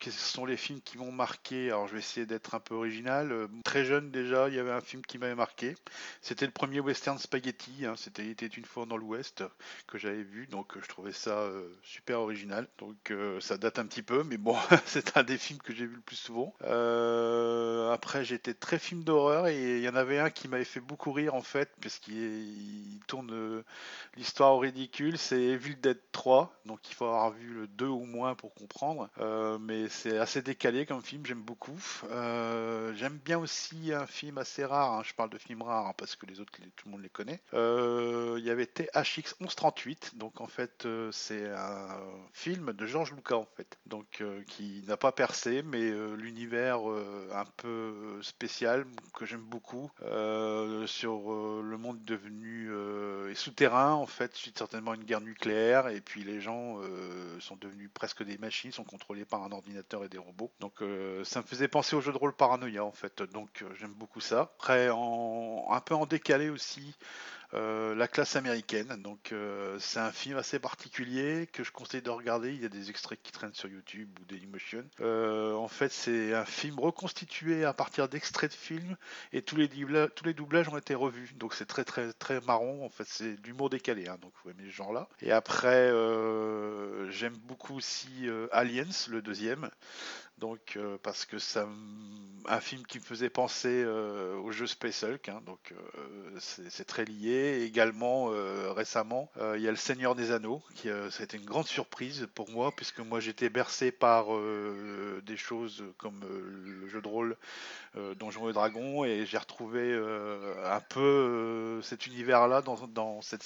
quels 0.00 0.12
sont 0.12 0.44
les 0.46 0.56
films 0.56 0.80
qui 0.80 0.98
m'ont 0.98 1.12
marqué? 1.12 1.66
Alors 1.68 1.86
je 1.88 1.92
vais 1.94 1.98
essayer 1.98 2.26
d'être 2.26 2.54
un 2.54 2.60
peu 2.60 2.74
original. 2.74 3.48
Très 3.64 3.84
jeune 3.84 4.10
déjà, 4.10 4.37
il 4.48 4.54
y 4.54 4.58
avait 4.58 4.70
un 4.70 4.80
film 4.80 5.02
qui 5.02 5.18
m'avait 5.18 5.34
marqué. 5.34 5.74
C'était 6.22 6.46
le 6.46 6.52
premier 6.52 6.80
western 6.80 7.18
spaghetti. 7.18 7.84
hein, 7.86 7.94
C'était 7.96 8.32
une 8.46 8.64
fois 8.64 8.86
dans 8.86 8.96
l'Ouest 8.96 9.42
que 9.86 9.98
j'avais 9.98 10.22
vu, 10.22 10.46
donc 10.46 10.78
je 10.80 10.86
trouvais 10.86 11.12
ça 11.12 11.30
euh, 11.40 11.68
super 11.82 12.20
original. 12.20 12.68
Donc 12.78 13.10
euh, 13.10 13.40
ça 13.40 13.58
date 13.58 13.78
un 13.78 13.86
petit 13.86 14.02
peu, 14.02 14.22
mais 14.24 14.36
bon, 14.38 14.56
c'est 14.86 15.16
un 15.16 15.22
des 15.24 15.38
films 15.38 15.58
que 15.60 15.74
j'ai 15.74 15.86
vu 15.86 15.96
le 15.96 16.00
plus 16.02 16.16
souvent. 16.16 16.54
Euh, 16.62 17.90
après 17.92 18.24
j'étais 18.24 18.54
très 18.54 18.78
film 18.78 19.02
d'horreur 19.04 19.46
et 19.48 19.78
il 19.78 19.82
y 19.82 19.88
en 19.88 19.96
avait 19.96 20.18
un 20.18 20.30
qui 20.30 20.48
m'avait 20.48 20.64
fait 20.64 20.80
beaucoup 20.80 21.12
rire 21.12 21.34
en 21.34 21.42
fait, 21.42 21.70
parce 21.80 21.98
qu'il 21.98 22.14
il 22.16 23.00
tourne 23.06 23.62
l'histoire 24.16 24.54
au 24.54 24.58
ridicule. 24.58 25.18
C'est 25.18 25.40
Evil 25.40 25.76
Dead 25.76 25.98
3, 26.12 26.52
donc 26.66 26.80
il 26.90 26.94
faut 26.94 27.06
avoir 27.06 27.30
vu 27.32 27.48
le 27.54 27.66
2 27.66 27.86
ou 27.86 28.04
moins 28.04 28.34
pour 28.34 28.54
comprendre. 28.54 29.08
Mais 29.60 29.88
c'est 29.88 30.18
assez 30.18 30.42
décalé 30.42 30.86
comme 30.86 31.02
film, 31.02 31.24
j'aime 31.26 31.42
beaucoup. 31.42 31.78
J'aime 32.94 33.18
bien 33.24 33.38
aussi 33.38 33.92
un 33.92 34.06
film 34.06 34.27
films 34.28 34.38
assez 34.38 34.66
rares, 34.66 34.92
hein, 34.92 35.02
je 35.04 35.14
parle 35.14 35.30
de 35.30 35.38
films 35.38 35.62
rares 35.62 35.86
hein, 35.86 35.94
parce 35.96 36.14
que 36.14 36.26
les 36.26 36.38
autres, 36.38 36.52
tout 36.52 36.84
le 36.84 36.90
monde 36.90 37.02
les 37.02 37.08
connaît. 37.08 37.40
Euh, 37.54 38.36
Il 38.38 38.44
y 38.44 38.50
avait 38.50 38.66
THX 38.66 39.36
1138, 39.40 40.18
donc 40.18 40.42
en 40.42 40.46
fait 40.46 40.84
euh, 40.84 41.10
c'est 41.12 41.48
un 41.48 41.88
film 42.34 42.74
de 42.74 42.84
George 42.84 43.12
Lucas 43.14 43.36
en 43.36 43.48
fait, 43.56 43.78
donc 43.86 44.20
euh, 44.20 44.42
qui 44.46 44.84
n'a 44.86 44.98
pas 44.98 45.12
percé, 45.12 45.62
mais 45.62 45.90
l'univers 46.16 46.80
un 47.32 47.44
peu 47.56 48.20
spécial 48.20 48.84
que 49.14 49.24
j'aime 49.24 49.40
beaucoup 49.40 49.90
sur 50.86 51.62
le 51.62 51.76
monde 51.78 52.04
devenu 52.04 52.70
souterrain 53.34 53.92
en 53.92 54.06
fait 54.06 54.34
suite 54.34 54.58
certainement 54.58 54.90
à 54.90 54.94
une 54.94 55.04
guerre 55.04 55.20
nucléaire 55.20 55.88
et 55.88 56.00
puis 56.00 56.22
les 56.22 56.40
gens 56.40 56.80
sont 57.40 57.56
devenus 57.56 57.90
presque 57.92 58.22
des 58.22 58.36
machines, 58.36 58.72
sont 58.72 58.84
contrôlés 58.84 59.24
par 59.24 59.42
un 59.42 59.52
ordinateur 59.52 60.04
et 60.04 60.08
des 60.08 60.18
robots. 60.18 60.50
Donc 60.60 60.82
ça 61.24 61.40
me 61.40 61.46
faisait 61.46 61.68
penser 61.68 61.96
au 61.96 62.00
jeu 62.00 62.12
de 62.12 62.18
rôle 62.18 62.34
Paranoia 62.34 62.84
en 62.84 62.92
fait, 62.92 63.22
donc 63.22 63.64
j'aime 63.78 63.94
beaucoup 63.94 64.17
ça. 64.20 64.52
Après 64.58 64.88
un 64.88 65.80
peu 65.80 65.94
en 65.94 66.06
décalé 66.06 66.48
aussi. 66.50 66.94
euh, 67.54 67.94
la 67.94 68.08
classe 68.08 68.36
américaine, 68.36 69.00
donc 69.02 69.32
euh, 69.32 69.78
c'est 69.78 70.00
un 70.00 70.12
film 70.12 70.36
assez 70.36 70.58
particulier 70.58 71.48
que 71.52 71.64
je 71.64 71.72
conseille 71.72 72.02
de 72.02 72.10
regarder. 72.10 72.52
Il 72.52 72.60
y 72.60 72.66
a 72.66 72.68
des 72.68 72.90
extraits 72.90 73.18
qui 73.22 73.32
traînent 73.32 73.54
sur 73.54 73.68
YouTube 73.68 74.10
ou 74.20 74.24
Dailymotion. 74.26 74.84
Euh, 75.00 75.54
en 75.54 75.68
fait, 75.68 75.90
c'est 75.90 76.34
un 76.34 76.44
film 76.44 76.78
reconstitué 76.78 77.64
à 77.64 77.72
partir 77.72 78.08
d'extraits 78.08 78.50
de 78.50 78.56
films 78.56 78.96
et 79.32 79.42
tous 79.42 79.56
les, 79.56 79.68
tous 79.68 80.24
les 80.24 80.34
doublages 80.34 80.68
ont 80.68 80.76
été 80.76 80.94
revus. 80.94 81.32
Donc 81.36 81.54
c'est 81.54 81.66
très 81.66 81.84
très 81.84 82.12
très 82.12 82.40
marrant. 82.42 82.84
En 82.84 82.90
fait, 82.90 83.06
c'est 83.06 83.36
l'humour 83.46 83.70
décalé, 83.70 84.08
hein, 84.08 84.18
donc 84.20 84.32
vous 84.44 84.50
aimez 84.50 84.64
ce 84.66 84.74
genre-là. 84.74 85.08
Et 85.22 85.32
après, 85.32 85.90
euh, 85.90 87.10
j'aime 87.10 87.36
beaucoup 87.44 87.76
aussi 87.76 88.28
Aliens, 88.52 88.84
le 89.08 89.22
deuxième. 89.22 89.70
Donc 90.38 90.76
euh, 90.76 90.98
parce 91.02 91.24
que 91.24 91.38
ça, 91.38 91.68
un 92.46 92.60
film 92.60 92.84
qui 92.86 92.98
me 92.98 93.02
faisait 93.04 93.30
penser 93.30 93.82
euh, 93.84 94.36
au 94.36 94.52
jeu 94.52 94.66
Space 94.66 95.02
Hulk, 95.02 95.28
hein, 95.28 95.42
donc 95.46 95.72
euh, 95.72 96.38
c'est 96.38 96.84
très 96.84 97.04
lié. 97.04 97.64
Également 97.64 98.30
euh, 98.30 98.72
récemment, 98.72 99.30
euh, 99.38 99.58
il 99.58 99.64
y 99.64 99.68
a 99.68 99.70
Le 99.72 99.76
Seigneur 99.76 100.14
des 100.14 100.30
Anneaux, 100.30 100.62
qui 100.76 100.90
euh, 100.90 101.08
a 101.18 101.22
été 101.22 101.36
une 101.36 101.44
grande 101.44 101.66
surprise 101.66 102.28
pour 102.34 102.48
moi 102.50 102.70
puisque 102.74 103.00
moi 103.00 103.18
j'étais 103.18 103.48
bercé 103.48 103.90
par 103.90 104.32
euh, 104.32 105.20
des 105.26 105.36
choses 105.36 105.82
comme 105.96 106.22
euh, 106.22 106.80
le 106.80 106.88
jeu 106.88 107.02
de 107.02 107.08
rôle 107.08 107.32
euh, 107.32 107.87
Donjons 108.18 108.48
et 108.48 108.52
Dragons 108.52 109.04
et 109.04 109.26
j'ai 109.26 109.38
retrouvé 109.38 109.80
euh, 109.80 110.54
un 110.64 110.80
peu 110.80 111.00
euh, 111.00 111.82
cet 111.82 112.06
univers-là 112.06 112.62
dans, 112.62 112.76
dans, 112.88 113.20
cette, 113.22 113.42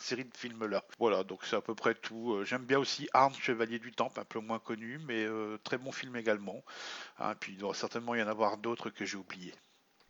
série 0.00 0.24
de 0.24 0.36
films-là. 0.36 0.84
Voilà, 0.98 1.24
donc 1.24 1.44
c'est 1.44 1.56
à 1.56 1.60
peu 1.60 1.74
près 1.74 1.94
tout. 1.94 2.34
Euh, 2.34 2.44
J'aime 2.44 2.64
bien 2.64 2.78
aussi 2.78 3.08
Arne, 3.12 3.34
Chevalier 3.34 3.78
du 3.78 3.92
Temple, 3.92 4.20
un 4.20 4.24
peu 4.24 4.40
moins 4.40 4.58
connu, 4.58 4.98
mais 5.06 5.24
euh, 5.24 5.58
très 5.64 5.78
bon 5.78 5.92
film 5.92 6.16
également. 6.16 6.62
Hein, 7.18 7.34
puis 7.38 7.52
il 7.52 7.58
doit 7.58 7.74
certainement 7.74 8.14
y 8.14 8.22
en 8.22 8.28
avoir 8.28 8.58
d'autres 8.58 8.90
que 8.90 9.04
j'ai 9.04 9.16
oubliés. 9.16 9.54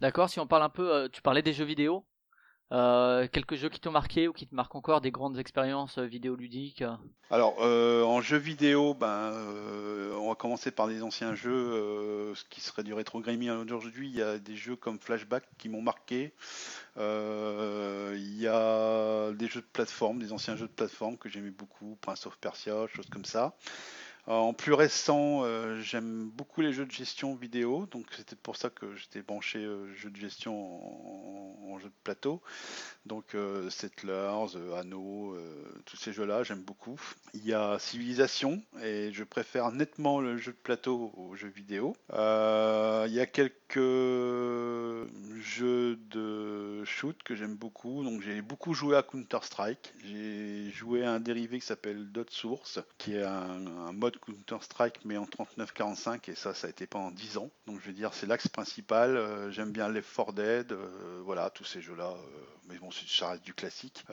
D'accord, 0.01 0.29
si 0.29 0.41
on 0.41 0.47
parle 0.47 0.63
un 0.63 0.69
peu, 0.69 0.93
euh, 0.93 1.09
tu 1.09 1.23
parlais 1.23 1.43
des 1.43 1.53
jeux 1.53 1.65
vidéo? 1.65 2.05
Euh, 2.73 3.29
quelques 3.29 3.55
jeux 3.55 3.69
qui 3.69 3.79
t'ont 3.79 3.93
marqué 3.93 4.27
ou 4.27 4.33
qui 4.33 4.49
te 4.49 4.55
marquent 4.55 4.75
encore 4.75 5.01
des 5.01 5.13
grandes 5.13 5.39
expériences 5.39 5.99
euh, 5.99 6.05
vidéoludiques 6.05 6.83
euh 6.83 6.97
Alors, 7.31 7.55
euh, 7.61 8.03
en 8.03 8.21
jeu 8.21 8.39
vidéo, 8.39 8.93
ben, 8.93 9.07
euh, 9.07 10.13
on 10.17 10.31
va 10.31 10.35
commencer 10.35 10.73
par 10.73 10.89
des 10.89 11.05
anciens 11.05 11.37
jeux, 11.37 12.33
ce 12.35 12.45
qui 12.51 12.61
serait 12.61 12.83
du 12.83 12.93
rétro 12.93 13.21
gaming 13.21 13.51
aujourd'hui. 13.51 14.09
Il 14.09 14.17
y 14.17 14.23
a 14.23 14.39
des 14.39 14.57
jeux 14.57 14.75
comme 14.75 14.99
Flashback 14.99 15.45
qui 15.59 15.69
m'ont 15.69 15.83
marqué. 15.83 16.35
Il 16.97 18.41
y 18.41 18.49
a 18.49 19.33
des 19.33 19.47
jeux 19.47 19.61
de 19.61 19.67
plateforme, 19.73 20.19
des 20.19 20.33
anciens 20.33 20.57
jeux 20.57 20.67
de 20.67 20.73
plateforme 20.73 21.17
que 21.19 21.29
j'aimais 21.29 21.51
beaucoup, 21.51 21.97
Prince 22.01 22.27
of 22.27 22.37
Persia, 22.39 22.89
choses 22.89 23.09
comme 23.11 23.25
ça. 23.25 23.55
Euh, 24.29 24.33
En 24.33 24.53
plus 24.55 24.73
récent, 24.73 25.45
euh, 25.45 25.81
j'aime 25.81 26.31
beaucoup 26.31 26.61
les 26.61 26.73
jeux 26.73 26.87
de 26.87 26.91
gestion 26.91 27.35
vidéo, 27.37 27.87
donc 27.87 28.07
c'était 28.17 28.35
pour 28.37 28.57
ça 28.57 28.71
que 28.71 28.97
j'étais 28.97 29.23
branché 29.23 29.61
euh, 29.61 29.95
jeux 29.95 30.11
de 30.11 30.17
gestion 30.17 31.73
en, 31.73 31.79
jeu 31.79 31.89
de 31.89 31.95
plateau. 32.05 32.41
Donc 33.05 33.37
Settlers, 33.71 34.57
euh, 34.57 35.43
tous 35.85 35.97
ces 35.97 36.13
jeux-là, 36.13 36.43
j'aime 36.43 36.63
beaucoup. 36.63 36.99
Il 37.35 37.45
y 37.45 37.53
a 37.53 37.79
Civilization, 37.79 38.63
et 38.83 39.13
je 39.13 39.23
préfère 39.23 39.71
nettement 39.71 40.21
le 40.21 40.39
jeu 40.39 40.53
de 40.53 40.57
plateau 40.57 41.13
au 41.17 41.37
jeu 41.37 41.49
vidéo. 41.49 41.95
Il 42.11 43.13
y 43.13 43.21
a 43.21 43.27
quelques 43.27 43.79
jeux 45.41 45.97
de 46.11 46.83
shoot 46.85 47.23
que 47.23 47.37
j'aime 47.37 47.57
beaucoup, 47.57 48.03
donc 48.03 48.23
j'ai 48.23 48.43
beaucoup 48.43 48.75
joué 48.75 48.97
à 48.97 49.03
Counter-Strike. 49.03 49.95
J'ai 50.05 50.71
joué 50.71 51.05
à 51.05 51.13
un 51.13 51.21
dérivé 51.21 51.61
qui 51.61 51.67
s'appelle 51.67 52.11
Dot 52.11 52.31
Source, 52.31 52.81
qui 52.99 53.15
est 53.15 53.23
un 53.23 53.93
mode 53.93 54.16
Counter-Strike 54.19 55.01
mais 55.05 55.17
en 55.17 55.25
39-45 55.25 56.31
et 56.31 56.35
ça, 56.35 56.55
ça 56.55 56.67
a 56.67 56.71
été 56.71 56.87
pendant 56.87 57.11
10 57.11 57.39
ans. 57.39 57.51
Donc 57.67 57.81
je 57.81 57.87
veux 57.87 57.93
dire, 57.93 58.13
c'est 58.15 58.27
l'axe 58.27 58.49
principal. 58.49 59.17
Euh, 59.17 59.51
J'aime 59.51 59.73
bien 59.73 59.89
Left 59.89 60.15
4 60.15 60.33
Dead, 60.33 60.73
euh, 60.73 61.21
voilà, 61.25 61.51
tous 61.51 61.65
ces 61.65 61.81
jeux-là. 61.81 62.11
euh, 62.11 62.41
mais 62.69 62.79
bon, 62.79 62.91
ça 62.91 63.31
reste 63.31 63.45
du 63.45 63.55
classique. 63.55 64.05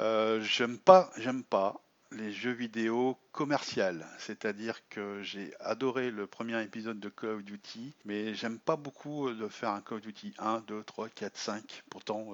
J'aime 0.41 0.77
pas, 0.77 1.09
j'aime 1.17 1.43
pas 1.43 1.81
les 2.11 2.31
jeux 2.31 2.51
vidéo 2.51 3.17
commercial, 3.31 4.05
c'est-à-dire 4.19 4.87
que 4.89 5.23
j'ai 5.23 5.51
adoré 5.59 6.11
le 6.11 6.27
premier 6.27 6.61
épisode 6.61 6.99
de 6.99 7.09
Call 7.09 7.31
of 7.31 7.43
Duty, 7.43 7.95
mais 8.05 8.35
j'aime 8.35 8.59
pas 8.59 8.75
beaucoup 8.75 9.31
de 9.31 9.47
faire 9.47 9.69
un 9.71 9.81
Call 9.81 9.97
of 9.97 10.03
Duty 10.03 10.33
1, 10.37 10.59
2, 10.67 10.83
3, 10.83 11.09
4, 11.09 11.35
5. 11.35 11.83
Pourtant, 11.89 12.33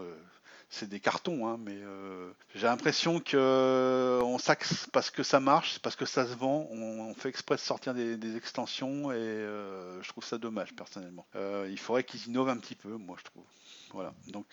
c'est 0.69 0.87
des 0.87 0.99
cartons, 0.99 1.47
hein, 1.47 1.57
mais 1.59 1.75
euh, 1.75 2.31
j'ai 2.53 2.67
l'impression 2.67 3.19
que 3.19 4.19
on 4.23 4.37
s'axe 4.37 4.87
parce 4.91 5.09
que 5.09 5.23
ça 5.23 5.39
marche, 5.39 5.79
parce 5.79 5.95
que 5.95 6.05
ça 6.05 6.27
se 6.27 6.35
vend, 6.35 6.67
on, 6.71 7.13
fait 7.15 7.29
exprès 7.29 7.55
de 7.55 7.59
sortir 7.59 7.93
des, 7.93 8.35
extensions 8.35 9.11
et 9.11 9.15
euh, 9.15 10.01
je 10.01 10.09
trouve 10.09 10.23
ça 10.23 10.37
dommage 10.37 10.73
personnellement. 10.75 11.25
Euh, 11.35 11.67
il 11.69 11.79
faudrait 11.79 12.03
qu'ils 12.03 12.27
innovent 12.27 12.49
un 12.49 12.57
petit 12.57 12.75
peu, 12.75 12.89
moi 12.89 13.17
je 13.19 13.23
trouve. 13.23 13.43
Voilà, 13.91 14.13
donc 14.27 14.45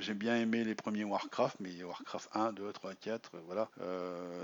j'ai 0.00 0.14
bien 0.14 0.34
aimé 0.36 0.64
les 0.64 0.74
premiers 0.74 1.04
Warcraft, 1.04 1.58
mais 1.60 1.84
Warcraft 1.84 2.28
1, 2.34 2.52
2, 2.52 2.72
3, 2.72 2.94
4, 2.94 3.30
euh, 3.34 3.38
voilà. 3.46 3.70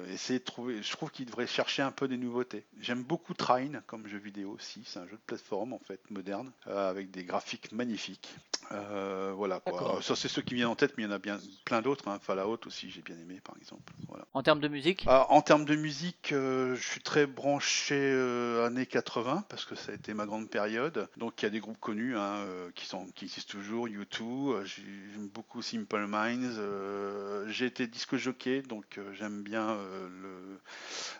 Essayer 0.08 0.38
de 0.38 0.44
trouver, 0.44 0.80
je 0.80 0.92
trouve 0.92 1.10
qu'ils 1.10 1.26
devraient 1.26 1.48
chercher 1.48 1.82
un 1.82 1.90
peu 1.90 2.06
des 2.06 2.16
nouveautés. 2.16 2.64
J'aime 2.78 3.02
beaucoup 3.02 3.34
Trine 3.34 3.82
comme 3.88 4.06
jeu 4.06 4.18
vidéo 4.18 4.52
aussi, 4.52 4.82
c'est 4.86 5.00
un 5.00 5.06
jeu 5.06 5.16
de 5.16 5.22
plateforme 5.26 5.72
en 5.72 5.80
fait, 5.80 6.00
moderne, 6.10 6.52
avec 6.66 7.10
des 7.10 7.24
graphiques 7.24 7.72
magnifiques. 7.72 8.28
Euh, 8.70 9.32
voilà 9.36 9.60
quoi. 9.60 10.01
Ça 10.02 10.14
c'est 10.16 10.28
ceux 10.28 10.40
qui 10.43 10.55
viennent 10.55 10.68
en 10.68 10.76
tête, 10.76 10.94
mais 10.97 11.02
il 11.02 11.06
y 11.06 11.09
en 11.09 11.12
a 11.14 11.18
bien 11.18 11.39
plein 11.64 11.82
d'autres. 11.82 12.09
Hein. 12.09 12.18
Fallout 12.22 12.60
aussi, 12.66 12.90
j'ai 12.90 13.02
bien 13.02 13.16
aimé 13.18 13.40
par 13.44 13.56
exemple. 13.60 13.93
Voilà. 14.09 14.24
En 14.32 14.43
termes 14.43 14.60
de 14.60 14.68
musique? 14.68 15.05
Ah, 15.09 15.26
en 15.30 15.43
termes 15.43 15.64
de 15.64 15.74
musique, 15.76 16.32
euh, 16.32 16.74
je 16.76 16.82
suis 16.82 17.01
très 17.01 17.26
branché 17.26 17.97
euh, 17.98 18.64
années 18.66 18.86
80 18.86 19.44
parce 19.48 19.64
que 19.64 19.74
ça 19.74 19.93
a 19.93 19.94
été 19.94 20.14
ma 20.14 20.26
grande 20.26 20.48
période. 20.48 21.09
Donc 21.16 21.43
il 21.43 21.47
y 21.47 21.48
a 21.48 21.51
des 21.51 21.60
groupes 21.60 21.80
connus 21.80 22.16
hein, 22.16 22.36
euh, 22.47 22.70
qui 22.74 22.86
sont 22.86 23.06
qui 23.14 23.24
existent 23.26 23.51
toujours, 23.52 23.89
U2. 23.89 24.22
euh, 24.52 24.64
j'ai- 24.64 24.82
J'aime 25.12 25.28
beaucoup 25.28 25.60
Simple 25.60 26.06
Minds. 26.06 26.56
euh, 26.59 27.47
J'ai 27.48 27.66
été 27.66 27.86
disque 27.86 28.16
jockey, 28.16 28.62
donc 28.62 28.97
euh, 28.97 29.12
j'aime 29.12 29.43
bien 29.43 29.68
euh, 29.70 30.09
le, 30.22 30.60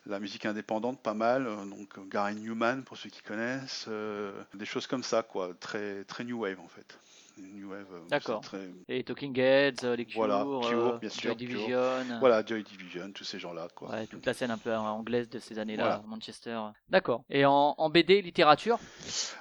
la 0.07 0.21
musique 0.21 0.47
indépendante 0.47 1.01
pas 1.03 1.15
mal. 1.15 1.45
donc 1.69 2.09
Gary 2.09 2.35
Newman 2.37 2.83
pour 2.85 2.97
ceux 2.97 3.11
qui 3.11 3.23
connaissent, 3.23 3.87
euh, 3.89 4.33
des 4.55 4.65
choses 4.65 4.87
comme 4.87 5.03
ça 5.03 5.23
quoi, 5.23 5.51
très 5.61 6.05
très 6.05 6.25
new 6.25 6.41
wave 6.41 6.61
en 6.61 6.69
fait. 6.69 6.99
New 7.39 7.71
wave. 7.71 7.87
euh, 7.93 8.01
D'accord. 8.09 8.41
très- 8.41 8.71
Et 8.89 9.03
Talking 9.05 9.39
Heads, 9.39 9.85
euh, 9.85 9.97
les 9.97 10.05
Cure, 10.05 10.25
Voilà, 10.27 10.43
Cure, 10.69 10.95
euh, 10.95 10.99
bien 10.99 11.09
sûr, 11.11 11.31
Joy. 11.31 11.37
Division, 11.37 12.19
Voilà, 12.21 12.45
Joy 12.45 12.63
Division, 12.63 13.11
tous 13.13 13.25
ces 13.25 13.39
gens-là 13.39 13.69
quoi. 13.75 13.91
ouais, 13.91 14.07
toute 14.07 14.25
la 14.27 14.35
scène 14.35 14.51
un 14.51 14.59
peu 14.59 14.75
anglaise 14.75 15.29
de 15.29 15.39
ces 15.39 15.59
années-là, 15.59 15.83
Voilà. 15.85 16.03
Manchester. 16.07 16.59
D'accord. 16.91 17.25
Et 17.31 17.45
en, 17.45 17.75
en 17.79 17.91
BD, 17.91 18.23
littérature? 18.23 18.79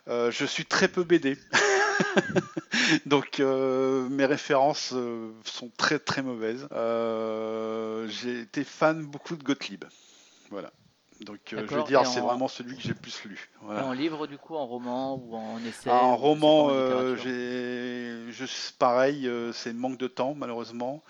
Euh, 0.07 0.31
je 0.31 0.45
suis 0.45 0.65
très 0.65 0.87
peu 0.87 1.03
BD. 1.03 1.37
Donc 3.05 3.39
euh, 3.39 4.09
mes 4.09 4.25
références 4.25 4.91
euh, 4.93 5.31
sont 5.45 5.69
très 5.77 5.99
très 5.99 6.21
mauvaises. 6.21 6.67
J'ai 8.09 8.41
été 8.41 8.63
fan 8.63 9.05
beaucoup 9.05 9.35
de 9.35 9.43
Gottlieb. 9.43 9.85
Voilà. 10.49 10.71
Donc 11.21 11.53
euh, 11.53 11.67
je 11.67 11.75
veux 11.75 11.83
dire, 11.83 12.05
c'est 12.05 12.19
en- 12.19 12.27
vraiment 12.27 12.47
celui 12.47 12.75
que 12.75 12.81
j'ai 12.81 12.89
le 12.89 12.95
plus 12.95 13.23
lu. 13.25 13.49
Et 13.77 13.79
en 13.79 13.93
livre, 13.93 14.27
du 14.27 14.37
coup, 14.37 14.55
en 14.55 14.65
roman 14.65 15.15
ou 15.15 15.35
en 15.35 15.57
essai 15.63 15.89
Ah, 15.89 16.03
en 16.05 16.15
roman, 16.17 16.69
euh, 16.71 17.15
j'ai, 17.15 18.31
je, 18.31 18.45
pareil, 18.77 19.27
euh, 19.27 19.51
c'est 19.53 19.73
manque 19.73 19.97
de 19.97 20.07
temps 20.07 20.33
malheureusement. 20.35 21.03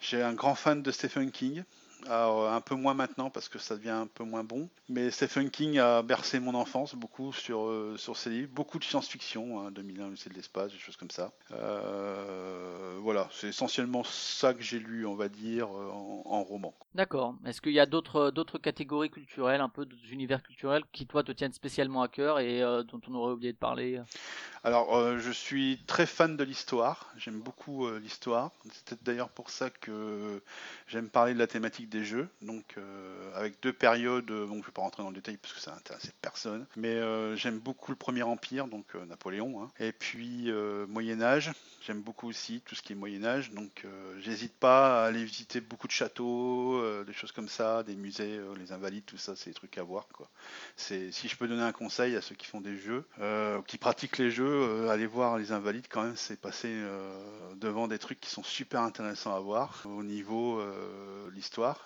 J'ai 0.00 0.22
un 0.22 0.34
grand 0.34 0.54
fan 0.54 0.82
de 0.82 0.90
Stephen 0.90 1.30
King. 1.30 1.64
Alors, 2.08 2.52
un 2.52 2.60
peu 2.60 2.74
moins 2.74 2.94
maintenant 2.94 3.30
parce 3.30 3.48
que 3.48 3.58
ça 3.58 3.76
devient 3.76 3.90
un 3.90 4.06
peu 4.06 4.24
moins 4.24 4.44
bon. 4.44 4.68
Mais 4.88 5.10
Stephen 5.10 5.50
King 5.50 5.78
a 5.78 6.02
bercé 6.02 6.38
mon 6.38 6.54
enfance 6.54 6.94
beaucoup 6.94 7.32
sur, 7.32 7.66
euh, 7.66 7.96
sur 7.96 8.16
ses 8.16 8.30
livres. 8.30 8.50
Beaucoup 8.52 8.78
de 8.78 8.84
science-fiction, 8.84 9.60
hein, 9.60 9.70
2001, 9.70 10.12
c'est 10.16 10.30
de 10.30 10.34
l'espace, 10.34 10.72
des 10.72 10.78
choses 10.78 10.96
comme 10.96 11.10
ça. 11.10 11.32
Euh, 11.52 12.98
voilà, 13.00 13.28
c'est 13.32 13.48
essentiellement 13.48 14.04
ça 14.04 14.54
que 14.54 14.62
j'ai 14.62 14.78
lu, 14.78 15.06
on 15.06 15.16
va 15.16 15.28
dire, 15.28 15.68
euh, 15.68 15.90
en, 15.90 16.22
en 16.26 16.42
roman. 16.42 16.74
D'accord. 16.94 17.34
Est-ce 17.44 17.60
qu'il 17.60 17.72
y 17.72 17.80
a 17.80 17.86
d'autres 17.86 18.58
catégories 18.58 19.10
culturelles, 19.10 19.60
un 19.60 19.68
peu 19.68 19.84
d'autres 19.84 20.10
univers 20.10 20.42
culturels 20.42 20.84
qui 20.92 21.06
toi 21.06 21.22
te 21.22 21.32
tiennent 21.32 21.52
spécialement 21.52 22.02
à 22.02 22.08
cœur 22.08 22.40
et 22.40 22.62
euh, 22.62 22.82
dont 22.82 23.00
on 23.08 23.14
aurait 23.14 23.32
oublié 23.32 23.52
de 23.52 23.58
parler? 23.58 24.00
Alors, 24.64 24.96
euh, 24.96 25.18
je 25.18 25.30
suis 25.30 25.78
très 25.86 26.06
fan 26.06 26.36
de 26.36 26.44
l'histoire. 26.44 27.12
J'aime 27.16 27.40
beaucoup 27.40 27.86
euh, 27.86 28.00
l'histoire. 28.00 28.50
C'est 28.72 28.84
peut-être 28.84 29.04
d'ailleurs 29.04 29.28
pour 29.28 29.50
ça 29.50 29.70
que 29.70 30.42
j'aime 30.88 31.08
parler 31.08 31.34
de 31.34 31.38
la 31.38 31.46
thématique 31.46 31.86
historique 31.86 31.95
des 31.96 32.04
jeux, 32.04 32.28
donc 32.42 32.74
euh, 32.76 33.30
avec 33.34 33.60
deux 33.62 33.72
périodes, 33.72 34.30
euh, 34.30 34.46
bon 34.46 34.60
je 34.60 34.66
vais 34.66 34.72
pas 34.72 34.82
rentrer 34.82 35.02
dans 35.02 35.08
le 35.08 35.14
détail 35.14 35.38
parce 35.38 35.54
que 35.54 35.60
ça 35.60 35.74
intéresse 35.74 36.10
personne, 36.20 36.66
mais 36.76 36.94
euh, 36.94 37.36
j'aime 37.36 37.58
beaucoup 37.58 37.90
le 37.90 37.96
Premier 37.96 38.22
Empire, 38.22 38.66
donc 38.66 38.94
Napoléon, 38.94 39.62
hein. 39.62 39.70
et 39.78 39.92
puis 39.92 40.50
Moyen 40.88 41.22
Âge, 41.22 41.52
j'aime 41.86 42.02
beaucoup 42.02 42.28
aussi 42.28 42.60
tout 42.66 42.74
ce 42.74 42.82
qui 42.82 42.92
est 42.92 42.96
Moyen 42.96 43.24
Âge, 43.24 43.50
donc 43.50 43.86
j'hésite 44.18 44.54
pas 44.54 45.02
à 45.02 45.06
aller 45.06 45.24
visiter 45.24 45.60
beaucoup 45.60 45.86
de 45.86 45.92
châteaux, 45.92 46.82
des 47.04 47.12
choses 47.12 47.32
comme 47.32 47.48
ça, 47.48 47.82
des 47.82 47.96
musées, 47.96 48.40
les 48.58 48.72
Invalides, 48.72 49.04
tout 49.04 49.18
ça, 49.18 49.36
c'est 49.36 49.50
des 49.50 49.54
trucs 49.54 49.78
à 49.78 49.82
voir 49.82 50.08
quoi. 50.08 50.28
C'est 50.76 51.10
si 51.12 51.28
je 51.28 51.36
peux 51.36 51.48
donner 51.48 51.62
un 51.62 51.72
conseil 51.72 52.16
à 52.16 52.20
ceux 52.20 52.34
qui 52.34 52.46
font 52.46 52.60
des 52.60 52.76
jeux, 52.76 53.04
qui 53.66 53.78
pratiquent 53.78 54.18
les 54.18 54.30
jeux, 54.30 54.44
euh, 54.46 54.90
allez 54.90 55.06
voir 55.06 55.38
les 55.38 55.52
Invalides 55.52 55.86
quand 55.88 56.02
même, 56.02 56.16
c'est 56.16 56.40
passer 56.40 56.74
devant 57.56 57.88
des 57.88 57.98
trucs 57.98 58.20
qui 58.20 58.30
sont 58.30 58.42
super 58.42 58.82
intéressants 58.82 59.34
à 59.34 59.40
voir 59.40 59.82
au 59.86 60.02
niveau 60.02 60.62
l'histoire. 61.32 61.85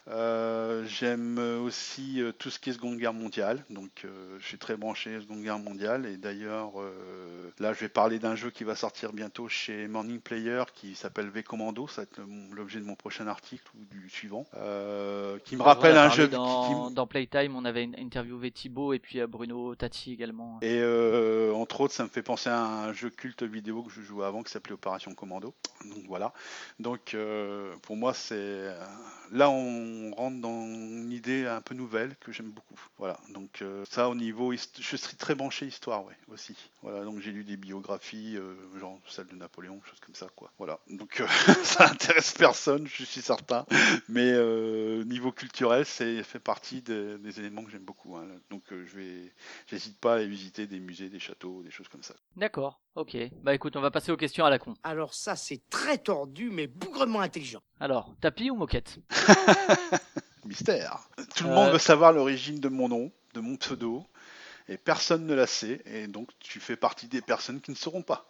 Euh, 0.07 0.83
J'aime 0.87 1.37
aussi 1.63 2.21
euh, 2.21 2.31
tout 2.31 2.49
ce 2.49 2.59
qui 2.59 2.71
est 2.71 2.73
Seconde 2.73 2.97
Guerre 2.97 3.13
mondiale, 3.13 3.63
donc 3.69 4.03
euh, 4.03 4.37
je 4.39 4.47
suis 4.47 4.57
très 4.57 4.75
branché 4.75 5.19
Seconde 5.21 5.43
Guerre 5.43 5.59
mondiale 5.59 6.07
et 6.07 6.17
d'ailleurs 6.17 6.81
euh, 6.81 7.51
là 7.59 7.73
je 7.73 7.81
vais 7.81 7.89
parler 7.89 8.17
d'un 8.17 8.35
jeu 8.35 8.49
qui 8.49 8.63
va 8.63 8.75
sortir 8.75 9.13
bientôt 9.13 9.47
chez 9.47 9.87
Morning 9.87 10.19
Player 10.19 10.63
qui 10.73 10.95
s'appelle 10.95 11.29
V 11.29 11.43
Commando, 11.43 11.87
ça 11.87 12.01
va 12.01 12.03
être 12.03 12.21
l'objet 12.51 12.79
de 12.79 12.85
mon 12.85 12.95
prochain 12.95 13.27
article 13.27 13.63
ou 13.75 13.85
du 13.85 14.09
suivant, 14.09 14.45
qui 15.45 15.55
me 15.55 15.61
rappelle 15.61 15.97
un 15.97 16.09
jeu 16.09 16.27
dans, 16.27 16.87
qui, 16.87 16.95
dans 16.95 17.05
Playtime, 17.05 17.55
on 17.55 17.65
avait 17.65 17.87
interviewé 17.99 18.49
Thibaut 18.49 18.93
et 18.93 18.99
puis 18.99 19.19
Bruno 19.27 19.75
Tati 19.75 20.13
également. 20.13 20.57
Et 20.63 20.83
entre 21.53 21.81
autres, 21.81 21.93
ça 21.93 22.03
me 22.03 22.09
fait 22.09 22.23
penser 22.23 22.49
à 22.49 22.59
un 22.59 22.93
jeu 22.93 23.11
culte 23.11 23.43
vidéo 23.43 23.83
que 23.83 23.91
je 23.91 24.01
jouais 24.01 24.25
avant 24.25 24.41
qui 24.41 24.51
s'appelait 24.51 24.73
Opération 24.73 25.13
Commando. 25.13 25.53
Donc 25.85 26.05
voilà. 26.07 26.33
Donc 26.79 27.15
pour 27.83 27.95
moi, 27.95 28.13
c'est 28.13 28.73
là 29.31 29.49
on 29.49 29.90
rentre 30.15 30.39
dans 30.41 30.65
une 30.65 31.11
idée 31.11 31.45
un 31.45 31.61
peu 31.61 31.75
nouvelle 31.75 32.15
que 32.17 32.31
j'aime 32.31 32.51
beaucoup. 32.51 32.79
Voilà. 32.97 33.19
Donc 33.33 33.61
euh, 33.61 33.83
ça 33.89 34.09
au 34.09 34.15
niveau, 34.15 34.53
je 34.53 34.95
suis 34.97 35.15
très 35.17 35.35
branché 35.35 35.65
histoire, 35.65 36.05
ouais, 36.05 36.15
aussi. 36.27 36.55
Voilà. 36.81 37.03
Donc 37.03 37.19
j'ai 37.19 37.31
lu 37.31 37.43
des 37.43 37.57
biographies, 37.57 38.37
euh, 38.37 38.55
genre 38.79 38.99
celle 39.07 39.27
de 39.27 39.35
Napoléon, 39.35 39.81
choses 39.83 39.99
comme 39.99 40.15
ça, 40.15 40.27
quoi. 40.35 40.51
Voilà. 40.57 40.79
Donc 40.89 41.19
euh, 41.21 41.27
ça 41.63 41.89
intéresse 41.89 42.33
personne, 42.33 42.87
je 42.87 43.03
suis 43.03 43.21
certain. 43.21 43.65
Mais 44.09 44.31
euh, 44.31 45.03
niveau 45.05 45.31
culturel, 45.31 45.85
c'est 45.85 46.23
fait 46.23 46.39
partie 46.39 46.81
des, 46.81 47.17
des 47.17 47.39
éléments 47.39 47.63
que 47.63 47.71
j'aime 47.71 47.83
beaucoup. 47.85 48.15
hein. 48.17 48.25
Donc 48.49 48.71
euh, 48.71 48.85
je 48.85 48.97
vais 48.97 49.33
J'hésite 49.67 49.97
pas 49.99 50.13
à 50.13 50.15
aller 50.17 50.27
visiter 50.27 50.67
des 50.67 50.79
musées, 50.79 51.09
des 51.09 51.19
châteaux, 51.19 51.61
des 51.63 51.71
choses 51.71 51.87
comme 51.87 52.03
ça. 52.03 52.13
D'accord, 52.35 52.79
ok. 52.95 53.15
Bah 53.43 53.53
écoute, 53.53 53.75
on 53.75 53.81
va 53.81 53.91
passer 53.91 54.11
aux 54.11 54.17
questions 54.17 54.45
à 54.45 54.49
la 54.49 54.59
con. 54.59 54.73
Alors 54.83 55.13
ça, 55.13 55.35
c'est 55.35 55.61
très 55.69 55.97
tordu, 55.97 56.49
mais 56.51 56.67
bougrement 56.67 57.21
intelligent. 57.21 57.61
Alors, 57.81 58.13
tapis 58.21 58.51
ou 58.51 58.55
moquette 58.55 58.99
Mystère. 60.45 60.99
Tout 61.35 61.45
le 61.45 61.49
Euh. 61.49 61.55
monde 61.55 61.71
veut 61.71 61.79
savoir 61.79 62.13
l'origine 62.13 62.59
de 62.59 62.69
mon 62.69 62.87
nom, 62.87 63.11
de 63.33 63.39
mon 63.39 63.55
pseudo, 63.55 64.05
et 64.69 64.77
personne 64.77 65.25
ne 65.25 65.33
la 65.33 65.47
sait, 65.47 65.81
et 65.85 66.05
donc 66.05 66.29
tu 66.39 66.59
fais 66.59 66.75
partie 66.75 67.07
des 67.07 67.21
personnes 67.21 67.59
qui 67.59 67.71
ne 67.71 67.75
sauront 67.75 68.03
pas. 68.03 68.29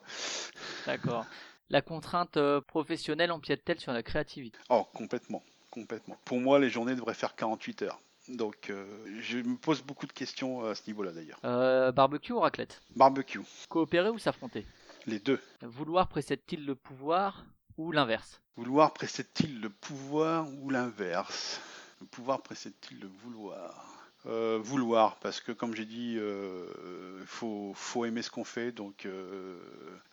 D'accord. 0.86 1.26
La 1.70 1.82
contrainte 1.82 2.38
euh, 2.38 2.62
professionnelle 2.62 3.30
empiète-t-elle 3.32 3.80
sur 3.82 3.92
la 3.92 4.04
créativité? 4.04 4.58
Oh, 4.70 4.86
complètement, 4.94 5.44
complètement. 5.70 6.18
Pour 6.24 6.40
moi, 6.40 6.58
les 6.58 6.70
journées 6.70 6.96
devraient 6.96 7.14
faire 7.14 7.36
48 7.36 7.82
heures. 7.82 8.00
Donc, 8.30 8.70
euh, 8.70 8.86
je 9.22 9.40
me 9.40 9.58
pose 9.58 9.82
beaucoup 9.82 10.06
de 10.06 10.14
questions 10.14 10.64
à 10.66 10.76
ce 10.76 10.84
niveau-là 10.88 11.12
d'ailleurs. 11.12 11.40
euh, 11.44 11.92
Barbecue 11.92 12.32
ou 12.32 12.40
raclette? 12.40 12.82
Barbecue, 12.96 13.42
Coopérer 13.68 14.10
ou 14.12 14.18
s'affronter? 14.18 14.66
Les 15.08 15.20
deux. 15.20 15.42
Vouloir 15.62 16.08
précède-t-il 16.08 16.66
le 16.66 16.76
pouvoir? 16.76 17.44
Ou 17.82 17.92
l'inverse? 17.92 18.42
Vouloir 18.58 18.94
précède-t-il 18.94 19.60
le 19.62 19.70
pouvoir 19.70 20.48
ou 20.62 20.70
l'inverse? 20.70 21.60
Le 22.00 22.06
pouvoir 22.08 22.42
précède-t-il 22.42 23.00
le 23.00 23.08
vouloir? 23.24 23.88
Euh, 24.28 24.60
Vouloir, 24.62 25.16
parce 25.18 25.42
que 25.42 25.52
comme 25.52 25.74
j'ai 25.76 25.86
dit, 25.86 26.14
il 26.20 27.26
faut, 27.26 27.72
faut 27.76 28.06
aimer 28.06 28.22
ce 28.22 28.30
qu'on 28.30 28.44
fait, 28.44 28.72
donc 28.72 29.06
euh, 29.08 29.60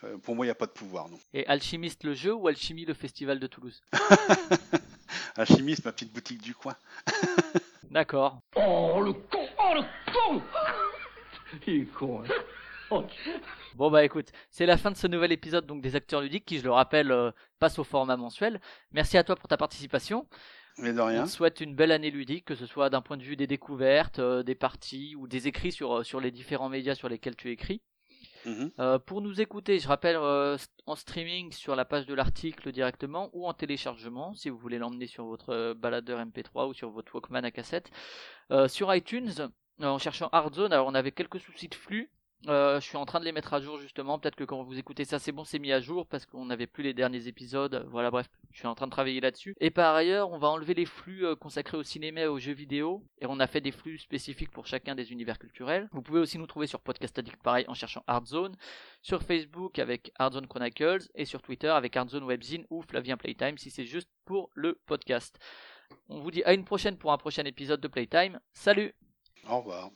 euh, 0.05 0.17
pour 0.19 0.35
moi, 0.35 0.47
il 0.47 0.49
n'y 0.49 0.53
a 0.53 0.55
pas 0.55 0.65
de 0.67 0.71
pouvoir, 0.73 1.11
non. 1.11 1.19
Et 1.35 1.47
Alchimiste 1.47 2.05
le 2.05 2.15
jeu 2.15 2.33
ou 2.33 2.49
Alchimie 2.49 2.87
le 2.87 2.95
festival 2.95 3.39
de 3.39 3.47
Toulouse? 3.47 3.83
Alchimiste, 5.37 5.85
ma 5.85 5.93
petite 5.93 6.13
boutique 6.13 6.41
du 6.41 6.55
coin. 6.55 6.75
D'accord. 7.91 8.41
Oh 8.57 9.01
le 9.03 9.13
con 9.13 9.47
Oh 9.59 9.75
le 9.75 9.83
con 10.13 10.43
Il 11.67 11.83
est 11.83 11.85
con, 11.87 12.23
hein. 12.25 12.29
Bon 13.77 13.91
bah 13.91 14.05
écoute, 14.05 14.29
c'est 14.51 14.67
la 14.67 14.77
fin 14.77 14.91
de 14.91 14.97
ce 14.97 15.07
nouvel 15.07 15.33
épisode 15.33 15.67
donc 15.67 15.83
des 15.83 15.95
acteurs 15.97 16.21
ludiques 16.21 16.45
qui, 16.45 16.59
je 16.59 16.65
le 16.65 16.71
rappelle, 16.71 17.13
euh, 17.13 17.31
passe 17.59 17.79
au 17.79 17.85
format 17.85 18.17
mensuel. 18.17 18.61
Merci 18.93 19.19
à 19.19 19.25
toi 19.25 19.37
pour 19.37 19.49
ta 19.49 19.57
participation. 19.57 20.27
Mais 20.79 20.93
de 20.93 21.01
On 21.01 21.07
rien. 21.07 21.25
te 21.25 21.29
souhaite 21.29 21.61
une 21.61 21.75
belle 21.75 21.91
année 21.93 22.11
ludique, 22.11 22.45
que 22.45 22.55
ce 22.55 22.67
soit 22.67 22.89
d'un 22.89 23.03
point 23.03 23.17
de 23.17 23.23
vue 23.23 23.37
des 23.37 23.47
découvertes, 23.49 24.21
euh, 24.21 24.43
des 24.43 24.55
parties 24.55 25.15
ou 25.17 25.27
des 25.27 25.49
écrits 25.49 25.73
sur, 25.73 25.99
euh, 25.99 26.03
sur 26.05 26.21
les 26.21 26.31
différents 26.31 26.69
médias 26.69 26.95
sur 26.95 27.09
lesquels 27.09 27.37
tu 27.37 27.51
écris. 27.51 27.83
Mhm. 28.47 28.71
Euh, 28.79 28.99
pour 28.99 29.21
nous 29.21 29.41
écouter, 29.41 29.79
je 29.81 29.89
rappelle 29.89 30.17
euh, 30.17 30.57
en 30.87 30.95
streaming 30.95 31.53
sur 31.53 31.75
la 31.75 31.85
page 31.85 32.07
de 32.07 32.15
l'article 32.15 32.71
directement 32.73 33.31
ou 33.33 33.47
en 33.47 33.53
téléchargement 33.53 34.35
si 34.35 34.49
vous 34.49 34.57
voulez 34.57 34.79
l'emmener 34.79 35.09
sur 35.09 35.25
votre 35.25 35.51
euh, 35.51 35.75
baladeur 35.75 36.21
MP3 36.25 36.69
ou 36.69 36.73
sur 36.75 36.91
votre 36.91 37.13
Walkman 37.15 37.45
à 37.45 37.51
cassette. 37.51 37.91
Sur 38.69 38.95
iTunes, 38.95 39.51
en 39.83 39.99
cherchant 39.99 40.31
Hardzone, 40.33 40.73
alors 40.73 40.87
on 40.87 40.95
avait 40.95 41.13
quelques 41.13 41.39
soucis 41.41 41.69
de 41.69 41.75
flux. 41.75 42.11
Euh, 42.47 42.79
je 42.81 42.87
suis 42.87 42.97
en 42.97 43.05
train 43.05 43.19
de 43.19 43.25
les 43.25 43.33
mettre 43.33 43.53
à 43.53 43.61
jour 43.61 43.79
justement. 43.79 44.19
Peut-être 44.19 44.37
que 44.37 44.45
quand 44.45 44.63
vous 44.63 44.79
écoutez 44.79 45.05
ça, 45.05 45.19
c'est 45.19 45.33
bon, 45.33 45.45
c'est 45.45 45.59
mis 45.59 45.73
à 45.73 45.81
jour 45.81 46.07
parce 46.07 46.25
qu'on 46.25 46.45
n'avait 46.47 46.69
plus 46.69 46.85
les 46.85 46.95
derniers 46.95 47.27
épisodes. 47.27 47.85
Voilà, 47.91 48.11
bref, 48.11 48.29
je 48.53 48.59
suis 48.59 48.69
en 48.69 48.75
train 48.75 48.87
de 48.87 48.93
travailler 48.93 49.21
là-dessus. 49.21 49.55
Et 49.61 49.71
par 49.71 49.95
ailleurs, 49.95 50.31
on 50.31 50.39
va 50.39 50.49
enlever 50.49 50.75
les 50.75 50.87
flux 50.87 51.27
euh, 51.27 51.35
consacrés 51.35 51.77
au 51.77 51.83
cinéma 51.83 52.21
et 52.21 52.27
aux 52.27 52.39
jeux 52.39 52.53
vidéo. 52.53 53.05
Et 53.21 53.27
on 53.27 53.41
a 53.41 53.47
fait 53.47 53.61
des 53.61 53.73
flux 53.73 53.99
spécifiques 53.99 54.53
pour 54.53 54.67
chacun 54.67 54.95
des 54.95 55.11
univers 55.11 55.39
culturels. 55.39 55.89
Vous 55.93 56.03
pouvez 56.03 56.21
aussi 56.21 56.39
nous 56.39 56.47
trouver 56.47 56.69
sur 56.69 56.81
Podcast 56.81 57.19
Addict, 57.19 57.43
pareil, 57.43 57.65
en 57.69 57.75
cherchant 57.75 58.05
Hardzone. 58.07 58.57
Sur 59.03 59.23
Facebook 59.23 59.79
avec 59.79 60.13
Hardzone 60.19 60.47
Chronicles. 60.47 61.09
Et 61.17 61.25
sur 61.25 61.43
Twitter 61.43 61.69
avec 61.69 61.97
Hardzone 61.97 62.25
Webzine 62.25 62.67
ou 62.71 62.83
Flavien 62.83 63.17
Playtime 63.17 63.59
si 63.59 63.71
c'est 63.71 63.85
juste 63.85 64.11
pour 64.25 64.51
le 64.55 64.79
podcast. 64.87 65.39
On 66.09 66.21
vous 66.21 66.31
dit 66.31 66.45
à 66.45 66.55
une 66.55 66.65
prochaine 66.65 66.97
pour 66.97 67.13
un 67.13 67.19
prochain 67.19 67.45
épisode 67.45 67.81
de 67.81 67.89
Playtime. 67.89 68.39
Salut 68.53 68.95
Au 69.49 69.59
revoir. 69.59 69.91